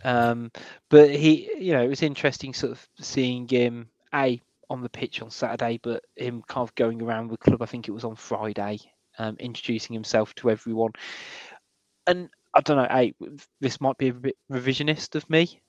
Um, 0.05 0.51
but 0.89 1.11
he, 1.11 1.49
you 1.59 1.73
know, 1.73 1.83
it 1.83 1.89
was 1.89 2.03
interesting 2.03 2.53
sort 2.53 2.73
of 2.73 2.89
seeing 3.01 3.47
him 3.49 3.89
a 4.15 4.41
on 4.69 4.83
the 4.83 4.89
pitch 4.89 5.23
on 5.23 5.31
Saturday, 5.31 5.79
but 5.83 6.03
him 6.17 6.43
kind 6.49 6.69
of 6.69 6.75
going 6.75 7.01
around 7.03 7.29
the 7.29 7.37
club. 7.37 7.63
I 7.63 7.67
think 7.67 7.89
it 7.89 7.93
was 7.93 8.05
on 8.05 8.17
Friday, 8.17 8.79
um, 9.19 9.37
introducing 9.39 9.95
himself 9.95 10.35
to 10.37 10.51
everyone. 10.51 10.93
And 12.07 12.29
I 12.55 12.61
don't 12.61 12.77
know, 12.77 12.89
hey, 12.91 13.15
this 13.61 13.81
might 13.81 13.99
be 13.99 14.09
a 14.09 14.15
bit 14.15 14.37
revisionist 14.51 15.15
of 15.15 15.29
me, 15.31 15.61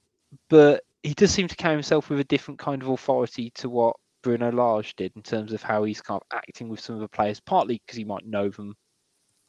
but 0.50 0.84
he 1.04 1.14
does 1.14 1.32
seem 1.32 1.48
to 1.48 1.56
carry 1.56 1.74
himself 1.74 2.10
with 2.10 2.20
a 2.20 2.26
different 2.26 2.60
kind 2.60 2.82
of 2.82 2.90
authority 2.90 3.52
to 3.56 3.70
what 3.70 3.96
Bruno 4.24 4.52
Lage 4.52 4.96
did 4.96 5.12
in 5.16 5.22
terms 5.22 5.54
of 5.54 5.62
how 5.62 5.84
he's 5.84 6.02
kind 6.02 6.22
of 6.22 6.38
acting 6.38 6.70
with 6.70 6.80
some 6.80 6.96
of 6.96 7.02
the 7.02 7.08
players, 7.08 7.40
partly 7.40 7.82
because 7.86 7.98
he 7.98 8.04
might 8.04 8.26
know 8.26 8.50
them 8.50 8.76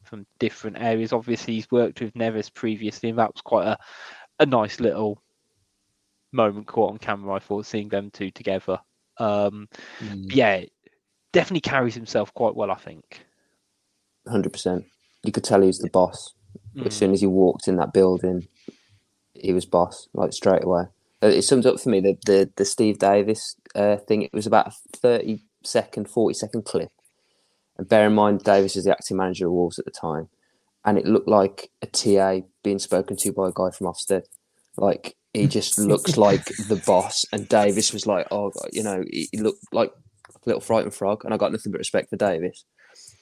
from 0.03 0.25
different 0.39 0.77
areas. 0.79 1.11
Obviously, 1.11 1.55
he's 1.55 1.71
worked 1.71 2.01
with 2.01 2.13
Neves 2.13 2.53
previously, 2.53 3.09
and 3.09 3.19
that 3.19 3.33
was 3.33 3.41
quite 3.41 3.67
a, 3.67 3.77
a 4.39 4.45
nice 4.45 4.79
little 4.79 5.21
moment 6.31 6.67
caught 6.67 6.91
on 6.91 6.97
camera. 6.97 7.33
I 7.35 7.39
thought 7.39 7.65
seeing 7.65 7.89
them 7.89 8.11
two 8.11 8.31
together. 8.31 8.79
Um, 9.17 9.67
Mm. 9.99 10.33
yeah, 10.33 10.63
definitely 11.33 11.61
carries 11.61 11.95
himself 11.95 12.33
quite 12.33 12.55
well. 12.55 12.71
I 12.71 12.75
think. 12.77 13.25
Hundred 14.27 14.53
percent. 14.53 14.85
You 15.23 15.31
could 15.31 15.43
tell 15.43 15.61
he 15.61 15.67
was 15.67 15.79
the 15.79 15.89
boss. 15.89 16.33
Mm. 16.75 16.87
As 16.87 16.95
soon 16.95 17.11
as 17.11 17.21
he 17.21 17.27
walked 17.27 17.67
in 17.67 17.75
that 17.77 17.93
building, 17.93 18.47
he 19.33 19.53
was 19.53 19.65
boss, 19.65 20.07
like 20.13 20.33
straight 20.33 20.63
away. 20.63 20.83
Uh, 21.21 21.27
It 21.27 21.41
sums 21.43 21.65
up 21.65 21.79
for 21.79 21.89
me 21.89 21.99
the 21.99 22.17
the, 22.25 22.49
the 22.55 22.65
Steve 22.65 22.99
Davis 22.99 23.55
uh, 23.75 23.97
thing. 23.97 24.21
It 24.21 24.33
was 24.33 24.47
about 24.47 24.67
a 24.67 24.73
thirty 24.97 25.43
second, 25.63 26.09
forty 26.09 26.33
second 26.33 26.63
clip. 26.65 26.91
And 27.77 27.87
bear 27.87 28.07
in 28.07 28.13
mind, 28.13 28.43
Davis 28.43 28.75
is 28.75 28.83
the 28.85 28.91
acting 28.91 29.17
manager 29.17 29.47
of 29.47 29.53
Wolves 29.53 29.79
at 29.79 29.85
the 29.85 29.91
time, 29.91 30.29
and 30.85 30.97
it 30.97 31.05
looked 31.05 31.27
like 31.29 31.71
a 31.81 31.87
TA 31.87 32.41
being 32.63 32.79
spoken 32.79 33.15
to 33.17 33.31
by 33.33 33.47
a 33.49 33.53
guy 33.53 33.71
from 33.71 33.87
Ofsted. 33.87 34.23
Like 34.77 35.15
he 35.33 35.47
just 35.47 35.77
looks 35.77 36.17
like 36.17 36.45
the 36.67 36.81
boss, 36.85 37.25
and 37.31 37.47
Davis 37.47 37.93
was 37.93 38.07
like, 38.07 38.27
oh, 38.31 38.51
you 38.71 38.83
know, 38.83 39.03
he 39.11 39.29
looked 39.33 39.63
like 39.71 39.91
a 40.29 40.39
little 40.45 40.61
frightened 40.61 40.93
frog, 40.93 41.23
and 41.23 41.33
I 41.33 41.37
got 41.37 41.51
nothing 41.51 41.71
but 41.71 41.79
respect 41.79 42.09
for 42.09 42.15
Davis. 42.15 42.65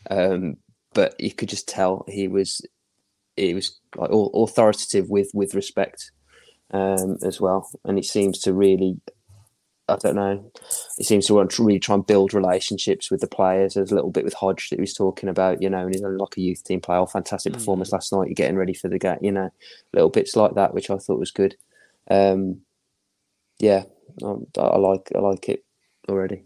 Um, 0.10 0.56
but 0.94 1.20
you 1.20 1.34
could 1.34 1.50
just 1.50 1.68
tell 1.68 2.06
he 2.08 2.28
was 2.28 2.62
he 3.36 3.54
was 3.54 3.80
like 3.96 4.10
authoritative 4.12 5.10
with 5.10 5.30
with 5.34 5.54
respect 5.54 6.12
um, 6.72 7.18
as 7.24 7.42
well, 7.42 7.70
and 7.84 7.98
he 7.98 8.04
seems 8.04 8.40
to 8.40 8.54
really. 8.54 9.00
I 9.90 9.96
don't 9.96 10.16
know. 10.16 10.52
He 10.98 11.06
seems 11.06 11.28
to 11.28 11.34
want 11.34 11.52
to 11.52 11.64
really 11.64 11.80
try 11.80 11.96
and 11.96 12.06
build 12.06 12.34
relationships 12.34 13.10
with 13.10 13.22
the 13.22 13.28
players. 13.28 13.76
There's 13.76 13.90
a 13.90 13.96
little 13.96 14.12
bit 14.12 14.26
with 14.26 14.34
Hodge 14.34 14.70
that 14.70 14.76
he 14.76 14.82
was 14.82 14.94
talking 14.94 15.30
about, 15.30 15.62
you 15.62 15.70
know, 15.70 15.86
and 15.86 15.96
he's 15.96 16.04
like 16.04 16.36
a 16.36 16.42
youth 16.42 16.62
team 16.66 16.82
player. 16.82 17.00
Oh, 17.00 17.06
fantastic 17.06 17.54
performance 17.54 17.94
last 17.94 18.12
night. 18.12 18.28
You're 18.28 18.34
getting 18.34 18.58
ready 18.58 18.74
for 18.74 18.90
the 18.90 19.00
game, 19.00 19.20
you 19.22 19.32
know, 19.32 19.50
little 19.94 20.10
bits 20.10 20.36
like 20.36 20.56
that, 20.56 20.74
which 20.74 20.90
I 20.90 20.98
thought 20.98 21.22
was 21.22 21.32
good. 21.32 21.56
Um, 22.10 22.62
yeah, 23.60 23.84
I, 24.24 24.62
I 24.62 24.78
like 24.78 25.12
I 25.16 25.20
like 25.20 25.50
it 25.50 25.64
already. 26.10 26.44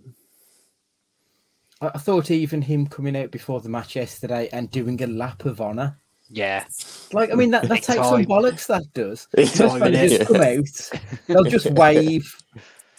I, 1.82 1.92
I 1.96 1.98
thought 1.98 2.32
even 2.32 2.62
him 2.62 2.88
coming 2.88 3.16
out 3.16 3.32
before 3.32 3.62
the 3.62 3.70
match 3.70 3.96
yesterday 3.96 4.50
and 4.52 4.72
doing 4.72 5.02
a 5.04 5.08
lap 5.08 5.46
of 5.46 5.62
honour. 5.62 5.98
Yeah, 6.34 6.64
Like, 7.12 7.30
I 7.32 7.36
mean, 7.36 7.52
that, 7.52 7.64
that 7.64 7.70
Big 7.70 7.82
takes 7.82 8.08
some 8.08 8.24
bollocks. 8.24 8.66
That 8.68 8.84
does. 8.94 9.28
Big 9.36 9.48
Most 9.48 9.58
time, 9.58 9.80
managers 9.80 10.20
innit? 10.20 10.28
come 10.28 10.42
out, 10.42 11.20
they'll 11.28 11.44
just 11.44 11.70
wave, 11.72 12.36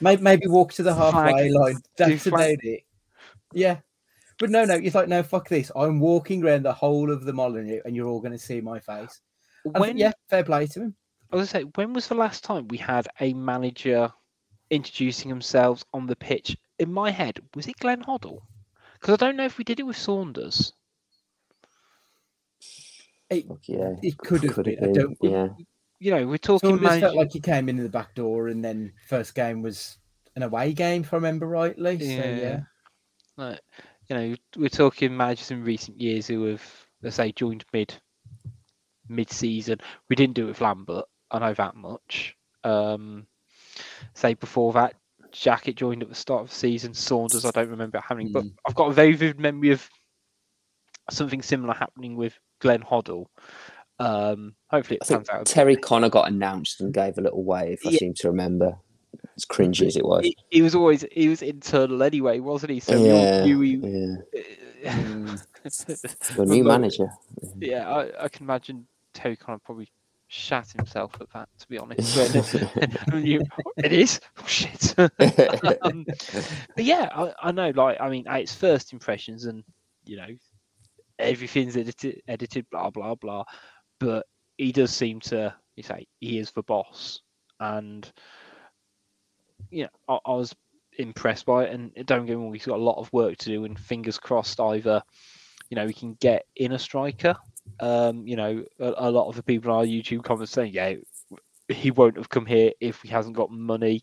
maybe, 0.03 0.23
maybe 0.23 0.47
walk 0.49 0.75
to 0.75 0.83
the 0.83 0.95
halfway 0.95 1.49
line. 1.49 1.77
That's 1.97 2.25
flag. 2.25 2.35
about 2.35 2.65
it. 2.65 2.83
Yeah. 3.55 3.79
But 4.39 4.51
no, 4.51 4.67
no, 4.67 4.75
it's 4.75 4.95
like, 4.95 5.09
no, 5.09 5.23
fuck 5.23 5.49
this. 5.49 5.73
I'm 5.75 5.99
walking 5.99 6.45
around 6.45 6.65
the 6.65 6.75
whole 6.75 7.11
of 7.11 7.25
the 7.25 7.33
Molineux 7.33 7.81
and 7.87 7.97
you're 7.97 8.09
all 8.09 8.21
going 8.21 8.33
to 8.33 8.39
see 8.39 8.61
my 8.61 8.81
face. 8.81 9.21
And 9.65 9.77
I 9.77 9.79
think, 9.79 9.87
when 9.87 9.97
yeah, 9.97 10.13
fair 10.29 10.45
play 10.45 10.67
to 10.67 10.81
him. 10.83 10.95
I 11.33 11.37
was 11.37 11.51
gonna 11.51 11.65
say, 11.65 11.71
when 11.77 11.95
was 11.95 12.09
the 12.09 12.15
last 12.15 12.45
time 12.45 12.69
we 12.69 12.77
had 12.77 13.09
a 13.21 13.33
manager 13.33 14.13
introducing 14.69 15.31
themselves 15.31 15.85
on 15.95 16.07
the 16.07 16.17
pitch? 16.17 16.57
In 16.79 16.93
my 16.93 17.11
head, 17.11 17.41
was 17.55 17.67
it 17.67 17.79
Glenn 17.79 18.03
Hoddle? 18.03 18.43
Because 19.01 19.15
I 19.15 19.17
don't 19.17 19.37
know 19.37 19.47
if 19.47 19.57
we 19.57 19.65
did 19.65 19.81
it 19.81 19.85
with 19.85 19.97
Saunders. 19.97 20.75
It, 23.31 23.47
yeah, 23.67 23.95
it 24.03 24.19
could 24.19 24.43
have 24.45 24.53
Could 24.53 24.67
been. 24.67 24.79
have 24.79 24.89
I 24.91 24.93
don't, 24.93 25.17
yeah. 25.23 25.49
You 26.01 26.11
know, 26.11 26.27
we're 26.27 26.37
talking 26.37 26.69
Saunders 26.69 26.83
manager. 26.83 27.07
felt 27.07 27.17
like 27.17 27.33
he 27.33 27.41
came 27.41 27.69
in 27.71 27.77
the 27.77 27.89
back 27.89 28.15
door 28.15 28.49
and 28.49 28.63
then 28.63 28.93
first 29.09 29.35
game 29.35 29.63
was 29.63 29.97
an 30.37 30.43
away 30.43 30.75
game, 30.75 31.03
if 31.03 31.15
I 31.15 31.17
remember 31.17 31.47
rightly. 31.47 31.99
So, 31.99 32.05
yeah. 32.07 32.61
Like, 33.39 33.61
you 34.09 34.17
know, 34.17 34.35
we're 34.57 34.69
talking 34.69 35.17
managers 35.17 35.51
in 35.51 35.65
recent 35.65 35.99
years 35.99 36.27
who 36.27 36.45
have, 36.45 36.63
let's 37.03 37.17
say, 37.17 37.33
joined 37.33 37.65
mid 37.73 37.95
mid 39.09 39.31
season. 39.31 39.79
We 40.11 40.17
didn't 40.17 40.35
do 40.35 40.45
it 40.45 40.49
with 40.49 40.61
Lambert. 40.61 41.07
I 41.33 41.39
know 41.39 41.55
that 41.55 41.75
much. 41.75 42.37
Um, 42.63 43.27
say 44.15 44.35
before 44.35 44.73
that, 44.75 44.95
Jackett 45.33 45.77
joined 45.77 46.03
at 46.03 46.09
the 46.11 46.15
start 46.15 46.43
of 46.43 46.49
the 46.51 46.55
season. 46.55 46.93
Saunders, 46.95 47.45
I 47.45 47.51
don't 47.51 47.71
remember 47.71 47.99
it 47.99 48.03
happening, 48.03 48.33
but 48.33 48.45
Mm. 48.45 48.53
I've 48.67 48.75
got 48.75 48.91
a 48.91 48.93
very 48.93 49.15
vivid 49.15 49.41
memory 49.41 49.71
of 49.71 49.89
something 51.11 51.43
similar 51.43 51.75
happening 51.75 52.17
with 52.17 52.39
Glenn 52.61 52.83
Hoddle. 52.83 53.27
Um, 53.99 54.55
hopefully, 54.69 54.97
it 54.97 55.05
I 55.05 55.07
think 55.07 55.31
out. 55.33 55.47
Terry 55.47 55.77
Connor 55.77 56.11
got 56.11 56.29
announced 56.29 56.81
and 56.81 56.93
gave 56.93 57.17
a 57.19 57.23
little 57.23 57.45
wave. 57.45 57.81
I 57.87 57.91
Yeah. 57.91 57.99
seem 57.99 58.15
to 58.15 58.29
remember. 58.29 58.79
As 59.37 59.45
cringy 59.45 59.87
as 59.87 59.97
it 59.97 60.05
was. 60.05 60.25
He, 60.25 60.37
he 60.51 60.63
was 60.63 60.75
always 60.75 61.05
he 61.13 61.29
was 61.29 61.43
internal 61.43 62.03
anyway, 62.03 62.41
wasn't 62.41 62.73
he? 62.73 62.81
So 62.81 62.97
yeah, 62.97 63.03
we 63.03 63.13
all 63.13 63.45
knew 63.45 63.61
he, 63.61 63.77
yeah. 63.77 64.17
Mm. 65.63 66.49
New 66.49 66.65
manager. 66.65 67.09
Yeah, 67.61 67.89
I, 67.89 68.25
I 68.25 68.29
can 68.29 68.45
imagine 68.45 68.87
Terry 69.15 69.37
Connor 69.37 69.61
probably 69.65 69.89
shat 70.33 70.71
himself 70.71 71.13
at 71.21 71.31
that, 71.35 71.49
to 71.59 71.69
be 71.69 71.79
honest. 71.79 72.17
You- 73.15 73.45
it 73.77 73.93
is? 73.93 74.19
Oh, 74.39 74.47
shit. 74.47 74.95
um, 75.83 76.07
but 76.07 76.85
yeah, 76.85 77.11
I, 77.15 77.33
I 77.43 77.53
know, 77.53 77.71
like, 77.75 78.01
I 78.01 78.09
mean, 78.09 78.25
it's 78.27 78.55
first 78.55 78.93
impressions 78.95 79.45
and, 79.45 79.63
you 80.07 80.17
know, 80.17 80.29
everything's 81.19 81.77
edited, 81.77 82.23
edited, 82.27 82.67
blah, 82.71 82.89
blah, 82.89 83.15
blah. 83.15 83.45
But 84.01 84.27
he 84.57 84.73
does 84.73 84.91
seem 84.91 85.21
to, 85.21 85.55
you 85.77 85.83
say, 85.83 86.07
he 86.21 86.39
is 86.39 86.51
the 86.53 86.63
boss. 86.63 87.21
And, 87.61 88.11
you 89.71 89.85
know, 89.85 89.91
I, 90.09 90.31
I 90.31 90.35
was 90.35 90.55
impressed 90.99 91.45
by 91.45 91.65
it. 91.65 91.75
And 91.75 91.93
don't 92.07 92.25
get 92.25 92.39
me 92.39 92.43
wrong, 92.43 92.55
he's 92.55 92.65
got 92.65 92.79
a 92.79 92.83
lot 92.83 92.99
of 92.99 93.13
work 93.13 93.37
to 93.37 93.51
do. 93.51 93.65
And 93.67 93.79
fingers 93.79 94.19
crossed, 94.19 94.59
either, 94.61 95.03
you 95.69 95.75
know, 95.77 95.85
we 95.85 95.93
can 95.93 96.15
get 96.21 96.47
in 96.57 96.73
a 96.73 96.79
striker. 96.79 97.37
Um, 97.81 98.27
you 98.27 98.37
know, 98.37 98.65
a, 98.79 98.95
a 98.97 99.11
lot 99.11 99.29
of 99.29 99.37
the 99.37 99.43
people 99.43 99.71
on 99.73 99.79
our 99.79 99.85
YouTube 99.85 100.25
comments 100.25 100.53
saying, 100.53 100.73
yeah, 100.73 100.95
he 101.69 101.91
won't 101.91 102.17
have 102.17 102.29
come 102.29 102.47
here 102.47 102.73
if 102.81 103.01
he 103.03 103.09
hasn't 103.09 103.37
got 103.37 103.51
money. 103.51 104.03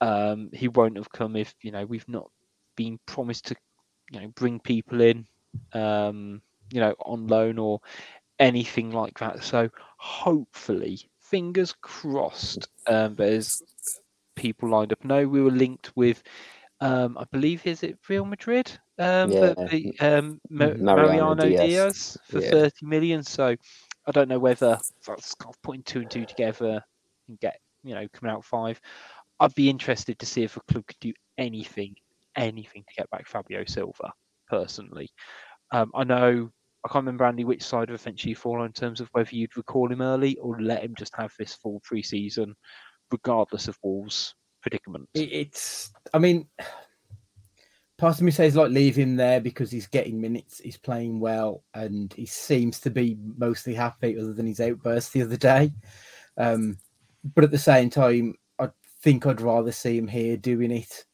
Um, 0.00 0.50
he 0.52 0.68
won't 0.68 0.96
have 0.96 1.12
come 1.12 1.36
if 1.36 1.54
you 1.62 1.72
know 1.72 1.84
we've 1.84 2.08
not 2.08 2.30
been 2.76 2.98
promised 3.06 3.46
to, 3.46 3.56
you 4.10 4.20
know, 4.20 4.28
bring 4.28 4.58
people 4.60 5.00
in, 5.00 5.26
um, 5.72 6.40
you 6.72 6.80
know, 6.80 6.94
on 7.04 7.26
loan 7.26 7.58
or 7.58 7.80
anything 8.38 8.90
like 8.90 9.18
that. 9.18 9.44
So 9.44 9.68
hopefully, 9.98 11.00
fingers 11.20 11.74
crossed, 11.80 12.68
um, 12.86 13.14
there's 13.14 13.62
people 14.34 14.70
lined 14.70 14.92
up. 14.92 15.04
No, 15.04 15.28
we 15.28 15.42
were 15.42 15.50
linked 15.50 15.94
with, 15.94 16.22
um, 16.80 17.18
I 17.18 17.24
believe, 17.30 17.66
is 17.66 17.82
it 17.82 17.98
Real 18.08 18.24
Madrid? 18.24 18.72
Um, 19.00 19.32
Yeah. 19.32 19.54
the, 19.54 19.94
the, 19.98 20.00
um, 20.00 20.40
Ma- 20.50 20.66
Mariano 20.66 21.34
Mariano 21.34 21.48
Diaz. 21.48 21.68
Diaz 21.68 22.18
for 22.28 22.40
Yeah. 22.40 22.50
30 22.50 22.86
million. 22.86 23.22
So 23.22 23.56
I 24.06 24.10
don't 24.12 24.28
know 24.28 24.38
whether 24.38 24.78
that's 25.06 25.34
kind 25.34 25.54
of 25.54 25.62
putting 25.62 25.82
two 25.82 26.00
and 26.00 26.10
two 26.10 26.26
together 26.26 26.82
and 27.28 27.40
get, 27.40 27.58
you 27.82 27.94
know, 27.94 28.06
coming 28.12 28.34
out 28.34 28.44
five. 28.44 28.80
I'd 29.40 29.54
be 29.54 29.70
interested 29.70 30.18
to 30.18 30.26
see 30.26 30.42
if 30.42 30.56
a 30.56 30.60
club 30.68 30.86
could 30.86 31.00
do 31.00 31.14
anything, 31.38 31.96
anything 32.36 32.84
to 32.86 32.94
get 32.94 33.08
back 33.10 33.26
Fabio 33.26 33.64
Silva, 33.66 34.12
personally. 34.48 35.08
Um, 35.72 35.90
I 35.94 36.04
know, 36.04 36.50
I 36.84 36.88
can't 36.88 37.04
remember, 37.04 37.24
Andy, 37.24 37.44
which 37.44 37.62
side 37.62 37.88
of 37.88 37.94
the 37.94 37.98
fence 37.98 38.24
you 38.24 38.36
fall 38.36 38.60
on 38.60 38.66
in 38.66 38.72
terms 38.72 39.00
of 39.00 39.08
whether 39.12 39.34
you'd 39.34 39.56
recall 39.56 39.90
him 39.90 40.02
early 40.02 40.36
or 40.36 40.60
let 40.60 40.82
him 40.82 40.94
just 40.94 41.14
have 41.16 41.32
this 41.38 41.54
full 41.54 41.80
pre 41.84 42.02
season, 42.02 42.54
regardless 43.10 43.66
of 43.68 43.78
Wolves' 43.82 44.34
predicament. 44.62 45.08
It's 45.14 45.90
i 46.12 46.18
mean 46.18 46.46
part 48.00 48.16
of 48.16 48.22
me 48.22 48.30
says 48.30 48.56
like 48.56 48.70
leave 48.70 48.96
him 48.96 49.14
there 49.14 49.40
because 49.40 49.70
he's 49.70 49.86
getting 49.86 50.20
minutes, 50.20 50.58
he's 50.58 50.78
playing 50.78 51.20
well, 51.20 51.62
and 51.74 52.12
he 52.14 52.24
seems 52.24 52.80
to 52.80 52.90
be 52.90 53.18
mostly 53.36 53.74
happy, 53.74 54.18
other 54.18 54.32
than 54.32 54.46
his 54.46 54.60
outburst 54.60 55.12
the 55.12 55.22
other 55.22 55.36
day. 55.36 55.70
Um, 56.38 56.78
but 57.34 57.44
at 57.44 57.50
the 57.50 57.58
same 57.58 57.90
time, 57.90 58.34
I 58.58 58.70
think 59.02 59.26
I'd 59.26 59.42
rather 59.42 59.70
see 59.70 59.98
him 59.98 60.08
here 60.08 60.38
doing 60.38 60.70
it. 60.70 61.04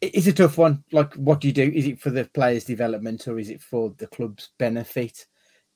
It's 0.00 0.26
a 0.26 0.32
tough 0.32 0.56
one. 0.56 0.82
Like, 0.92 1.14
what 1.14 1.40
do 1.40 1.48
you 1.48 1.54
do? 1.54 1.70
Is 1.74 1.86
it 1.86 2.00
for 2.00 2.10
the 2.10 2.24
player's 2.32 2.64
development 2.64 3.28
or 3.28 3.38
is 3.38 3.50
it 3.50 3.60
for 3.60 3.94
the 3.98 4.06
club's 4.06 4.50
benefit? 4.58 5.26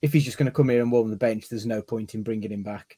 If 0.01 0.13
he's 0.13 0.25
just 0.25 0.39
going 0.39 0.47
to 0.47 0.53
come 0.53 0.71
here 0.71 0.81
and 0.81 0.91
warm 0.91 1.11
the 1.11 1.17
bench, 1.17 1.49
there's 1.49 1.67
no 1.67 1.83
point 1.83 2.15
in 2.15 2.23
bringing 2.23 2.53
him 2.53 2.63
back. 2.63 2.97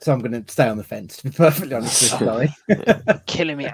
So 0.00 0.12
I'm 0.12 0.20
going 0.20 0.44
to 0.44 0.52
stay 0.52 0.68
on 0.68 0.76
the 0.76 0.84
fence. 0.84 1.16
To 1.18 1.24
be 1.24 1.30
perfectly 1.30 1.74
honest 1.74 2.12
with 2.12 2.20
you, 2.20 2.26
Larry. 3.06 3.20
Killing 3.26 3.56
me. 3.56 3.68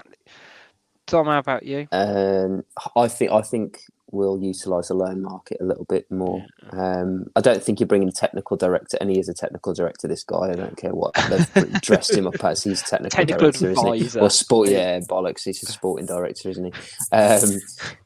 Tom, 1.06 1.26
how 1.26 1.38
about 1.38 1.64
you? 1.64 1.88
Um, 1.92 2.64
I 2.96 3.08
think 3.08 3.30
I 3.32 3.42
think 3.42 3.82
we'll 4.12 4.38
utilise 4.42 4.88
the 4.88 4.94
loan 4.94 5.22
market 5.22 5.56
a 5.60 5.64
little 5.64 5.86
bit 5.86 6.08
more. 6.10 6.44
Um, 6.70 7.24
I 7.34 7.40
don't 7.40 7.62
think 7.62 7.80
you're 7.80 7.86
bringing 7.86 8.08
a 8.08 8.12
technical 8.12 8.56
director, 8.56 8.98
and 9.00 9.10
he 9.10 9.18
is 9.18 9.28
a 9.28 9.34
technical 9.34 9.72
director. 9.72 10.06
This 10.06 10.22
guy, 10.22 10.50
I 10.50 10.52
don't 10.52 10.76
care 10.76 10.94
what 10.94 11.14
they've 11.28 11.72
dressed 11.80 12.14
him 12.14 12.26
up 12.26 12.44
as. 12.44 12.62
He's 12.62 12.82
a 12.82 12.84
technical, 12.84 13.10
Technical 13.16 13.50
director, 13.50 13.70
isn't 13.70 13.94
he? 13.94 14.00
advisor. 14.02 14.20
Or 14.20 14.30
sport, 14.30 14.68
yeah, 14.68 15.00
bollocks. 15.00 15.44
He's 15.44 15.62
a 15.62 15.66
sporting 15.66 16.06
director, 16.06 16.50
isn't 16.50 16.64
he? 16.64 16.72
Um, 17.10 17.58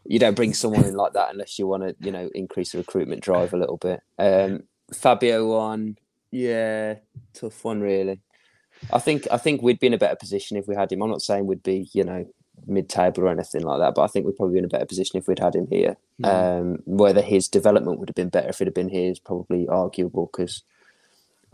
you 0.05 0.18
don't 0.18 0.34
bring 0.36 0.55
someone 0.55 0.84
in 0.84 0.94
like 0.94 1.12
that 1.14 1.32
unless 1.32 1.59
you 1.59 1.66
want 1.66 1.82
to, 1.82 1.97
you 2.01 2.12
know, 2.12 2.30
increase 2.34 2.72
the 2.72 2.78
recruitment 2.78 3.22
drive 3.22 3.53
a 3.53 3.59
little 3.59 3.76
bit. 3.76 4.01
Um, 4.18 4.62
Fabio 4.94 5.47
one, 5.49 5.99
yeah, 6.30 6.94
tough 7.34 7.64
one, 7.64 7.80
really. 7.80 8.20
I 8.92 8.99
think 9.01 9.26
I 9.32 9.38
think 9.38 9.62
we'd 9.62 9.80
be 9.80 9.86
in 9.88 9.94
a 9.94 9.99
better 9.99 10.16
position 10.16 10.57
if 10.57 10.68
we 10.68 10.76
had 10.76 10.92
him. 10.92 11.03
I'm 11.03 11.11
not 11.11 11.22
saying 11.22 11.47
we'd 11.47 11.62
be, 11.62 11.88
you 11.92 12.05
know, 12.05 12.26
mid-table 12.66 13.24
or 13.24 13.28
anything 13.28 13.62
like 13.62 13.78
that, 13.80 13.94
but 13.94 14.02
I 14.02 14.07
think 14.07 14.26
we'd 14.26 14.36
probably 14.36 14.54
be 14.54 14.59
in 14.59 14.64
a 14.64 14.68
better 14.68 14.86
position 14.86 15.18
if 15.18 15.28
we'd 15.28 15.38
had 15.38 15.54
him 15.54 15.68
here. 15.70 15.96
Um, 16.24 16.78
whether 16.84 17.22
his 17.22 17.48
development 17.48 17.98
would 17.98 18.09
have 18.09 18.16
been 18.16 18.28
better 18.28 18.48
if 18.48 18.61
it 18.61 18.66
had 18.66 18.74
been 18.74 18.88
here 18.88 19.11
is 19.11 19.18
probably 19.18 19.68
arguable 19.68 20.30
because 20.32 20.62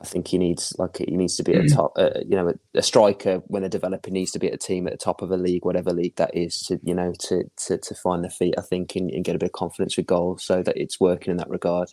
I 0.02 0.04
think 0.04 0.28
he 0.28 0.38
needs 0.38 0.74
like 0.78 0.96
he 0.98 1.16
needs 1.16 1.36
to 1.36 1.44
be 1.44 1.54
at 1.54 1.62
the 1.62 1.74
top. 1.74 1.92
Uh, 1.96 2.10
you 2.26 2.34
know, 2.34 2.48
a, 2.48 2.78
a 2.78 2.82
striker 2.82 3.42
when 3.46 3.62
a 3.62 3.68
developer 3.68 4.10
needs 4.10 4.32
to 4.32 4.40
be 4.40 4.48
at 4.48 4.54
a 4.54 4.58
team 4.58 4.86
at 4.86 4.92
the 4.92 4.98
top 4.98 5.22
of 5.22 5.30
a 5.30 5.36
league, 5.36 5.64
whatever 5.64 5.92
league 5.92 6.16
that 6.16 6.36
is, 6.36 6.60
to 6.62 6.80
you 6.82 6.94
know 6.94 7.12
to 7.20 7.44
to, 7.66 7.78
to 7.78 7.94
find 7.94 8.24
their 8.24 8.30
feet. 8.30 8.54
I 8.58 8.62
think 8.62 8.96
and, 8.96 9.10
and 9.10 9.24
get 9.24 9.36
a 9.36 9.38
bit 9.38 9.46
of 9.46 9.52
confidence 9.52 9.96
with 9.96 10.06
goals, 10.06 10.42
so 10.42 10.62
that 10.62 10.76
it's 10.76 10.98
working 10.98 11.30
in 11.30 11.36
that 11.36 11.50
regard. 11.50 11.92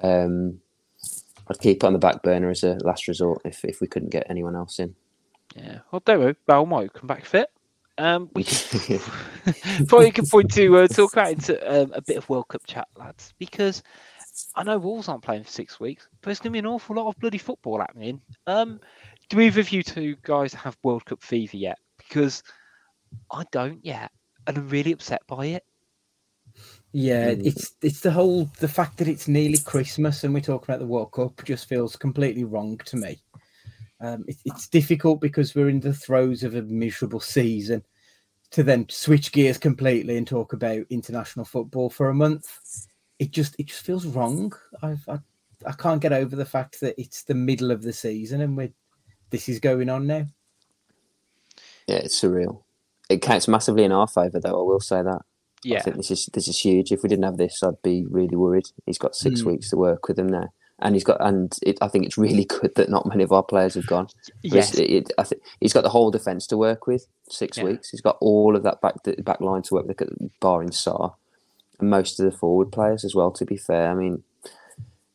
Um, 0.00 0.60
I'd 1.48 1.58
keep 1.58 1.78
it 1.78 1.84
on 1.84 1.94
the 1.94 1.98
back 1.98 2.22
burner 2.22 2.50
as 2.50 2.62
a 2.62 2.78
last 2.84 3.08
resort 3.08 3.42
if 3.44 3.64
if 3.64 3.80
we 3.80 3.88
couldn't 3.88 4.10
get 4.10 4.26
anyone 4.30 4.54
else 4.54 4.78
in. 4.78 4.94
Yeah. 5.56 5.78
Well, 5.90 6.02
don't 6.04 6.20
worry. 6.20 6.36
Bell 6.46 6.64
might 6.64 6.92
come 6.92 7.08
back 7.08 7.24
fit. 7.24 7.50
Um, 7.98 8.30
we 8.34 8.44
probably 9.86 10.08
a 10.08 10.12
good 10.12 10.28
point 10.28 10.52
to 10.54 10.78
uh, 10.78 10.88
talk 10.88 11.12
about 11.12 11.30
into 11.30 11.82
um, 11.82 11.92
a 11.94 12.02
bit 12.02 12.16
of 12.16 12.28
World 12.28 12.48
Cup 12.48 12.66
chat, 12.66 12.88
lads, 12.96 13.34
because 13.38 13.82
I 14.56 14.62
know 14.62 14.78
Wolves 14.78 15.08
aren't 15.08 15.22
playing 15.22 15.44
for 15.44 15.50
six 15.50 15.78
weeks, 15.78 16.08
but 16.20 16.26
there's 16.26 16.38
going 16.38 16.50
to 16.50 16.54
be 16.54 16.58
an 16.58 16.66
awful 16.66 16.96
lot 16.96 17.08
of 17.08 17.18
bloody 17.18 17.38
football 17.38 17.80
happening. 17.80 18.20
Um, 18.46 18.80
do 19.28 19.40
either 19.40 19.60
of 19.60 19.72
you 19.72 19.82
two 19.82 20.16
guys 20.22 20.54
have 20.54 20.76
World 20.82 21.04
Cup 21.04 21.22
fever 21.22 21.56
yet? 21.56 21.78
Because 21.98 22.42
I 23.30 23.44
don't 23.52 23.84
yet, 23.84 24.10
and 24.46 24.56
I'm 24.56 24.68
really 24.68 24.92
upset 24.92 25.22
by 25.26 25.46
it. 25.46 25.64
Yeah, 26.92 27.28
it's 27.28 27.72
it's 27.80 28.00
the 28.00 28.10
whole 28.10 28.50
the 28.58 28.68
fact 28.68 28.98
that 28.98 29.08
it's 29.08 29.26
nearly 29.26 29.56
Christmas 29.56 30.24
and 30.24 30.34
we're 30.34 30.40
talking 30.40 30.66
about 30.66 30.80
the 30.80 30.86
World 30.86 31.12
Cup 31.12 31.42
just 31.44 31.66
feels 31.66 31.96
completely 31.96 32.44
wrong 32.44 32.78
to 32.84 32.96
me. 32.96 33.22
Um, 34.02 34.24
it, 34.26 34.36
it's 34.44 34.68
difficult 34.68 35.20
because 35.20 35.54
we're 35.54 35.68
in 35.68 35.80
the 35.80 35.94
throes 35.94 36.42
of 36.42 36.56
a 36.56 36.62
miserable 36.62 37.20
season 37.20 37.84
to 38.50 38.62
then 38.62 38.86
switch 38.90 39.32
gears 39.32 39.58
completely 39.58 40.16
and 40.16 40.26
talk 40.26 40.52
about 40.52 40.84
international 40.90 41.44
football 41.44 41.88
for 41.88 42.08
a 42.10 42.14
month. 42.14 42.46
It 43.18 43.30
just 43.30 43.54
it 43.58 43.66
just 43.66 43.84
feels 43.86 44.04
wrong. 44.04 44.52
I've, 44.82 45.08
I 45.08 45.18
I 45.64 45.72
can't 45.72 46.02
get 46.02 46.12
over 46.12 46.34
the 46.34 46.44
fact 46.44 46.80
that 46.80 47.00
it's 47.00 47.22
the 47.22 47.34
middle 47.34 47.70
of 47.70 47.82
the 47.82 47.92
season 47.92 48.40
and 48.40 48.56
we're 48.56 48.72
this 49.30 49.48
is 49.48 49.60
going 49.60 49.88
on 49.88 50.06
now. 50.06 50.26
Yeah, 51.86 51.96
it's 51.96 52.20
surreal. 52.20 52.62
It 53.08 53.22
counts 53.22 53.48
massively 53.48 53.84
in 53.84 53.92
our 53.92 54.06
favour, 54.06 54.40
though. 54.40 54.60
I 54.60 54.64
will 54.64 54.80
say 54.80 55.02
that. 55.02 55.22
Yeah, 55.64 55.76
I 55.76 55.78
Yeah. 55.78 55.82
think 55.82 55.96
this 55.96 56.10
is 56.10 56.26
this 56.32 56.48
is 56.48 56.58
huge. 56.58 56.90
If 56.92 57.02
we 57.02 57.08
didn't 57.08 57.24
have 57.24 57.36
this, 57.36 57.62
I'd 57.62 57.80
be 57.82 58.04
really 58.10 58.36
worried. 58.36 58.66
He's 58.86 58.98
got 58.98 59.14
six 59.14 59.42
Mm. 59.42 59.46
weeks 59.46 59.70
to 59.70 59.76
work 59.76 60.08
with 60.08 60.18
him 60.18 60.28
now, 60.28 60.48
and 60.82 60.94
he's 60.94 61.04
got 61.04 61.16
and 61.20 61.56
it, 61.62 61.78
I 61.80 61.88
think 61.88 62.04
it's 62.04 62.18
really 62.18 62.44
good 62.60 62.74
that 62.76 62.90
not 62.90 63.06
many 63.06 63.22
of 63.24 63.32
our 63.32 63.42
players 63.42 63.74
have 63.74 63.86
gone. 63.86 64.08
Yes. 64.42 64.74
It, 64.76 65.10
I 65.18 65.22
think 65.22 65.42
he's 65.60 65.72
got 65.72 65.82
the 65.82 65.88
whole 65.90 66.10
defence 66.10 66.46
to 66.48 66.56
work 66.56 66.86
with. 66.86 67.06
Six 67.30 67.56
Yeah. 67.58 67.64
weeks. 67.64 67.90
He's 67.90 68.00
got 68.00 68.18
all 68.20 68.54
of 68.56 68.62
that 68.64 68.80
back 68.80 68.96
back 69.24 69.40
line 69.40 69.62
to 69.62 69.74
work 69.74 69.86
with, 69.86 70.02
barring 70.40 70.72
Sá, 70.72 71.10
and 71.80 71.88
most 71.90 72.20
of 72.20 72.30
the 72.30 72.36
forward 72.36 72.70
players 72.72 73.04
as 73.04 73.14
well. 73.14 73.30
To 73.32 73.44
be 73.44 73.56
fair, 73.56 73.90
I 73.90 73.94
mean, 73.94 74.22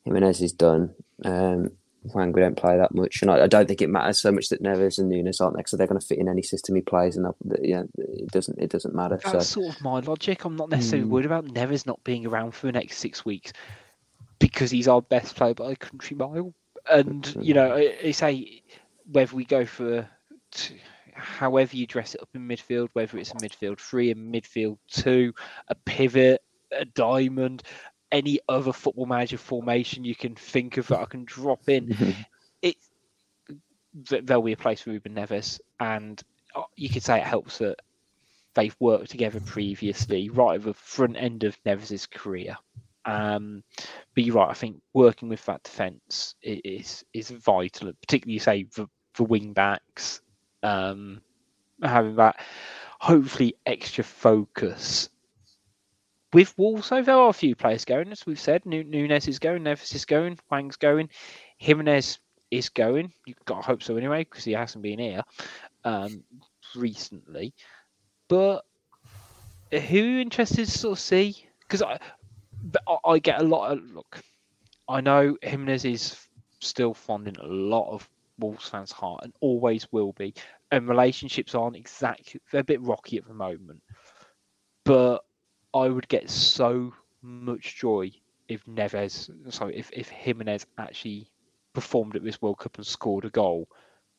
Jimenez 0.06 0.42
is 0.42 0.52
done. 0.54 0.94
Um, 1.26 1.72
we 2.14 2.42
don't 2.42 2.56
play 2.56 2.78
that 2.78 2.96
much, 2.96 3.22
and 3.22 3.30
I, 3.30 3.44
I 3.44 3.48
don't 3.48 3.68
think 3.68 3.82
it 3.82 3.90
matters 3.90 4.22
so 4.22 4.32
much 4.32 4.48
that 4.50 4.64
Neves 4.64 4.98
and 4.98 5.10
Nunes 5.10 5.42
aren't 5.42 5.58
there, 5.58 5.66
so 5.68 5.76
they're 5.76 5.88
going 5.88 6.00
to 6.00 6.06
fit 6.06 6.20
in 6.20 6.30
any 6.30 6.42
system 6.42 6.76
he 6.76 6.82
plays, 6.82 7.18
and 7.18 7.28
yeah, 7.62 7.84
it 7.98 8.32
doesn't 8.32 8.58
it 8.60 8.70
doesn't 8.70 8.96
matter. 8.96 9.20
That's 9.22 9.50
so 9.50 9.62
sort 9.62 9.76
of 9.76 9.82
my 9.82 10.00
logic. 10.00 10.46
I'm 10.46 10.56
not 10.56 10.70
necessarily 10.70 11.06
Mm. 11.06 11.12
worried 11.12 11.26
about 11.26 11.46
Neves 11.48 11.86
not 11.86 12.02
being 12.06 12.26
around 12.26 12.54
for 12.54 12.68
the 12.68 12.72
next 12.72 13.00
six 13.00 13.26
weeks 13.26 13.52
because 14.40 14.72
he's 14.72 14.88
our 14.88 15.02
best 15.02 15.36
player 15.36 15.54
by 15.54 15.72
a 15.72 15.76
country 15.76 16.16
mile. 16.16 16.54
And 16.90 17.36
you 17.42 17.54
know, 17.54 17.76
I, 17.76 17.98
I 18.04 18.12
say 18.12 18.64
whether 19.12 19.36
we 19.36 19.46
go 19.46 19.66
for 19.66 20.08
t- 20.52 20.82
however 21.14 21.76
you 21.76 21.88
dress 21.88 22.16
it 22.16 22.22
up 22.22 22.30
in 22.34 22.48
midfield, 22.48 22.90
whether 22.94 23.18
it's 23.18 23.32
a 23.32 23.36
midfield 23.36 23.80
three, 23.80 24.12
a 24.12 24.16
midfield 24.16 24.78
two, 24.88 25.34
a 25.68 25.76
pivot, 25.76 26.42
a 26.72 26.86
diamond, 26.86 27.64
any 28.12 28.40
other 28.48 28.72
football 28.72 29.06
manager 29.06 29.38
formation 29.38 30.06
you 30.06 30.16
can 30.16 30.36
think 30.36 30.78
of 30.78 30.88
that 30.88 31.00
I 31.00 31.06
can 31.06 31.26
drop 31.26 31.68
in, 31.68 31.96
it 32.62 32.78
th- 34.08 34.24
there'll 34.26 34.44
be 34.44 34.54
a 34.54 34.58
place 34.58 34.82
for 34.82 34.92
Ruben 34.92 35.16
Neves, 35.16 35.60
and 35.80 36.22
uh, 36.56 36.64
you 36.76 36.90
could 36.90 37.04
say 37.04 37.18
it 37.18 37.28
helps 37.28 37.58
that 37.60 37.80
they've 38.54 38.76
worked 38.80 39.12
together 39.12 39.40
previously, 39.40 40.30
right 40.30 40.56
at 40.56 40.64
the 40.64 40.74
front 40.74 41.18
end 41.18 41.44
of 41.44 41.58
Neves's 41.66 42.06
career. 42.06 42.58
Um, 43.08 43.64
but 44.14 44.24
you're 44.24 44.36
right. 44.36 44.50
I 44.50 44.54
think 44.54 44.82
working 44.94 45.30
with 45.30 45.44
that 45.46 45.64
defence 45.64 46.36
is 46.44 47.04
is 47.14 47.30
vital, 47.32 47.92
particularly 48.02 48.34
you 48.34 48.40
say 48.40 48.68
the 48.74 49.24
wing 49.24 49.54
backs, 49.54 50.22
um, 50.62 51.22
having 51.82 52.18
that 52.18 52.40
hopefully 53.00 53.56
extra 53.66 54.04
focus. 54.04 55.10
With 56.34 56.54
Wolves, 56.58 56.90
though, 56.90 57.02
there 57.02 57.16
are 57.16 57.30
a 57.30 57.34
few 57.34 57.56
players 57.56 57.86
going, 57.86 58.12
as 58.12 58.26
we've 58.26 58.40
said. 58.40 58.66
Nu- 58.66 58.84
Nunes 58.84 59.28
is 59.30 59.40
going, 59.40 59.64
Neves 59.64 59.96
is 59.96 60.04
going, 60.04 60.38
Hwang's 60.50 60.76
going, 60.76 61.10
Jimenez 61.58 62.20
is 62.52 62.68
going. 62.68 63.14
You've 63.26 63.44
got 63.46 63.62
to 63.62 63.68
hope 63.68 63.82
so 63.82 63.96
anyway, 63.96 64.26
because 64.26 64.44
he 64.44 64.52
hasn't 64.52 64.84
been 64.84 65.00
here 65.00 65.24
um, 65.86 66.24
recently. 66.76 67.54
But 68.28 68.66
who 69.72 69.98
you 69.98 70.20
interested 70.20 70.66
to 70.66 70.78
sort 70.78 70.98
of 70.98 71.00
see? 71.00 71.48
Because 71.62 71.82
I, 72.88 72.98
I 73.06 73.20
get 73.20 73.42
a 73.42 73.44
lot 73.44 73.72
of 73.72 73.84
look. 73.92 74.22
I 74.88 75.02
know 75.02 75.38
Jimenez 75.42 75.86
is 75.86 76.28
still 76.60 76.94
fonding 76.94 77.36
a 77.38 77.46
lot 77.46 77.92
of 77.92 78.08
Wolves 78.40 78.70
fans' 78.70 78.92
heart 78.92 79.22
and 79.24 79.34
always 79.42 79.88
will 79.92 80.14
be. 80.14 80.34
And 80.72 80.88
relationships 80.88 81.56
aren't 81.56 81.76
exactly 81.76 82.42
they're 82.52 82.62
a 82.62 82.64
bit 82.64 82.82
rocky 82.82 83.18
at 83.18 83.28
the 83.28 83.34
moment. 83.34 83.82
But 84.84 85.24
I 85.74 85.90
would 85.90 86.08
get 86.08 86.30
so 86.30 86.94
much 87.22 87.78
joy 87.78 88.12
if 88.48 88.66
Neves, 88.66 89.30
sorry, 89.54 89.78
if 89.78 89.90
if 89.92 90.10
Jimenez 90.10 90.66
actually 90.78 91.30
performed 91.74 92.16
at 92.16 92.24
this 92.24 92.42
World 92.42 92.60
Cup 92.60 92.78
and 92.78 92.88
scored 92.88 93.26
a 93.26 93.30
goal, 93.30 93.68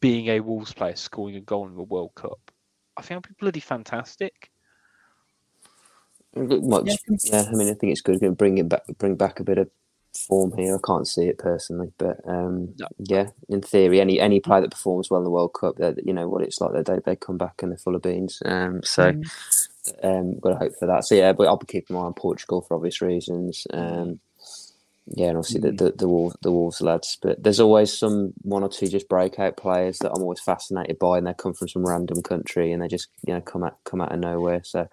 being 0.01 0.29
a 0.29 0.41
Wolves 0.41 0.73
player 0.73 0.97
scoring 0.97 1.37
a 1.37 1.41
goal 1.41 1.67
in 1.67 1.77
the 1.77 1.83
World 1.83 2.15
Cup. 2.15 2.39
I 2.97 3.03
think 3.03 3.19
it'd 3.25 3.37
be 3.37 3.41
bloody 3.41 3.61
fantastic. 3.61 4.51
Much, 6.47 7.05
Yeah. 7.25 7.45
I 7.53 7.55
mean, 7.55 7.69
I 7.71 7.75
think 7.75 7.93
it's 7.93 8.03
good 8.03 8.21
Going 8.21 8.33
to 8.33 8.37
bring 8.37 8.59
it 8.59 8.69
back, 8.69 8.83
bring 8.99 9.17
back 9.17 9.41
a 9.41 9.45
bit 9.45 9.59
of 9.59 9.71
form 10.29 10.53
here. 10.57 10.77
I 10.77 10.81
can't 10.87 11.07
see 11.09 11.27
it 11.27 11.39
personally, 11.39 11.93
but 11.99 12.19
um, 12.27 12.75
No. 12.79 12.89
yeah, 12.99 13.29
in 13.49 13.63
theory, 13.63 14.01
any 14.01 14.21
any 14.21 14.41
player 14.41 14.63
that 14.63 14.73
performs 14.73 15.11
well 15.11 15.21
in 15.21 15.25
the 15.25 15.31
World 15.31 15.55
Cup, 15.55 15.77
they 15.77 15.95
you 16.05 16.13
know 16.15 16.29
what 16.29 16.43
it's 16.43 16.61
like. 16.61 16.85
They 16.85 16.99
they 17.05 17.17
come 17.17 17.39
back 17.39 17.63
and 17.63 17.73
they're 17.73 17.79
full 17.79 17.97
of 17.97 18.03
beans. 18.03 18.43
Um, 18.45 18.83
so 18.85 19.15
um, 20.03 20.39
got 20.41 20.51
to 20.51 20.57
hope 20.59 20.77
for 20.79 20.87
that. 20.87 21.05
So 21.05 21.15
yeah, 21.15 21.33
but 21.33 21.49
I'll 21.49 21.57
be 21.59 21.67
keeping 21.67 21.97
my 21.97 22.03
eye 22.03 22.07
on 22.07 22.15
Portugal 22.15 22.63
for 22.63 22.77
obvious 22.77 23.03
reasons. 23.03 23.67
Um, 23.73 24.21
yeah, 25.07 25.29
and 25.29 25.39
obviously 25.39 25.61
the, 25.61 25.73
the 25.73 25.93
the 25.93 26.09
Wolves 26.09 26.37
the 26.43 26.53
Wolves 26.53 26.81
lads, 26.83 27.19
but 27.23 27.43
there's 27.43 27.61
always 27.61 27.97
some 27.97 28.35
one 28.43 28.63
or 28.63 28.69
two 28.69 28.89
just 28.89 29.09
breakout 29.09 29.57
players 29.57 29.99
that 30.01 30.13
I'm 30.13 30.23
always 30.23 30.41
fascinated 30.41 30.99
by, 30.99 31.19
and 31.19 31.27
they 31.27 31.35
come 31.35 31.55
from 31.55 31.69
some 31.69 31.87
random 31.87 32.23
country 32.23 32.73
and 32.73 32.83
they 32.83 32.89
just 32.89 33.09
you 33.27 33.35
know 33.35 33.41
come 33.41 33.65
out 33.65 33.79
come 33.85 34.01
out 34.03 34.13
of 34.13 34.21
nowhere. 34.21 34.63
So 34.65 34.89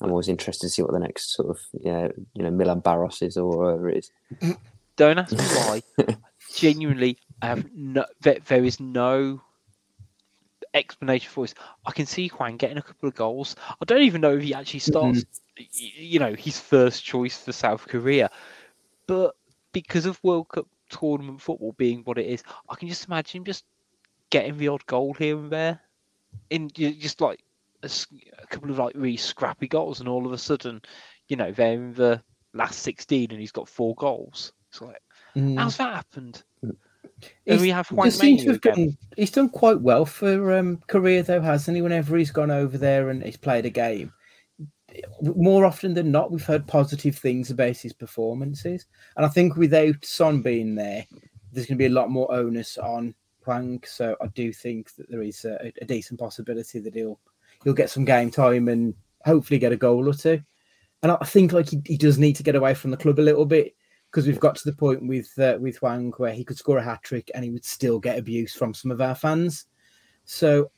I'm 0.00 0.10
always 0.10 0.28
interested 0.28 0.66
to 0.66 0.70
see 0.70 0.82
what 0.82 0.92
the 0.92 0.98
next 0.98 1.34
sort 1.34 1.50
of 1.50 1.58
yeah 1.80 2.08
you 2.34 2.42
know 2.42 2.50
Milan 2.50 2.80
Baroš 2.80 3.22
is 3.22 3.36
or 3.36 3.46
whatever 3.46 3.88
it 3.88 3.98
is. 3.98 4.56
Don't 4.96 5.18
ask 5.18 5.32
me 5.32 5.38
why. 5.44 5.82
Genuinely, 6.54 7.18
I 7.40 7.46
have 7.46 7.66
no, 7.72 8.04
there, 8.20 8.38
there 8.46 8.64
is 8.64 8.80
no 8.80 9.40
explanation 10.74 11.30
for 11.30 11.44
this. 11.44 11.54
I 11.86 11.92
can 11.92 12.04
see 12.04 12.28
Hwang 12.28 12.56
getting 12.56 12.78
a 12.78 12.82
couple 12.82 13.08
of 13.08 13.14
goals. 13.14 13.54
I 13.80 13.84
don't 13.84 14.02
even 14.02 14.20
know 14.20 14.36
if 14.36 14.42
he 14.42 14.54
actually 14.54 14.80
mm-hmm. 14.80 15.14
starts, 15.14 15.40
y- 15.58 15.66
you 15.96 16.18
know, 16.18 16.34
his 16.34 16.58
first 16.58 17.04
choice 17.04 17.38
for 17.38 17.52
South 17.52 17.86
Korea, 17.86 18.30
but 19.06 19.36
because 19.72 20.04
of 20.04 20.22
World 20.24 20.48
Cup 20.48 20.66
tournament 20.90 21.40
football 21.40 21.72
being 21.72 22.02
what 22.04 22.18
it 22.18 22.26
is, 22.26 22.42
I 22.68 22.74
can 22.74 22.88
just 22.88 23.06
imagine 23.06 23.44
just 23.44 23.64
getting 24.30 24.58
the 24.58 24.68
odd 24.68 24.84
goal 24.86 25.14
here 25.14 25.38
and 25.38 25.50
there, 25.50 25.80
in 26.50 26.70
just 26.70 27.20
like 27.20 27.40
a, 27.82 27.90
a 28.42 28.46
couple 28.46 28.70
of 28.70 28.78
like 28.78 28.94
really 28.94 29.16
scrappy 29.16 29.68
goals, 29.68 30.00
and 30.00 30.08
all 30.08 30.26
of 30.26 30.32
a 30.32 30.38
sudden, 30.38 30.80
you 31.28 31.36
know, 31.36 31.52
they're 31.52 31.72
in 31.74 31.94
the 31.94 32.22
last 32.54 32.80
sixteen 32.80 33.30
and 33.30 33.40
he's 33.40 33.52
got 33.52 33.68
four 33.68 33.94
goals. 33.96 34.52
It's 34.70 34.80
like, 34.80 35.00
Mm. 35.36 35.58
how's 35.58 35.76
that 35.76 35.94
happened? 35.94 36.42
He's- 36.62 36.74
And 37.46 37.60
we 37.60 37.68
have 37.70 37.88
he 37.88 37.94
Hwang 37.94 38.06
does 38.08 38.18
seem 38.18 38.38
to 38.38 38.52
have 38.52 38.60
done, 38.60 38.96
he's 39.16 39.30
done 39.30 39.48
quite 39.50 39.80
well 39.80 40.06
for 40.06 40.56
um, 40.56 40.78
Korea, 40.86 41.22
though, 41.22 41.40
hasn't 41.40 41.76
he? 41.76 41.82
Whenever 41.82 42.16
he's 42.16 42.30
gone 42.30 42.50
over 42.50 42.78
there 42.78 43.10
and 43.10 43.22
he's 43.22 43.36
played 43.36 43.66
a 43.66 43.70
game, 43.70 44.12
more 45.20 45.64
often 45.66 45.94
than 45.94 46.10
not, 46.10 46.30
we've 46.30 46.44
heard 46.44 46.66
positive 46.66 47.16
things 47.16 47.50
about 47.50 47.76
his 47.76 47.92
performances. 47.92 48.86
And 49.16 49.26
I 49.26 49.28
think 49.28 49.56
without 49.56 50.02
Son 50.04 50.40
being 50.42 50.74
there, 50.74 51.06
there's 51.52 51.66
going 51.66 51.76
to 51.76 51.82
be 51.82 51.86
a 51.86 51.90
lot 51.90 52.10
more 52.10 52.32
onus 52.32 52.78
on 52.78 53.14
Hwang. 53.44 53.82
So 53.86 54.16
I 54.22 54.28
do 54.28 54.52
think 54.52 54.94
that 54.94 55.10
there 55.10 55.22
is 55.22 55.44
a, 55.44 55.72
a 55.80 55.84
decent 55.84 56.18
possibility 56.20 56.78
that 56.80 56.94
he'll 56.94 57.20
he'll 57.64 57.74
get 57.74 57.90
some 57.90 58.04
game 58.04 58.30
time 58.30 58.68
and 58.68 58.94
hopefully 59.24 59.58
get 59.58 59.72
a 59.72 59.76
goal 59.76 60.08
or 60.08 60.14
two. 60.14 60.40
And 61.02 61.12
I 61.12 61.24
think 61.24 61.52
like 61.52 61.70
he, 61.70 61.80
he 61.84 61.96
does 61.96 62.18
need 62.18 62.34
to 62.36 62.42
get 62.42 62.56
away 62.56 62.74
from 62.74 62.90
the 62.90 62.96
club 62.96 63.18
a 63.18 63.22
little 63.22 63.46
bit 63.46 63.74
because 64.10 64.26
we've 64.26 64.40
got 64.40 64.56
to 64.56 64.64
the 64.64 64.76
point 64.76 65.06
with 65.06 65.30
uh, 65.38 65.58
with 65.60 65.78
Hwang 65.78 66.12
where 66.16 66.32
he 66.32 66.44
could 66.44 66.58
score 66.58 66.78
a 66.78 66.82
hat 66.82 67.02
trick 67.02 67.30
and 67.34 67.44
he 67.44 67.50
would 67.50 67.64
still 67.64 67.98
get 67.98 68.18
abuse 68.18 68.54
from 68.54 68.74
some 68.74 68.90
of 68.90 69.00
our 69.00 69.14
fans. 69.14 69.66
So 70.24 70.70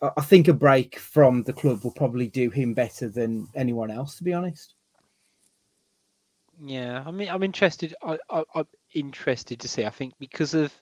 I 0.00 0.20
think 0.20 0.46
a 0.46 0.52
break 0.52 0.98
from 0.98 1.42
the 1.42 1.52
club 1.52 1.82
will 1.82 1.92
probably 1.92 2.28
do 2.28 2.50
him 2.50 2.72
better 2.72 3.08
than 3.08 3.48
anyone 3.54 3.90
else, 3.90 4.16
to 4.16 4.24
be 4.24 4.32
honest. 4.32 4.74
Yeah, 6.60 7.02
I 7.04 7.10
mean, 7.10 7.28
I'm 7.28 7.42
interested. 7.42 7.94
I, 8.02 8.18
I, 8.30 8.44
I'm 8.54 8.66
interested 8.94 9.60
to 9.60 9.68
see. 9.68 9.84
I 9.84 9.90
think 9.90 10.14
because 10.18 10.54
of, 10.54 10.72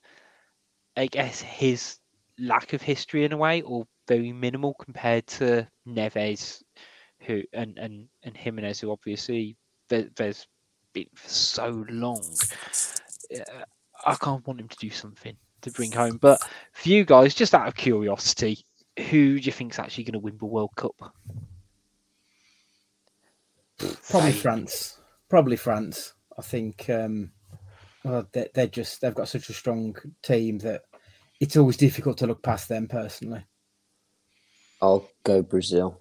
I 0.96 1.06
guess, 1.06 1.40
his 1.40 1.98
lack 2.38 2.72
of 2.72 2.82
history 2.82 3.24
in 3.24 3.32
a 3.32 3.36
way, 3.36 3.62
or 3.62 3.86
very 4.08 4.32
minimal 4.32 4.74
compared 4.74 5.26
to 5.26 5.66
Neves, 5.86 6.62
who 7.20 7.42
and 7.52 7.78
and 7.78 8.08
and 8.22 8.36
Jimenez, 8.36 8.80
who 8.80 8.90
obviously 8.90 9.56
there, 9.88 10.08
there's 10.16 10.46
been 10.92 11.06
for 11.14 11.28
so 11.28 11.84
long. 11.88 12.22
Uh, 13.34 13.64
I 14.04 14.14
can't 14.14 14.46
want 14.46 14.60
him 14.60 14.68
to 14.68 14.76
do 14.76 14.90
something 14.90 15.36
to 15.62 15.70
bring 15.70 15.92
home. 15.92 16.18
But 16.18 16.40
for 16.72 16.88
you 16.88 17.04
guys, 17.04 17.34
just 17.34 17.54
out 17.54 17.68
of 17.68 17.74
curiosity, 17.74 18.64
who 19.10 19.38
do 19.40 19.46
you 19.46 19.52
think's 19.52 19.78
actually 19.78 20.04
going 20.04 20.14
to 20.14 20.18
win 20.18 20.38
the 20.38 20.46
World 20.46 20.70
Cup? 20.76 20.94
Probably 24.08 24.32
France. 24.32 24.98
Probably 25.28 25.56
France. 25.56 26.14
I 26.38 26.42
think. 26.42 26.88
Um, 26.90 27.32
well, 28.04 28.26
they're, 28.32 28.48
they're 28.54 28.66
just 28.68 29.00
they've 29.00 29.14
got 29.14 29.28
such 29.28 29.48
a 29.48 29.54
strong 29.54 29.96
team 30.22 30.58
that 30.58 30.82
it's 31.40 31.56
always 31.56 31.76
difficult 31.76 32.18
to 32.18 32.26
look 32.26 32.42
past 32.42 32.68
them 32.68 32.88
personally. 32.88 33.44
I'll 34.80 35.08
go 35.24 35.42
Brazil. 35.42 36.00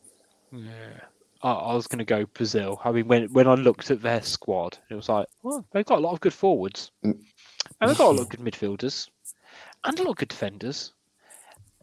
Yeah, 0.52 1.02
I, 1.42 1.52
I 1.52 1.74
was 1.76 1.88
going 1.88 2.00
to 2.00 2.06
go 2.06 2.26
Brazil. 2.26 2.80
I 2.84 2.92
mean, 2.92 3.08
when 3.08 3.32
when 3.34 3.48
I 3.48 3.56
looked 3.56 3.92
at 3.92 4.02
their 4.02 4.22
squad, 4.22 4.78
it 4.90 4.96
was 4.96 5.10
like, 5.10 5.28
well, 5.44 5.66
they've 5.72 5.86
got 5.86 6.00
a 6.00 6.02
lot 6.02 6.14
of 6.14 6.22
good 6.22 6.34
forwards, 6.34 6.92
Mm. 7.04 7.20
and 7.82 7.90
they've 7.90 7.98
got 7.98 8.12
a 8.12 8.18
lot 8.18 8.22
of 8.22 8.30
good 8.30 8.40
midfielders, 8.40 9.10
and 9.84 10.00
a 10.00 10.04
lot 10.04 10.12
of 10.12 10.18
good 10.18 10.30
defenders, 10.30 10.94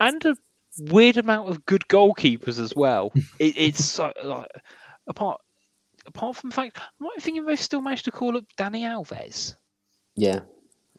and 0.01 0.25
a 0.25 0.37
weird 0.79 1.17
amount 1.19 1.49
of 1.51 1.65
good 1.67 1.83
goalkeepers 1.89 2.59
as 2.59 2.75
well. 2.75 3.13
it, 3.39 3.55
it's 3.57 3.85
so 3.85 4.13
like 4.25 4.49
apart 5.07 5.41
apart 6.07 6.37
from 6.37 6.51
the 6.51 6.57
fact, 6.57 6.79
I'm 6.79 7.07
not 7.07 7.21
thinking 7.21 7.45
they've 7.45 7.59
still 7.61 7.81
managed 7.83 8.05
to 8.07 8.11
call 8.13 8.37
up 8.37 8.45
Dani 8.59 8.83
Alves. 8.83 9.57
Yeah, 10.15 10.41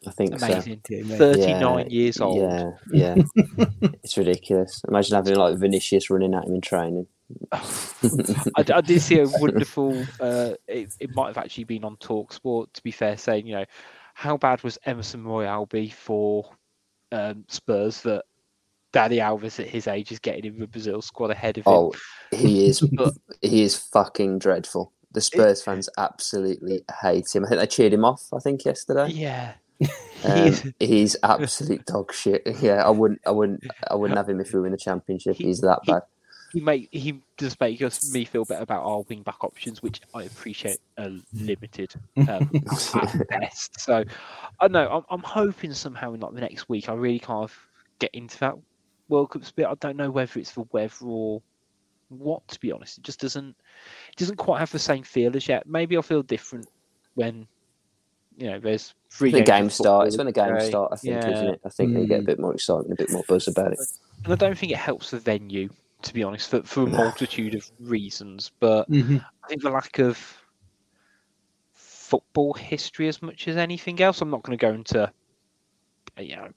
I 0.06 0.10
think. 0.12 0.34
Amazing, 0.34 0.80
Yeah, 0.88 1.02
mate. 1.02 1.18
thirty 1.18 1.52
nine 1.54 1.86
Yeah, 1.90 1.92
years 1.92 2.20
old. 2.20 2.38
Yeah, 2.40 2.70
yeah. 2.92 3.14
it's 4.02 4.16
ridiculous. 4.16 4.82
Imagine 4.88 5.16
having 5.16 5.36
like 5.36 5.56
Vinicius 5.58 6.10
running 6.10 6.34
at 6.34 6.44
him 6.44 6.54
in 6.54 6.60
training. 6.60 7.06
I 7.52 8.62
did 8.84 9.00
see 9.00 9.20
a 9.20 9.26
wonderful. 9.28 10.04
Uh, 10.20 10.52
it, 10.68 10.92
it 11.00 11.14
might 11.14 11.28
have 11.28 11.38
actually 11.38 11.64
been 11.64 11.84
on 11.84 11.96
Talk 11.96 12.32
Sport. 12.32 12.72
To 12.74 12.82
be 12.82 12.90
fair, 12.90 13.16
saying 13.16 13.46
you 13.46 13.54
know, 13.54 13.64
how 14.14 14.36
bad 14.36 14.62
was 14.62 14.78
Emerson 14.86 15.24
Royal 15.24 15.66
be 15.66 15.88
for 15.90 16.50
um, 17.12 17.44
Spurs 17.48 18.02
that 18.02 18.24
Dani 18.92 19.16
Alves 19.18 19.58
at 19.58 19.66
his 19.66 19.86
age 19.88 20.12
is 20.12 20.18
getting 20.18 20.44
in 20.44 20.58
the 20.58 20.66
Brazil 20.66 21.00
squad 21.02 21.30
ahead 21.30 21.58
of 21.58 21.66
him? 21.66 21.72
Oh, 21.72 21.92
he 22.30 22.66
is. 22.66 22.80
But- 22.92 23.14
he 23.40 23.62
is 23.62 23.76
fucking 23.76 24.38
dreadful. 24.38 24.92
The 25.12 25.20
Spurs 25.20 25.62
fans 25.62 25.88
absolutely 25.96 26.82
hate 27.00 27.32
him. 27.34 27.44
I 27.44 27.48
think 27.48 27.60
they 27.60 27.66
cheered 27.68 27.92
him 27.94 28.04
off. 28.04 28.26
I 28.34 28.40
think 28.40 28.64
yesterday. 28.64 29.08
yeah, 29.10 29.52
Um, 30.24 30.74
he's 30.78 31.16
absolute 31.22 31.84
dog 31.86 32.12
shit. 32.14 32.42
Yeah, 32.60 32.84
I 32.84 32.90
wouldn't. 32.90 33.20
I 33.26 33.30
wouldn't. 33.30 33.64
I 33.90 33.94
wouldn't 33.94 34.16
have 34.16 34.28
him 34.28 34.40
if 34.40 34.52
we 34.52 34.60
win 34.60 34.72
the 34.72 34.78
championship. 34.78 35.36
He- 35.36 35.44
He's 35.44 35.60
that 35.60 35.80
bad. 35.86 36.02
he 36.52 36.60
make 36.60 36.88
he 36.92 37.20
does 37.36 37.58
make 37.60 37.82
us 37.82 38.12
me 38.12 38.24
feel 38.24 38.44
better 38.44 38.62
about 38.62 38.84
our 38.84 39.00
wing 39.02 39.22
back 39.22 39.42
options, 39.44 39.82
which 39.82 40.00
I 40.14 40.22
appreciate 40.22 40.78
are 40.98 41.10
limited 41.34 41.94
um, 42.16 42.50
at 42.94 43.28
best. 43.28 43.80
So 43.80 44.04
I 44.60 44.68
know 44.68 44.88
I'm, 44.88 45.02
I'm 45.10 45.22
hoping 45.22 45.72
somehow 45.74 46.14
in 46.14 46.20
like 46.20 46.32
the 46.34 46.40
next 46.40 46.68
week 46.68 46.88
I 46.88 46.94
really 46.94 47.18
kind 47.18 47.42
of 47.44 47.54
get 47.98 48.14
into 48.14 48.38
that 48.40 48.54
World 49.08 49.30
Cup 49.30 49.42
bit. 49.56 49.66
I 49.66 49.74
don't 49.74 49.96
know 49.96 50.10
whether 50.10 50.38
it's 50.40 50.52
the 50.52 50.64
weather 50.72 51.04
or 51.04 51.42
what. 52.08 52.46
To 52.48 52.60
be 52.60 52.72
honest, 52.72 52.98
it 52.98 53.04
just 53.04 53.20
doesn't 53.20 53.50
it 54.12 54.16
doesn't 54.16 54.36
quite 54.36 54.60
have 54.60 54.70
the 54.72 54.78
same 54.78 55.02
feel 55.02 55.36
as 55.36 55.48
yet. 55.48 55.66
Maybe 55.66 55.96
I'll 55.96 56.02
feel 56.02 56.22
different 56.22 56.68
when 57.14 57.46
you 58.36 58.50
know 58.50 58.58
there's 58.58 58.94
three 59.10 59.30
the 59.30 59.42
game 59.42 59.70
starts. 59.70 60.16
football 60.16 60.18
when 60.18 60.26
the 60.26 60.32
game 60.32 60.54
today. 60.56 60.68
start, 60.68 60.92
I 60.92 60.96
think, 60.96 61.12
Yeah. 61.22 61.30
isn't 61.30 61.48
it? 61.48 61.60
I 61.64 61.68
think 61.68 61.94
they 61.94 62.06
get 62.06 62.20
a 62.20 62.22
Mm. 62.22 62.26
bit 62.26 62.38
more 62.40 62.52
excitement, 62.54 62.92
a 62.92 62.96
bit 62.96 63.10
more 63.10 63.24
buzz 63.28 63.48
about 63.48 63.72
it. 63.72 63.78
and 64.24 64.32
I 64.32 64.36
don't 64.36 64.56
think 64.58 64.72
it 64.72 64.78
helps 64.78 65.10
the 65.10 65.18
venue. 65.18 65.68
To 66.02 66.12
be 66.12 66.22
honest, 66.22 66.50
for, 66.50 66.62
for 66.64 66.82
a 66.82 66.86
multitude 66.86 67.54
of 67.54 67.70
reasons, 67.80 68.50
but 68.60 68.90
Mhm. 68.90 69.24
I 69.42 69.48
think 69.48 69.62
the 69.62 69.70
lack 69.70 69.98
of 70.00 70.18
football 71.72 72.52
history 72.54 73.08
as 73.08 73.22
much 73.22 73.48
as 73.48 73.56
anything 73.56 74.00
else. 74.02 74.20
I'm 74.20 74.30
not 74.30 74.42
going 74.42 74.56
to 74.58 74.60
go 74.62 74.72
into, 74.72 75.10
you 76.18 76.36
know, 76.36 76.48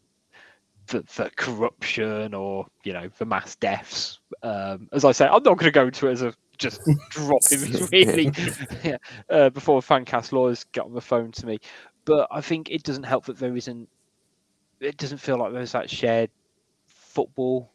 the, 0.87 0.99
the 1.15 1.31
corruption 1.35 2.33
or 2.33 2.65
you 2.83 2.93
know 2.93 3.09
the 3.17 3.25
mass 3.25 3.55
deaths. 3.55 4.19
Um, 4.43 4.87
as 4.91 5.05
I 5.05 5.11
say, 5.13 5.25
I'm 5.25 5.43
not 5.43 5.57
going 5.57 5.59
to 5.59 5.71
go 5.71 5.85
into 5.87 6.07
it 6.07 6.11
as 6.13 6.21
a 6.21 6.33
just 6.57 6.81
dropping 7.09 7.61
this 7.61 7.81
really 7.91 8.31
yeah, 8.83 8.97
uh, 9.29 9.49
before 9.49 9.81
Fancast 9.81 10.31
lawyers 10.31 10.65
get 10.73 10.85
on 10.85 10.93
the 10.93 11.01
phone 11.01 11.31
to 11.33 11.45
me. 11.45 11.59
But 12.05 12.27
I 12.31 12.41
think 12.41 12.69
it 12.71 12.83
doesn't 12.83 13.03
help 13.03 13.25
that 13.25 13.37
there 13.39 13.55
isn't. 13.55 13.89
It 14.81 14.97
doesn't 14.97 15.19
feel 15.19 15.37
like 15.39 15.53
there's 15.53 15.73
that 15.73 15.89
shared 15.89 16.31
football 16.87 17.73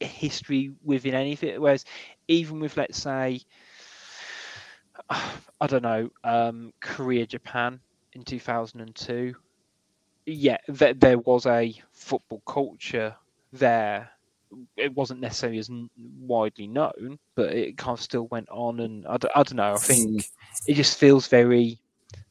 history 0.00 0.72
within 0.82 1.14
anything. 1.14 1.60
Whereas 1.60 1.84
even 2.28 2.60
with 2.60 2.76
let's 2.76 2.98
say 2.98 3.40
I 5.10 5.66
don't 5.68 5.82
know, 5.82 6.10
um, 6.24 6.72
Korea 6.80 7.26
Japan 7.26 7.80
in 8.14 8.24
2002. 8.24 9.34
Yeah, 10.26 10.58
th- 10.72 10.98
there 11.00 11.18
was 11.18 11.46
a 11.46 11.74
football 11.92 12.42
culture 12.46 13.16
there. 13.52 14.11
It 14.76 14.94
wasn't 14.94 15.20
necessarily 15.20 15.58
as 15.58 15.70
widely 15.96 16.66
known, 16.66 17.18
but 17.34 17.52
it 17.52 17.78
kind 17.78 17.96
of 17.96 18.02
still 18.02 18.26
went 18.28 18.48
on. 18.50 18.80
And 18.80 19.06
I 19.06 19.16
don't, 19.16 19.54
know. 19.54 19.62
I 19.62 19.70
hmm. 19.72 19.76
think 19.76 20.24
it 20.66 20.74
just 20.74 20.98
feels 20.98 21.26
very 21.26 21.78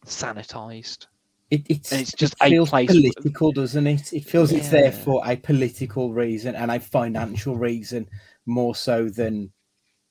sanitized. 0.05 1.07
It, 1.49 1.63
it's, 1.67 1.91
And 1.91 2.01
it's 2.01 2.13
just 2.13 2.33
it 2.33 2.45
a 2.45 2.49
feels 2.49 2.69
place- 2.69 2.87
political, 2.87 3.51
doesn't 3.51 3.87
it? 3.87 4.13
It 4.13 4.25
feels 4.25 4.51
it's 4.51 4.69
there 4.69 4.91
for 4.91 5.21
a 5.25 5.35
political 5.35 6.13
reason 6.13 6.55
and 6.55 6.71
a 6.71 6.79
financial 6.79 7.57
reason 7.57 8.07
more 8.45 8.73
so 8.75 9.09
than 9.09 9.51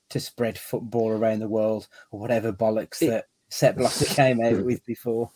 to 0.09 0.19
spread 0.19 0.57
football 0.57 1.09
around 1.09 1.39
the 1.39 1.47
world 1.47 1.87
or 2.11 2.19
whatever 2.19 2.53
bollocks 2.53 3.01
It- 3.01 3.07
that 3.07 3.25
Sepp 3.49 3.77
Blatter 3.77 4.05
came 4.13 4.43
out 4.43 4.63
with 4.63 4.85
before. 4.85 5.29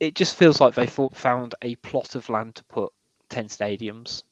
It 0.00 0.14
just 0.14 0.36
feels 0.36 0.60
like 0.60 0.74
they 0.74 0.86
found 0.86 1.54
a 1.62 1.76
plot 1.76 2.16
of 2.16 2.28
land 2.28 2.56
to 2.56 2.64
put 2.64 2.92
10 3.30 3.46
stadiums. 3.46 4.24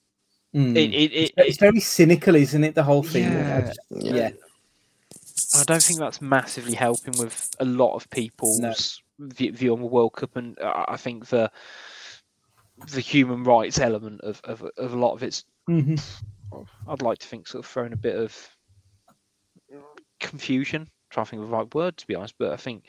Mm. 0.55 0.77
It, 0.77 0.93
it, 0.95 1.13
it, 1.13 1.33
it's 1.37 1.59
very 1.59 1.81
cynical, 1.81 2.35
isn't 2.35 2.65
it? 2.65 2.75
The 2.75 2.83
whole 2.83 3.03
thing. 3.05 3.25
Yeah. 3.25 3.61
just- 3.61 3.81
yeah. 3.91 4.31
I 5.57 5.65
don't 5.65 5.83
think 5.83 5.99
that's 5.99 6.21
massively 6.21 6.75
helping 6.75 7.15
with 7.19 7.51
a 7.61 7.65
lot 7.65 7.95
of 7.95 8.09
people's 8.11 9.01
view, 9.19 9.53
view 9.53 9.73
on 9.73 9.81
the 9.81 9.87
World 9.87 10.13
Cup, 10.15 10.37
and 10.37 10.57
I 10.63 10.85
I 10.89 10.97
think 10.97 11.27
the 11.27 11.51
the 12.93 13.01
human 13.01 13.43
rights 13.45 13.79
element 13.79 14.21
of, 14.23 14.41
of, 14.45 14.63
of 14.77 14.93
a 14.93 14.97
lot 14.99 15.13
of 15.15 15.23
it's. 15.23 15.45
Mhm. 15.69 16.01
I'd 16.89 17.03
like 17.03 17.19
to 17.19 17.27
think 17.27 17.47
sort 17.49 17.65
of 17.65 17.71
thrown 17.71 17.93
a 17.93 17.97
bit 17.97 18.17
of 18.17 18.37
confusion. 20.21 20.89
Trying 21.11 21.27
to 21.27 21.31
think 21.31 21.43
of 21.43 21.49
the 21.49 21.57
right 21.57 21.75
word 21.75 21.97
to 21.97 22.07
be 22.07 22.15
honest, 22.15 22.35
but 22.39 22.53
I 22.53 22.57
think 22.57 22.85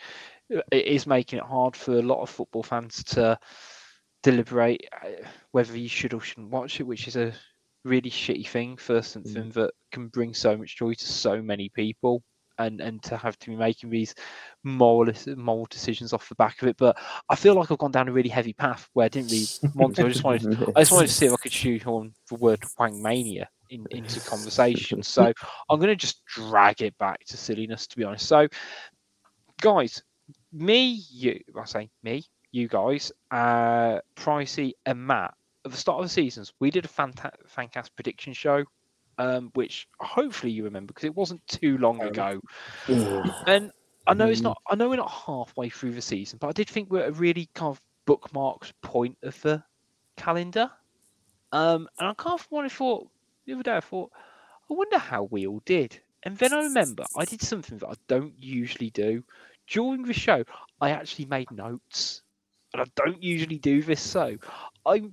it 0.49 0.85
is 0.85 1.07
making 1.07 1.39
it 1.39 1.45
hard 1.45 1.75
for 1.75 1.93
a 1.97 2.01
lot 2.03 2.21
of 2.21 2.29
football 2.29 2.61
fans 2.63 3.03
to 3.05 3.39
deliberate 4.21 4.87
uh, 5.03 5.09
whether 5.51 5.75
you 5.75 5.89
should 5.89 6.13
or 6.13 6.21
shouldn't 6.21 6.51
watch 6.51 6.79
it, 6.79 6.83
which 6.83 7.07
is 7.07 7.15
a 7.15 7.33
really 7.83 8.09
shitty 8.09 8.47
thing 8.47 8.77
for 8.77 9.01
something 9.01 9.49
that 9.51 9.71
can 9.91 10.07
bring 10.07 10.33
so 10.33 10.55
much 10.55 10.77
joy 10.77 10.93
to 10.93 11.05
so 11.05 11.41
many 11.41 11.69
people 11.69 12.21
and 12.57 12.81
and 12.81 13.01
to 13.03 13.17
have 13.17 13.37
to 13.39 13.49
be 13.49 13.55
making 13.55 13.89
these 13.89 14.13
moral 14.63 15.11
moral 15.35 15.67
decisions 15.69 16.13
off 16.13 16.29
the 16.29 16.35
back 16.35 16.61
of 16.61 16.67
it. 16.67 16.77
But 16.77 16.97
I 17.29 17.35
feel 17.35 17.55
like 17.55 17.71
I've 17.71 17.77
gone 17.77 17.91
down 17.91 18.07
a 18.07 18.11
really 18.11 18.29
heavy 18.29 18.53
path 18.53 18.87
where 18.93 19.05
I 19.05 19.09
didn't 19.09 19.31
really 19.31 19.47
want 19.73 19.95
to. 19.95 20.05
I 20.05 20.09
just 20.09 20.23
wanted 20.23 20.41
to, 20.43 20.73
I 20.75 20.81
just 20.81 20.91
wanted 20.91 21.07
to 21.07 21.13
see 21.13 21.25
if 21.25 21.33
I 21.33 21.37
could 21.37 21.51
shoot 21.51 21.87
on 21.87 22.13
the 22.29 22.35
word 22.35 22.63
wank 22.77 22.95
mania 22.95 23.49
in, 23.69 23.85
into 23.89 24.19
conversation. 24.21 25.01
So 25.11 25.33
I'm 25.69 25.79
going 25.79 25.89
to 25.89 25.95
just 25.95 26.23
drag 26.25 26.81
it 26.81 26.97
back 26.97 27.25
to 27.25 27.37
silliness, 27.37 27.87
to 27.87 27.97
be 27.97 28.03
honest. 28.03 28.27
So, 28.27 28.47
guys, 29.59 30.01
me, 30.53 31.01
you, 31.09 31.39
I 31.59 31.65
say 31.65 31.89
me, 32.03 32.23
you 32.51 32.67
guys, 32.67 33.11
uh, 33.31 33.99
Pricey 34.15 34.73
and 34.85 35.05
Matt, 35.05 35.33
at 35.65 35.71
the 35.71 35.77
start 35.77 35.99
of 35.99 36.05
the 36.05 36.09
seasons, 36.09 36.53
we 36.59 36.71
did 36.71 36.85
a 36.85 36.87
fanta- 36.87 37.31
Fancast 37.55 37.89
prediction 37.95 38.33
show, 38.33 38.63
um, 39.17 39.51
which 39.53 39.87
hopefully 39.99 40.51
you 40.51 40.63
remember 40.63 40.87
because 40.87 41.03
it 41.03 41.15
wasn't 41.15 41.45
too 41.47 41.77
long 41.77 42.01
ago. 42.01 42.41
and 42.87 43.71
I 44.07 44.13
know 44.13 44.27
it's 44.27 44.41
not, 44.41 44.61
I 44.69 44.75
know 44.75 44.89
we're 44.89 44.95
not 44.95 45.11
halfway 45.11 45.69
through 45.69 45.91
the 45.93 46.01
season, 46.01 46.39
but 46.41 46.47
I 46.47 46.51
did 46.53 46.69
think 46.69 46.89
we're 46.89 47.03
at 47.03 47.09
a 47.09 47.13
really 47.13 47.49
kind 47.53 47.69
of 47.69 47.81
bookmarked 48.07 48.73
point 48.81 49.17
of 49.23 49.39
the 49.41 49.63
calendar. 50.17 50.71
Um, 51.51 51.87
and 51.99 52.07
I 52.09 52.13
kind 52.13 52.39
of 52.39 52.47
wanted 52.49 52.71
thought 52.71 53.07
the 53.45 53.53
other 53.53 53.63
day, 53.63 53.75
I 53.75 53.81
thought, 53.81 54.11
I 54.69 54.73
wonder 54.73 54.97
how 54.97 55.23
we 55.23 55.47
all 55.47 55.61
did. 55.65 55.99
And 56.23 56.37
then 56.37 56.53
I 56.53 56.63
remember 56.63 57.03
I 57.17 57.25
did 57.25 57.41
something 57.41 57.77
that 57.79 57.87
I 57.87 57.95
don't 58.07 58.33
usually 58.37 58.89
do. 58.91 59.23
During 59.67 60.03
the 60.03 60.13
show, 60.13 60.43
I 60.79 60.91
actually 60.91 61.25
made 61.25 61.51
notes. 61.51 62.21
And 62.73 62.81
I 62.81 62.85
don't 62.95 63.21
usually 63.21 63.57
do 63.57 63.81
this. 63.81 64.01
So 64.01 64.37
I'm 64.85 65.11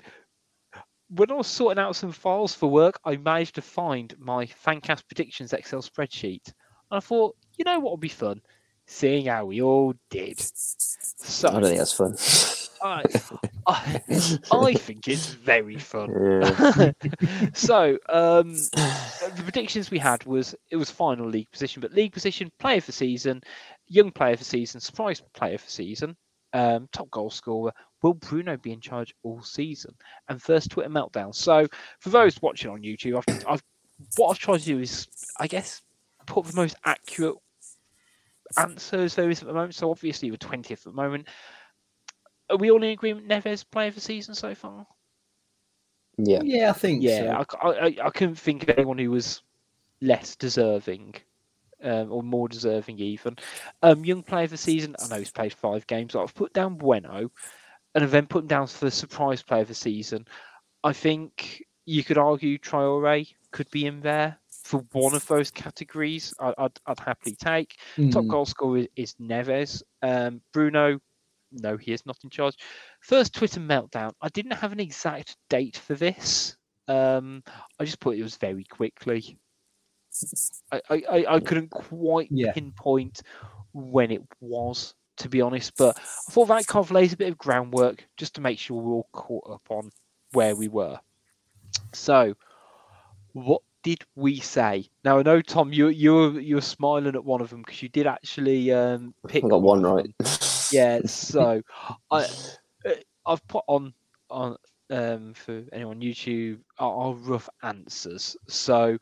when 1.09 1.31
I 1.31 1.35
was 1.35 1.47
sorting 1.47 1.83
out 1.83 1.97
some 1.97 2.13
files 2.13 2.55
for 2.55 2.69
work, 2.69 3.01
I 3.05 3.17
managed 3.17 3.55
to 3.57 3.63
find 3.63 4.15
my 4.19 4.47
Fancast 4.47 5.07
predictions 5.07 5.53
Excel 5.53 5.83
spreadsheet. 5.83 6.47
And 6.91 6.99
I 6.99 7.01
thought, 7.01 7.37
you 7.57 7.65
know 7.65 7.81
what 7.81 7.93
would 7.93 8.01
be 8.01 8.09
fun? 8.09 8.41
Seeing 8.87 9.27
how 9.27 9.47
we 9.47 9.61
all 9.61 9.95
did. 10.11 10.41
So 10.41 11.49
I 11.49 11.53
don't 11.53 11.65
think 11.65 11.79
that's 11.79 11.93
fun. 11.93 12.17
I, 12.83 13.03
I, 13.67 14.03
I 14.53 14.75
think 14.75 15.09
it's 15.09 15.27
very 15.27 15.79
fun. 15.79 16.11
Yeah. 16.43 16.93
so 17.55 17.99
um, 18.09 18.55
the 18.73 19.43
predictions 19.43 19.91
we 19.91 19.99
had 19.99 20.25
was 20.25 20.55
it 20.71 20.77
was 20.77 20.91
final 20.91 21.27
league 21.27 21.51
position, 21.51 21.81
but 21.81 21.93
league 21.93 22.13
position, 22.13 22.51
player 22.59 22.81
for 22.81 22.93
season, 22.93 23.43
young 23.89 24.11
player 24.11 24.37
for 24.37 24.45
season, 24.45 24.81
surprise 24.81 25.23
player 25.35 25.59
for 25.59 25.69
season, 25.69 26.17
um, 26.53 26.89
top 26.93 27.11
goal 27.11 27.31
scorer. 27.31 27.73
Will 28.03 28.15
Bruno 28.15 28.57
be 28.57 28.73
in 28.73 28.81
charge 28.81 29.15
all 29.23 29.43
season? 29.43 29.95
And 30.29 30.41
first 30.41 30.71
Twitter 30.71 30.89
meltdown. 30.91 31.35
So 31.35 31.67
for 32.01 32.11
those 32.11 32.41
watching 32.41 32.71
on 32.71 32.83
YouTube, 32.83 33.17
I've, 33.17 33.45
I've 33.49 33.63
what 34.17 34.31
I've 34.31 34.39
tried 34.39 34.61
to 34.61 34.65
do 34.65 34.79
is, 34.79 35.09
I 35.41 35.47
guess, 35.47 35.83
put 36.27 36.47
the 36.47 36.55
most 36.55 36.77
accurate 36.85 37.37
answers 38.57 39.15
there 39.15 39.31
is 39.31 39.43
at 39.43 39.49
the 39.49 39.55
moment. 39.55 39.75
So 39.75 39.91
obviously 39.91 40.31
we're 40.31 40.37
twentieth 40.37 40.87
at 40.87 40.93
the 40.93 41.03
moment. 41.03 41.27
Are 42.51 42.57
we 42.57 42.71
all 42.71 42.83
in 42.83 42.91
agreement? 42.91 43.29
Neves 43.29 43.65
player 43.71 43.89
of 43.89 43.95
the 43.95 44.01
season 44.01 44.35
so 44.35 44.55
far? 44.55 44.87
yeah. 46.17 46.41
Yeah, 46.43 46.71
I 46.71 46.73
think 46.73 47.03
Yeah, 47.03 47.43
so. 47.43 47.59
I, 47.63 47.69
I, 47.69 47.97
I 48.05 48.11
couldn't 48.11 48.37
think 48.37 48.63
of 48.63 48.71
anyone 48.71 48.99
who 48.99 49.11
was 49.11 49.43
less 50.01 50.37
deserving, 50.37 51.17
um, 51.83 52.13
or 52.13 52.23
more 52.23 52.49
deserving 52.49 52.99
even. 52.99 53.37
Um, 53.83 54.05
young 54.05 54.23
player 54.23 54.45
of 54.45 54.51
the 54.51 54.57
season. 54.57 54.97
I 55.03 55.09
know 55.09 55.19
he's 55.19 55.31
played 55.31 55.53
five 55.53 55.87
games. 55.87 56.15
I've 56.15 56.35
put 56.35 56.53
down 56.53 56.77
Bueno, 56.77 57.31
and 57.95 58.05
I've 58.05 58.11
then 58.11 58.27
put 58.27 58.43
him 58.43 58.49
down 58.49 58.67
for 58.67 58.85
the 58.85 58.91
surprise 58.91 59.43
player 59.43 59.63
of 59.63 59.69
the 59.69 59.75
season. 59.75 60.27
I 60.85 60.93
think 60.93 61.65
you 61.87 62.05
could 62.05 62.19
argue 62.19 62.59
Traore 62.59 63.29
could 63.51 63.71
be 63.71 63.87
in 63.87 64.01
there 64.01 64.39
for 64.65 64.85
one 64.93 65.15
of 65.15 65.27
those 65.27 65.51
categories. 65.51 66.35
I, 66.39 66.53
I'd, 66.59 66.79
I'd 66.87 67.01
happily 67.01 67.35
take. 67.35 67.77
Top 68.11 68.25
Mm. 68.25 68.29
goal 68.29 68.47
scorer 68.47 68.87
is 68.97 69.15
Neves. 69.15 69.83
Um, 70.03 70.43
Bruno, 70.53 71.01
no, 71.53 71.77
he 71.77 71.93
is 71.93 72.05
not 72.05 72.19
in 72.23 72.31
charge. 72.31 72.57
First 73.01 73.35
Twitter 73.35 73.61
meltdown. 73.61 74.13
I 74.21 74.29
didn't 74.29 74.53
have 74.53 74.73
an 74.73 74.81
exact 74.81 75.37
date 75.49 75.79
for 75.79 75.95
this. 75.95 76.57
Um, 76.89 77.43
I 77.79 77.85
just 77.85 78.01
put 78.01 78.19
it 78.19 78.23
was 78.23 78.37
very 78.37 78.65
quickly. 78.65 79.39
I, 80.73 80.81
I, 80.91 81.03
I- 81.11 81.35
I 81.37 81.41
couldn't 81.41 81.71
quite 81.71 82.29
Yeah. 82.31 82.53
pinpoint 82.53 83.23
when 83.73 84.11
it 84.11 84.23
was, 84.41 84.95
to 85.19 85.29
be 85.29 85.41
honest, 85.41 85.77
but 85.77 85.99
I 85.99 86.33
thought 86.33 86.49
that 86.49 86.67
kind 86.67 86.85
of 86.85 86.91
lays 86.91 87.13
a 87.13 87.17
bit 87.17 87.29
of 87.31 87.39
groundwork 87.39 88.05
just 88.17 88.35
to 88.37 88.41
make 88.41 88.59
sure 88.59 88.81
we're 88.81 88.95
all 88.95 89.09
caught 89.13 89.49
up 89.51 89.63
on 89.71 89.91
where 90.33 90.55
we 90.57 90.69
were. 90.69 90.99
So, 91.93 92.35
what 93.33 93.63
did 93.83 94.05
we 94.17 94.41
say? 94.41 94.89
Now 95.05 95.19
I 95.19 95.23
know 95.23 95.41
Tom, 95.41 95.73
you 95.73 95.89
you 95.89 96.15
were 96.15 96.41
you 96.41 96.57
were 96.57 96.61
smiling 96.61 97.15
at 97.15 97.25
one 97.25 97.41
of 97.41 97.51
them 97.51 97.63
because 97.63 97.83
you 97.83 97.89
did 97.89 98.07
actually 98.07 98.73
um, 98.73 99.15
pick. 99.29 99.45
I 99.45 99.49
got 99.49 99.63
one 99.63 99.85
of 99.85 99.93
right. 99.93 100.15
Yeah, 100.73 101.01
so 101.05 101.63
I 102.11 102.27
uh, 102.87 102.95
I've 103.27 103.47
put 103.49 103.65
on 103.69 103.93
on 104.31 104.57
um, 104.91 105.35
for 105.35 105.63
anyone 105.73 105.99
on 105.99 106.03
YouTube 106.03 106.59
our, 106.79 106.93
our 106.93 107.15
rough 107.15 107.49
answers. 107.63 108.37
So 108.49 108.99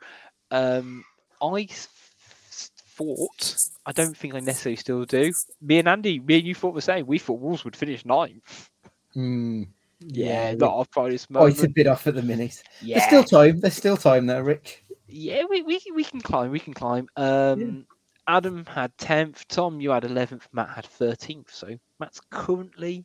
um, 0.51 1.05
I 1.43 1.69
thought 1.71 3.57
I 3.85 3.93
don't 3.93 4.17
think 4.17 4.35
I 4.35 4.41
necessarily 4.41 4.77
still 4.77 5.05
do. 5.05 5.33
Me 5.61 5.79
and 5.79 5.89
Andy, 5.89 6.19
me 6.21 6.39
and 6.39 6.47
you 6.47 6.55
thought 6.55 6.75
the 6.75 6.81
same. 6.83 7.07
We 7.07 7.19
thought 7.19 7.41
Wolves 7.41 7.65
would 7.65 7.77
finish 7.77 8.05
ninth. 8.05 8.71
Mm. 9.15 9.69
Yeah, 10.01 10.51
Yeah, 10.51 10.55
not 10.57 10.73
off 10.73 10.91
by 10.95 11.11
this 11.11 11.27
Oh, 11.35 11.47
it's 11.47 11.63
a 11.63 11.69
bit 11.69 11.87
off 11.87 12.07
at 12.07 12.15
the 12.15 12.23
minute. 12.23 12.63
yeah, 12.83 12.99
There's 12.99 13.07
still 13.07 13.25
time. 13.25 13.61
There's 13.61 13.75
still 13.77 13.97
time 13.97 14.27
there, 14.27 14.43
Rick. 14.45 14.85
yeah, 15.09 15.43
we, 15.49 15.63
we 15.63 15.81
we 15.95 16.05
can 16.05 16.21
climb. 16.21 16.51
We 16.51 16.61
can 16.61 16.75
climb. 16.75 17.09
Um, 17.17 17.87
Adam 18.29 18.67
had 18.67 18.97
tenth. 18.99 19.47
Tom, 19.49 19.81
you 19.81 19.91
had 19.91 20.05
eleventh. 20.05 20.49
Matt 20.53 20.71
had 20.71 20.85
thirteenth. 20.87 21.53
So 21.55 21.69
Matt's 22.01 22.21
currently 22.31 23.05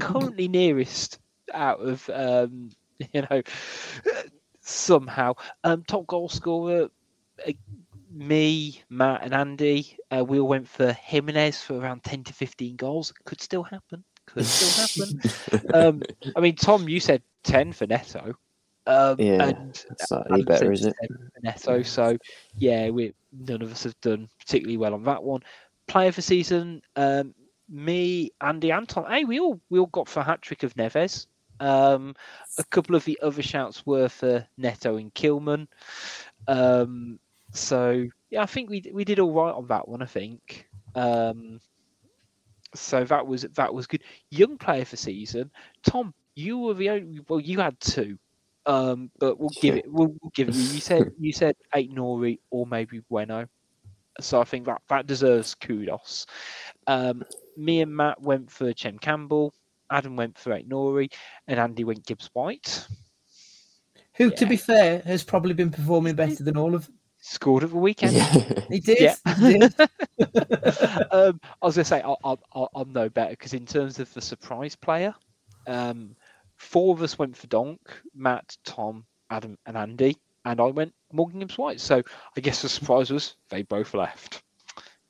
currently 0.00 0.48
nearest 0.48 1.18
out 1.52 1.80
of 1.80 2.08
um, 2.12 2.70
you 3.12 3.22
know 3.30 3.42
somehow. 4.68 5.34
Um, 5.64 5.84
top 5.86 6.06
goal 6.06 6.28
scorer. 6.28 6.88
uh, 7.46 7.52
Me, 8.10 8.82
Matt, 8.88 9.22
and 9.22 9.34
Andy. 9.34 9.96
Uh, 10.10 10.24
we 10.24 10.40
all 10.40 10.48
went 10.48 10.68
for 10.68 10.92
Jimenez 10.92 11.62
for 11.62 11.74
around 11.78 12.04
ten 12.04 12.24
to 12.24 12.32
fifteen 12.32 12.76
goals. 12.76 13.12
Could 13.24 13.40
still 13.40 13.62
happen. 13.62 14.04
Could 14.26 14.46
still 14.46 15.06
happen. 15.06 15.70
um, 15.74 16.02
I 16.36 16.40
mean, 16.40 16.56
Tom, 16.56 16.88
you 16.88 17.00
said 17.00 17.22
ten 17.44 17.72
for 17.72 17.86
Neto. 17.86 18.34
Um, 18.86 19.16
Yeah, 19.18 19.48
and 19.48 19.84
any 20.30 20.44
better, 20.44 20.72
is 20.72 20.86
it? 20.86 20.96
Neto. 21.42 21.82
So 21.82 22.16
yeah, 22.56 22.88
we 22.90 23.14
none 23.32 23.62
of 23.62 23.70
us 23.70 23.84
have 23.84 24.00
done 24.00 24.28
particularly 24.38 24.78
well 24.78 24.94
on 24.94 25.04
that 25.04 25.22
one. 25.22 25.42
Player 25.86 26.12
for 26.12 26.22
season, 26.22 26.82
um, 26.96 27.34
me, 27.68 28.30
Andy, 28.40 28.72
Anton. 28.72 29.04
Hey, 29.10 29.24
we 29.24 29.40
all 29.40 29.60
we 29.70 29.78
all 29.78 29.86
got 29.86 30.08
for 30.08 30.22
hat 30.22 30.40
trick 30.42 30.62
of 30.62 30.74
Neves. 30.74 31.26
Um, 31.60 32.14
a 32.58 32.64
couple 32.64 32.94
of 32.94 33.04
the 33.04 33.18
other 33.22 33.42
shouts 33.42 33.84
were 33.86 34.08
for 34.08 34.46
Neto 34.56 34.96
and 34.96 35.12
Kilman. 35.14 35.66
Um, 36.46 37.18
so 37.52 38.06
yeah, 38.30 38.42
I 38.42 38.46
think 38.46 38.70
we 38.70 38.84
we 38.92 39.04
did 39.04 39.18
all 39.18 39.32
right 39.32 39.54
on 39.54 39.66
that 39.68 39.88
one. 39.88 40.02
I 40.02 40.06
think. 40.06 40.68
Um, 40.94 41.60
so 42.74 43.04
that 43.04 43.26
was 43.26 43.42
that 43.42 43.72
was 43.72 43.86
good. 43.86 44.02
Young 44.30 44.58
player 44.58 44.84
for 44.84 44.96
season, 44.96 45.50
Tom. 45.82 46.14
You 46.34 46.58
were 46.58 46.74
the 46.74 46.90
only. 46.90 47.20
Well, 47.28 47.40
you 47.40 47.58
had 47.58 47.78
two. 47.80 48.18
Um, 48.66 49.10
but 49.18 49.40
we'll 49.40 49.50
give 49.62 49.76
it. 49.76 49.90
We'll, 49.90 50.14
we'll 50.20 50.32
give 50.34 50.50
it. 50.50 50.54
You 50.54 50.62
You 50.62 50.80
said 50.80 51.12
you 51.18 51.32
said 51.32 51.56
Ait-Nouri 51.74 52.38
or 52.50 52.66
maybe 52.66 53.00
Bueno. 53.08 53.46
So 54.20 54.40
I 54.40 54.44
think 54.44 54.66
that 54.66 54.82
that 54.88 55.06
deserves 55.06 55.54
kudos. 55.54 56.26
Um, 56.86 57.24
me 57.56 57.80
and 57.80 57.94
Matt 57.94 58.20
went 58.20 58.50
for 58.50 58.72
Chem 58.74 58.98
Campbell. 58.98 59.54
Adam 59.90 60.16
went 60.16 60.38
for 60.38 60.52
Ait-Nouri, 60.52 61.12
and 61.46 61.58
Andy 61.58 61.84
went 61.84 62.06
Gibbs 62.06 62.30
White. 62.32 62.86
Who, 64.14 64.30
to 64.32 64.46
be 64.46 64.56
fair, 64.56 65.00
has 65.00 65.22
probably 65.22 65.54
been 65.54 65.70
performing 65.70 66.16
better 66.16 66.42
than 66.42 66.56
all 66.56 66.74
of 66.74 66.86
them. 66.86 66.94
Scored 67.20 67.64
at 67.64 67.70
the 67.70 67.76
weekend. 67.76 68.16
He 68.68 68.80
did. 68.80 69.00
Yeah. 69.00 69.14
He 69.38 69.58
did. 69.58 69.74
um, 71.10 71.40
I 71.42 71.66
was 71.66 71.74
going 71.76 71.82
to 71.82 71.84
say 71.84 72.02
I, 72.02 72.14
I, 72.24 72.36
I, 72.54 72.66
I'm 72.74 72.92
no 72.92 73.08
better 73.08 73.30
because 73.30 73.54
in 73.54 73.66
terms 73.66 73.98
of 73.98 74.12
the 74.14 74.20
surprise 74.20 74.76
player, 74.76 75.14
um, 75.66 76.14
four 76.56 76.94
of 76.94 77.02
us 77.02 77.18
went 77.18 77.36
for 77.36 77.46
Donk, 77.48 77.80
Matt, 78.14 78.56
Tom, 78.64 79.04
Adam, 79.30 79.58
and 79.66 79.76
Andy, 79.76 80.16
and 80.44 80.60
I 80.60 80.66
went 80.66 80.94
Morgan 81.12 81.40
Gibbs 81.40 81.58
White. 81.58 81.80
So 81.80 82.02
I 82.36 82.40
guess 82.40 82.62
the 82.62 82.68
surprise 82.68 83.10
was 83.10 83.34
they 83.48 83.62
both 83.62 83.94
left. 83.94 84.42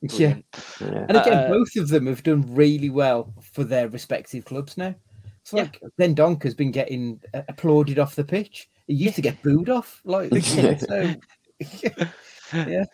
yeah. 0.13 0.37
Yeah. 0.81 1.07
And 1.09 1.17
again, 1.17 1.33
Uh, 1.47 1.49
both 1.49 1.75
of 1.77 1.89
them 1.89 2.07
have 2.07 2.23
done 2.23 2.45
really 2.55 2.91
well 2.91 3.33
for 3.53 3.65
their 3.65 3.89
respective 3.89 4.45
clubs 4.45 4.77
now. 4.77 4.95
It's 5.43 5.53
Yeah. 5.53 5.63
like 5.63 5.81
Ben 5.97 6.15
Donk 6.15 6.43
has 6.45 6.55
been 6.55 6.71
getting 6.71 7.21
uh, 7.35 7.43
applauded 7.49 7.99
off 7.99 8.15
the 8.15 8.25
pitch. 8.25 8.69
He 8.87 8.95
used 8.95 9.17
to 9.17 9.23
get 9.23 9.43
booed 9.43 9.69
off. 9.71 10.01
Like, 10.05 10.33
so, 10.45 11.15
yeah. 12.55 12.85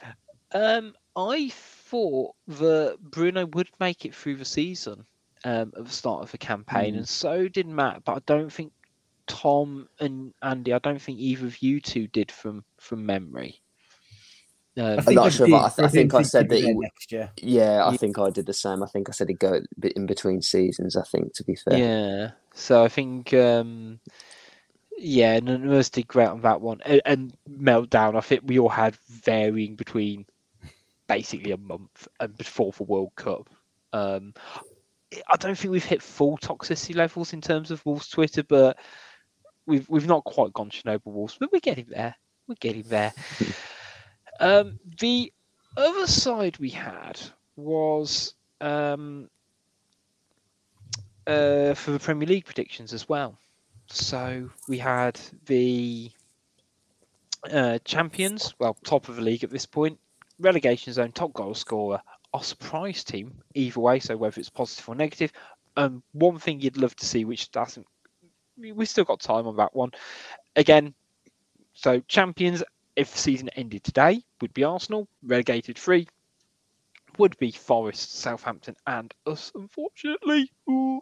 Um, 0.53 0.95
I 1.17 1.51
thought 1.51 2.35
that 2.49 2.99
Bruno 3.01 3.47
would 3.47 3.69
make 3.81 4.05
it 4.05 4.15
through 4.15 4.37
the 4.37 4.45
season 4.45 5.05
um, 5.45 5.73
at 5.77 5.85
the 5.85 5.91
start 5.91 6.23
of 6.23 6.31
the 6.33 6.39
campaign, 6.39 6.95
Mm. 6.95 6.99
and 6.99 7.09
so 7.09 7.49
did 7.49 7.67
Matt. 7.67 8.03
But 8.05 8.17
I 8.17 8.21
don't 8.27 8.53
think 8.53 8.73
Tom 9.27 9.89
and 10.01 10.33
Andy. 10.43 10.73
I 10.73 10.79
don't 10.79 11.01
think 11.01 11.19
either 11.19 11.47
of 11.47 11.63
you 11.63 11.81
two 11.81 12.07
did 12.09 12.31
from 12.33 12.65
from 12.79 13.05
memory. 13.05 13.61
I'm 14.77 14.97
not 15.15 15.27
I 15.27 15.29
sure, 15.29 15.47
did, 15.47 15.53
but 15.53 15.65
I, 15.65 15.69
th- 15.69 15.87
I 15.87 15.89
think 15.89 16.15
I 16.15 16.23
said 16.23 16.49
that 16.49 16.59
he 16.59 16.73
next 16.75 17.13
year. 17.13 17.31
Yeah, 17.41 17.85
I 17.85 17.93
Yeah. 17.93 17.97
think 17.97 18.19
I 18.19 18.31
did 18.31 18.47
the 18.47 18.53
same. 18.55 18.83
I 18.83 18.87
think 18.87 19.09
I 19.09 19.13
said 19.13 19.29
he'd 19.29 19.39
go 19.39 19.61
in 19.95 20.07
between 20.07 20.43
seasons. 20.43 20.97
I 20.97 21.03
think 21.05 21.33
to 21.35 21.45
be 21.45 21.55
fair. 21.55 21.79
Yeah. 21.79 22.31
So 22.55 22.83
I 22.83 22.89
think, 22.89 23.33
um, 23.35 24.01
yeah, 24.99 25.39
none 25.41 25.65
of 25.65 25.73
us 25.73 25.91
did 25.91 26.09
great 26.09 26.29
on 26.29 26.41
that 26.43 26.61
one. 26.61 26.81
And, 26.85 27.01
and 27.05 27.37
meltdown. 27.49 28.17
I 28.17 28.21
think 28.21 28.43
we 28.45 28.59
all 28.59 28.69
had 28.69 28.97
varying 29.09 29.77
between 29.77 30.27
basically 31.07 31.53
a 31.53 31.57
month 31.57 32.09
and 32.19 32.37
before 32.37 32.73
the 32.73 32.83
World 32.85 33.13
Cup. 33.17 33.49
Um, 33.93 34.35
I 35.29 35.37
don't 35.37 35.57
think 35.57 35.71
we've 35.71 35.85
hit 35.85 36.03
full 36.03 36.37
toxicity 36.39 36.97
levels 36.97 37.33
in 37.33 37.41
terms 37.41 37.71
of 37.71 37.85
Wolves 37.87 38.09
Twitter, 38.09 38.43
but 38.43 38.77
we've 39.67 39.89
we've 39.89 40.09
not 40.09 40.25
quite 40.25 40.53
gone 40.53 40.71
Chernobyl 40.71 41.07
Wolves, 41.13 41.37
but 41.39 41.53
we're 41.53 41.61
getting 41.61 41.87
there. 41.89 42.17
We're 42.49 42.57
getting 42.59 42.83
there. 42.83 43.13
um, 44.41 44.79
the 45.01 45.33
other 45.77 46.07
side 46.07 46.59
we 46.59 46.71
had 46.71 47.21
was 47.57 48.35
um, 48.61 49.29
uh, 51.27 51.75
for 51.75 51.93
the 51.93 51.99
Premier 51.99 52.29
League 52.29 52.45
predictions 52.45 52.93
as 52.93 53.09
well. 53.09 53.39
So 53.87 54.51
we 54.69 54.79
had 54.79 55.21
the 55.47 56.11
uh, 57.53 57.79
champions, 57.85 58.55
well, 58.59 58.77
top 58.85 59.09
of 59.09 59.17
the 59.17 59.23
league 59.23 59.45
at 59.45 59.51
this 59.51 59.67
point, 59.67 59.99
relegation 60.39 60.93
zone, 60.93 61.13
top 61.13 61.33
goal 61.33 61.55
scorer, 61.55 62.01
our 62.33 62.43
surprise 62.43 63.05
team, 63.05 63.33
either 63.55 63.81
way, 63.81 64.01
so 64.01 64.17
whether 64.17 64.41
it's 64.41 64.51
positive 64.51 64.89
or 64.89 64.95
negative. 64.95 65.33
Um, 65.77 66.03
one 66.13 66.39
thing 66.39 66.61
you'd 66.61 66.77
love 66.77 66.97
to 66.97 67.07
see, 67.07 67.25
which 67.25 67.51
doesn't, 67.51 67.87
we've 68.57 68.89
still 68.89 69.05
got 69.05 69.21
time 69.21 69.47
on 69.47 69.57
that 69.57 69.75
one. 69.75 69.91
Again, 70.57 70.95
so 71.75 72.01
champions, 72.09 72.63
if 72.97 73.13
the 73.13 73.19
season 73.19 73.49
ended 73.51 73.85
today, 73.85 74.23
would 74.41 74.55
be 74.55 74.65
Arsenal, 74.65 75.09
relegated 75.23 75.79
three, 75.79 76.07
would 77.19 77.37
be 77.39 77.51
Forest, 77.53 78.15
Southampton, 78.17 78.75
and 78.87 79.15
us, 79.27 79.53
unfortunately. 79.55 80.51
Ooh. 80.69 81.01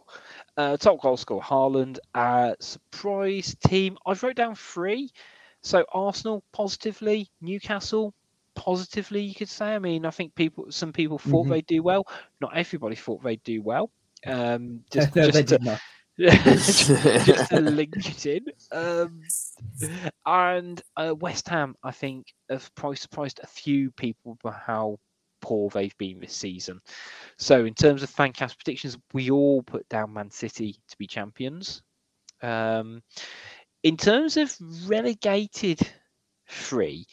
Uh, 0.57 0.77
top 0.77 1.01
goal 1.01 1.17
scorer 1.17 1.41
Haaland. 1.41 1.97
Uh, 2.13 2.53
surprise 2.59 3.55
team. 3.65 3.97
I've 4.05 4.21
wrote 4.23 4.35
down 4.35 4.55
three. 4.55 5.09
So 5.61 5.85
Arsenal 5.91 6.43
positively, 6.51 7.29
Newcastle 7.41 8.13
positively. 8.55 9.21
You 9.21 9.33
could 9.35 9.49
say. 9.49 9.73
I 9.73 9.79
mean, 9.79 10.05
I 10.05 10.11
think 10.11 10.35
people, 10.35 10.67
some 10.71 10.93
people 10.93 11.17
thought 11.17 11.47
Mhm. 11.47 11.49
they'd 11.49 11.65
do 11.67 11.81
well. 11.81 12.05
Not 12.41 12.55
everybody 12.55 12.95
thought 12.95 13.23
they'd 13.23 13.43
do 13.43 13.61
well. 13.61 13.89
Um, 14.25 14.83
just, 14.91 15.15
no, 15.15 15.31
just 15.31 15.31
they 15.31 15.43
to. 15.45 15.59
just, 16.19 16.87
just 16.87 17.49
to 17.49 17.59
link 17.61 17.95
it 17.97 18.25
in. 18.25 18.45
Um, 18.71 19.21
and 20.25 20.81
uh, 20.95 21.15
West 21.19 21.47
Ham, 21.49 21.75
I 21.83 21.91
think, 21.91 22.27
have 22.49 22.69
probably 22.75 22.97
surprised 22.97 23.39
a 23.41 23.47
few 23.47 23.91
people 23.91 24.37
by 24.43 24.51
how 24.51 24.99
poor 25.41 25.69
they've 25.69 25.97
been 25.97 26.19
this 26.19 26.35
season. 26.35 26.79
So, 27.37 27.65
in 27.65 27.73
terms 27.73 28.03
of 28.03 28.11
fancast 28.11 28.57
predictions, 28.57 28.97
we 29.13 29.31
all 29.31 29.63
put 29.63 29.87
down 29.89 30.13
Man 30.13 30.31
City 30.31 30.77
to 30.87 30.97
be 30.97 31.07
champions. 31.07 31.81
Um, 32.41 33.01
in 33.83 33.97
terms 33.97 34.37
of 34.37 34.55
relegated 34.87 35.79
three, 36.47 37.07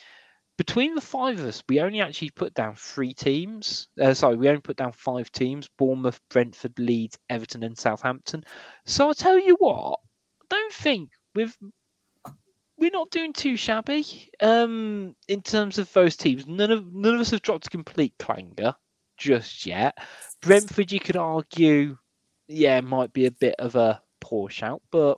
between 0.61 0.95
the 0.95 1.01
five 1.01 1.41
of 1.41 1.47
us, 1.47 1.63
we 1.71 1.81
only 1.81 2.03
actually 2.03 2.29
put 2.29 2.53
down 2.53 2.75
three 2.77 3.15
teams. 3.15 3.89
Uh, 3.99 4.13
sorry, 4.13 4.37
we 4.37 4.47
only 4.47 4.61
put 4.61 4.77
down 4.77 4.93
five 4.93 5.33
teams: 5.33 5.71
Bournemouth, 5.79 6.21
Brentford, 6.29 6.79
Leeds, 6.79 7.19
Everton, 7.31 7.63
and 7.63 7.79
Southampton. 7.79 8.45
So 8.85 9.09
I'll 9.09 9.15
tell 9.15 9.39
you 9.39 9.57
what, 9.59 9.99
I 10.43 10.45
don't 10.51 10.75
think 10.75 11.13
we've 11.35 11.57
we're 12.77 12.91
not 12.91 13.09
doing 13.09 13.33
too 13.33 13.57
shabby. 13.57 14.29
Um, 14.41 15.17
in 15.29 15.41
terms 15.41 15.79
of 15.79 15.91
those 15.95 16.15
teams, 16.15 16.47
none 16.47 16.71
of 16.71 16.93
none 16.93 17.15
of 17.15 17.23
us 17.23 17.31
have 17.31 17.41
dropped 17.41 17.69
a 17.69 17.71
complete 17.71 18.13
clanger 18.19 18.75
just 19.17 19.65
yet. 19.65 19.97
Brentford, 20.43 20.93
you 20.93 21.01
could 21.01 21.17
argue, 21.17 21.97
yeah, 22.49 22.83
might 22.83 23.15
be 23.15 23.25
a 23.25 23.31
bit 23.31 23.55
of 23.59 23.77
a 23.77 24.03
poor 24.21 24.51
shout, 24.51 24.83
but 24.93 25.17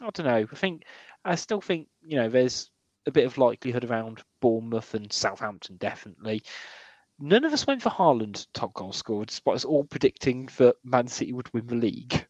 I 0.00 0.10
don't 0.10 0.26
know. 0.26 0.48
I 0.50 0.56
think 0.56 0.82
I 1.24 1.36
still 1.36 1.60
think 1.60 1.86
you 2.04 2.16
know 2.16 2.28
there's 2.28 2.72
a 3.06 3.10
bit 3.10 3.26
of 3.26 3.38
likelihood 3.38 3.84
around 3.84 4.22
Bournemouth 4.40 4.94
and 4.94 5.12
Southampton, 5.12 5.76
definitely. 5.76 6.42
None 7.18 7.44
of 7.44 7.52
us 7.52 7.66
went 7.66 7.82
for 7.82 7.90
Haaland 7.90 8.46
top 8.54 8.74
goal 8.74 8.92
scorer, 8.92 9.24
despite 9.24 9.54
us 9.56 9.64
all 9.64 9.84
predicting 9.84 10.48
that 10.56 10.76
Man 10.84 11.06
City 11.06 11.32
would 11.32 11.52
win 11.52 11.66
the 11.66 11.74
league. 11.76 12.26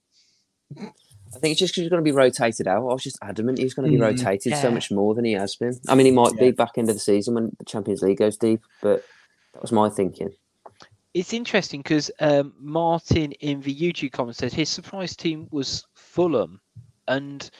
I 1.35 1.39
think 1.39 1.53
it's 1.53 1.61
just 1.61 1.73
because 1.73 1.83
he's 1.85 1.91
going 1.91 2.05
to 2.05 2.11
be 2.11 2.15
rotated 2.15 2.67
out. 2.67 2.81
I 2.89 2.93
was 2.93 3.03
just 3.03 3.19
adamant 3.23 3.59
he 3.59 3.65
was 3.65 3.73
going 3.75 3.91
to 3.91 3.93
be 3.93 3.99
Mm, 3.99 4.19
rotated 4.19 4.55
so 4.55 4.71
much 4.71 4.91
more 4.91 5.15
than 5.15 5.25
he 5.25 5.33
has 5.33 5.57
been. 5.57 5.81
I 5.89 5.95
mean, 5.95 6.07
he 6.07 6.13
might 6.13 6.35
Yeah. 6.35 6.41
be 6.47 6.51
back 6.51 6.73
end 6.77 6.91
of 6.91 6.97
the 6.97 7.01
season 7.01 7.35
when 7.35 7.53
the 7.59 7.65
Champions 7.65 8.03
League 8.03 8.19
goes 8.19 8.37
deep, 8.37 8.61
but 8.83 9.03
that 9.55 9.63
was 9.63 9.73
my 9.73 9.89
thinking. 9.89 10.31
It's 11.15 11.33
interesting 11.33 11.81
because 11.81 12.11
um, 12.21 12.55
Martin 12.59 13.33
in 13.33 13.61
the 13.61 13.75
YouTube 13.75 14.13
comment 14.13 14.37
said 14.37 14.53
his 14.53 14.69
surprise 14.69 15.15
team 15.17 15.49
was 15.51 15.87
Fulham, 15.95 16.61
and 17.09 17.51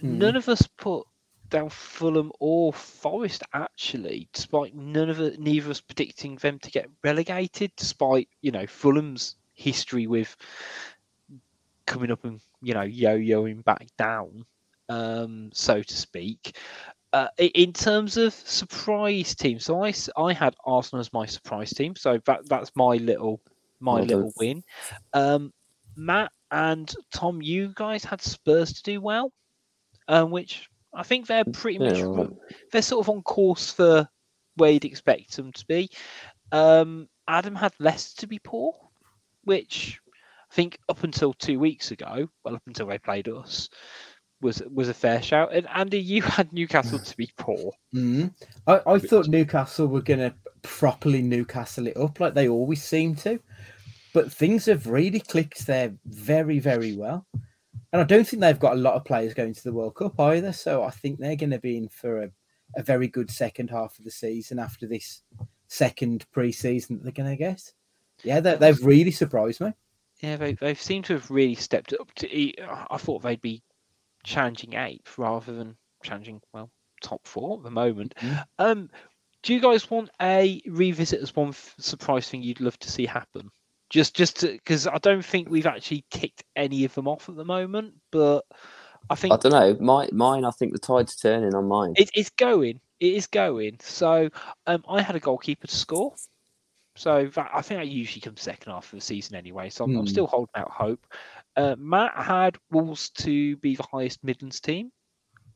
Hmm. 0.00 0.18
none 0.18 0.36
of 0.36 0.48
us 0.50 0.66
put 0.76 1.06
down 1.50 1.70
Fulham 1.70 2.32
or 2.40 2.72
Forest 2.72 3.42
actually, 3.52 4.28
despite 4.32 4.74
none 4.74 5.10
of 5.10 5.20
it, 5.20 5.38
neither 5.38 5.66
of 5.66 5.70
us 5.70 5.80
predicting 5.80 6.36
them 6.36 6.58
to 6.60 6.70
get 6.70 6.88
relegated, 7.02 7.72
despite 7.76 8.28
you 8.42 8.50
know 8.50 8.66
Fulham's 8.66 9.36
history 9.54 10.06
with 10.06 10.36
coming 11.86 12.10
up 12.10 12.24
and 12.24 12.40
you 12.62 12.74
know 12.74 12.82
yo-yoing 12.82 13.64
back 13.64 13.86
down, 13.96 14.44
um, 14.88 15.50
so 15.52 15.82
to 15.82 15.94
speak. 15.94 16.56
Uh, 17.12 17.28
in 17.38 17.72
terms 17.72 18.16
of 18.16 18.34
surprise 18.34 19.34
team, 19.34 19.58
so 19.58 19.82
I, 19.82 19.94
I 20.18 20.32
had 20.34 20.54
Arsenal 20.66 21.00
as 21.00 21.12
my 21.12 21.24
surprise 21.24 21.70
team, 21.70 21.96
so 21.96 22.18
that 22.26 22.46
that's 22.48 22.72
my 22.74 22.96
little 22.96 23.40
my 23.80 23.94
Well 23.94 24.04
little 24.04 24.32
win. 24.36 24.62
Um, 25.12 25.52
Matt 25.96 26.32
and 26.50 26.92
Tom, 27.12 27.40
you 27.40 27.72
guys 27.74 28.04
had 28.04 28.20
Spurs 28.20 28.72
to 28.74 28.82
do 28.82 29.00
well, 29.00 29.32
um, 30.08 30.30
which 30.30 30.68
I 30.96 31.02
think 31.02 31.26
they're 31.26 31.44
pretty 31.44 31.78
much 31.78 31.98
Yeah, 31.98 32.04
right. 32.06 32.30
they're 32.72 32.82
sort 32.82 33.06
of 33.06 33.10
on 33.10 33.22
course 33.22 33.70
for 33.70 34.08
where 34.56 34.70
you'd 34.70 34.84
expect 34.84 35.36
them 35.36 35.52
to 35.52 35.66
be. 35.66 35.90
Um, 36.52 37.08
Adam 37.28 37.54
had 37.54 37.74
Leicester 37.78 38.22
to 38.22 38.26
be 38.26 38.38
poor, 38.38 38.74
which 39.44 40.00
I 40.50 40.54
think 40.54 40.78
up 40.88 41.04
until 41.04 41.32
two 41.34 41.58
weeks 41.58 41.90
ago, 41.90 42.28
well, 42.44 42.54
up 42.54 42.62
until 42.66 42.86
they 42.86 42.98
played 42.98 43.28
us, 43.28 43.68
was 44.40 44.62
was 44.72 44.88
a 44.88 44.94
fair 44.94 45.22
shout. 45.22 45.52
And 45.52 45.66
Andy, 45.74 46.00
you 46.00 46.22
had 46.36 46.52
Newcastle 46.52 46.98
to 46.98 47.16
be 47.16 47.30
poor. 47.36 47.72
Mm. 47.94 48.32
I, 48.66 48.80
I 48.86 48.98
thought 48.98 49.28
Newcastle 49.28 49.86
were 49.86 50.02
going 50.02 50.20
to 50.20 50.34
properly 50.62 51.22
Newcastle 51.22 51.86
it 51.86 51.96
up 51.96 52.20
like 52.20 52.34
they 52.34 52.48
always 52.48 52.82
seem 52.82 53.14
to, 53.16 53.40
but 54.12 54.32
things 54.32 54.66
have 54.66 54.86
really 54.86 55.20
clicked 55.20 55.66
there 55.66 55.94
very, 56.06 56.58
very 56.58 56.96
well. 56.96 57.26
And 57.92 58.00
I 58.02 58.04
don't 58.04 58.26
think 58.26 58.40
they've 58.40 58.58
got 58.58 58.74
a 58.74 58.80
lot 58.80 58.94
of 58.94 59.04
players 59.04 59.34
going 59.34 59.54
to 59.54 59.62
the 59.64 59.72
World 59.72 59.94
Cup 59.94 60.18
either. 60.20 60.52
So 60.52 60.82
I 60.82 60.90
think 60.90 61.18
they're 61.18 61.36
going 61.36 61.50
to 61.50 61.58
be 61.58 61.76
in 61.76 61.88
for 61.88 62.22
a, 62.24 62.30
a 62.76 62.82
very 62.82 63.08
good 63.08 63.30
second 63.30 63.70
half 63.70 63.98
of 63.98 64.04
the 64.04 64.10
season 64.10 64.58
after 64.58 64.86
this 64.86 65.22
second 65.68 66.26
pre 66.32 66.52
season 66.52 66.96
that 66.96 67.02
they're 67.04 67.24
going 67.24 67.30
to 67.30 67.36
get. 67.36 67.62
Yeah, 68.24 68.40
they, 68.40 68.56
they've 68.56 68.84
really 68.84 69.10
surprised 69.12 69.60
me. 69.60 69.72
Yeah, 70.22 70.36
they 70.36 70.54
they 70.54 70.74
seem 70.74 71.02
to 71.04 71.12
have 71.14 71.30
really 71.30 71.54
stepped 71.54 71.92
up 71.92 72.12
to. 72.14 72.30
eat- 72.32 72.58
I 72.90 72.96
thought 72.96 73.22
they'd 73.22 73.40
be 73.40 73.62
challenging 74.24 74.74
eighth 74.74 75.18
rather 75.18 75.52
than 75.52 75.76
challenging 76.02 76.40
well 76.52 76.70
top 77.02 77.26
four 77.26 77.58
at 77.58 77.62
the 77.62 77.70
moment. 77.70 78.14
Mhm. 78.20 78.44
Um, 78.58 78.90
do 79.42 79.52
you 79.54 79.60
guys 79.60 79.90
want 79.90 80.08
a 80.20 80.60
revisit 80.66 81.20
as 81.20 81.36
one 81.36 81.50
f- 81.50 81.74
surprise 81.78 82.28
thing 82.28 82.42
you'd 82.42 82.60
love 82.60 82.78
to 82.80 82.90
see 82.90 83.04
happen? 83.06 83.50
Just 83.90 84.16
just 84.16 84.40
because 84.40 84.86
I 84.86 84.98
don't 84.98 85.24
think 85.24 85.48
we've 85.48 85.66
actually 85.66 86.04
ticked 86.10 86.42
any 86.56 86.84
of 86.84 86.94
them 86.94 87.06
off 87.06 87.28
at 87.28 87.36
the 87.36 87.44
moment, 87.44 87.94
but 88.10 88.44
I 89.08 89.14
think 89.14 89.34
I 89.34 89.36
don't 89.36 89.52
know. 89.52 89.76
My, 89.80 90.08
mine, 90.12 90.44
I 90.44 90.50
think 90.50 90.72
the 90.72 90.78
tide's 90.78 91.14
turning 91.16 91.54
on 91.54 91.66
mine. 91.68 91.94
it, 91.96 92.10
it's 92.14 92.30
going. 92.30 92.80
It 92.98 93.14
is 93.14 93.26
going. 93.28 93.76
So 93.80 94.28
um, 94.66 94.82
I 94.88 95.00
had 95.02 95.14
a 95.14 95.20
goalkeeper 95.20 95.68
to 95.68 95.76
score. 95.76 96.14
So 96.96 97.26
that, 97.34 97.50
I 97.54 97.60
think 97.62 97.80
that 97.80 97.88
usually 97.88 98.22
comes 98.22 98.40
second 98.40 98.72
half 98.72 98.92
of 98.92 98.98
the 98.98 99.04
season 99.04 99.36
anyway. 99.36 99.68
So 99.68 99.84
I'm, 99.84 99.90
I'm 99.96 100.04
Hmm. 100.04 100.06
still 100.06 100.26
holding 100.26 100.50
out 100.56 100.70
hope. 100.70 101.06
Uh, 101.54 101.76
Matt 101.78 102.14
had 102.16 102.56
Wolves 102.70 103.10
to 103.10 103.56
be 103.58 103.76
the 103.76 103.86
highest 103.92 104.24
Midlands 104.24 104.60
team. 104.60 104.90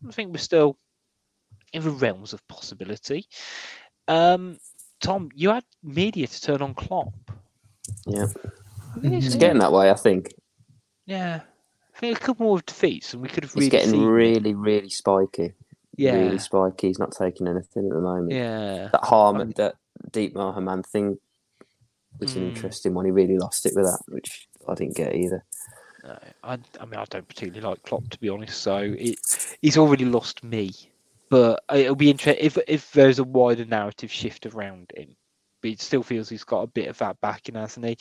I 0.07 0.13
think 0.13 0.31
we're 0.31 0.39
still 0.39 0.77
in 1.73 1.83
the 1.83 1.91
realms 1.91 2.33
of 2.33 2.47
possibility. 2.47 3.27
Um, 4.07 4.59
Tom, 5.01 5.31
you 5.35 5.51
had 5.51 5.65
media 5.83 6.27
to 6.27 6.41
turn 6.41 6.63
on 6.63 6.75
Klopp. 6.75 7.15
Yeah, 8.11 8.27
I 8.97 9.01
think 9.01 9.15
it's 9.15 9.27
it's 9.27 9.35
getting 9.37 9.59
that 9.61 9.73
way. 9.73 9.91
I 9.91 9.95
think 9.95 10.33
Yeah. 11.07 11.41
I 11.95 11.99
think 12.01 12.17
a 12.17 12.21
couple 12.21 12.47
more 12.47 12.61
defeats 12.61 13.13
and 13.13 13.23
we 13.23 13.29
could 13.29 13.45
have 13.45 13.53
it's 13.57 13.69
getting 13.69 13.91
seen 13.91 14.05
really, 14.05 14.55
really 14.55 14.89
spiky. 14.89 15.53
yeah. 15.97 16.15
Really 16.15 16.39
spiky. 16.39 16.87
He's 16.89 16.99
not 16.99 17.13
taking 17.13 17.47
anything 17.47 17.87
at 17.89 17.93
the 17.95 18.01
moment. 18.01 18.33
yeah. 18.33 18.89
That 18.93 19.05
harm, 19.05 19.51
that 19.57 19.75
deep 20.13 20.35
Mahaman 20.35 20.85
thing 20.87 21.19
was 22.19 22.35
an 22.37 22.43
Mm. 22.45 22.49
interesting 22.55 22.95
one. 22.95 23.05
He 23.05 23.11
really 23.11 23.37
lost 23.39 23.67
it 23.67 23.73
with 23.77 23.85
that, 23.85 24.01
which 24.09 24.49
I 24.67 24.75
didn't 24.75 24.97
get 24.97 25.15
either. 25.15 25.45
No, 26.03 26.19
I, 26.43 26.59
I 26.81 26.85
mean, 26.87 26.99
I 26.99 27.05
don't 27.11 27.29
particularly 27.29 27.61
like 27.61 27.83
Klopp 27.83 28.09
to 28.09 28.19
be 28.19 28.31
honest. 28.31 28.63
So 28.63 28.77
it, 28.79 29.19
he's 29.61 29.77
already 29.77 30.07
lost 30.07 30.43
me. 30.43 30.73
But 31.29 31.63
it'll 31.73 31.95
be 31.97 32.11
interesting 32.11 32.45
if 32.45 32.57
if 32.67 32.91
there's 32.93 33.19
a 33.19 33.25
wider 33.25 33.65
narrative 33.67 34.11
shift 34.11 34.47
around 34.47 34.91
him. 34.97 35.15
But 35.61 35.71
he 35.71 35.77
still 35.77 36.03
feels 36.03 36.29
he's 36.29 36.45
got 36.45 36.63
a 36.63 36.69
bit 36.69 36.89
of 36.89 36.99
that 36.99 37.21
backing, 37.21 37.55
hasn't 37.55 37.87
he? 37.87 37.97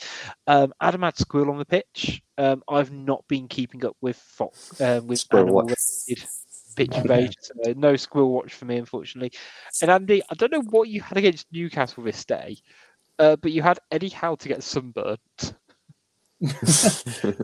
Um, 0.46 0.72
Adam 0.80 1.02
had 1.02 1.16
Squill 1.16 1.50
on 1.50 1.58
the 1.58 1.64
pitch. 1.64 2.22
Um, 2.38 2.62
I've 2.68 2.90
not 2.90 3.24
been 3.28 3.48
keeping 3.48 3.84
up 3.84 3.96
with 4.00 4.16
Fox, 4.16 4.80
um, 4.80 5.06
with 5.06 5.20
Squill 5.20 5.40
animal 5.40 5.66
watch. 5.66 5.74
pitch 6.76 6.94
invasion. 6.94 7.34
So 7.42 7.72
no 7.76 7.94
Squill 7.94 8.30
watch 8.30 8.54
for 8.54 8.64
me, 8.64 8.78
unfortunately. 8.78 9.32
And 9.82 9.90
Andy, 9.90 10.22
I 10.30 10.34
don't 10.34 10.52
know 10.52 10.62
what 10.70 10.88
you 10.88 11.00
had 11.00 11.18
against 11.18 11.46
Newcastle 11.52 12.02
this 12.02 12.24
day, 12.24 12.56
uh, 13.18 13.36
but 13.36 13.52
you 13.52 13.62
had 13.62 13.78
Eddie 13.90 14.08
Howe 14.08 14.36
to 14.36 14.48
get 14.48 14.62
sunburnt. 14.62 15.54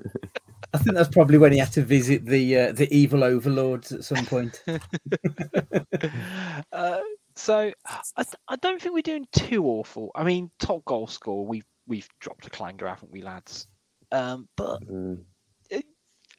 I 0.73 0.79
think 0.79 0.95
that's 0.95 1.11
probably 1.11 1.39
when 1.39 1.53
he 1.53 1.59
had 1.59 1.73
to 1.73 1.83
visit 1.83 2.25
the 2.25 2.59
uh, 2.59 2.73
the 2.73 2.93
evil 2.95 3.25
overlords 3.25 3.93
at 3.93 4.05
some 4.05 4.25
point. 4.27 4.63
uh, 6.73 7.01
so 7.37 7.71
I, 8.17 8.25
I 8.49 8.57
don't 8.57 8.81
think 8.81 8.95
we're 8.95 9.03
doing 9.03 9.27
too 9.33 9.65
awful. 9.67 10.11
I 10.15 10.25
mean, 10.25 10.51
top 10.59 10.85
goal 10.85 11.07
score, 11.07 11.47
we've 11.47 11.67
we've 11.87 12.09
dropped 12.21 12.47
a 12.47 12.51
clanger, 12.51 12.89
haven't 12.89 13.13
we, 13.13 13.23
lads? 13.23 13.67
Um, 14.13 14.49
but 14.57 14.83
Mm. 14.87 15.25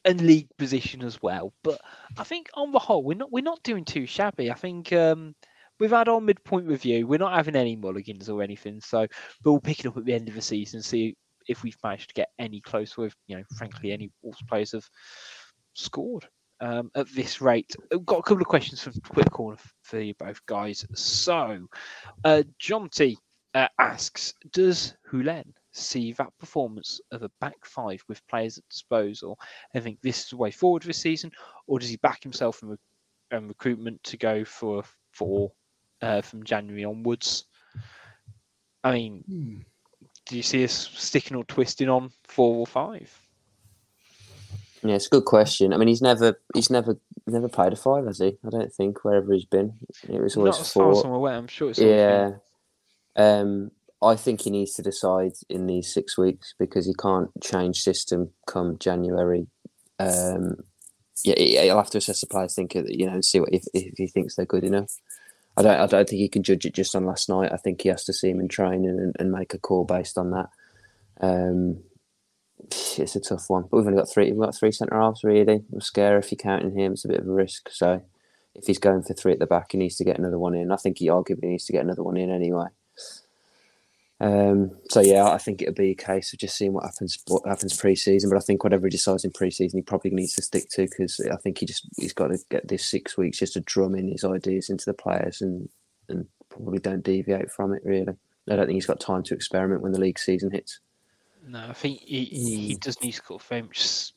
and 0.04 0.20
league 0.20 0.48
position 0.58 1.02
as 1.04 1.20
well. 1.22 1.52
But 1.62 1.80
I 2.16 2.24
think 2.24 2.48
on 2.54 2.72
the 2.72 2.78
whole, 2.78 3.02
we're 3.02 3.16
not 3.16 3.32
we're 3.32 3.42
not 3.42 3.62
doing 3.62 3.84
too 3.84 4.06
shabby. 4.06 4.50
I 4.50 4.54
think 4.54 4.92
um, 4.92 5.34
we've 5.78 5.90
had 5.90 6.08
our 6.08 6.20
midpoint 6.20 6.66
review. 6.66 7.06
We're 7.06 7.18
not 7.18 7.34
having 7.34 7.56
any 7.56 7.76
mulligans 7.76 8.28
or 8.28 8.42
anything. 8.42 8.80
So, 8.80 9.06
we'll 9.44 9.60
pick 9.60 9.80
it 9.80 9.86
up 9.86 9.96
at 9.96 10.04
the 10.04 10.14
end 10.14 10.28
of 10.28 10.34
the 10.34 10.42
season, 10.42 10.82
see 10.82 11.16
if 11.48 11.62
we've 11.62 11.76
managed 11.82 12.08
to 12.08 12.14
get 12.14 12.28
any 12.38 12.60
closer 12.60 13.02
with 13.02 13.14
you 13.26 13.36
know, 13.36 13.42
frankly, 13.56 13.92
any 13.92 14.10
Wolves 14.22 14.42
players 14.48 14.72
have 14.72 14.88
scored. 15.74 16.26
Um, 16.60 16.90
at 16.96 17.08
this 17.14 17.40
rate, 17.40 17.74
I've 17.92 18.04
got 18.04 18.18
a 18.18 18.22
couple 18.22 18.42
of 18.42 18.48
questions 18.48 18.82
from 18.82 18.94
Quick 19.08 19.30
Corner 19.30 19.58
for 19.82 20.00
you 20.00 20.14
both 20.18 20.44
guys. 20.46 20.84
So, 20.94 21.68
uh, 22.24 22.42
John 22.58 22.88
T 22.88 23.16
uh, 23.54 23.68
asks, 23.78 24.34
does 24.52 24.96
Julen 25.10 25.44
see 25.72 26.12
that 26.14 26.36
performance 26.38 27.00
of 27.12 27.22
a 27.22 27.30
back 27.40 27.64
five 27.64 28.02
with 28.08 28.26
players 28.26 28.58
at 28.58 28.68
disposal 28.68 29.38
and 29.72 29.84
think 29.84 30.00
this 30.00 30.24
is 30.24 30.30
the 30.30 30.36
way 30.36 30.50
forward 30.50 30.82
this 30.82 30.98
season, 30.98 31.30
or 31.68 31.78
does 31.78 31.90
he 31.90 31.96
back 31.96 32.22
himself 32.22 32.62
in, 32.62 32.70
re- 32.70 32.76
in 33.30 33.46
recruitment 33.48 34.02
to 34.02 34.16
go 34.16 34.44
for 34.44 34.82
four 35.12 35.52
uh, 36.02 36.20
from 36.22 36.42
January 36.42 36.84
onwards? 36.84 37.44
I 38.82 38.92
mean, 38.92 39.24
Hmm. 39.28 39.58
do 40.26 40.36
you 40.36 40.42
see 40.42 40.64
us 40.64 40.90
sticking 40.94 41.36
or 41.36 41.44
twisting 41.44 41.88
on 41.88 42.10
four 42.24 42.56
or 42.56 42.66
five? 42.66 43.27
Yeah, 44.82 44.94
it's 44.94 45.06
a 45.06 45.10
good 45.10 45.24
question. 45.24 45.72
I 45.72 45.76
mean, 45.76 45.88
he's 45.88 46.02
never 46.02 46.38
he's 46.54 46.70
never 46.70 46.98
never 47.26 47.48
played 47.48 47.72
a 47.72 47.76
five, 47.76 48.06
has 48.06 48.18
he? 48.18 48.36
I 48.46 48.50
don't 48.50 48.72
think 48.72 49.04
wherever 49.04 49.32
he's 49.32 49.44
been, 49.44 49.74
it 50.08 50.20
was 50.20 50.36
always 50.36 50.52
Not 50.56 50.60
as 50.60 50.72
far 50.72 50.90
as 50.90 51.00
four. 51.00 51.06
I'm 51.10 51.14
aware. 51.16 51.34
I'm 51.34 51.46
sure 51.48 51.70
it's 51.70 51.78
Yeah. 51.78 52.32
Um, 53.16 53.70
I 54.00 54.14
think 54.14 54.42
he 54.42 54.50
needs 54.50 54.74
to 54.74 54.82
decide 54.82 55.32
in 55.48 55.66
these 55.66 55.92
six 55.92 56.16
weeks 56.16 56.54
because 56.58 56.86
he 56.86 56.94
can't 56.94 57.30
change 57.42 57.82
system 57.82 58.30
come 58.46 58.78
January. 58.78 59.48
Um, 59.98 60.58
yeah, 61.24 61.34
he- 61.36 61.58
he'll 61.58 61.76
have 61.78 61.90
to 61.90 61.98
assess 61.98 62.20
the 62.20 62.28
players, 62.28 62.54
think 62.54 62.74
you 62.76 63.06
know, 63.06 63.14
and 63.14 63.24
see 63.24 63.40
what 63.40 63.52
if, 63.52 63.64
if 63.74 63.94
he 63.96 64.06
thinks 64.06 64.36
they're 64.36 64.46
good 64.46 64.62
enough. 64.62 64.92
I 65.56 65.62
don't. 65.62 65.80
I 65.80 65.86
don't 65.86 66.08
think 66.08 66.20
he 66.20 66.28
can 66.28 66.44
judge 66.44 66.64
it 66.64 66.74
just 66.74 66.94
on 66.94 67.04
last 67.04 67.28
night. 67.28 67.50
I 67.52 67.56
think 67.56 67.80
he 67.80 67.88
has 67.88 68.04
to 68.04 68.12
see 68.12 68.30
him 68.30 68.38
in 68.38 68.46
training 68.46 68.90
and, 68.90 69.16
and 69.18 69.32
make 69.32 69.54
a 69.54 69.58
call 69.58 69.84
based 69.84 70.16
on 70.16 70.30
that. 70.30 70.48
Um, 71.20 71.80
it's 72.70 73.16
a 73.16 73.20
tough 73.20 73.48
one, 73.48 73.64
but 73.70 73.76
we've 73.76 73.86
only 73.86 73.98
got 73.98 74.10
three. 74.10 74.32
We've 74.32 74.40
got 74.40 74.56
three 74.56 74.72
centre 74.72 74.98
halves 74.98 75.24
really. 75.24 75.64
I'm 75.72 75.80
scared 75.80 76.22
if 76.22 76.30
you're 76.30 76.36
counting 76.36 76.76
him. 76.76 76.92
It's 76.92 77.04
a 77.04 77.08
bit 77.08 77.20
of 77.20 77.28
a 77.28 77.32
risk. 77.32 77.68
So 77.70 78.02
if 78.54 78.66
he's 78.66 78.78
going 78.78 79.02
for 79.02 79.14
three 79.14 79.32
at 79.32 79.38
the 79.38 79.46
back, 79.46 79.72
he 79.72 79.78
needs 79.78 79.96
to 79.96 80.04
get 80.04 80.18
another 80.18 80.38
one 80.38 80.54
in. 80.54 80.72
I 80.72 80.76
think 80.76 80.98
he 80.98 81.08
arguably 81.08 81.44
needs 81.44 81.66
to 81.66 81.72
get 81.72 81.84
another 81.84 82.02
one 82.02 82.16
in 82.16 82.30
anyway. 82.30 82.66
Um, 84.20 84.72
so 84.90 85.00
yeah, 85.00 85.30
I 85.30 85.38
think 85.38 85.62
it'll 85.62 85.74
be 85.74 85.92
a 85.92 85.94
case 85.94 86.32
of 86.32 86.40
just 86.40 86.56
seeing 86.56 86.72
what 86.72 86.84
happens 86.84 87.22
what 87.28 87.46
happens 87.46 87.76
pre-season. 87.76 88.28
But 88.28 88.36
I 88.36 88.40
think 88.40 88.64
whatever 88.64 88.86
he 88.86 88.90
decides 88.90 89.24
in 89.24 89.30
pre-season, 89.30 89.78
he 89.78 89.82
probably 89.82 90.10
needs 90.10 90.34
to 90.34 90.42
stick 90.42 90.68
to 90.70 90.82
because 90.82 91.20
I 91.20 91.36
think 91.36 91.58
he 91.58 91.66
just 91.66 91.86
he's 91.96 92.12
got 92.12 92.28
to 92.28 92.38
get 92.50 92.66
this 92.66 92.84
six 92.84 93.16
weeks 93.16 93.38
just 93.38 93.52
to 93.52 93.60
drum 93.60 93.94
in 93.94 94.08
his 94.08 94.24
ideas 94.24 94.70
into 94.70 94.86
the 94.86 94.94
players 94.94 95.40
and 95.40 95.68
and 96.08 96.26
probably 96.48 96.80
don't 96.80 97.04
deviate 97.04 97.50
from 97.52 97.72
it. 97.72 97.82
Really, 97.84 98.14
I 98.50 98.56
don't 98.56 98.66
think 98.66 98.74
he's 98.74 98.86
got 98.86 98.98
time 98.98 99.22
to 99.24 99.34
experiment 99.34 99.82
when 99.82 99.92
the 99.92 100.00
league 100.00 100.18
season 100.18 100.50
hits. 100.50 100.80
No, 101.48 101.66
I 101.68 101.72
think 101.72 102.00
he, 102.00 102.24
he 102.24 102.74
does 102.74 103.00
need 103.02 103.12
to 103.12 103.22
sort 103.24 103.42
of 103.50 104.12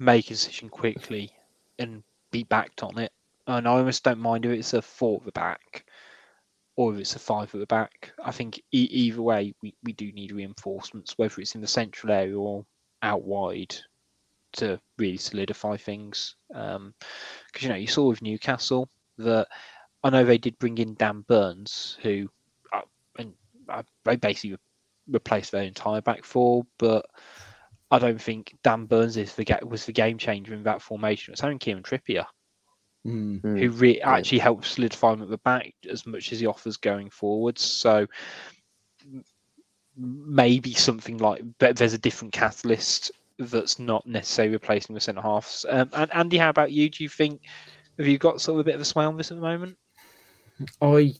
make 0.00 0.26
a 0.26 0.28
decision 0.30 0.68
quickly 0.68 1.30
and 1.78 2.02
be 2.32 2.42
backed 2.42 2.82
on 2.82 2.98
it. 2.98 3.12
And 3.46 3.68
I 3.68 3.70
almost 3.70 4.02
don't 4.02 4.18
mind 4.18 4.44
if 4.44 4.50
it's 4.50 4.74
a 4.74 4.82
four 4.82 5.18
at 5.18 5.26
the 5.26 5.32
back 5.32 5.86
or 6.74 6.92
if 6.92 6.98
it's 6.98 7.14
a 7.14 7.20
five 7.20 7.54
at 7.54 7.60
the 7.60 7.66
back. 7.66 8.10
I 8.24 8.32
think 8.32 8.58
e- 8.72 8.88
either 8.90 9.22
way, 9.22 9.54
we, 9.62 9.74
we 9.84 9.92
do 9.92 10.10
need 10.10 10.32
reinforcements, 10.32 11.14
whether 11.16 11.40
it's 11.40 11.54
in 11.54 11.60
the 11.60 11.68
central 11.68 12.12
area 12.12 12.36
or 12.36 12.66
out 13.02 13.22
wide 13.22 13.76
to 14.54 14.80
really 14.98 15.18
solidify 15.18 15.76
things. 15.76 16.34
Because, 16.48 16.92
you 17.60 17.68
know, 17.68 17.76
you 17.76 17.86
saw 17.86 18.08
with 18.08 18.22
Newcastle 18.22 18.88
that 19.18 19.46
I 20.02 20.10
know 20.10 20.24
they 20.24 20.38
did 20.38 20.58
bring 20.58 20.78
in 20.78 20.94
Dan 20.94 21.24
Burns, 21.28 21.96
who 22.02 22.28
uh, 22.72 22.80
and 23.18 23.32
uh, 23.68 23.82
they 24.04 24.16
basically 24.16 24.56
replace 25.08 25.50
their 25.50 25.62
entire 25.62 26.00
back 26.00 26.24
four, 26.24 26.64
but 26.78 27.06
I 27.90 27.98
don't 27.98 28.20
think 28.20 28.56
Dan 28.64 28.86
Burns 28.86 29.16
is 29.16 29.34
the 29.34 29.44
ga- 29.44 29.60
was 29.64 29.86
the 29.86 29.92
game 29.92 30.18
changer 30.18 30.54
in 30.54 30.64
that 30.64 30.82
formation. 30.82 31.32
It's 31.32 31.44
only 31.44 31.58
Kieran 31.58 31.82
Trippier 31.82 32.26
Hmm. 33.04 33.36
Mm. 33.36 33.60
who 33.60 33.70
re- 33.70 34.00
actually 34.00 34.40
helps 34.40 34.70
solidify 34.70 35.12
him 35.12 35.22
at 35.22 35.28
the 35.28 35.38
back 35.38 35.72
as 35.88 36.04
much 36.06 36.32
as 36.32 36.40
he 36.40 36.46
offers 36.46 36.76
going 36.76 37.10
forwards. 37.10 37.62
So 37.62 38.06
maybe 39.96 40.74
something 40.74 41.18
like 41.18 41.42
but 41.58 41.76
there's 41.76 41.94
a 41.94 41.98
different 41.98 42.32
catalyst 42.34 43.10
that's 43.38 43.78
not 43.78 44.06
necessarily 44.06 44.52
replacing 44.54 44.94
the 44.94 45.00
centre 45.00 45.22
halves. 45.22 45.64
Um, 45.68 45.88
and 45.92 46.12
Andy, 46.14 46.36
how 46.38 46.48
about 46.50 46.72
you? 46.72 46.90
Do 46.90 47.04
you 47.04 47.08
think 47.08 47.42
have 47.98 48.06
you 48.06 48.18
got 48.18 48.40
sort 48.40 48.56
of 48.56 48.60
a 48.60 48.64
bit 48.64 48.74
of 48.74 48.80
a 48.80 48.84
sway 48.84 49.04
on 49.04 49.16
this 49.16 49.30
at 49.30 49.36
the 49.36 49.42
moment? 49.42 49.76
I 50.80 51.14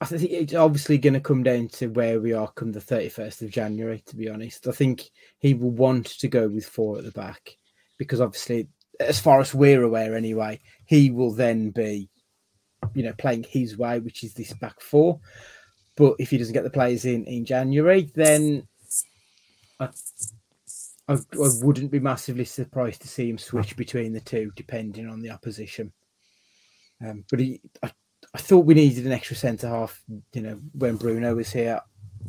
I 0.00 0.06
think 0.06 0.22
it's 0.30 0.54
obviously 0.54 0.96
going 0.96 1.14
to 1.14 1.20
come 1.20 1.42
down 1.42 1.68
to 1.68 1.88
where 1.88 2.20
we 2.20 2.32
are 2.32 2.50
come 2.52 2.72
the 2.72 2.80
31st 2.80 3.42
of 3.42 3.50
January, 3.50 4.02
to 4.06 4.16
be 4.16 4.30
honest. 4.30 4.66
I 4.66 4.72
think 4.72 5.10
he 5.38 5.52
will 5.52 5.72
want 5.72 6.06
to 6.06 6.28
go 6.28 6.48
with 6.48 6.64
four 6.64 6.96
at 6.98 7.04
the 7.04 7.10
back 7.10 7.56
because 7.98 8.20
obviously, 8.20 8.68
as 8.98 9.20
far 9.20 9.40
as 9.40 9.54
we're 9.54 9.82
aware 9.82 10.16
anyway, 10.16 10.60
he 10.86 11.10
will 11.10 11.32
then 11.32 11.70
be, 11.70 12.08
you 12.94 13.02
know, 13.02 13.12
playing 13.18 13.44
his 13.44 13.76
way, 13.76 14.00
which 14.00 14.24
is 14.24 14.32
this 14.32 14.54
back 14.54 14.80
four. 14.80 15.20
But 15.96 16.14
if 16.18 16.30
he 16.30 16.38
doesn't 16.38 16.54
get 16.54 16.64
the 16.64 16.70
players 16.70 17.04
in 17.04 17.26
in 17.26 17.44
January, 17.44 18.10
then 18.14 18.66
I, 19.78 19.90
I, 21.08 21.12
I 21.14 21.48
wouldn't 21.60 21.90
be 21.90 22.00
massively 22.00 22.46
surprised 22.46 23.02
to 23.02 23.08
see 23.08 23.28
him 23.28 23.36
switch 23.36 23.76
between 23.76 24.14
the 24.14 24.20
two, 24.20 24.50
depending 24.56 25.10
on 25.10 25.20
the 25.20 25.30
opposition. 25.30 25.92
Um, 27.04 27.24
but 27.30 27.40
he, 27.40 27.60
I, 27.82 27.90
I 28.34 28.38
thought 28.38 28.66
we 28.66 28.74
needed 28.74 29.06
an 29.06 29.12
extra 29.12 29.36
centre 29.36 29.68
half. 29.68 30.02
You 30.32 30.42
know, 30.42 30.60
when 30.72 30.96
Bruno 30.96 31.34
was 31.34 31.50
here, 31.50 31.80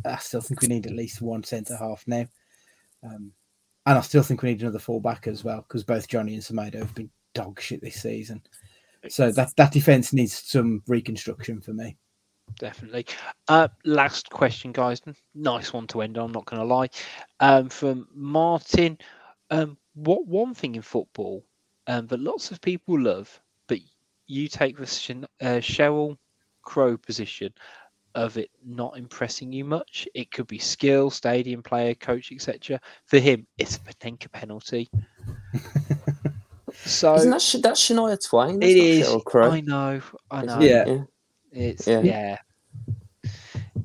I 0.06 0.18
still 0.18 0.42
think 0.42 0.62
we 0.62 0.68
need 0.68 0.88
at 0.88 0.94
least 0.94 1.22
one 1.22 1.44
centre 1.44 1.78
half 1.78 2.04
now, 2.08 2.26
um, 3.04 3.32
and 3.86 3.98
I 3.98 4.02
still 4.02 4.24
think 4.24 4.42
we 4.42 4.50
need 4.50 4.62
another 4.62 4.80
fullback 4.80 5.28
as 5.28 5.44
well 5.44 5.62
because 5.68 5.84
both 5.84 6.08
Jonny 6.08 6.34
and 6.34 6.44
Semedo 6.44 6.80
have 6.80 6.96
been 6.96 7.10
dog 7.34 7.62
shit 7.62 7.82
this 7.82 8.02
season. 8.02 8.42
So 9.10 9.32
that 9.32 9.56
that 9.56 9.72
defence 9.72 10.14
needs 10.14 10.34
some 10.34 10.84
reconstruction 10.88 11.62
for 11.62 11.74
me. 11.74 11.98
Definitely. 12.60 13.06
Uh, 13.48 13.68
last 13.86 14.30
question, 14.30 14.72
guys. 14.72 15.02
Nice 15.34 15.74
one 15.74 15.88
to 15.88 16.02
end 16.02 16.18
on. 16.18 16.26
I'm 16.26 16.32
not 16.32 16.46
going 16.46 16.62
to 16.62 16.66
lie. 16.66 16.90
Um, 17.40 17.70
from 17.70 18.08
Martin, 18.14 18.98
um, 19.50 19.78
what 19.94 20.28
one 20.28 20.54
thing 20.54 20.76
in 20.76 20.82
football 20.82 21.46
um, 21.88 22.08
that 22.08 22.20
lots 22.20 22.52
of 22.52 22.62
people 22.62 23.00
love, 23.00 23.40
you 24.32 24.48
take 24.48 24.78
the 24.78 24.86
Shan- 24.86 25.28
uh, 25.42 25.60
Sheryl 25.60 26.16
Crow 26.64 26.96
position 26.98 27.54
of 28.16 28.38
it 28.38 28.50
not 28.66 28.98
impressing 28.98 29.52
you 29.52 29.66
much. 29.66 30.08
It 30.16 30.32
could 30.32 30.48
be 30.48 30.58
skill, 30.58 31.10
stadium 31.10 31.62
player, 31.62 31.94
coach, 31.96 32.32
etc. 32.32 32.80
For 33.08 33.20
him, 33.20 33.46
it's 33.58 33.76
a 33.76 33.80
Panenka 33.80 34.32
penalty. 34.32 34.90
so 36.74 37.16
Isn't 37.16 37.32
that 37.32 37.42
Sh- 37.42 37.56
that's 37.62 37.90
Shania 37.90 38.18
Twain? 38.26 38.60
That's 38.60 38.74
it 38.74 38.78
not 38.78 39.18
is. 39.18 39.24
Crow, 39.26 39.52
I 39.52 39.62
know. 39.62 40.02
I 40.30 40.46
know. 40.46 40.62
isn't? 40.62 40.88
Yeah. 40.88 41.04
It's 41.52 41.88
Yeah. 41.88 42.02
yeah. 42.02 42.38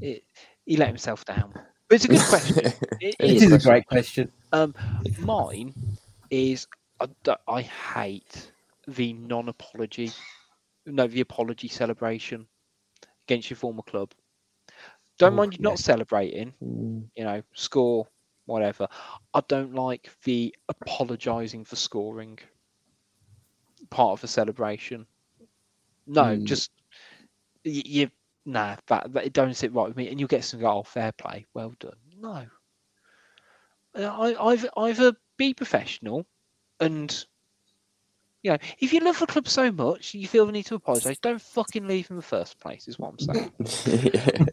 It, 0.00 0.22
he 0.64 0.76
let 0.76 0.88
himself 0.88 1.24
down. 1.24 1.52
But 1.88 1.94
it's 1.96 2.04
a 2.04 2.08
good 2.08 2.20
question. 2.20 2.58
It- 2.58 2.76
It 3.00 3.16
It 3.20 3.36
is 3.36 3.42
is 3.42 3.52
a 3.52 3.68
great 3.68 3.86
question. 3.86 4.30
um, 4.52 4.74
mine 5.18 5.74
is 6.30 6.66
I 7.48 7.62
hate 7.62 8.52
the 8.86 9.12
non-apology, 9.14 10.10
no, 10.86 11.06
the 11.06 11.20
apology 11.20 11.68
celebration 11.68 12.46
against 13.26 13.50
your 13.50 13.56
former 13.56 13.82
club. 13.82 14.12
Don't 15.18 15.34
Oh, 15.34 15.36
mind 15.36 15.54
you 15.54 15.58
yeah. 15.60 15.70
not 15.70 15.78
celebrating. 15.78 16.54
Mm. 16.62 17.04
You 17.16 17.24
know, 17.24 17.42
score 17.54 18.06
whatever. 18.46 18.88
I 19.34 19.42
don't 19.48 19.74
like 19.74 20.10
the 20.24 20.54
apologising 20.68 21.64
for 21.64 21.76
scoring 21.76 22.38
part 23.90 24.12
of 24.12 24.20
the 24.20 24.28
celebration. 24.28 25.06
No, 26.06 26.36
Mm. 26.36 26.44
just 26.44 26.70
y- 27.64 27.82
you. 27.84 28.10
Nah, 28.44 28.76
that, 28.86 29.12
that 29.12 29.24
it 29.26 29.32
don't 29.32 29.54
sit 29.54 29.72
right 29.74 29.88
with 29.88 29.96
me, 29.96 30.08
and 30.08 30.20
you'll 30.20 30.28
get 30.28 30.44
some 30.44 30.64
oh, 30.64 30.82
fair 30.84 31.12
play, 31.12 31.46
well 31.54 31.74
done. 31.80 31.96
No, 32.20 32.46
I, 33.96 34.36
I've 34.50 34.66
either 34.76 35.14
be 35.36 35.54
professional, 35.54 36.26
and 36.80 37.24
you 38.46 38.52
know, 38.52 38.58
if 38.78 38.92
you 38.92 39.00
love 39.00 39.18
the 39.18 39.26
club 39.26 39.48
so 39.48 39.72
much, 39.72 40.14
you 40.14 40.28
feel 40.28 40.46
the 40.46 40.52
need 40.52 40.66
to 40.66 40.76
apologise. 40.76 41.18
Don't 41.18 41.42
fucking 41.42 41.88
leave 41.88 42.08
in 42.10 42.16
the 42.16 42.22
first 42.22 42.60
place. 42.60 42.86
Is 42.86 42.96
what 42.96 43.14
I'm 43.14 43.18
saying. 43.18 43.50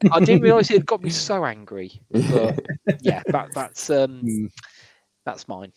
I 0.12 0.20
didn't 0.20 0.42
realise 0.42 0.72
it 0.72 0.84
got 0.88 1.04
me 1.04 1.12
so 1.12 1.46
angry. 1.46 2.02
But 2.12 2.60
yeah, 3.02 3.22
that, 3.28 3.50
that's 3.54 3.92
um, 3.92 4.24
Mm. 4.24 4.50
that's 5.26 5.48
mine. 5.48 5.72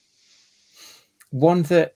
one 1.29 1.63
that 1.65 1.93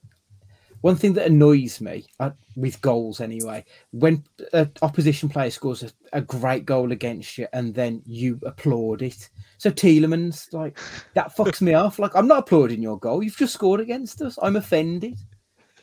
one 0.81 0.95
thing 0.95 1.13
that 1.13 1.25
annoys 1.25 1.81
me 1.81 2.05
uh, 2.19 2.29
with 2.55 2.79
goals 2.81 3.19
anyway 3.19 3.65
when 3.91 4.23
an 4.53 4.71
opposition 4.83 5.27
player 5.27 5.49
scores 5.49 5.81
a, 5.81 5.91
a 6.13 6.21
great 6.21 6.65
goal 6.65 6.91
against 6.91 7.37
you 7.37 7.47
and 7.53 7.73
then 7.73 8.01
you 8.05 8.39
applaud 8.45 9.01
it 9.01 9.29
so 9.57 9.69
Tielemans 9.71 10.51
like 10.53 10.77
that 11.13 11.35
fucks 11.35 11.61
me 11.61 11.73
off 11.83 11.99
like 11.99 12.15
i'm 12.15 12.27
not 12.27 12.39
applauding 12.39 12.81
your 12.81 12.99
goal 12.99 13.23
you've 13.23 13.37
just 13.37 13.53
scored 13.53 13.79
against 13.79 14.21
us 14.21 14.37
i'm 14.41 14.55
offended 14.55 15.17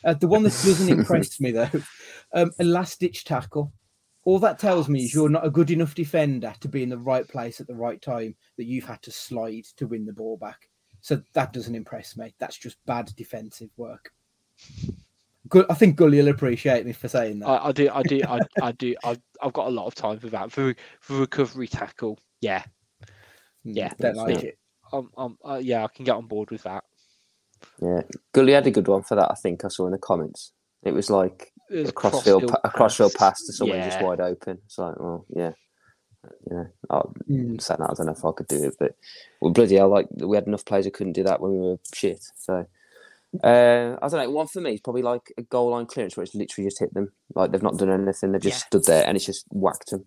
uh, 0.04 0.14
the 0.14 0.28
one 0.28 0.42
that 0.42 0.50
doesn't 0.50 0.88
impress 0.98 1.40
me 1.40 1.50
though 1.50 1.70
um, 2.34 2.50
a 2.58 2.64
last 2.64 3.00
ditch 3.00 3.24
tackle 3.24 3.72
all 4.24 4.38
that 4.38 4.58
tells 4.58 4.88
me 4.88 5.04
is 5.04 5.14
you're 5.14 5.28
not 5.28 5.46
a 5.46 5.50
good 5.50 5.70
enough 5.70 5.94
defender 5.94 6.52
to 6.60 6.68
be 6.68 6.82
in 6.82 6.90
the 6.90 6.98
right 6.98 7.26
place 7.26 7.60
at 7.60 7.66
the 7.66 7.74
right 7.74 8.02
time 8.02 8.34
that 8.58 8.64
you've 8.64 8.84
had 8.84 9.00
to 9.02 9.10
slide 9.10 9.64
to 9.76 9.86
win 9.86 10.04
the 10.04 10.12
ball 10.12 10.36
back 10.36 10.68
so 11.00 11.22
that 11.34 11.52
doesn't 11.52 11.74
impress 11.74 12.16
me. 12.16 12.34
That's 12.38 12.56
just 12.56 12.76
bad 12.86 13.12
defensive 13.16 13.70
work. 13.76 14.10
Good. 15.48 15.66
I 15.70 15.74
think 15.74 15.96
Gully 15.96 16.18
will 16.18 16.28
appreciate 16.28 16.84
me 16.84 16.92
for 16.92 17.08
saying 17.08 17.38
that. 17.40 17.48
I, 17.48 17.68
I 17.68 17.72
do, 17.72 17.90
I 17.92 18.02
do, 18.02 18.20
I, 18.28 18.40
I 18.60 18.72
do. 18.72 18.94
I, 19.04 19.16
I've 19.40 19.52
got 19.52 19.68
a 19.68 19.70
lot 19.70 19.86
of 19.86 19.94
time 19.94 20.18
for 20.18 20.28
that. 20.28 20.52
For 20.52 20.74
for 21.00 21.16
recovery 21.16 21.68
tackle, 21.68 22.18
yeah, 22.40 22.64
yeah, 23.64 23.92
don't 23.98 24.16
like 24.16 24.42
yeah. 24.42 24.48
it. 24.48 24.58
um, 24.92 25.10
um, 25.16 25.38
uh, 25.42 25.60
yeah, 25.62 25.84
I 25.84 25.88
can 25.88 26.04
get 26.04 26.16
on 26.16 26.26
board 26.26 26.50
with 26.50 26.64
that. 26.64 26.84
Yeah, 27.80 28.02
Gully 28.32 28.52
had 28.52 28.66
a 28.66 28.70
good 28.70 28.88
one 28.88 29.02
for 29.02 29.14
that. 29.14 29.30
I 29.30 29.34
think 29.34 29.64
I 29.64 29.68
saw 29.68 29.86
in 29.86 29.92
the 29.92 29.98
comments. 29.98 30.52
It 30.84 30.92
was 30.92 31.10
like 31.10 31.52
It 31.70 31.80
was 31.80 31.88
a 31.90 31.92
crossfield, 31.92 32.42
crossfield 32.42 32.62
pa- 32.62 32.68
a 32.68 32.70
crossfield 32.72 33.14
pass. 33.14 33.44
to 33.46 33.52
someone 33.52 33.82
just 33.82 34.00
wide 34.02 34.20
open. 34.20 34.58
It's 34.66 34.78
like, 34.78 34.98
well, 34.98 35.24
yeah, 35.30 35.52
yeah. 36.50 36.64
I, 36.90 37.02
Mm. 37.30 37.60
saying 37.60 37.78
that 37.80 37.90
I 37.90 37.94
don't 37.94 38.06
know 38.06 38.12
if 38.12 38.24
I 38.24 38.32
could 38.32 38.48
do 38.48 38.64
it, 38.64 38.74
but 38.78 38.94
well, 39.40 39.52
bloody 39.52 39.76
hell, 39.76 39.88
like 39.88 40.06
we 40.16 40.36
had 40.36 40.46
enough 40.46 40.64
players 40.64 40.84
who 40.84 40.90
couldn't 40.90 41.12
do 41.14 41.24
that 41.24 41.40
when 41.40 41.52
we 41.52 41.58
were 41.58 41.78
shit. 41.94 42.22
So 42.36 42.66
uh, 43.44 43.96
I 44.00 44.08
don't 44.08 44.12
know. 44.24 44.30
One 44.30 44.46
for 44.46 44.60
me 44.60 44.74
is 44.74 44.80
probably 44.80 45.02
like 45.02 45.32
a 45.36 45.42
goal 45.42 45.70
line 45.70 45.86
clearance 45.86 46.16
where 46.16 46.24
it's 46.24 46.34
literally 46.34 46.66
just 46.68 46.78
hit 46.78 46.94
them. 46.94 47.12
Like 47.34 47.52
they've 47.52 47.62
not 47.62 47.76
done 47.76 47.90
anything. 47.90 48.32
They've 48.32 48.40
just 48.40 48.62
Yeah. 48.62 48.66
stood 48.66 48.84
there 48.84 49.06
and 49.06 49.16
it's 49.16 49.26
just 49.26 49.44
whacked 49.50 49.90
them. 49.90 50.06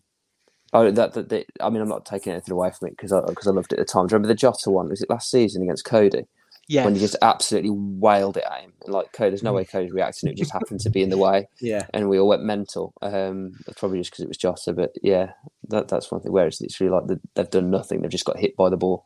Oh, 0.73 0.89
that, 0.89 1.13
that, 1.13 1.29
that 1.29 1.45
I 1.59 1.69
mean, 1.69 1.81
I'm 1.81 1.89
not 1.89 2.05
taking 2.05 2.31
anything 2.31 2.53
away 2.53 2.71
from 2.71 2.87
it 2.87 2.91
because 2.97 3.11
I 3.11 3.21
because 3.27 3.45
I 3.47 3.51
loved 3.51 3.73
it 3.73 3.79
at 3.79 3.85
the 3.87 3.91
time. 3.91 4.07
Do 4.07 4.13
you 4.13 4.15
remember 4.15 4.29
the 4.29 4.35
Jota 4.35 4.71
one? 4.71 4.89
Was 4.89 5.01
it 5.01 5.09
last 5.09 5.29
season 5.29 5.61
against 5.63 5.85
Coady 5.85 6.25
Yeah, 6.71 6.85
when 6.85 6.95
he 6.95 7.01
just 7.01 7.17
absolutely 7.21 7.71
wailed 7.71 8.37
it 8.37 8.45
at 8.49 8.61
him? 8.61 8.71
And 8.85 8.93
like 8.93 9.11
Coady, 9.11 9.31
there's 9.31 9.43
no 9.43 9.51
way 9.53 9.65
Coady's 9.65 9.91
reacting. 9.91 10.29
It 10.29 10.37
just 10.37 10.53
happened 10.53 10.79
to 10.81 10.89
be 10.89 11.03
in 11.03 11.09
the 11.09 11.17
way 11.17 11.47
Yeah. 11.59 11.85
and 11.93 12.07
we 12.09 12.17
all 12.17 12.29
went 12.29 12.43
mental. 12.43 12.93
Um, 13.01 13.53
probably 13.75 13.99
just 13.99 14.11
because 14.11 14.23
it 14.23 14.27
was 14.29 14.37
Jota, 14.37 14.71
but 14.73 14.91
yeah, 15.03 15.31
that 15.67 15.89
that's 15.89 16.09
one 16.11 16.21
thing. 16.21 16.31
Where 16.31 16.47
it's 16.47 16.61
literally 16.61 16.91
like 16.91 17.07
the, 17.07 17.19
they've 17.35 17.49
done 17.49 17.71
nothing; 17.71 18.01
they've 18.01 18.09
just 18.11 18.25
got 18.25 18.39
hit 18.39 18.55
by 18.55 18.69
the 18.69 18.77
ball. 18.77 19.05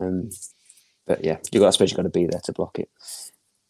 Um, 0.00 0.30
but 1.06 1.24
yeah, 1.24 1.38
you 1.50 1.60
got. 1.60 1.68
I 1.68 1.70
suppose 1.70 1.90
you've 1.90 1.96
got 1.96 2.02
to 2.04 2.08
be 2.10 2.26
there 2.26 2.40
to 2.44 2.52
block 2.52 2.78
it. 2.78 2.88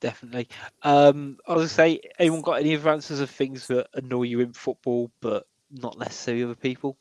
definitely. 0.01 0.49
Um, 0.83 1.39
I 1.47 1.53
was 1.55 1.61
gonna 1.61 1.69
say, 1.69 2.01
anyone 2.19 2.43
got 2.43 2.61
any 2.61 2.77
answers 2.77 3.21
of 3.21 3.31
things 3.31 3.67
that 3.69 3.89
annoy 3.95 4.25
you 4.25 4.41
in 4.41 4.53
football, 4.53 5.11
but 5.21 5.47
not 5.71 5.99
necessarily 5.99 6.45
other 6.45 6.55
people? 6.55 6.97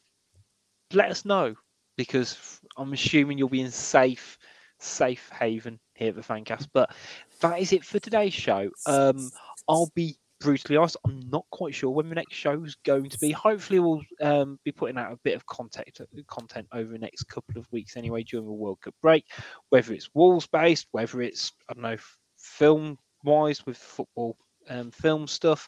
Let 0.94 1.12
us 1.12 1.26
know 1.26 1.56
because 1.98 2.62
I'm 2.78 2.94
assuming 2.94 3.38
you'll 3.38 3.50
be 3.50 3.62
in 3.62 3.72
safe, 3.72 4.38
safe 4.80 5.30
haven 5.38 5.80
here 5.94 6.10
at 6.10 6.16
the 6.16 6.22
Fancast. 6.22 6.68
But 6.74 6.94
that 7.42 7.60
is 7.60 7.74
it 7.74 7.84
for 7.84 8.00
today's 8.00 8.34
show. 8.34 8.70
Um, 8.86 9.30
I'll 9.68 9.92
be 9.96 10.18
brutally 10.40 10.78
honest. 10.78 10.98
I'm 11.06 11.22
not 11.30 11.46
quite 11.52 11.74
sure 11.74 11.90
when 11.90 12.10
the 12.10 12.16
next 12.16 12.36
show 12.36 12.64
is 12.64 12.76
going 12.86 13.10
to 13.10 13.20
be. 13.20 13.32
Hopefully, 13.32 13.80
we'll 13.80 14.02
um, 14.22 14.60
be 14.64 14.72
putting 14.72 14.98
out 14.98 15.12
a 15.12 15.20
bit 15.24 15.36
of 15.36 15.46
content 15.46 15.88
content 16.28 16.68
over 16.74 16.92
the 16.92 17.00
next 17.00 17.24
couple 17.24 17.60
of 17.60 17.72
weeks 17.72 17.98
anyway 17.98 18.24
during 18.24 18.46
the 18.46 18.52
World 18.52 18.80
Cup 18.82 18.96
break, 19.02 19.26
whether 19.70 19.94
it's 19.94 20.14
walls 20.14 20.48
based, 20.48 20.88
whether 20.92 21.22
it's 21.22 21.52
I 21.70 21.74
don't 21.74 21.84
know 21.84 21.98
film 22.38 22.98
wise 23.24 23.66
with 23.66 23.78
football 23.78 24.38
um, 24.70 24.92
film 24.92 25.28
stuff. 25.28 25.68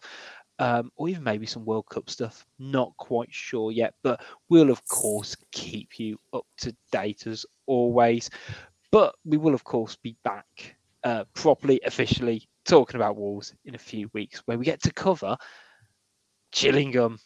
Um, 0.62 0.92
or 0.98 1.08
even 1.08 1.24
maybe 1.24 1.46
some 1.46 1.64
World 1.64 1.86
Cup 1.90 2.10
stuff. 2.10 2.46
Not 2.60 2.92
quite 2.98 3.30
sure 3.32 3.72
yet, 3.72 3.94
but 4.04 4.22
we'll 4.50 4.72
of 4.72 4.86
course 4.88 5.38
keep 5.54 6.00
you 6.00 6.20
up 6.34 6.46
to 6.58 6.76
date 6.92 7.28
as 7.28 7.46
always. 7.66 8.30
But 8.92 9.16
we 9.26 9.38
will 9.38 9.54
of 9.54 9.64
course 9.64 9.96
be 9.96 10.16
back 10.24 10.76
uh, 11.04 11.26
properly, 11.34 11.80
officially 11.86 12.48
talking 12.66 12.96
about 12.96 13.18
Wolves 13.18 13.54
in 13.66 13.76
a 13.76 13.80
few 13.80 14.10
weeks, 14.14 14.42
where 14.46 14.58
we 14.58 14.66
get 14.66 14.82
to 14.84 14.94
cover 14.94 15.38
Gillingham. 16.52 17.20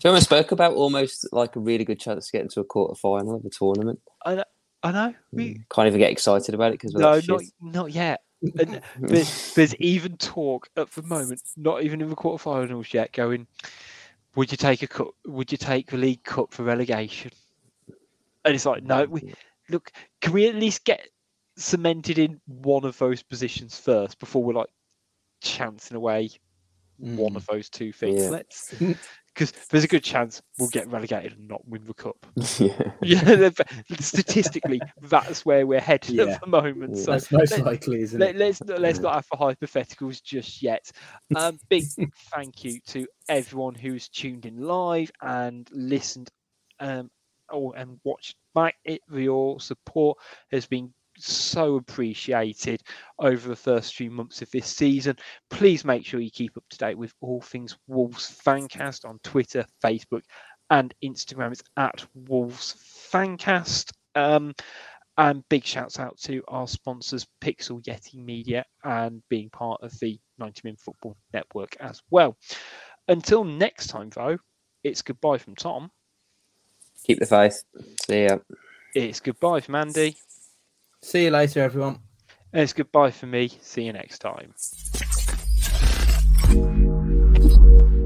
Someone 0.00 0.20
spoke 0.20 0.52
about 0.52 0.74
almost 0.74 1.26
like 1.32 1.56
a 1.56 1.60
really 1.60 1.84
good 1.84 2.00
chance 2.00 2.26
to 2.26 2.32
get 2.32 2.42
into 2.42 2.60
a 2.60 2.64
quarter 2.64 2.94
final 2.94 3.36
of 3.36 3.42
the 3.42 3.50
tournament. 3.50 4.00
I 4.24 4.36
know, 4.36 4.44
I 4.82 4.92
know. 4.92 5.14
We, 5.32 5.60
Can't 5.70 5.88
even 5.88 5.98
get 5.98 6.10
excited 6.12 6.54
about 6.54 6.72
it 6.72 6.80
because 6.80 6.94
no, 6.94 7.20
not 7.28 7.42
not 7.60 7.92
yet. 7.92 8.22
And 8.58 8.80
there's, 8.98 9.52
there's 9.52 9.74
even 9.74 10.16
talk 10.16 10.70
at 10.74 10.90
the 10.92 11.02
moment, 11.02 11.42
not 11.58 11.82
even 11.82 12.00
in 12.00 12.08
the 12.08 12.16
quarterfinals 12.16 12.94
yet, 12.94 13.12
going, 13.12 13.46
would 14.34 14.50
you 14.50 14.56
take 14.56 14.80
a 14.82 14.86
cup? 14.86 15.08
Would 15.26 15.52
you 15.52 15.58
take 15.58 15.90
the 15.90 15.98
League 15.98 16.24
Cup 16.24 16.50
for 16.54 16.62
relegation? 16.62 17.32
And 18.44 18.54
it's 18.54 18.66
like, 18.66 18.82
no. 18.82 19.04
We, 19.04 19.34
look, 19.68 19.92
can 20.20 20.32
we 20.32 20.48
at 20.48 20.54
least 20.54 20.84
get 20.84 21.06
cemented 21.56 22.18
in 22.18 22.40
one 22.46 22.84
of 22.84 22.96
those 22.98 23.22
positions 23.22 23.78
first 23.78 24.18
before 24.18 24.42
we're 24.42 24.54
like 24.54 24.70
chancing 25.42 25.96
away 25.96 26.30
one 26.98 27.36
of 27.36 27.46
those 27.46 27.68
two 27.68 27.92
things? 27.92 28.22
Yeah. 28.24 28.30
Let's 28.30 28.74
because 29.34 29.52
there's 29.70 29.84
a 29.84 29.88
good 29.88 30.02
chance 30.02 30.42
we'll 30.58 30.68
get 30.68 30.90
relegated 30.90 31.32
and 31.38 31.48
not 31.48 31.66
win 31.66 31.84
the 31.84 31.94
cup. 31.94 32.26
yeah. 32.58 32.90
Yeah, 33.02 33.50
statistically, 34.00 34.80
that's 35.02 35.46
where 35.46 35.66
we're 35.66 35.80
headed 35.80 36.10
Yeah. 36.10 36.24
at 36.24 36.40
the 36.40 36.46
moment. 36.48 36.96
Yeah. 36.96 37.02
So 37.02 37.10
That's 37.12 37.32
most 37.32 37.52
let- 37.52 37.64
likely, 37.64 38.02
isn't 38.02 38.18
let, 38.18 38.30
it? 38.30 38.38
let's 38.38 38.62
not, 38.64 38.80
let's 38.80 38.98
not 38.98 39.14
have 39.14 39.26
the 39.30 39.36
hypotheticals 39.36 40.22
just 40.22 40.62
yet. 40.62 40.90
Um, 41.36 41.58
big 41.68 41.84
thank 42.34 42.64
you 42.64 42.80
to 42.88 43.06
everyone 43.28 43.74
who's 43.76 44.08
tuned 44.08 44.46
in 44.46 44.62
live 44.62 45.10
and 45.22 45.68
listened, 45.72 46.28
um, 46.80 47.10
or 47.52 47.76
and 47.76 48.00
watched 48.04 48.36
back. 48.54 48.76
It 48.84 49.00
your 49.12 49.60
support 49.60 50.18
has 50.50 50.66
been 50.66 50.92
so 51.18 51.76
appreciated 51.76 52.82
over 53.18 53.48
the 53.48 53.56
first 53.56 53.94
few 53.94 54.10
months 54.10 54.42
of 54.42 54.50
this 54.50 54.66
season. 54.66 55.16
Please 55.50 55.84
make 55.84 56.04
sure 56.04 56.20
you 56.20 56.30
keep 56.30 56.56
up 56.56 56.64
to 56.70 56.78
date 56.78 56.98
with 56.98 57.12
all 57.20 57.40
things 57.40 57.76
Wolves 57.86 58.40
Fancast 58.44 59.04
on 59.04 59.18
Twitter, 59.22 59.64
Facebook, 59.84 60.22
and 60.70 60.94
Instagram. 61.04 61.52
It's 61.52 61.62
at 61.76 62.04
Wolves 62.14 62.76
Fancast. 63.12 63.92
Um, 64.14 64.54
and 65.18 65.46
big 65.50 65.64
shouts 65.64 65.98
out 65.98 66.16
to 66.18 66.42
our 66.48 66.66
sponsors, 66.66 67.26
Pixel 67.42 67.84
Yeti 67.84 68.24
Media, 68.24 68.64
and 68.84 69.22
being 69.28 69.50
part 69.50 69.82
of 69.82 69.92
the 70.00 70.18
90 70.38 70.62
Min 70.64 70.76
Football 70.76 71.14
Network 71.34 71.76
as 71.78 72.00
well. 72.10 72.38
Until 73.06 73.44
next 73.44 73.88
time, 73.88 74.08
though, 74.14 74.38
it's 74.82 75.02
goodbye 75.02 75.36
from 75.36 75.56
Tom. 75.56 75.90
Keep 77.10 77.18
the 77.18 77.26
faith. 77.26 77.64
See 78.06 78.26
ya. 78.26 78.38
It's 78.94 79.18
goodbye 79.18 79.58
from 79.58 79.74
Andy. 79.74 80.16
See 81.02 81.24
you 81.24 81.32
later, 81.32 81.60
everyone. 81.60 81.98
And 82.52 82.62
it's 82.62 82.72
goodbye 82.72 83.10
for 83.10 83.26
me. 83.26 83.48
See 83.62 83.82
you 83.82 83.92
next 83.92 84.20
time. 84.20 84.54